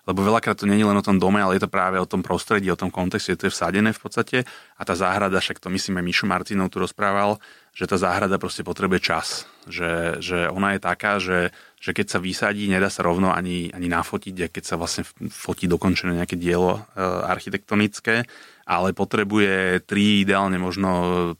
lebo 0.10 0.26
veľakrát 0.26 0.58
to 0.58 0.66
není 0.66 0.82
len 0.82 0.98
o 0.98 1.06
tom 1.06 1.22
dome, 1.22 1.38
ale 1.46 1.62
je 1.62 1.64
to 1.64 1.70
práve 1.70 2.02
o 2.02 2.10
tom 2.10 2.26
prostredí, 2.26 2.74
o 2.74 2.80
tom 2.80 2.90
kontexte, 2.90 3.38
to 3.38 3.46
je 3.46 3.54
vsadené 3.54 3.94
v 3.94 4.02
podstate 4.02 4.38
a 4.50 4.82
tá 4.82 4.98
záhrada, 4.98 5.38
však 5.38 5.62
to 5.62 5.70
myslíme 5.70 6.02
Mišo 6.02 6.26
Marcinov 6.26 6.74
tu 6.74 6.82
rozprával, 6.82 7.38
že 7.70 7.86
tá 7.86 8.02
záhrada 8.02 8.42
proste 8.42 8.66
potrebuje 8.66 9.14
čas. 9.14 9.46
Že, 9.64 10.20
že 10.20 10.38
ona 10.52 10.76
je 10.76 10.80
taká, 10.84 11.24
že, 11.24 11.56
že 11.80 11.96
keď 11.96 12.08
sa 12.12 12.20
vysadí, 12.20 12.68
nedá 12.68 12.92
sa 12.92 13.04
rovno 13.04 13.32
ani, 13.32 13.72
ani 13.72 13.88
nafotiť, 13.88 14.52
keď 14.52 14.64
sa 14.64 14.76
vlastne 14.76 15.08
fotí 15.32 15.72
dokončené 15.72 16.20
nejaké 16.20 16.36
dielo 16.36 16.80
e, 16.80 17.02
architektonické, 17.04 18.28
ale 18.64 18.96
potrebuje 18.96 19.84
3, 19.88 20.24
ideálne 20.24 20.60
možno 20.60 20.90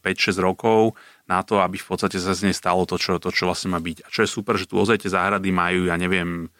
5-6 0.00 0.40
rokov 0.40 0.96
na 1.24 1.40
to, 1.40 1.60
aby 1.60 1.80
v 1.80 1.86
podstate 1.88 2.20
sa 2.20 2.36
z 2.36 2.48
nej 2.48 2.56
stalo 2.56 2.84
to 2.84 3.00
čo, 3.00 3.16
to, 3.16 3.32
čo 3.32 3.48
vlastne 3.48 3.72
má 3.72 3.80
byť. 3.80 4.04
A 4.04 4.08
čo 4.12 4.24
je 4.24 4.28
super, 4.28 4.60
že 4.60 4.68
tu 4.68 4.76
ozaj 4.76 5.04
tie 5.04 5.12
záhrady 5.12 5.48
majú, 5.48 5.88
ja 5.88 5.96
neviem, 5.96 6.52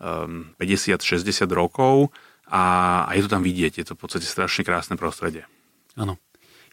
50-60 0.00 1.00
ehm, 1.00 1.52
rokov 1.52 2.12
a, 2.48 3.04
a 3.08 3.10
je 3.16 3.24
to 3.24 3.32
tam 3.32 3.44
vidieť. 3.44 3.80
Je 3.80 3.86
to 3.88 3.96
v 3.96 4.00
podstate 4.00 4.28
strašne 4.28 4.64
krásne 4.64 4.94
prostredie. 4.96 5.48
Áno. 5.96 6.20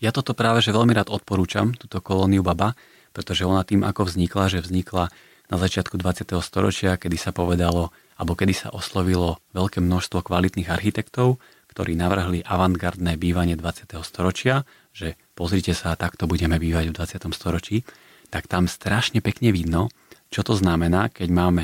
Ja 0.03 0.11
toto 0.11 0.35
práve 0.35 0.59
že 0.59 0.75
veľmi 0.75 0.91
rád 0.91 1.07
odporúčam, 1.07 1.71
túto 1.79 2.03
kolóniu 2.03 2.43
Baba, 2.43 2.75
pretože 3.14 3.45
ona 3.45 3.61
tým, 3.64 3.86
ako 3.86 4.09
vznikla, 4.09 4.51
že 4.51 4.66
vznikla 4.66 5.14
na 5.47 5.57
začiatku 5.61 6.01
20. 6.01 6.34
storočia, 6.41 6.97
kedy 6.97 7.16
sa 7.16 7.30
povedalo, 7.30 7.93
alebo 8.18 8.34
kedy 8.34 8.53
sa 8.57 8.70
oslovilo 8.74 9.38
veľké 9.53 9.80
množstvo 9.80 10.26
kvalitných 10.26 10.70
architektov, 10.70 11.38
ktorí 11.70 11.97
navrhli 11.97 12.45
avantgardné 12.45 13.18
bývanie 13.18 13.57
20. 13.57 13.93
storočia, 14.05 14.66
že 14.93 15.18
pozrite 15.34 15.74
sa, 15.74 15.97
takto 15.97 16.30
budeme 16.30 16.61
bývať 16.61 16.89
v 16.89 16.95
20. 16.97 17.34
storočí, 17.34 17.82
tak 18.30 18.49
tam 18.49 18.66
strašne 18.70 19.22
pekne 19.22 19.53
vidno, 19.53 19.93
čo 20.34 20.41
to 20.41 20.57
znamená, 20.57 21.09
keď 21.14 21.30
máme 21.30 21.64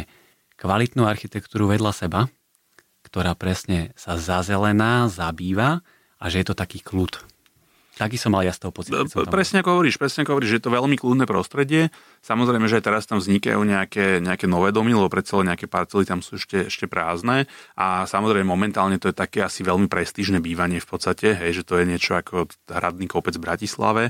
kvalitnú 0.57 1.05
architektúru 1.05 1.69
vedľa 1.69 1.93
seba, 1.93 2.21
ktorá 3.05 3.33
presne 3.33 3.93
sa 3.97 4.17
zazelená, 4.17 5.09
zabýva 5.09 5.81
a 6.21 6.25
že 6.29 6.41
je 6.43 6.47
to 6.51 6.55
taký 6.57 6.83
kľud. 6.83 7.28
Taký 7.99 8.15
som 8.15 8.31
mal 8.31 8.47
ja 8.47 8.55
z 8.55 8.63
toho 8.63 8.71
pocit. 8.71 8.95
Presne 9.27 9.59
ako 9.59 9.75
hovoríš, 9.75 9.99
presne 9.99 10.23
ako 10.23 10.39
hovoríš, 10.39 10.55
je 10.55 10.63
to 10.63 10.71
veľmi 10.71 10.95
kľudné 10.95 11.27
prostredie. 11.27 11.91
Samozrejme, 12.23 12.63
že 12.71 12.79
aj 12.79 12.87
teraz 12.87 13.03
tam 13.03 13.19
vznikajú 13.19 13.59
nejaké, 13.59 14.23
nejaké 14.23 14.47
nové 14.47 14.71
domy, 14.71 14.95
lebo 14.95 15.11
predsa 15.11 15.35
nejaké 15.43 15.67
parcely 15.67 16.07
tam 16.07 16.23
sú 16.23 16.39
ešte, 16.39 16.71
ešte 16.71 16.87
prázdne. 16.87 17.51
A 17.75 18.07
samozrejme, 18.07 18.47
momentálne 18.47 19.03
to 19.03 19.11
je 19.11 19.15
také 19.19 19.43
asi 19.43 19.67
veľmi 19.67 19.91
prestížne 19.91 20.39
bývanie 20.39 20.79
v 20.79 20.87
podstate, 20.87 21.35
hej, 21.35 21.59
že 21.59 21.67
to 21.67 21.75
je 21.75 21.83
niečo 21.83 22.15
ako 22.15 22.47
hradný 22.71 23.11
kopec 23.11 23.35
v 23.35 23.43
Bratislave 23.43 24.03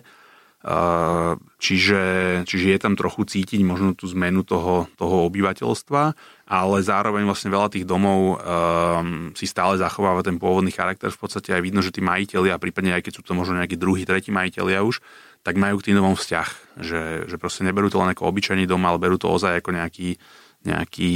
Čiže, 0.60 2.04
čiže 2.44 2.68
je 2.76 2.80
tam 2.84 3.00
trochu 3.00 3.24
cítiť 3.24 3.64
možno 3.64 3.96
tú 3.96 4.12
zmenu 4.12 4.44
toho, 4.44 4.92
toho 5.00 5.24
obyvateľstva, 5.32 6.04
ale 6.52 6.78
zároveň 6.84 7.24
vlastne 7.24 7.48
veľa 7.48 7.72
tých 7.72 7.88
domov 7.88 8.36
um, 8.36 9.32
si 9.32 9.48
stále 9.48 9.80
zachováva 9.80 10.20
ten 10.20 10.36
pôvodný 10.36 10.76
charakter. 10.76 11.16
V 11.16 11.22
podstate 11.24 11.56
aj 11.56 11.64
vidno, 11.64 11.80
že 11.80 11.96
tí 11.96 12.04
a 12.04 12.60
prípadne 12.60 12.92
aj 12.92 13.08
keď 13.08 13.14
sú 13.16 13.24
to 13.24 13.40
možno 13.40 13.56
nejakí 13.56 13.80
druhí, 13.80 14.04
tretí 14.04 14.36
majiteľia 14.36 14.84
už, 14.84 15.00
tak 15.48 15.56
majú 15.56 15.80
k 15.80 15.92
tým 15.92 15.96
domom 15.96 16.20
vzťah. 16.20 16.50
Že, 16.84 17.02
že 17.32 17.36
proste 17.40 17.64
neberú 17.64 17.88
to 17.88 18.04
len 18.04 18.12
ako 18.12 18.28
obyčajný 18.28 18.68
dom, 18.68 18.84
ale 18.84 19.00
berú 19.00 19.16
to 19.16 19.32
ozaj 19.32 19.64
ako 19.64 19.72
nejaký, 19.80 20.20
nejaký 20.68 21.14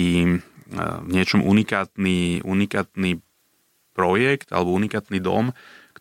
uh, 0.71 1.03
v 1.03 1.09
niečom 1.11 1.43
unikátny, 1.43 2.47
unikátny 2.47 3.19
projekt 3.91 4.55
alebo 4.55 4.71
unikátny 4.71 5.19
dom, 5.19 5.51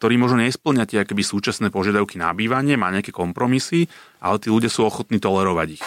ktorý 0.02 0.18
možno 0.18 0.42
nesplňa 0.42 0.90
tie 0.90 1.06
akoby 1.06 1.22
súčasné 1.22 1.70
požiadavky 1.70 2.18
na 2.18 2.34
bývanie, 2.34 2.74
má 2.74 2.90
nejaké 2.90 3.14
kompromisy, 3.14 3.86
ale 4.18 4.42
tí 4.42 4.50
ľudia 4.50 4.66
sú 4.66 4.82
ochotní 4.82 5.22
tolerovať 5.22 5.78
ich. 5.78 5.84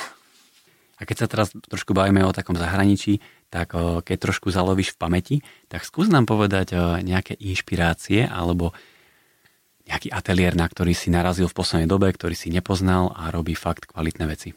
A 0.95 1.03
keď 1.03 1.15
sa 1.19 1.27
teraz 1.27 1.51
trošku 1.51 1.91
bavíme 1.91 2.23
o 2.23 2.31
takom 2.31 2.55
zahraničí, 2.55 3.19
tak 3.51 3.75
keď 3.75 4.15
trošku 4.15 4.55
zalovíš 4.55 4.95
v 4.95 4.99
pamäti, 5.03 5.35
tak 5.67 5.83
skús 5.83 6.07
nám 6.07 6.23
povedať 6.23 6.79
nejaké 7.03 7.35
inšpirácie 7.35 8.23
alebo 8.23 8.71
nejaký 9.91 10.15
ateliér, 10.15 10.55
na 10.55 10.71
ktorý 10.71 10.95
si 10.95 11.11
narazil 11.11 11.51
v 11.51 11.57
poslednej 11.59 11.91
dobe, 11.91 12.07
ktorý 12.07 12.39
si 12.39 12.47
nepoznal 12.47 13.11
a 13.11 13.35
robí 13.35 13.51
fakt 13.51 13.83
kvalitné 13.91 14.23
veci. 14.31 14.55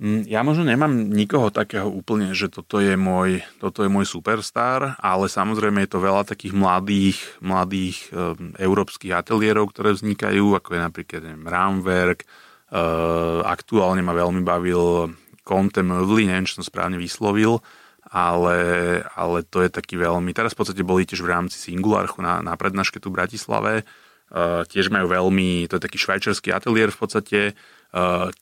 Mm, 0.00 0.24
ja 0.24 0.40
možno 0.40 0.64
nemám 0.64 0.88
nikoho 1.12 1.52
takého 1.52 1.86
úplne, 1.86 2.32
že 2.32 2.48
toto 2.48 2.80
je 2.80 2.96
môj, 2.96 3.44
toto 3.60 3.84
je 3.84 3.90
môj 3.92 4.08
superstar, 4.08 4.96
ale 4.96 5.28
samozrejme 5.28 5.84
je 5.84 5.90
to 5.92 6.00
veľa 6.00 6.24
takých 6.24 6.56
mladých, 6.56 7.18
mladých 7.44 8.08
e, 8.08 8.34
európskych 8.56 9.12
ateliérov, 9.12 9.68
ktoré 9.68 9.92
vznikajú, 9.92 10.56
ako 10.56 10.68
je 10.74 10.80
napríklad 10.80 11.20
neviem, 11.22 11.44
Ramwerk, 11.44 12.24
e, 12.24 12.26
aktuálne 13.44 14.00
ma 14.00 14.16
veľmi 14.16 14.40
bavil 14.40 15.12
Conte 15.44 15.84
Mövli, 15.84 16.24
neviem, 16.24 16.48
či 16.48 16.56
som 16.56 16.64
správne 16.64 16.96
vyslovil, 16.96 17.60
ale, 18.08 18.58
ale 19.12 19.44
to 19.44 19.60
je 19.60 19.70
taký 19.70 20.00
veľmi... 20.00 20.32
Teraz 20.32 20.56
v 20.56 20.64
podstate 20.64 20.82
boli 20.82 21.04
tiež 21.04 21.20
v 21.20 21.30
rámci 21.30 21.60
Singularchu 21.60 22.24
na, 22.24 22.40
na 22.40 22.56
prednáške 22.56 22.96
tu 22.96 23.12
v 23.12 23.22
Bratislave, 23.22 23.84
Uh, 24.32 24.64
tiež 24.64 24.88
majú 24.88 25.12
veľmi, 25.12 25.68
to 25.68 25.76
je 25.76 25.84
taký 25.84 26.00
švajčerský 26.00 26.56
ateliér 26.56 26.88
v 26.88 26.96
podstate, 27.04 27.40
uh, 27.92 28.32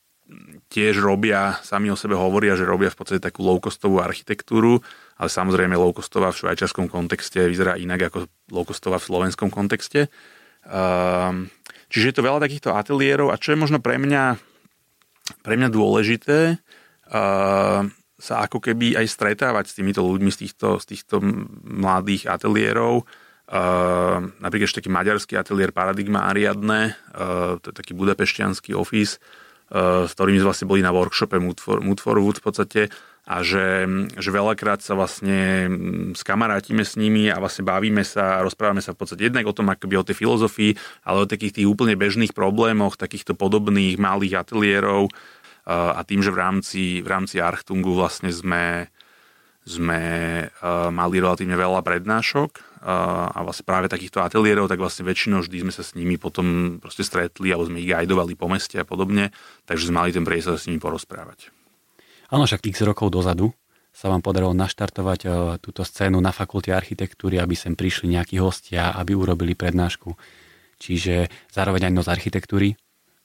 tiež 0.70 1.02
robia, 1.02 1.58
sami 1.66 1.90
o 1.90 1.98
sebe 1.98 2.14
hovoria, 2.14 2.54
že 2.54 2.68
robia 2.68 2.90
v 2.90 2.98
podstate 2.98 3.20
takú 3.22 3.42
low-costovú 3.42 3.98
architektúru, 3.98 4.78
ale 5.18 5.28
samozrejme 5.28 5.74
low-costová 5.74 6.30
v 6.30 6.46
švajčiarskom 6.46 6.86
kontexte 6.86 7.42
vyzerá 7.50 7.74
inak 7.74 8.10
ako 8.10 8.30
low-costová 8.54 9.02
v 9.02 9.08
slovenskom 9.10 9.50
kontexte. 9.50 10.06
Ehm, 10.66 11.50
čiže 11.90 12.12
je 12.12 12.16
to 12.16 12.26
veľa 12.26 12.40
takýchto 12.40 12.70
ateliérov 12.70 13.34
a 13.34 13.40
čo 13.40 13.52
je 13.52 13.58
možno 13.58 13.82
pre 13.82 13.98
mňa, 13.98 14.38
pre 15.42 15.54
mňa 15.58 15.68
dôležité, 15.74 16.60
ehm, 17.10 17.90
sa 18.20 18.44
ako 18.44 18.60
keby 18.60 19.00
aj 19.00 19.06
stretávať 19.08 19.72
s 19.72 19.76
týmito 19.80 20.04
ľuďmi 20.04 20.28
z 20.28 20.46
týchto, 20.46 20.76
z 20.76 20.84
týchto 20.94 21.24
mladých 21.64 22.28
ateliérov. 22.28 23.08
Uh, 23.50 24.30
napríklad 24.38 24.70
ešte 24.70 24.78
taký 24.78 24.94
maďarský 24.94 25.34
ateliér 25.34 25.74
Paradigma 25.74 26.30
Ariadne, 26.30 26.94
uh, 27.16 27.58
to 27.58 27.74
je 27.74 27.78
taký 27.82 27.98
budapešťanský 27.98 28.78
office, 28.78 29.18
s 29.70 30.12
ktorými 30.18 30.42
vlastne 30.42 30.66
boli 30.66 30.82
na 30.82 30.90
workshope 30.90 31.38
Mood 31.38 31.62
for, 31.62 31.78
Mood 31.78 32.02
for 32.02 32.18
Wood 32.18 32.42
v 32.42 32.44
podstate 32.44 32.82
a 33.30 33.46
že, 33.46 33.86
že 34.18 34.30
veľakrát 34.34 34.82
sa 34.82 34.98
vlastne 34.98 35.70
mm, 35.70 36.18
skamarátime 36.18 36.82
s 36.82 36.98
nimi 36.98 37.30
a 37.30 37.38
vlastne 37.38 37.62
bavíme 37.62 38.02
sa, 38.02 38.42
rozprávame 38.42 38.82
sa 38.82 38.90
v 38.90 38.98
podstate 38.98 39.30
jednak 39.30 39.46
o 39.46 39.54
tom, 39.54 39.70
akoby 39.70 39.94
o 39.94 40.06
tej 40.06 40.18
filozofii, 40.18 40.72
ale 41.06 41.22
o 41.22 41.30
takých 41.30 41.62
tých 41.62 41.70
úplne 41.70 41.94
bežných 41.94 42.34
problémoch, 42.34 42.98
takýchto 42.98 43.38
podobných 43.38 44.00
malých 44.02 44.42
ateliérov 44.42 45.06
eh, 45.06 45.14
a 45.70 46.02
tým, 46.02 46.24
že 46.24 46.34
v 46.34 46.40
rámci, 46.42 46.82
v 47.04 47.08
rámci 47.08 47.38
Archtungu 47.38 47.94
vlastne 47.94 48.34
sme, 48.34 48.90
sme 49.62 50.02
eh, 50.48 50.88
mali 50.90 51.22
relatívne 51.22 51.54
veľa 51.54 51.86
prednášok 51.86 52.69
a 52.80 53.38
vlastne 53.44 53.68
práve 53.68 53.92
takýchto 53.92 54.24
ateliérov, 54.24 54.64
tak 54.64 54.80
vlastne 54.80 55.04
väčšinou 55.04 55.44
vždy 55.44 55.68
sme 55.68 55.72
sa 55.72 55.84
s 55.84 55.92
nimi 55.92 56.16
potom 56.16 56.80
proste 56.80 57.04
stretli 57.04 57.52
alebo 57.52 57.68
sme 57.68 57.84
ich 57.84 57.88
guidovali 57.92 58.32
po 58.32 58.48
meste 58.48 58.80
a 58.80 58.88
podobne, 58.88 59.28
takže 59.68 59.92
sme 59.92 60.00
mali 60.00 60.16
ten 60.16 60.24
priestor 60.24 60.56
s 60.56 60.64
nimi 60.64 60.80
porozprávať. 60.80 61.52
Áno, 62.32 62.48
však 62.48 62.64
x 62.72 62.80
rokov 62.88 63.12
dozadu 63.12 63.52
sa 63.90 64.08
vám 64.08 64.22
podarilo 64.24 64.54
naštartovať 64.54 65.20
e, 65.26 65.28
túto 65.60 65.82
scénu 65.82 66.16
na 66.22 66.30
fakulte 66.30 66.70
architektúry, 66.70 67.42
aby 67.42 67.58
sem 67.58 67.74
prišli 67.74 68.16
nejakí 68.16 68.38
hostia, 68.38 68.94
aby 68.96 69.12
urobili 69.18 69.58
prednášku. 69.58 70.14
Čiže 70.80 71.28
zároveň 71.52 71.90
aj 71.90 71.94
noc 72.00 72.06
architektúry, 72.08 72.78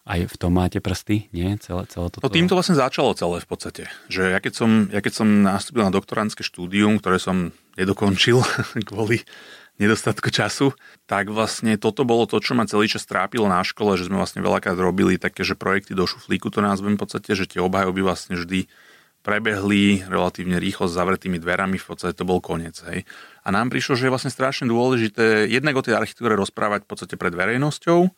aj 0.06 0.30
v 0.30 0.36
tom 0.38 0.54
máte 0.54 0.78
prsty, 0.78 1.34
nie? 1.34 1.58
Celé, 1.58 1.90
celé 1.90 2.08
toto... 2.14 2.22
No 2.22 2.30
tým 2.30 2.46
to 2.46 2.54
vlastne 2.54 2.78
začalo 2.78 3.18
celé 3.18 3.42
v 3.42 3.48
podstate. 3.50 3.84
Že 4.06 4.38
ja 4.38 4.40
keď 4.40 4.54
som, 4.54 4.70
ja 4.94 5.02
keď 5.02 5.14
som 5.18 5.28
nastúpil 5.42 5.82
na 5.82 5.90
doktorantské 5.90 6.46
štúdium, 6.46 7.02
ktoré 7.02 7.18
som 7.18 7.50
nedokončil 7.74 8.46
kvôli 8.90 9.26
nedostatku 9.82 10.32
času, 10.32 10.72
tak 11.04 11.28
vlastne 11.34 11.76
toto 11.76 12.08
bolo 12.08 12.30
to, 12.30 12.40
čo 12.40 12.56
ma 12.56 12.70
celý 12.70 12.88
čas 12.88 13.04
trápilo 13.04 13.50
na 13.50 13.60
škole, 13.66 14.00
že 14.00 14.08
sme 14.08 14.22
vlastne 14.22 14.40
veľakrát 14.40 14.78
robili 14.78 15.20
také, 15.20 15.44
že 15.44 15.58
projekty 15.58 15.98
do 15.98 16.08
šuflíku, 16.08 16.48
to 16.48 16.64
názvem 16.64 16.96
v 16.96 17.02
podstate, 17.02 17.36
že 17.36 17.50
tie 17.50 17.60
obhajoby 17.60 18.00
vlastne 18.00 18.40
vždy 18.40 18.72
prebehli 19.26 20.06
relatívne 20.06 20.62
rýchlo 20.62 20.86
s 20.86 20.96
zavretými 20.96 21.42
dverami, 21.42 21.82
v 21.82 21.88
podstate 21.90 22.14
to 22.14 22.30
bol 22.30 22.38
koniec. 22.38 22.78
Hej. 22.86 23.10
A 23.42 23.50
nám 23.50 23.74
prišlo, 23.74 23.98
že 23.98 24.06
je 24.08 24.14
vlastne 24.14 24.30
strašne 24.30 24.70
dôležité 24.70 25.50
jednak 25.50 25.74
o 25.76 25.82
tej 25.82 25.98
architektúre 25.98 26.38
rozprávať 26.38 26.86
v 26.86 26.90
podstate 26.94 27.16
pred 27.18 27.34
verejnosťou, 27.34 28.14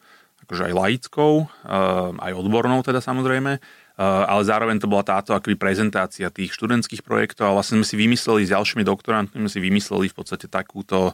akože 0.48 0.72
aj 0.72 0.74
laickou, 0.74 1.34
eh, 1.44 2.24
aj 2.24 2.32
odbornou 2.32 2.80
teda 2.80 3.04
samozrejme, 3.04 3.60
eh, 3.60 3.62
ale 4.00 4.42
zároveň 4.48 4.80
to 4.80 4.88
bola 4.88 5.04
táto 5.04 5.36
akoby 5.36 5.60
prezentácia 5.60 6.32
tých 6.32 6.56
študentských 6.56 7.04
projektov 7.04 7.52
a 7.52 7.56
vlastne 7.60 7.84
sme 7.84 7.88
si 7.92 8.00
vymysleli 8.00 8.48
s 8.48 8.56
ďalšími 8.56 8.88
doktorantmi, 8.88 9.44
sme 9.44 9.52
si 9.52 9.60
vymysleli 9.60 10.08
v 10.08 10.16
podstate 10.16 10.48
takúto, 10.48 11.12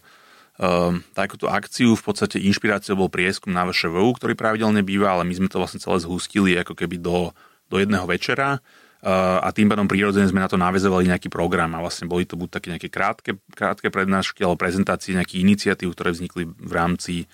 eh, 0.61 0.93
takúto 1.17 1.49
akciu, 1.49 1.97
v 1.97 2.03
podstate 2.05 2.37
inšpiráciou 2.45 2.93
bol 2.93 3.09
prieskum 3.09 3.49
na 3.49 3.65
VŠVU, 3.65 4.21
ktorý 4.21 4.37
pravidelne 4.37 4.85
býva, 4.85 5.17
ale 5.17 5.25
my 5.25 5.33
sme 5.33 5.49
to 5.49 5.57
vlastne 5.57 5.81
celé 5.81 5.97
zhustili 5.97 6.53
ako 6.61 6.77
keby 6.77 7.01
do, 7.01 7.33
do 7.73 7.81
jedného 7.81 8.05
večera 8.05 8.61
a 9.03 9.51
tým 9.51 9.67
pádom 9.67 9.83
prirodzene 9.83 10.31
sme 10.31 10.39
na 10.39 10.47
to 10.47 10.55
navezovali 10.55 11.11
nejaký 11.11 11.27
program 11.27 11.75
a 11.75 11.83
vlastne 11.83 12.07
boli 12.07 12.23
to 12.23 12.39
buď 12.39 12.49
také 12.55 12.67
nejaké 12.71 12.87
krátke, 12.87 13.35
krátke 13.51 13.91
prednášky 13.91 14.47
alebo 14.47 14.55
prezentácie 14.55 15.11
nejakých 15.11 15.43
iniciatív, 15.43 15.91
ktoré 15.91 16.15
vznikli 16.15 16.47
v 16.47 16.71
rámci, 16.71 17.27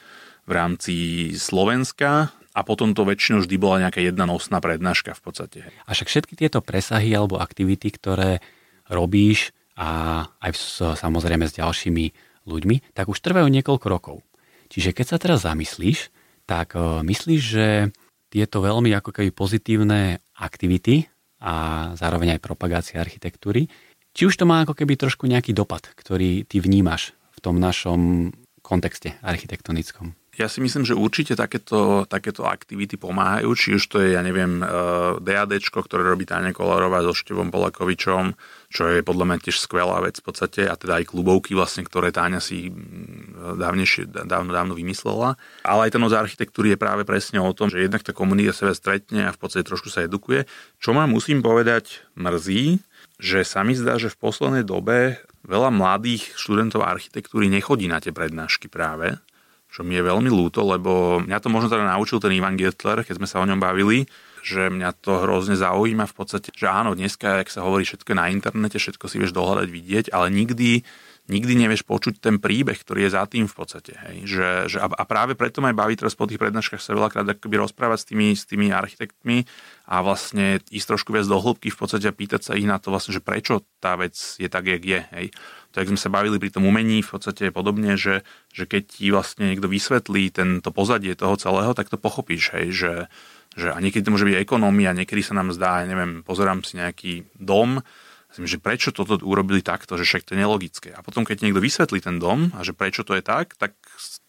v 0.49 0.51
rámci 0.51 0.95
Slovenska 1.37 2.33
a 2.57 2.59
potom 2.65 2.97
to 2.97 3.05
väčšinou 3.05 3.45
vždy 3.45 3.55
bola 3.61 3.85
nejaká 3.85 4.01
jedna 4.01 4.25
nosná 4.25 4.57
prednáška 4.57 5.13
v 5.13 5.21
podstate. 5.21 5.59
A 5.85 5.93
však 5.93 6.09
všetky 6.09 6.33
tieto 6.33 6.65
presahy 6.65 7.13
alebo 7.13 7.37
aktivity, 7.37 7.93
ktoré 7.93 8.41
robíš 8.89 9.53
a 9.77 10.25
aj 10.41 10.57
samozrejme 10.97 11.45
s 11.45 11.53
ďalšími 11.53 12.05
ľuďmi, 12.49 12.97
tak 12.97 13.13
už 13.13 13.21
trvajú 13.21 13.45
niekoľko 13.45 13.85
rokov. 13.85 14.17
Čiže 14.73 14.97
keď 14.97 15.05
sa 15.05 15.17
teraz 15.21 15.45
zamyslíš, 15.45 16.09
tak 16.49 16.73
e, 16.73 17.05
myslíš, 17.05 17.41
že 17.41 17.67
tieto 18.33 18.61
veľmi 18.65 18.89
ako 18.97 19.13
keby 19.13 19.29
pozitívne 19.29 20.21
aktivity 20.37 21.05
a 21.41 21.89
zároveň 21.93 22.37
aj 22.37 22.43
propagácia 22.43 22.97
architektúry. 22.97 23.69
Či 24.13 24.21
už 24.29 24.35
to 24.41 24.45
má 24.49 24.65
ako 24.65 24.73
keby 24.73 24.97
trošku 24.97 25.29
nejaký 25.29 25.53
dopad, 25.53 25.85
ktorý 25.93 26.45
ty 26.45 26.57
vnímaš 26.57 27.13
v 27.37 27.39
tom 27.39 27.61
našom 27.61 28.33
kontexte 28.61 29.17
architektonickom? 29.21 30.17
Ja 30.37 30.45
si 30.45 30.61
myslím, 30.61 30.85
že 30.85 30.95
určite 30.95 31.33
takéto, 31.33 32.05
takéto 32.05 32.45
aktivity 32.45 32.95
pomáhajú, 32.95 33.49
či 33.57 33.67
už 33.75 33.83
to 33.89 33.97
je, 33.99 34.13
ja 34.13 34.21
neviem, 34.21 34.61
DAD, 35.19 35.51
ktoré 35.59 36.05
robí 36.05 36.23
Táňa 36.29 36.53
Kolárová 36.55 37.01
so 37.01 37.11
Števom 37.11 37.49
Polakovičom, 37.49 38.37
čo 38.69 38.83
je 38.87 39.01
podľa 39.01 39.25
mňa 39.25 39.37
tiež 39.41 39.57
skvelá 39.57 39.99
vec 40.05 40.21
v 40.21 40.25
podstate, 40.29 40.61
a 40.69 40.77
teda 40.77 41.01
aj 41.01 41.09
klubovky 41.11 41.57
vlastne, 41.57 41.81
ktoré 41.81 42.13
Táňa 42.13 42.39
si 42.39 42.69
mm, 42.69 43.57
dávnejšie, 43.57 44.13
dávno, 44.29 44.53
dávno 44.53 44.73
vymyslela. 44.77 45.35
Ale 45.65 45.89
aj 45.89 45.97
ten 45.97 46.01
noc 46.05 46.13
architektúry 46.13 46.77
je 46.77 46.79
práve 46.79 47.03
presne 47.03 47.41
o 47.41 47.51
tom, 47.51 47.67
že 47.67 47.81
jednak 47.81 48.05
tá 48.05 48.13
komunita 48.13 48.53
sebe 48.53 48.77
stretne 48.77 49.27
a 49.27 49.35
v 49.35 49.39
podstate 49.41 49.65
trošku 49.65 49.89
sa 49.89 50.05
edukuje. 50.05 50.45
Čo 50.77 50.93
ma 50.93 51.09
musím 51.09 51.41
povedať 51.41 52.05
mrzí, 52.13 52.79
že 53.19 53.43
sa 53.43 53.67
mi 53.67 53.75
zdá, 53.75 53.99
že 53.99 54.07
v 54.07 54.21
poslednej 54.21 54.63
dobe 54.63 55.19
veľa 55.43 55.73
mladých 55.73 56.37
študentov 56.39 56.85
architektúry 56.85 57.51
nechodí 57.51 57.91
na 57.91 57.99
tie 57.99 58.15
prednášky 58.15 58.71
práve, 58.71 59.19
čo 59.69 59.85
mi 59.85 59.95
je 59.95 60.03
veľmi 60.03 60.29
ľúto, 60.29 60.65
lebo 60.65 61.21
mňa 61.21 61.37
to 61.39 61.47
možno 61.53 61.69
teda 61.69 61.85
naučil 61.85 62.17
ten 62.17 62.33
Ivan 62.33 62.57
Gettler, 62.57 63.05
keď 63.05 63.21
sme 63.21 63.27
sa 63.29 63.39
o 63.39 63.45
ňom 63.45 63.61
bavili, 63.61 64.09
že 64.41 64.67
mňa 64.71 64.97
to 64.99 65.21
hrozne 65.23 65.53
zaujíma 65.53 66.09
v 66.09 66.15
podstate, 66.15 66.49
že 66.51 66.65
áno, 66.65 66.97
dneska, 66.97 67.45
ak 67.45 67.53
sa 67.53 67.61
hovorí 67.61 67.85
všetko 67.85 68.11
na 68.17 68.33
internete, 68.33 68.81
všetko 68.81 69.05
si 69.05 69.21
vieš 69.21 69.35
dohľadať, 69.35 69.67
vidieť, 69.69 70.05
ale 70.09 70.33
nikdy 70.33 70.81
nikdy 71.29 71.53
nevieš 71.53 71.85
počuť 71.85 72.17
ten 72.17 72.41
príbeh, 72.41 72.75
ktorý 72.75 73.05
je 73.05 73.13
za 73.13 73.23
tým 73.29 73.45
v 73.45 73.53
podstate. 73.53 73.93
Hej. 73.93 74.15
Že, 74.25 74.49
že, 74.65 74.77
a 74.81 75.03
práve 75.05 75.37
preto 75.37 75.61
ma 75.61 75.69
aj 75.69 75.77
baví 75.77 75.93
teraz 75.93 76.17
po 76.17 76.25
tých 76.25 76.41
prednáškach 76.41 76.81
sa 76.81 76.97
veľakrát 76.97 77.37
akoby 77.37 77.55
rozprávať 77.61 77.97
s 78.01 78.05
tými, 78.09 78.27
s 78.33 78.43
tými 78.49 78.73
architektmi 78.73 79.45
a 79.93 80.01
vlastne 80.01 80.57
ísť 80.73 80.97
trošku 80.97 81.13
viac 81.13 81.29
do 81.29 81.37
hĺbky 81.37 81.69
v 81.69 81.77
podstate 81.77 82.09
a 82.09 82.17
pýtať 82.17 82.41
sa 82.41 82.57
ich 82.57 82.65
na 82.65 82.81
to 82.81 82.89
vlastne, 82.89 83.13
že 83.13 83.21
prečo 83.21 83.61
tá 83.77 83.93
vec 83.93 84.17
je 84.17 84.49
tak, 84.49 84.65
jak 84.65 84.81
je. 84.81 84.99
Hej. 85.13 85.25
To, 85.73 85.85
jak 85.85 85.91
sme 85.93 86.01
sa 86.01 86.09
bavili 86.09 86.41
pri 86.41 86.49
tom 86.49 86.65
umení, 86.65 87.05
v 87.05 87.11
podstate 87.13 87.53
podobne, 87.53 87.93
že, 87.93 88.25
že 88.49 88.65
keď 88.65 88.83
ti 88.89 89.05
vlastne 89.13 89.53
niekto 89.53 89.69
vysvetlí 89.69 90.33
tento 90.33 90.69
pozadie 90.73 91.13
toho 91.13 91.37
celého, 91.37 91.77
tak 91.77 91.93
to 91.93 92.01
pochopíš, 92.01 92.57
hej, 92.57 92.67
že, 92.73 92.93
že 93.53 93.69
a 93.69 93.77
niekedy 93.77 94.09
to 94.09 94.13
môže 94.13 94.25
byť 94.25 94.41
ekonomia, 94.41 94.97
niekedy 94.97 95.21
sa 95.21 95.37
nám 95.37 95.53
zdá, 95.53 95.85
ja 95.85 95.87
neviem, 95.89 96.25
pozerám 96.25 96.65
si 96.65 96.81
nejaký 96.81 97.29
dom, 97.37 97.85
že 98.37 98.61
prečo 98.61 98.93
toto 98.93 99.17
urobili 99.25 99.65
takto, 99.65 99.97
že 99.97 100.05
však 100.05 100.29
to 100.29 100.37
je 100.37 100.41
nelogické. 100.45 100.89
A 100.93 101.01
potom, 101.01 101.25
keď 101.25 101.41
niekto 101.41 101.61
vysvetlí 101.61 101.97
ten 101.97 102.21
dom 102.21 102.53
a 102.53 102.61
že 102.61 102.77
prečo 102.77 103.01
to 103.01 103.17
je 103.17 103.25
tak, 103.25 103.57
tak 103.57 103.73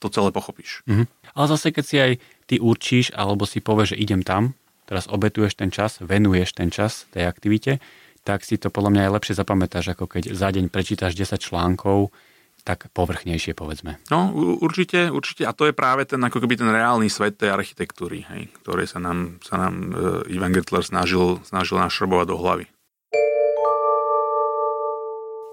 to 0.00 0.08
celé 0.08 0.32
pochopíš. 0.32 0.80
Mm-hmm. 0.88 1.06
Ale 1.36 1.46
zase, 1.52 1.68
keď 1.68 1.84
si 1.84 1.96
aj 2.00 2.12
ty 2.48 2.56
určíš, 2.56 3.12
alebo 3.12 3.44
si 3.44 3.60
povieš, 3.60 3.92
že 3.94 4.00
idem 4.00 4.24
tam, 4.24 4.56
teraz 4.88 5.04
obetuješ 5.06 5.54
ten 5.54 5.68
čas, 5.68 6.00
venuješ 6.00 6.56
ten 6.56 6.72
čas 6.72 7.04
tej 7.12 7.28
aktivite, 7.28 7.78
tak 8.24 8.44
si 8.44 8.60
to 8.60 8.68
podľa 8.68 8.90
mňa 8.92 9.02
aj 9.08 9.14
lepšie 9.16 9.34
zapamätáš, 9.38 9.96
ako 9.96 10.04
keď 10.06 10.36
za 10.36 10.48
deň 10.52 10.68
prečítaš 10.68 11.16
10 11.16 11.40
článkov, 11.40 12.12
tak 12.60 12.92
povrchnejšie 12.92 13.56
povedzme. 13.56 13.96
No 14.12 14.32
určite, 14.60 15.08
určite 15.08 15.48
a 15.48 15.56
to 15.56 15.68
je 15.68 15.74
práve 15.74 16.04
ten 16.04 16.20
ako 16.20 16.44
keby 16.44 16.60
ten 16.60 16.68
reálny 16.68 17.08
svet 17.08 17.40
tej 17.40 17.56
architektúry, 17.56 18.28
hej, 18.28 18.52
ktorý 18.60 18.84
sa 18.84 19.00
nám, 19.00 19.40
sa 19.40 19.56
nám 19.56 19.74
uh, 19.90 19.94
Ivan 20.28 20.52
Gettler 20.52 20.84
snažil, 20.84 21.40
snažil 21.42 21.80
našrobovať 21.80 22.26
do 22.28 22.36
hlavy. 22.36 22.66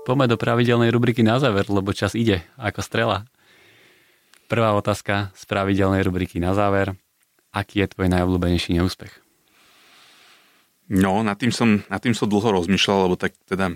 Poďme 0.07 0.31
do 0.31 0.39
pravidelnej 0.39 0.91
rubriky 0.91 1.19
na 1.19 1.35
záver, 1.35 1.67
lebo 1.67 1.91
čas 1.91 2.15
ide 2.15 2.47
ako 2.55 2.79
strela. 2.79 3.27
Prvá 4.47 4.71
otázka 4.71 5.35
z 5.35 5.43
pravidelnej 5.43 5.99
rubriky 6.07 6.39
na 6.39 6.55
záver. 6.55 6.95
Aký 7.51 7.83
je 7.83 7.91
tvoj 7.91 8.07
najobľúbenejší 8.15 8.79
neúspech? 8.79 9.26
No, 10.87 11.19
nad 11.19 11.35
tým 11.35 11.51
som, 11.51 11.83
nad 11.91 11.99
tým 11.99 12.15
som 12.15 12.31
dlho 12.31 12.63
rozmýšľal, 12.63 13.11
lebo 13.11 13.19
tak 13.19 13.35
teda 13.43 13.75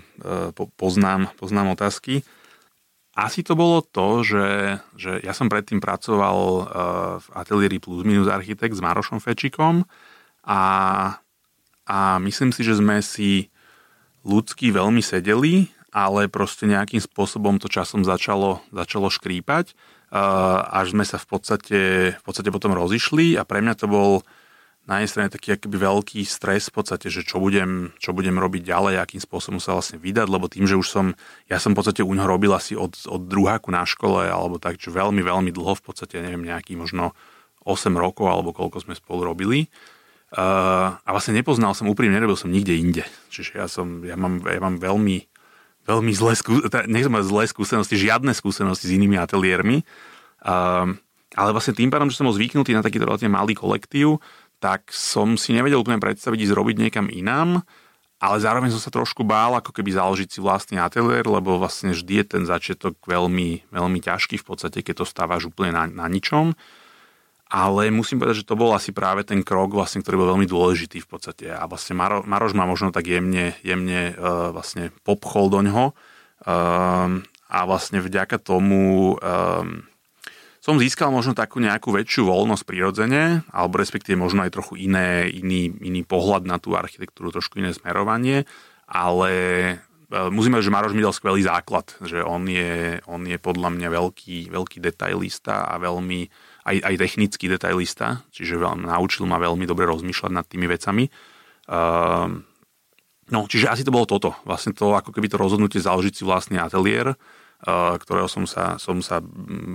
poznám, 0.80 1.28
poznám 1.36 1.76
otázky. 1.76 2.24
Asi 3.12 3.44
to 3.44 3.52
bolo 3.52 3.84
to, 3.84 4.24
že, 4.24 4.80
že 4.96 5.20
ja 5.20 5.36
som 5.36 5.52
predtým 5.52 5.84
pracoval 5.84 6.38
e, 6.40 6.62
v 7.20 7.26
ateliéri 7.36 7.76
Plus 7.76 8.08
Minus 8.08 8.32
Architekt 8.32 8.72
s 8.72 8.80
Marošom 8.80 9.20
Fečikom 9.20 9.84
a, 10.48 10.62
a 11.84 11.98
myslím 12.24 12.56
si, 12.56 12.64
že 12.64 12.80
sme 12.80 13.04
si 13.04 13.52
ľudsky 14.24 14.72
veľmi 14.72 15.04
sedeli, 15.04 15.68
ale 15.92 16.32
proste 16.32 16.64
nejakým 16.64 17.04
spôsobom 17.04 17.60
to 17.60 17.68
časom 17.68 18.08
začalo, 18.08 18.64
začalo 18.72 19.12
škrípať, 19.12 19.68
e, 19.68 19.74
až 20.72 20.96
sme 20.96 21.04
sa 21.04 21.20
v 21.20 21.26
podstate, 21.28 21.80
v 22.16 22.22
podstate 22.24 22.48
potom 22.48 22.72
rozišli 22.72 23.36
a 23.36 23.44
pre 23.44 23.60
mňa 23.60 23.74
to 23.76 23.84
bol 23.84 24.24
na 24.82 24.98
jednej 24.98 25.10
strane 25.10 25.28
taký 25.30 25.54
akýby 25.54 25.78
veľký 25.78 26.20
stres 26.26 26.66
v 26.66 26.82
podstate, 26.82 27.06
že 27.06 27.22
čo 27.22 27.38
budem, 27.38 27.94
čo 28.02 28.10
budem 28.10 28.34
robiť 28.34 28.66
ďalej, 28.66 28.98
akým 28.98 29.22
spôsobom 29.22 29.62
sa 29.62 29.78
vlastne 29.78 30.02
vydať, 30.02 30.26
lebo 30.26 30.50
tým, 30.50 30.66
že 30.66 30.74
už 30.74 30.88
som, 30.90 31.06
ja 31.46 31.62
som 31.62 31.70
v 31.70 31.78
podstate 31.78 32.02
u 32.02 32.10
ňoho 32.10 32.26
robil 32.26 32.50
asi 32.50 32.74
od, 32.74 32.98
od 33.06 33.22
druháku 33.30 33.70
na 33.70 33.86
škole, 33.86 34.26
alebo 34.26 34.58
tak, 34.58 34.82
čo 34.82 34.90
veľmi, 34.90 35.22
veľmi 35.22 35.54
dlho, 35.54 35.78
v 35.78 35.84
podstate, 35.86 36.18
neviem, 36.18 36.42
nejaký 36.42 36.74
možno 36.74 37.14
8 37.62 37.94
rokov, 37.94 38.26
alebo 38.26 38.50
koľko 38.50 38.82
sme 38.82 38.98
spolu 38.98 39.22
robili. 39.22 39.70
Uh, 40.34 40.98
a 40.98 41.10
vlastne 41.14 41.36
nepoznal 41.36 41.78
som, 41.78 41.86
úprimne 41.86 42.18
nerobil 42.18 42.34
som 42.34 42.50
nikde 42.50 42.74
inde. 42.74 43.04
Čiže 43.30 43.62
ja 43.62 43.68
som, 43.70 44.02
ja 44.02 44.18
mám, 44.18 44.42
ja 44.42 44.58
mám 44.58 44.82
veľmi, 44.82 45.30
veľmi 45.86 46.12
zlé, 46.16 46.32
skú, 46.34 46.58
nechcem 46.90 47.12
zlé 47.22 47.46
skúsenosti, 47.46 47.94
žiadne 48.00 48.34
skúsenosti 48.34 48.90
s 48.90 48.96
inými 48.96 49.14
ateliérmi. 49.14 49.86
Uh, 50.42 50.98
ale 51.32 51.50
vlastne 51.52 51.72
tým 51.72 51.88
pádom, 51.88 52.12
že 52.12 52.20
som 52.20 52.28
bol 52.28 52.36
zvyknutý 52.36 52.76
na 52.76 52.84
takýto 52.84 53.08
relatívne 53.08 53.36
malý 53.36 53.56
kolektív, 53.56 54.20
tak 54.62 54.94
som 54.94 55.34
si 55.34 55.50
nevedel 55.50 55.82
úplne 55.82 55.98
predstaviť 55.98 56.38
ísť 56.46 56.54
robiť 56.54 56.76
niekam 56.78 57.10
inám, 57.10 57.66
ale 58.22 58.36
zároveň 58.38 58.70
som 58.70 58.78
sa 58.78 58.94
trošku 58.94 59.26
bál, 59.26 59.58
ako 59.58 59.74
keby 59.74 59.98
založiť 59.98 60.28
si 60.30 60.38
vlastný 60.38 60.78
ateliér, 60.78 61.26
lebo 61.26 61.58
vlastne 61.58 61.90
vždy 61.90 62.22
je 62.22 62.26
ten 62.38 62.42
začiatok 62.46 62.94
veľmi, 63.02 63.66
veľmi 63.74 63.98
ťažký 63.98 64.38
v 64.38 64.46
podstate, 64.46 64.86
keď 64.86 65.02
to 65.02 65.06
stávaš 65.10 65.50
úplne 65.50 65.74
na, 65.74 65.90
na 65.90 66.06
ničom. 66.06 66.54
Ale 67.52 67.90
musím 67.90 68.22
povedať, 68.22 68.46
že 68.46 68.48
to 68.48 68.56
bol 68.56 68.70
asi 68.72 68.94
práve 68.94 69.26
ten 69.26 69.42
krok, 69.42 69.74
vlastne, 69.74 70.00
ktorý 70.00 70.22
bol 70.22 70.38
veľmi 70.38 70.46
dôležitý 70.48 71.02
v 71.02 71.08
podstate. 71.10 71.50
A 71.52 71.66
vlastne 71.66 71.98
Maro, 71.98 72.22
Maroš 72.24 72.56
ma 72.56 72.64
možno 72.64 72.94
tak 72.94 73.10
jemne, 73.10 73.58
jemne 73.60 74.14
uh, 74.14 74.54
vlastne 74.54 74.94
popchol 75.04 75.52
do 75.52 75.60
ňoho. 75.60 75.84
Um, 76.46 77.26
a 77.52 77.58
vlastne 77.68 78.00
vďaka 78.00 78.40
tomu 78.40 79.18
um, 79.20 79.84
som 80.62 80.78
získal 80.78 81.10
možno 81.10 81.34
takú 81.34 81.58
nejakú 81.58 81.90
väčšiu 81.90 82.22
voľnosť 82.30 82.62
prirodzene, 82.62 83.42
alebo 83.50 83.82
respektíve 83.82 84.14
možno 84.14 84.46
aj 84.46 84.54
trochu 84.54 84.86
iné, 84.86 85.26
iný, 85.26 85.74
iný 85.82 86.06
pohľad 86.06 86.46
na 86.46 86.62
tú 86.62 86.78
architektúru, 86.78 87.34
trošku 87.34 87.58
iné 87.58 87.74
smerovanie, 87.74 88.46
ale 88.86 89.32
e, 89.34 89.74
musím 90.30 90.54
povedať, 90.54 90.70
že 90.70 90.74
Maroš 90.78 90.94
mi 90.94 91.02
dal 91.02 91.10
skvelý 91.10 91.42
základ, 91.42 91.90
že 92.06 92.22
on 92.22 92.46
je, 92.46 93.02
on 93.10 93.26
je 93.26 93.42
podľa 93.42 93.74
mňa 93.74 93.88
veľký, 93.90 94.54
veľký 94.54 94.78
detailista 94.78 95.66
a 95.66 95.82
veľmi 95.82 96.30
aj, 96.70 96.76
aj 96.78 96.94
technický 96.94 97.50
detailista, 97.50 98.22
čiže 98.30 98.54
veľmi, 98.54 98.86
naučil 98.86 99.26
ma 99.26 99.42
veľmi 99.42 99.66
dobre 99.66 99.82
rozmýšľať 99.90 100.30
nad 100.30 100.46
tými 100.46 100.70
vecami. 100.70 101.10
Um, 101.66 102.46
no, 103.34 103.50
čiže 103.50 103.66
asi 103.66 103.82
to 103.82 103.90
bolo 103.90 104.06
toto. 104.06 104.38
Vlastne 104.46 104.70
to, 104.70 104.94
ako 104.94 105.10
keby 105.10 105.26
to 105.26 105.42
rozhodnutie 105.42 105.82
založiť 105.82 106.14
si 106.14 106.22
vlastný 106.22 106.62
ateliér, 106.62 107.18
Eh, 107.18 107.18
ktorého 107.62 108.26
som 108.26 108.42
sa, 108.42 108.74
som 108.82 108.98
sa 108.98 109.22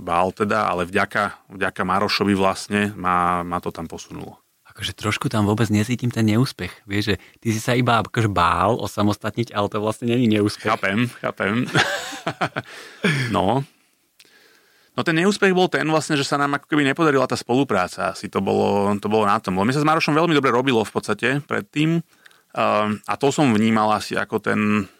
bál 0.04 0.28
teda, 0.36 0.68
ale 0.68 0.84
vďaka, 0.84 1.48
vďaka 1.48 1.82
Marošovi 1.88 2.36
vlastne 2.36 2.92
ma, 2.92 3.40
ma 3.40 3.58
to 3.64 3.72
tam 3.72 3.88
posunulo. 3.88 4.36
Akože 4.68 4.94
trošku 4.94 5.26
tam 5.32 5.48
vôbec 5.48 5.72
necítim 5.72 6.12
ten 6.12 6.28
neúspech. 6.28 6.86
Vieš, 6.86 7.04
že 7.10 7.14
ty 7.40 7.48
si 7.50 7.58
sa 7.58 7.74
iba 7.74 7.98
akože 7.98 8.30
bál 8.30 8.78
osamostatniť, 8.78 9.50
ale 9.56 9.66
to 9.72 9.80
vlastne 9.80 10.06
není 10.12 10.28
neúspech. 10.28 10.68
Chápem, 10.68 11.08
chápem. 11.18 11.66
no. 13.34 13.66
No 14.94 15.00
ten 15.06 15.18
neúspech 15.18 15.54
bol 15.54 15.70
ten 15.70 15.86
vlastne, 15.88 16.18
že 16.18 16.26
sa 16.26 16.36
nám 16.36 16.58
ako 16.58 16.70
keby 16.74 16.82
nepodarila 16.82 17.24
tá 17.24 17.34
spolupráca. 17.34 18.12
Asi 18.12 18.28
to 18.28 18.42
bolo, 18.42 18.92
to 18.98 19.06
bolo 19.06 19.24
na 19.24 19.38
tom. 19.40 19.56
Lebo 19.56 19.64
mi 19.64 19.74
sa 19.74 19.80
s 19.82 19.88
Marošom 19.88 20.14
veľmi 20.14 20.34
dobre 20.34 20.50
robilo 20.52 20.84
v 20.84 20.92
podstate 20.92 21.38
predtým. 21.46 22.02
Um, 22.54 22.98
a 23.06 23.14
to 23.14 23.30
som 23.30 23.50
vnímal 23.54 23.94
asi 23.94 24.18
ako 24.18 24.42
ten, 24.42 24.90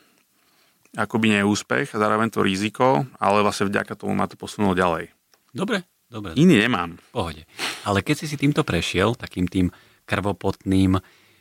akoby 0.97 1.40
neúspech 1.40 1.93
a 1.93 2.01
zároveň 2.01 2.32
to 2.32 2.40
riziko, 2.40 3.05
ale 3.20 3.44
vlastne 3.44 3.69
vďaka 3.69 3.93
tomu 3.98 4.16
ma 4.16 4.31
to 4.31 4.40
posunulo 4.40 4.73
ďalej. 4.73 5.12
Dobre, 5.52 5.85
dobre. 6.09 6.32
Iný 6.39 6.65
nemám. 6.65 6.97
Pohode. 7.12 7.44
Ale 7.85 8.01
keď 8.01 8.24
si 8.24 8.27
si 8.31 8.36
týmto 8.40 8.65
prešiel, 8.65 9.19
takým 9.19 9.44
tým 9.51 9.69
krvopotným 10.09 10.97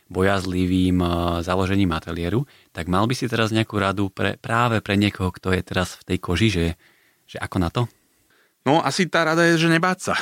bojazlivým 0.08 0.96
uh, 1.04 1.10
založením 1.44 1.92
ateliéru, 1.92 2.48
tak 2.72 2.88
mal 2.88 3.04
by 3.04 3.14
si 3.16 3.28
teraz 3.28 3.52
nejakú 3.52 3.76
radu 3.76 4.08
pre, 4.08 4.40
práve 4.40 4.80
pre 4.80 4.96
niekoho, 4.96 5.28
kto 5.28 5.52
je 5.52 5.60
teraz 5.60 6.00
v 6.00 6.12
tej 6.12 6.18
koži, 6.20 6.48
že, 6.48 6.66
že 7.28 7.36
ako 7.36 7.56
na 7.60 7.68
to? 7.68 7.84
No 8.68 8.84
asi 8.84 9.08
tá 9.08 9.24
rada 9.24 9.48
je, 9.48 9.60
že 9.60 9.72
nebáť 9.72 9.98
sa. 10.12 10.14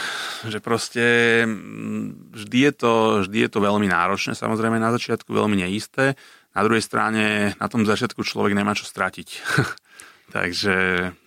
Že 0.47 0.59
proste 0.62 1.05
mm, 1.43 2.35
vždy 2.35 2.59
je, 2.70 2.73
to, 2.78 2.93
vždy 3.27 3.39
je 3.47 3.51
to 3.51 3.59
veľmi 3.59 3.90
náročné, 3.90 4.39
samozrejme 4.39 4.78
na 4.78 4.94
začiatku 4.94 5.31
veľmi 5.31 5.66
neisté. 5.66 6.15
Na 6.57 6.65
druhej 6.65 6.81
strane 6.81 7.53
na 7.61 7.69
tom 7.69 7.85
začiatku 7.85 8.24
človek 8.24 8.57
nemá 8.57 8.73
čo 8.73 8.89
stratiť. 8.89 9.28
Takže... 10.35 10.74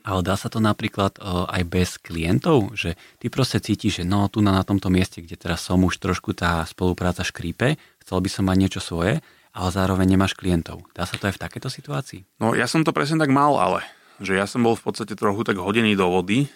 Ale 0.03 0.21
dá 0.25 0.35
sa 0.35 0.51
to 0.51 0.59
napríklad 0.59 1.21
o, 1.21 1.47
aj 1.47 1.63
bez 1.69 2.01
klientov? 2.01 2.75
Že 2.75 2.99
ty 3.21 3.25
proste 3.31 3.63
cítiš, 3.63 4.01
že 4.01 4.09
no 4.09 4.27
tu 4.27 4.43
na, 4.43 4.51
na 4.51 4.65
tomto 4.65 4.91
mieste, 4.91 5.23
kde 5.23 5.39
teraz 5.39 5.63
som 5.63 5.79
už 5.85 6.01
trošku 6.01 6.35
tá 6.35 6.65
spolupráca 6.67 7.23
škrípe, 7.23 7.79
chcel 8.03 8.19
by 8.19 8.29
som 8.29 8.43
mať 8.49 8.57
niečo 8.59 8.81
svoje, 8.83 9.23
ale 9.55 9.69
zároveň 9.71 10.17
nemáš 10.17 10.35
klientov. 10.35 10.83
Dá 10.91 11.07
sa 11.07 11.15
to 11.15 11.31
aj 11.31 11.39
v 11.39 11.43
takéto 11.45 11.71
situácii? 11.71 12.25
No 12.43 12.57
ja 12.57 12.67
som 12.67 12.83
to 12.83 12.91
presne 12.91 13.21
tak 13.21 13.31
mal, 13.31 13.55
ale 13.55 13.87
že 14.19 14.35
ja 14.35 14.43
som 14.43 14.65
bol 14.67 14.75
v 14.75 14.83
podstate 14.83 15.15
trochu 15.15 15.47
tak 15.47 15.55
hodený 15.55 15.95
do 15.95 16.11
vody, 16.11 16.51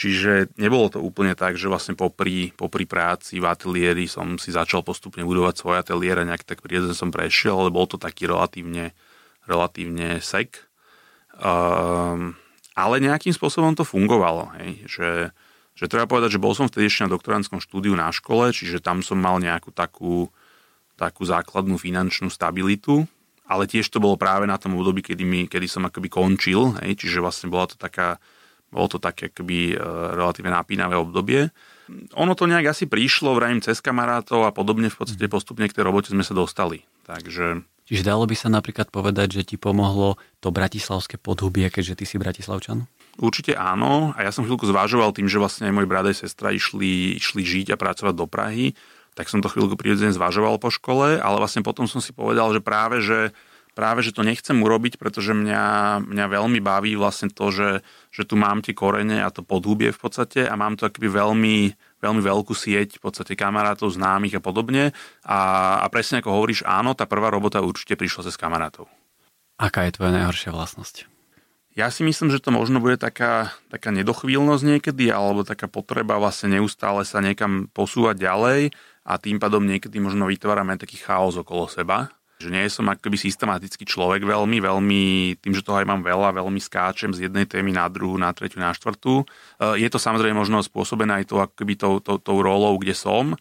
Čiže 0.00 0.56
nebolo 0.56 0.88
to 0.88 1.04
úplne 1.04 1.36
tak, 1.36 1.60
že 1.60 1.68
vlastne 1.68 1.92
popri, 1.92 2.56
popri 2.56 2.88
práci 2.88 3.36
v 3.36 3.44
ateliéri 3.44 4.08
som 4.08 4.40
si 4.40 4.48
začal 4.48 4.80
postupne 4.80 5.20
budovať 5.20 5.60
svoj 5.60 5.76
ateliér 5.76 6.24
a 6.24 6.28
nejak 6.32 6.48
tak 6.48 6.64
prirodzen 6.64 6.96
som 6.96 7.12
prešiel, 7.12 7.52
ale 7.52 7.68
bol 7.68 7.84
to 7.84 8.00
taký 8.00 8.24
relatívne, 8.24 8.96
relatívne 9.44 10.24
sek. 10.24 10.64
Um, 11.36 12.32
ale 12.72 13.04
nejakým 13.04 13.36
spôsobom 13.36 13.76
to 13.76 13.84
fungovalo. 13.84 14.48
Hej? 14.56 14.88
Že, 14.88 15.08
že 15.76 15.84
treba 15.84 16.08
povedať, 16.08 16.40
že 16.40 16.40
bol 16.40 16.56
som 16.56 16.64
vtedy 16.64 16.88
ešte 16.88 17.04
na 17.04 17.12
doktorantskom 17.12 17.60
štúdiu 17.60 17.92
na 17.92 18.08
škole, 18.08 18.56
čiže 18.56 18.80
tam 18.80 19.04
som 19.04 19.20
mal 19.20 19.36
nejakú 19.36 19.68
takú, 19.68 20.32
takú 20.96 21.28
základnú 21.28 21.76
finančnú 21.76 22.32
stabilitu, 22.32 23.04
ale 23.44 23.68
tiež 23.68 23.84
to 23.92 24.00
bolo 24.00 24.16
práve 24.16 24.48
na 24.48 24.56
tom 24.56 24.80
období, 24.80 25.04
kedy, 25.04 25.28
mi, 25.28 25.44
kedy 25.44 25.68
som 25.68 25.84
akoby 25.84 26.08
končil, 26.08 26.72
hej? 26.80 26.96
čiže 26.96 27.20
vlastne 27.20 27.52
bola 27.52 27.68
to 27.68 27.76
taká 27.76 28.16
bolo 28.70 28.86
to 28.86 28.98
také 29.02 29.28
akoby 29.28 29.74
e, 29.74 29.76
relatívne 30.14 30.54
napínavé 30.54 30.94
obdobie. 30.94 31.50
Ono 32.14 32.32
to 32.38 32.46
nejak 32.46 32.70
asi 32.70 32.86
prišlo, 32.86 33.34
vrajím, 33.34 33.58
cez 33.58 33.82
kamarátov 33.82 34.46
a 34.46 34.54
podobne 34.54 34.86
v 34.86 34.96
podstate 34.96 35.26
mhm. 35.26 35.32
postupne 35.34 35.66
k 35.66 35.74
tej 35.74 35.84
robote 35.84 36.10
sme 36.10 36.22
sa 36.22 36.32
dostali. 36.32 36.86
Takže... 37.04 37.66
Čiže 37.90 38.06
dalo 38.06 38.22
by 38.22 38.36
sa 38.38 38.46
napríklad 38.46 38.94
povedať, 38.94 39.42
že 39.42 39.42
ti 39.42 39.56
pomohlo 39.58 40.14
to 40.38 40.54
bratislavské 40.54 41.18
podhubie, 41.18 41.66
keďže 41.66 41.98
ty 41.98 42.04
si 42.06 42.22
bratislavčan? 42.22 42.86
Určite 43.18 43.58
áno 43.58 44.14
a 44.14 44.22
ja 44.22 44.30
som 44.30 44.46
chvíľku 44.46 44.62
zvážoval 44.70 45.10
tým, 45.10 45.26
že 45.26 45.42
vlastne 45.42 45.66
aj 45.66 45.74
môj 45.74 45.90
brat 45.90 46.06
a 46.06 46.14
sestra 46.14 46.54
išli, 46.54 47.18
išli 47.18 47.42
žiť 47.42 47.74
a 47.74 47.80
pracovať 47.80 48.14
do 48.14 48.30
Prahy, 48.30 48.78
tak 49.18 49.26
som 49.26 49.42
to 49.42 49.50
chvíľku 49.50 49.74
prirodzene 49.74 50.14
zvažoval 50.14 50.62
po 50.62 50.70
škole, 50.70 51.18
ale 51.18 51.36
vlastne 51.42 51.66
potom 51.66 51.90
som 51.90 51.98
si 51.98 52.14
povedal, 52.14 52.54
že 52.54 52.62
práve, 52.62 53.02
že 53.02 53.34
práve, 53.80 54.04
že 54.04 54.12
to 54.12 54.20
nechcem 54.20 54.60
urobiť, 54.60 55.00
pretože 55.00 55.32
mňa, 55.32 55.64
mňa 56.04 56.26
veľmi 56.28 56.60
baví 56.60 56.92
vlastne 57.00 57.32
to, 57.32 57.48
že, 57.48 57.80
že 58.12 58.28
tu 58.28 58.36
mám 58.36 58.60
tie 58.60 58.76
korene 58.76 59.24
a 59.24 59.32
to 59.32 59.40
podhubie 59.40 59.88
v 59.88 59.96
podstate 59.96 60.44
a 60.44 60.52
mám 60.52 60.76
tu 60.76 60.84
akoby 60.84 61.08
veľmi, 61.08 61.56
veľmi 62.04 62.20
veľkú 62.20 62.52
sieť 62.52 63.00
v 63.00 63.08
podstate 63.08 63.32
kamarátov, 63.32 63.88
známych 63.88 64.36
a 64.36 64.44
podobne. 64.44 64.92
A, 65.24 65.80
a 65.80 65.88
presne 65.88 66.20
ako 66.20 66.28
hovoríš, 66.36 66.60
áno, 66.68 66.92
tá 66.92 67.08
prvá 67.08 67.32
robota 67.32 67.64
určite 67.64 67.96
prišla 67.96 68.28
cez 68.28 68.36
kamarátov. 68.36 68.84
Aká 69.56 69.88
je 69.88 69.96
tvoja 69.96 70.12
najhoršia 70.12 70.52
vlastnosť? 70.52 71.08
Ja 71.72 71.88
si 71.88 72.04
myslím, 72.04 72.28
že 72.28 72.44
to 72.44 72.52
možno 72.52 72.84
bude 72.84 73.00
taká, 73.00 73.56
taká 73.72 73.88
nedochvíľnosť 73.96 74.76
niekedy, 74.76 75.08
alebo 75.08 75.40
taká 75.40 75.72
potreba 75.72 76.20
vlastne 76.20 76.60
neustále 76.60 77.08
sa 77.08 77.24
niekam 77.24 77.72
posúvať 77.72 78.28
ďalej 78.28 78.76
a 79.08 79.16
tým 79.16 79.40
pádom 79.40 79.64
niekedy 79.64 79.96
možno 80.04 80.28
vytvárame 80.28 80.76
taký 80.76 81.00
chaos 81.00 81.40
okolo 81.40 81.64
seba 81.64 82.19
že 82.40 82.48
nie 82.48 82.64
som 82.72 82.88
akoby 82.88 83.20
systematický 83.20 83.84
človek 83.84 84.24
veľmi, 84.24 84.64
veľmi, 84.64 85.02
tým, 85.44 85.52
že 85.52 85.60
toho 85.60 85.76
aj 85.76 85.86
mám 85.86 86.00
veľa, 86.00 86.32
veľmi 86.40 86.56
skáčem 86.56 87.12
z 87.12 87.28
jednej 87.28 87.44
témy 87.44 87.76
na 87.76 87.84
druhú, 87.92 88.16
na 88.16 88.32
tretiu, 88.32 88.64
na 88.64 88.72
štvrtú. 88.72 89.28
E, 89.60 89.76
je 89.76 89.88
to 89.92 90.00
samozrejme 90.00 90.32
možno 90.32 90.64
spôsobené 90.64 91.20
aj 91.20 91.24
to, 91.28 91.36
akoby 91.44 91.76
tou, 91.76 92.00
tou, 92.00 92.16
tou 92.16 92.40
rolou, 92.40 92.80
kde 92.80 92.96
som, 92.96 93.36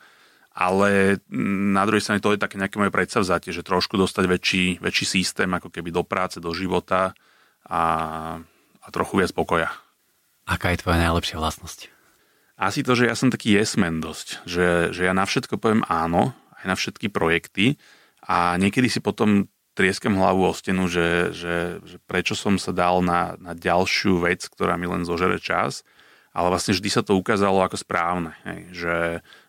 ale 0.52 1.24
na 1.32 1.88
druhej 1.88 2.04
strane 2.04 2.20
to 2.20 2.36
je 2.36 2.44
také 2.44 2.60
nejaké 2.60 2.76
moje 2.76 2.92
predsavzatie, 2.92 3.56
že 3.56 3.64
trošku 3.64 3.96
dostať 3.96 4.26
väčší, 4.28 4.66
väčší 4.84 5.06
systém 5.08 5.48
ako 5.48 5.72
keby 5.72 5.96
do 5.96 6.04
práce, 6.04 6.44
do 6.44 6.52
života 6.52 7.16
a, 7.64 7.84
a 8.84 8.88
trochu 8.92 9.24
viac 9.24 9.32
pokoja. 9.32 9.72
Aká 10.44 10.76
je 10.76 10.84
tvoja 10.84 11.00
najlepšia 11.00 11.40
vlastnosť? 11.40 11.88
Asi 12.60 12.84
to, 12.84 12.92
že 12.92 13.08
ja 13.08 13.16
som 13.16 13.32
taký 13.32 13.56
jesmen 13.56 14.04
dosť, 14.04 14.44
že, 14.44 14.92
že 14.92 15.08
ja 15.08 15.16
na 15.16 15.24
všetko 15.24 15.56
poviem 15.56 15.88
áno, 15.88 16.36
aj 16.60 16.66
na 16.68 16.76
všetky 16.76 17.08
projekty, 17.08 17.80
a 18.30 18.62
niekedy 18.62 18.86
si 18.94 19.02
potom 19.02 19.50
trieskam 19.74 20.14
hlavu 20.14 20.46
o 20.46 20.54
stenu, 20.54 20.86
že, 20.86 21.34
že, 21.34 21.82
že 21.82 21.98
prečo 22.06 22.38
som 22.38 22.62
sa 22.62 22.70
dal 22.70 23.02
na, 23.02 23.34
na 23.42 23.58
ďalšiu 23.58 24.22
vec, 24.22 24.46
ktorá 24.46 24.78
mi 24.78 24.86
len 24.86 25.02
zožere 25.02 25.42
čas, 25.42 25.82
ale 26.30 26.54
vlastne 26.54 26.78
vždy 26.78 26.90
sa 26.94 27.02
to 27.02 27.18
ukázalo 27.18 27.66
ako 27.66 27.82
správne. 27.82 28.38
Hej. 28.46 28.60
Že, 28.76 28.98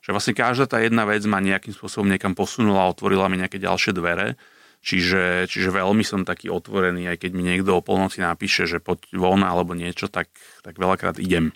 že 0.00 0.10
vlastne 0.16 0.32
každá 0.32 0.64
tá 0.64 0.78
jedna 0.80 1.04
vec 1.04 1.20
ma 1.28 1.44
nejakým 1.44 1.76
spôsobom 1.76 2.08
niekam 2.08 2.32
posunula 2.32 2.88
a 2.88 2.90
otvorila 2.94 3.28
mi 3.28 3.36
nejaké 3.36 3.60
ďalšie 3.60 3.92
dvere. 3.92 4.40
Čiže, 4.80 5.44
čiže 5.44 5.76
veľmi 5.76 6.00
som 6.00 6.24
taký 6.24 6.48
otvorený, 6.48 7.04
aj 7.12 7.20
keď 7.20 7.30
mi 7.36 7.44
niekto 7.44 7.76
o 7.76 7.84
polnoci 7.84 8.24
napíše, 8.24 8.64
že 8.64 8.80
poď 8.80 9.12
von 9.12 9.44
alebo 9.44 9.76
niečo, 9.76 10.08
tak, 10.08 10.32
tak 10.64 10.80
veľakrát 10.80 11.20
idem. 11.20 11.52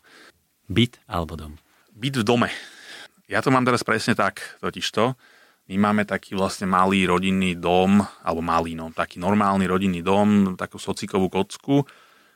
Byt 0.69 1.01
alebo 1.09 1.41
dom? 1.41 1.57
Byt 1.97 2.21
v 2.21 2.25
dome. 2.27 2.53
Ja 3.25 3.41
to 3.41 3.49
mám 3.49 3.65
teraz 3.65 3.81
presne 3.81 4.13
tak, 4.13 4.45
totižto 4.61 5.17
my 5.65 5.77
máme 5.81 6.05
taký 6.05 6.37
vlastne 6.37 6.69
malý 6.69 7.09
rodinný 7.09 7.57
dom, 7.57 8.05
alebo 8.21 8.45
malý, 8.45 8.77
no, 8.77 8.93
taký 8.93 9.17
normálny 9.17 9.65
rodinný 9.65 10.05
dom, 10.05 10.61
takú 10.61 10.77
socikovú 10.77 11.33
kocku, 11.33 11.89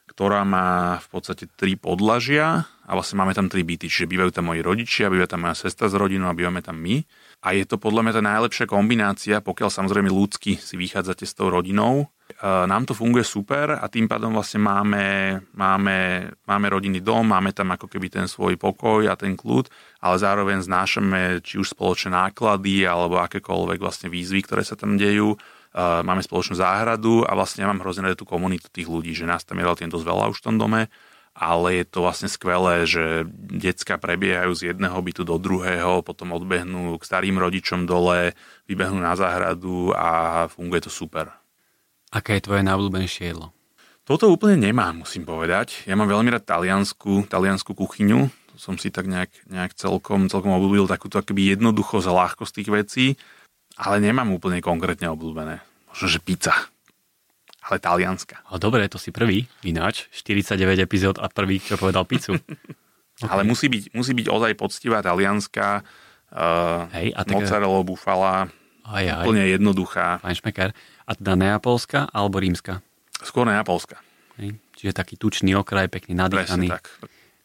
ktorá 0.09 0.40
má 0.48 0.96
v 1.05 1.09
podstate 1.12 1.44
tri 1.52 1.76
podlažia 1.76 2.64
a 2.88 2.90
vlastne 2.96 3.20
máme 3.20 3.36
tam 3.36 3.52
tri 3.52 3.60
byty, 3.60 3.92
čiže 3.92 4.09
bývajú 4.09 4.32
tam 4.32 4.48
moji 4.48 4.64
rodičia, 4.64 5.12
býva 5.12 5.28
tam 5.28 5.44
moja 5.44 5.52
sestra 5.52 5.92
s 5.92 5.94
rodinou 5.94 6.32
a 6.32 6.38
bývame 6.38 6.64
tam 6.64 6.80
my. 6.80 7.05
A 7.44 7.52
je 7.52 7.68
to 7.68 7.76
podľa 7.76 8.09
mňa 8.09 8.12
tá 8.16 8.22
najlepšia 8.24 8.66
kombinácia, 8.66 9.44
pokiaľ 9.44 9.68
samozrejme 9.68 10.09
ľudsky 10.09 10.56
si 10.56 10.80
vychádzate 10.80 11.28
s 11.28 11.36
tou 11.36 11.52
rodinou, 11.52 12.09
nám 12.44 12.84
to 12.84 12.92
funguje 12.92 13.24
super 13.24 13.80
a 13.80 13.88
tým 13.88 14.05
pádom 14.05 14.36
vlastne 14.36 14.60
máme, 14.60 15.06
máme, 15.56 16.28
máme 16.44 16.66
rodinný 16.68 17.00
dom, 17.00 17.24
máme 17.24 17.56
tam 17.56 17.72
ako 17.72 17.88
keby 17.88 18.12
ten 18.12 18.26
svoj 18.28 18.60
pokoj 18.60 19.09
a 19.09 19.16
ten 19.16 19.34
kľud, 19.34 19.66
ale 20.05 20.16
zároveň 20.20 20.60
znášame 20.60 21.40
či 21.40 21.56
už 21.56 21.72
spoločné 21.72 22.12
náklady 22.12 22.84
alebo 22.84 23.18
akékoľvek 23.24 23.80
vlastne 23.80 24.09
výzvy, 24.12 24.44
ktoré 24.44 24.62
sa 24.62 24.76
tam 24.76 25.00
dejú. 25.00 25.34
Máme 25.78 26.20
spoločnú 26.20 26.60
záhradu 26.60 27.24
a 27.24 27.32
vlastne 27.32 27.64
ja 27.64 27.68
mám 27.68 27.80
hrozne 27.80 28.12
tú 28.12 28.28
komunitu 28.28 28.68
tých 28.68 28.88
ľudí, 28.88 29.16
že 29.16 29.28
nás 29.28 29.42
tam 29.42 29.59
je 29.59 29.64
relatívne 29.64 29.92
dosť 29.92 30.06
veľa 30.06 30.30
už 30.30 30.38
v 30.38 30.46
tom 30.46 30.56
dome 30.60 30.88
ale 31.38 31.78
je 31.78 31.84
to 31.86 32.02
vlastne 32.02 32.26
skvelé, 32.26 32.82
že 32.82 33.22
decka 33.62 33.94
prebiehajú 33.94 34.59
z 34.59 34.74
jedného 34.74 34.98
bytu 34.98 35.22
do 35.22 35.38
druhého, 35.38 36.02
potom 36.02 36.34
odbehnú 36.34 36.98
k 36.98 37.06
starým 37.06 37.38
rodičom 37.38 37.86
dole, 37.86 38.34
vybehnú 38.66 38.98
na 38.98 39.14
záhradu 39.14 39.94
a 39.94 40.50
funguje 40.50 40.82
to 40.82 40.90
super. 40.90 41.30
Aké 42.09 42.40
je 42.40 42.44
tvoje 42.48 42.64
najobľúbenejšie 42.64 43.24
jedlo? 43.35 43.52
Toto 44.09 44.32
úplne 44.32 44.56
nemám, 44.56 45.05
musím 45.05 45.28
povedať. 45.28 45.85
Ja 45.85 45.93
mám 45.93 46.09
veľmi 46.09 46.32
rád 46.32 46.48
taliansku, 46.48 47.28
taliansku 47.28 47.76
kuchyňu. 47.76 48.32
To 48.32 48.56
som 48.56 48.80
si 48.80 48.89
tak 48.89 49.05
nejak, 49.05 49.28
nejak 49.52 49.76
celkom, 49.76 50.32
celkom 50.32 50.56
obľúbil 50.56 50.89
takúto 50.89 51.20
akoby 51.20 51.52
jednoduchosť 51.52 52.09
a 52.09 52.16
ľahkosť 52.24 52.52
tých 52.56 52.70
vecí, 52.72 53.06
ale 53.76 54.01
nemám 54.01 54.32
úplne 54.32 54.64
konkrétne 54.64 55.12
obľúbené. 55.12 55.60
Možno, 55.93 56.06
že 56.09 56.24
pizza. 56.24 56.56
Ale 57.68 57.85
talianska. 57.85 58.40
O, 58.48 58.56
dobre, 58.56 58.89
to 58.89 58.97
si 58.97 59.12
prvý, 59.12 59.44
ináč. 59.60 60.09
49 60.16 60.80
epizód 60.80 61.20
a 61.20 61.28
prvý, 61.28 61.60
čo 61.60 61.76
povedal 61.76 62.09
pizzu. 62.09 62.40
okay. 63.20 63.28
Ale 63.28 63.44
musí 63.44 63.68
byť, 63.68 63.93
musí 63.93 64.16
byť 64.16 64.26
ozaj 64.32 64.52
poctivá 64.56 65.05
talianská, 65.05 65.85
uh, 66.32 66.89
Hej, 66.97 67.12
a 67.12 67.20
tak... 67.28 67.36
mozzarella 67.36 67.85
bufala, 67.85 68.48
aj, 68.89 69.05
aj. 69.05 69.20
úplne 69.20 69.44
jednoduchá. 69.52 70.16
Fajnšmekar. 70.24 70.72
A 71.09 71.16
teda 71.16 71.32
neapolská 71.40 72.12
alebo 72.12 72.36
rímska? 72.36 72.85
Skôr 73.24 73.48
neapolská. 73.48 73.97
Hej. 74.36 74.60
Čiže 74.76 74.93
taký 74.93 75.16
tučný 75.16 75.56
okraj, 75.56 75.89
pekný 75.89 76.14
nadýchaný. 76.14 76.68
tak. 76.68 76.93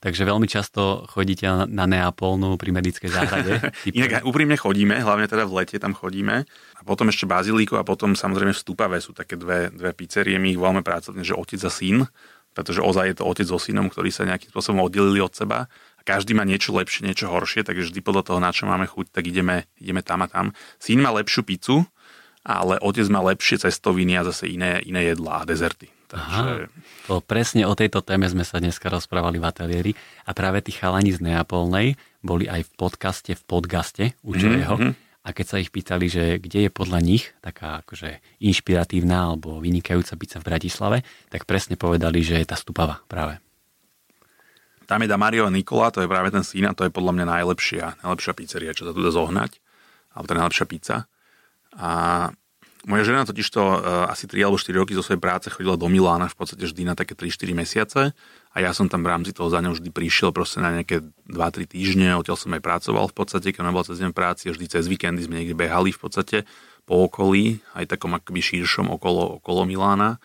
Takže 0.04 0.28
veľmi 0.28 0.52
často 0.52 1.08
chodíte 1.08 1.48
na 1.48 1.88
Neapolnú 1.88 2.60
pri 2.60 2.76
medickej 2.76 3.08
záhrade. 3.08 3.64
Inak 3.98 4.28
úprimne 4.28 4.60
chodíme, 4.60 5.00
hlavne 5.00 5.32
teda 5.32 5.48
v 5.48 5.64
lete 5.64 5.80
tam 5.80 5.96
chodíme. 5.96 6.44
A 6.76 6.82
potom 6.84 7.08
ešte 7.08 7.24
Bazilíko 7.24 7.80
a 7.80 7.88
potom 7.88 8.12
samozrejme 8.12 8.52
Stupavé 8.52 9.00
sú 9.00 9.16
také 9.16 9.40
dve, 9.40 9.72
dve 9.72 9.96
pizzerie. 9.96 10.36
My 10.36 10.52
ich 10.52 10.60
voláme 10.60 10.84
pracovne, 10.84 11.24
že 11.24 11.32
otec 11.32 11.64
a 11.64 11.72
syn, 11.72 12.04
pretože 12.52 12.84
ozaj 12.84 13.16
je 13.16 13.16
to 13.16 13.24
otec 13.24 13.48
so 13.48 13.56
synom, 13.56 13.88
ktorí 13.88 14.12
sa 14.12 14.28
nejakým 14.28 14.52
spôsobom 14.52 14.84
oddelili 14.84 15.24
od 15.24 15.32
seba. 15.32 15.72
A 15.72 16.02
každý 16.04 16.36
má 16.36 16.44
niečo 16.44 16.76
lepšie, 16.76 17.08
niečo 17.08 17.32
horšie, 17.32 17.64
takže 17.64 17.88
vždy 17.88 18.04
podľa 18.04 18.28
toho, 18.28 18.40
na 18.44 18.52
čo 18.52 18.68
máme 18.68 18.84
chuť, 18.84 19.08
tak 19.08 19.24
ideme, 19.24 19.72
ideme 19.80 20.04
tam 20.04 20.20
a 20.20 20.28
tam. 20.28 20.52
Syn 20.84 21.00
má 21.00 21.16
lepšiu 21.16 21.48
pizzu, 21.48 21.88
ale 22.44 22.76
otec 22.84 23.08
má 23.08 23.24
lepšie 23.24 23.64
cestoviny 23.64 24.20
a 24.20 24.28
zase 24.28 24.52
iné, 24.52 24.84
iné 24.84 25.16
jedlá 25.16 25.44
a 25.44 25.48
dezerty. 25.48 25.88
Takže... 26.12 26.70
Aha, 26.70 26.70
to 27.10 27.24
presne 27.26 27.66
o 27.66 27.74
tejto 27.74 28.06
téme 28.06 28.30
sme 28.30 28.46
sa 28.46 28.62
dneska 28.62 28.86
rozprávali 28.86 29.42
v 29.42 29.48
ateliéri 29.50 29.92
a 30.30 30.38
práve 30.38 30.62
tí 30.62 30.70
chalani 30.70 31.10
z 31.10 31.26
Neapolnej 31.26 31.98
boli 32.22 32.46
aj 32.46 32.70
v 32.70 32.72
podcaste 32.78 33.32
v 33.34 33.44
podcaste 33.50 34.04
u 34.22 34.38
mm-hmm. 34.38 34.94
a 35.26 35.30
keď 35.34 35.46
sa 35.50 35.58
ich 35.58 35.74
pýtali, 35.74 36.06
že 36.06 36.38
kde 36.38 36.70
je 36.70 36.72
podľa 36.72 37.00
nich 37.02 37.34
taká 37.42 37.82
akože 37.82 38.22
inšpiratívna 38.46 39.34
alebo 39.34 39.58
vynikajúca 39.58 40.14
pizza 40.22 40.38
v 40.38 40.54
Bratislave, 40.54 40.98
tak 41.34 41.50
presne 41.50 41.82
povedali, 41.82 42.22
že 42.22 42.38
je 42.38 42.46
tá 42.46 42.60
stupava 42.60 43.02
práve. 43.10 43.42
Tam 44.84 45.00
je 45.02 45.10
Damario 45.10 45.48
Nikola, 45.50 45.90
to 45.90 46.04
je 46.04 46.12
práve 46.12 46.30
ten 46.30 46.44
syn 46.44 46.70
a 46.70 46.76
to 46.76 46.86
je 46.86 46.94
podľa 46.94 47.16
mňa 47.16 47.26
najlepšia, 47.42 48.04
najlepšia 48.04 48.34
pizzeria, 48.36 48.76
čo 48.76 48.86
sa 48.86 48.92
tu 48.92 49.00
dá 49.00 49.10
zohnať. 49.10 49.58
Alebo 50.14 50.28
tá 50.30 50.36
najlepšia 50.38 50.66
pizza. 50.70 50.96
A 51.78 52.30
moja 52.84 53.08
žena 53.08 53.24
totiž 53.24 53.48
to 53.48 53.64
uh, 53.64 54.12
asi 54.12 54.28
3 54.28 54.44
alebo 54.44 54.60
4 54.60 54.76
roky 54.76 54.92
zo 54.92 55.00
svojej 55.00 55.24
práce 55.24 55.48
chodila 55.48 55.80
do 55.80 55.88
Milána 55.88 56.28
v 56.28 56.36
podstate 56.36 56.68
vždy 56.68 56.84
na 56.84 57.00
také 57.00 57.16
3-4 57.16 57.56
mesiace. 57.56 58.02
A 58.54 58.58
ja 58.60 58.76
som 58.76 58.92
tam 58.92 59.08
v 59.08 59.10
rámci 59.10 59.32
toho 59.32 59.48
za 59.48 59.64
ňou 59.64 59.74
vždy 59.74 59.90
prišiel 59.90 60.36
proste 60.36 60.60
na 60.60 60.76
nejaké 60.76 61.00
2-3 61.32 61.64
týždne, 61.64 62.14
odtiaľ 62.20 62.38
som 62.38 62.52
aj 62.52 62.62
pracoval 62.62 63.08
v 63.10 63.16
podstate, 63.16 63.50
keď 63.56 63.72
bola 63.72 63.88
cez 63.88 63.98
deň 64.04 64.12
práci, 64.12 64.52
vždy 64.52 64.66
cez 64.68 64.86
víkendy 64.86 65.26
sme 65.26 65.42
niekde 65.42 65.58
behali 65.58 65.96
v 65.96 66.00
podstate 66.00 66.38
po 66.84 67.08
okolí, 67.08 67.64
aj 67.74 67.96
takom 67.96 68.12
akoby 68.14 68.44
širšom 68.44 68.92
okolo, 68.92 69.40
okolo 69.40 69.64
Milána. 69.64 70.20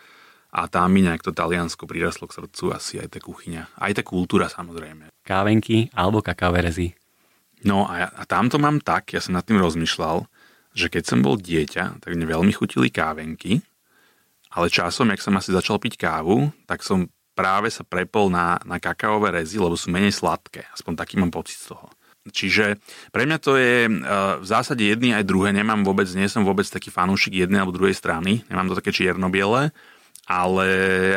A 0.49 0.65
tam 0.65 0.89
mi 0.91 1.05
nejak 1.05 1.21
to 1.21 1.31
Taliansko 1.31 1.85
prirastlo 1.85 2.25
k 2.25 2.41
srdcu, 2.41 2.73
asi 2.73 2.97
aj 2.97 3.13
tá 3.13 3.19
kuchyňa, 3.21 3.79
aj 3.79 4.01
tá 4.01 4.03
kultúra 4.03 4.49
samozrejme. 4.49 5.13
Kávenky 5.21 5.93
alebo 5.93 6.25
kakaverezy. 6.25 6.97
No 7.63 7.85
a, 7.85 7.93
ja, 8.03 8.07
a 8.09 8.23
tam 8.25 8.49
to 8.49 8.57
mám 8.57 8.81
tak, 8.81 9.13
ja 9.13 9.21
som 9.21 9.37
nad 9.37 9.45
tým 9.45 9.61
rozmýšľal, 9.61 10.25
že 10.79 10.87
keď 10.87 11.03
som 11.03 11.19
bol 11.19 11.35
dieťa, 11.35 11.99
tak 11.99 12.15
mne 12.15 12.23
veľmi 12.23 12.55
chutili 12.55 12.87
kávenky, 12.87 13.59
ale 14.49 14.71
časom, 14.71 15.11
jak 15.11 15.21
som 15.21 15.35
asi 15.35 15.51
začal 15.51 15.77
piť 15.77 15.99
kávu, 15.99 16.49
tak 16.65 16.81
som 16.81 17.11
práve 17.37 17.69
sa 17.69 17.85
prepol 17.85 18.31
na, 18.31 18.57
na 18.63 18.81
kakaové 18.81 19.43
rezy, 19.43 19.61
lebo 19.61 19.77
sú 19.77 19.93
menej 19.93 20.15
sladké. 20.15 20.65
Aspoň 20.73 20.93
taký 20.97 21.21
mám 21.21 21.29
pocit 21.29 21.59
z 21.59 21.75
toho. 21.75 21.87
Čiže 22.29 22.77
pre 23.15 23.23
mňa 23.23 23.37
to 23.39 23.55
je 23.55 23.87
e, 23.87 23.91
v 24.41 24.45
zásade 24.45 24.83
jedný 24.83 25.15
aj 25.15 25.23
druhé. 25.23 25.55
Nemám 25.55 25.87
vôbec, 25.87 26.09
nie 26.11 26.27
som 26.27 26.43
vôbec 26.43 26.67
taký 26.67 26.91
fanúšik 26.91 27.31
jednej 27.31 27.63
alebo 27.63 27.71
druhej 27.71 27.95
strany. 27.95 28.43
Nemám 28.51 28.73
to 28.73 28.77
také 28.77 28.91
čierno-biele. 28.91 29.71
Ale, 30.29 30.69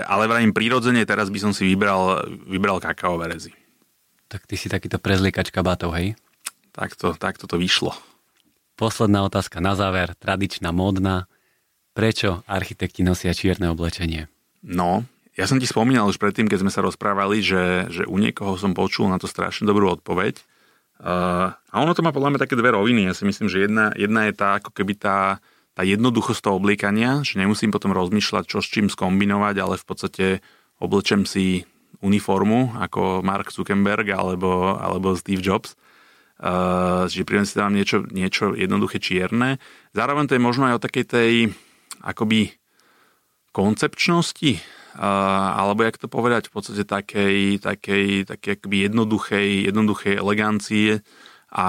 ale 0.08 0.24
vrajím 0.24 0.56
prirodzene, 0.56 1.04
teraz 1.04 1.28
by 1.28 1.36
som 1.36 1.52
si 1.52 1.68
vybral, 1.68 2.32
vybral 2.48 2.80
kakaové 2.80 3.28
rezy. 3.28 3.52
Tak 4.32 4.48
ty 4.48 4.56
si 4.56 4.72
takýto 4.72 4.96
prezliekač 4.96 5.52
kabátov, 5.52 5.92
hej? 6.00 6.16
Takto, 6.72 7.12
takto 7.20 7.44
to 7.44 7.60
vyšlo. 7.60 7.92
Posledná 8.76 9.22
otázka 9.28 9.60
na 9.60 9.76
záver, 9.76 10.16
tradičná, 10.16 10.72
módna. 10.72 11.28
Prečo 11.92 12.40
architekti 12.48 13.04
nosia 13.04 13.36
čierne 13.36 13.68
oblečenie? 13.68 14.32
No, 14.64 15.04
ja 15.36 15.48
som 15.48 15.60
ti 15.60 15.68
spomínal 15.68 16.08
už 16.08 16.20
predtým, 16.20 16.48
keď 16.48 16.64
sme 16.64 16.72
sa 16.72 16.84
rozprávali, 16.84 17.40
že, 17.40 17.88
že 17.88 18.04
u 18.08 18.16
niekoho 18.16 18.56
som 18.60 18.76
počul 18.76 19.08
na 19.12 19.16
to 19.16 19.28
strašne 19.28 19.64
dobrú 19.64 19.92
odpoveď. 19.92 20.40
Uh, 21.02 21.52
a 21.52 21.74
ono 21.80 21.96
to 21.96 22.04
má 22.04 22.12
podľa 22.12 22.36
mňa 22.36 22.42
také 22.44 22.54
dve 22.56 22.72
roviny. 22.72 23.08
Ja 23.08 23.14
si 23.16 23.24
myslím, 23.24 23.48
že 23.48 23.64
jedna, 23.64 23.92
jedna 23.96 24.28
je 24.28 24.34
tá, 24.36 24.60
ako 24.60 24.76
keby 24.76 24.96
tá, 25.00 25.40
tá 25.72 25.82
jednoduchosť 25.84 26.40
toho 26.40 26.60
obliekania, 26.60 27.24
že 27.24 27.40
nemusím 27.40 27.72
potom 27.72 27.96
rozmýšľať, 27.96 28.44
čo 28.44 28.60
s 28.60 28.68
čím 28.68 28.92
skombinovať, 28.92 29.56
ale 29.56 29.80
v 29.80 29.86
podstate 29.88 30.26
oblečem 30.80 31.24
si 31.24 31.64
uniformu 32.04 32.76
ako 32.76 33.24
Mark 33.24 33.48
Zuckerberg 33.52 34.12
alebo, 34.12 34.76
alebo 34.76 35.16
Steve 35.16 35.40
Jobs 35.40 35.78
Uh, 36.42 37.06
že 37.06 37.22
si 37.22 37.54
tam 37.54 37.70
niečo, 37.70 38.02
niečo 38.10 38.50
jednoduché 38.58 38.98
čierne. 38.98 39.62
Zároveň 39.94 40.26
to 40.26 40.34
je 40.34 40.42
možno 40.42 40.66
aj 40.66 40.74
o 40.74 40.82
takej 40.82 41.04
tej 41.06 41.32
akoby 42.02 42.50
koncepčnosti, 43.54 44.58
uh, 44.58 45.54
alebo 45.54 45.86
jak 45.86 46.02
to 46.02 46.10
povedať, 46.10 46.50
v 46.50 46.52
podstate 46.58 46.82
takej, 46.82 47.62
takej, 47.62 48.26
takej 48.26 48.58
akoby 48.58 48.76
jednoduchej, 48.90 49.48
jednoduchej 49.70 50.14
elegancie 50.18 51.06
a 51.54 51.68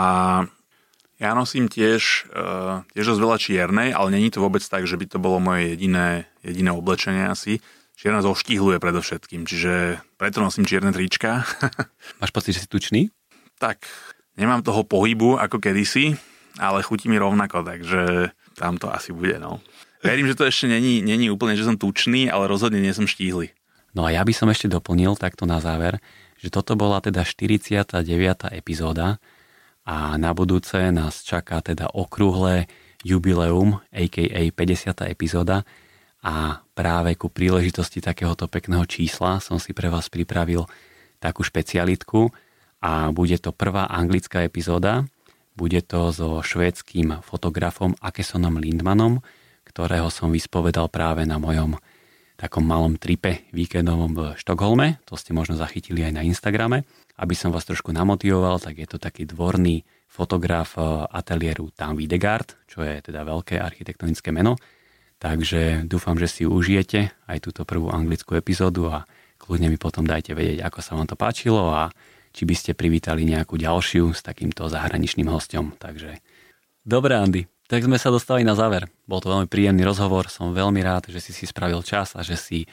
ja 1.21 1.31
nosím 1.37 1.69
tiež, 1.69 2.33
uh, 2.33 2.81
tiež 2.97 3.13
dosť 3.13 3.21
veľa 3.21 3.37
čiernej, 3.37 3.89
ale 3.93 4.09
není 4.09 4.33
to 4.33 4.41
vôbec 4.41 4.65
tak, 4.65 4.89
že 4.89 4.97
by 4.97 5.05
to 5.05 5.21
bolo 5.21 5.37
moje 5.37 5.77
jediné, 5.77 6.25
jediné 6.41 6.73
oblečenie 6.73 7.29
asi. 7.29 7.61
Čierna 7.93 8.25
zoštihluje 8.25 8.81
predovšetkým, 8.81 9.45
čiže 9.45 10.01
preto 10.17 10.41
nosím 10.41 10.65
čierne 10.65 10.89
trička. 10.89 11.45
Máš 12.19 12.31
pocit, 12.33 12.57
že 12.57 12.65
si 12.65 12.69
tučný? 12.71 13.13
Tak, 13.61 13.85
Nemám 14.33 14.65
toho 14.65 14.81
pohybu 14.83 15.37
ako 15.37 15.61
kedysi, 15.61 16.17
ale 16.57 16.81
chutí 16.81 17.09
mi 17.09 17.21
rovnako, 17.21 17.61
takže 17.61 18.33
tam 18.57 18.77
to 18.77 18.89
asi 18.89 19.13
bude, 19.13 19.37
no. 19.37 19.61
Verím, 20.03 20.27
že 20.27 20.35
to 20.35 20.43
ešte 20.43 20.67
není, 20.67 20.99
není 20.99 21.31
úplne, 21.31 21.55
že 21.55 21.63
som 21.63 21.79
tučný, 21.79 22.27
ale 22.27 22.51
rozhodne 22.51 22.83
nie 22.83 22.91
som 22.91 23.07
štíhly. 23.07 23.55
No 23.93 24.03
a 24.03 24.11
ja 24.11 24.25
by 24.25 24.33
som 24.35 24.49
ešte 24.49 24.67
doplnil 24.67 25.15
takto 25.15 25.45
na 25.45 25.61
záver, 25.63 26.01
že 26.41 26.51
toto 26.51 26.75
bola 26.75 26.99
teda 26.99 27.23
49. 27.23 28.03
epizóda 28.51 29.21
a 29.87 30.17
na 30.19 30.35
budúce 30.35 30.91
nás 30.91 31.23
čaká 31.23 31.63
teda 31.63 31.93
okrúhle 31.93 32.67
jubileum, 33.05 33.79
a.k.a. 33.93 34.41
50. 34.51 35.13
epizóda 35.13 35.63
a 36.23 36.63
práve 36.75 37.15
ku 37.15 37.31
príležitosti 37.31 37.99
takéhoto 37.99 38.47
pekného 38.47 38.83
čísla 38.87 39.39
som 39.39 39.59
si 39.59 39.71
pre 39.71 39.87
vás 39.87 40.11
pripravil 40.11 40.67
takú 41.19 41.43
špecialitku, 41.43 42.27
a 42.83 43.15
bude 43.15 43.39
to 43.39 43.55
prvá 43.55 43.87
anglická 43.87 44.43
epizóda. 44.43 45.07
Bude 45.55 45.79
to 45.79 46.11
so 46.11 46.43
švédským 46.43 47.23
fotografom 47.23 47.95
Akesonom 48.03 48.59
Lindmanom, 48.59 49.23
ktorého 49.63 50.11
som 50.11 50.35
vyspovedal 50.35 50.91
práve 50.91 51.23
na 51.23 51.39
mojom 51.39 51.79
takom 52.35 52.67
malom 52.67 52.99
tripe 52.99 53.47
víkendovom 53.55 54.11
v 54.11 54.21
Štokholme. 54.35 54.99
To 55.07 55.15
ste 55.15 55.31
možno 55.31 55.55
zachytili 55.55 56.03
aj 56.03 56.13
na 56.19 56.27
Instagrame. 56.27 56.83
Aby 57.15 57.39
som 57.39 57.55
vás 57.55 57.63
trošku 57.63 57.95
namotivoval, 57.95 58.59
tak 58.59 58.83
je 58.83 58.87
to 58.89 58.99
taký 58.99 59.23
dvorný 59.23 59.87
fotograf 60.11 60.75
eh, 60.75 60.83
ateliéru 61.07 61.71
Tam 61.71 61.95
Videgard, 61.95 62.59
čo 62.67 62.83
je 62.83 62.99
teda 62.99 63.23
veľké 63.23 63.63
architektonické 63.63 64.35
meno. 64.35 64.59
Takže 65.23 65.87
dúfam, 65.87 66.19
že 66.19 66.27
si 66.27 66.43
užijete 66.43 67.15
aj 67.31 67.37
túto 67.39 67.63
prvú 67.63 67.87
anglickú 67.87 68.35
epizódu 68.35 68.91
a 68.91 69.07
kľudne 69.39 69.71
mi 69.71 69.79
potom 69.79 70.03
dajte 70.03 70.35
vedieť, 70.35 70.67
ako 70.67 70.79
sa 70.83 70.99
vám 70.99 71.07
to 71.07 71.15
páčilo 71.15 71.71
a 71.71 71.87
či 72.33 72.43
by 72.49 72.55
ste 72.57 72.71
privítali 72.73 73.23
nejakú 73.23 73.55
ďalšiu 73.55 74.11
s 74.11 74.25
takýmto 74.25 74.65
zahraničným 74.67 75.29
hostom. 75.29 75.77
Takže 75.77 76.17
dobre, 76.83 77.13
Andy, 77.15 77.45
tak 77.69 77.85
sme 77.85 78.01
sa 78.01 78.09
dostali 78.09 78.41
na 78.41 78.57
záver. 78.57 78.89
Bol 79.05 79.21
to 79.21 79.31
veľmi 79.31 79.47
príjemný 79.47 79.85
rozhovor, 79.85 80.27
som 80.27 80.51
veľmi 80.51 80.81
rád, 80.81 81.13
že 81.13 81.21
si 81.21 81.31
si 81.31 81.45
spravil 81.45 81.85
čas 81.85 82.17
a 82.17 82.25
že 82.25 82.35
si 82.35 82.65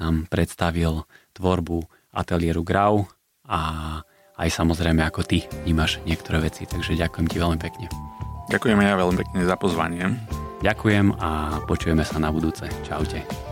nám 0.00 0.26
predstavil 0.26 1.04
tvorbu 1.36 1.84
ateliéru 2.10 2.64
Grau 2.64 3.06
a 3.46 4.00
aj 4.40 4.48
samozrejme 4.48 5.04
ako 5.04 5.22
ty 5.22 5.44
vnímaš 5.62 6.00
niektoré 6.08 6.42
veci, 6.42 6.64
takže 6.64 6.96
ďakujem 6.96 7.26
ti 7.28 7.36
veľmi 7.38 7.58
pekne. 7.60 7.86
Ďakujem 8.50 8.80
ja 8.82 8.98
veľmi 8.98 9.16
pekne 9.20 9.40
za 9.46 9.56
pozvanie. 9.60 10.04
Ďakujem 10.64 11.14
a 11.18 11.62
počujeme 11.64 12.02
sa 12.02 12.18
na 12.18 12.30
budúce. 12.30 12.66
Čaute. 12.86 13.51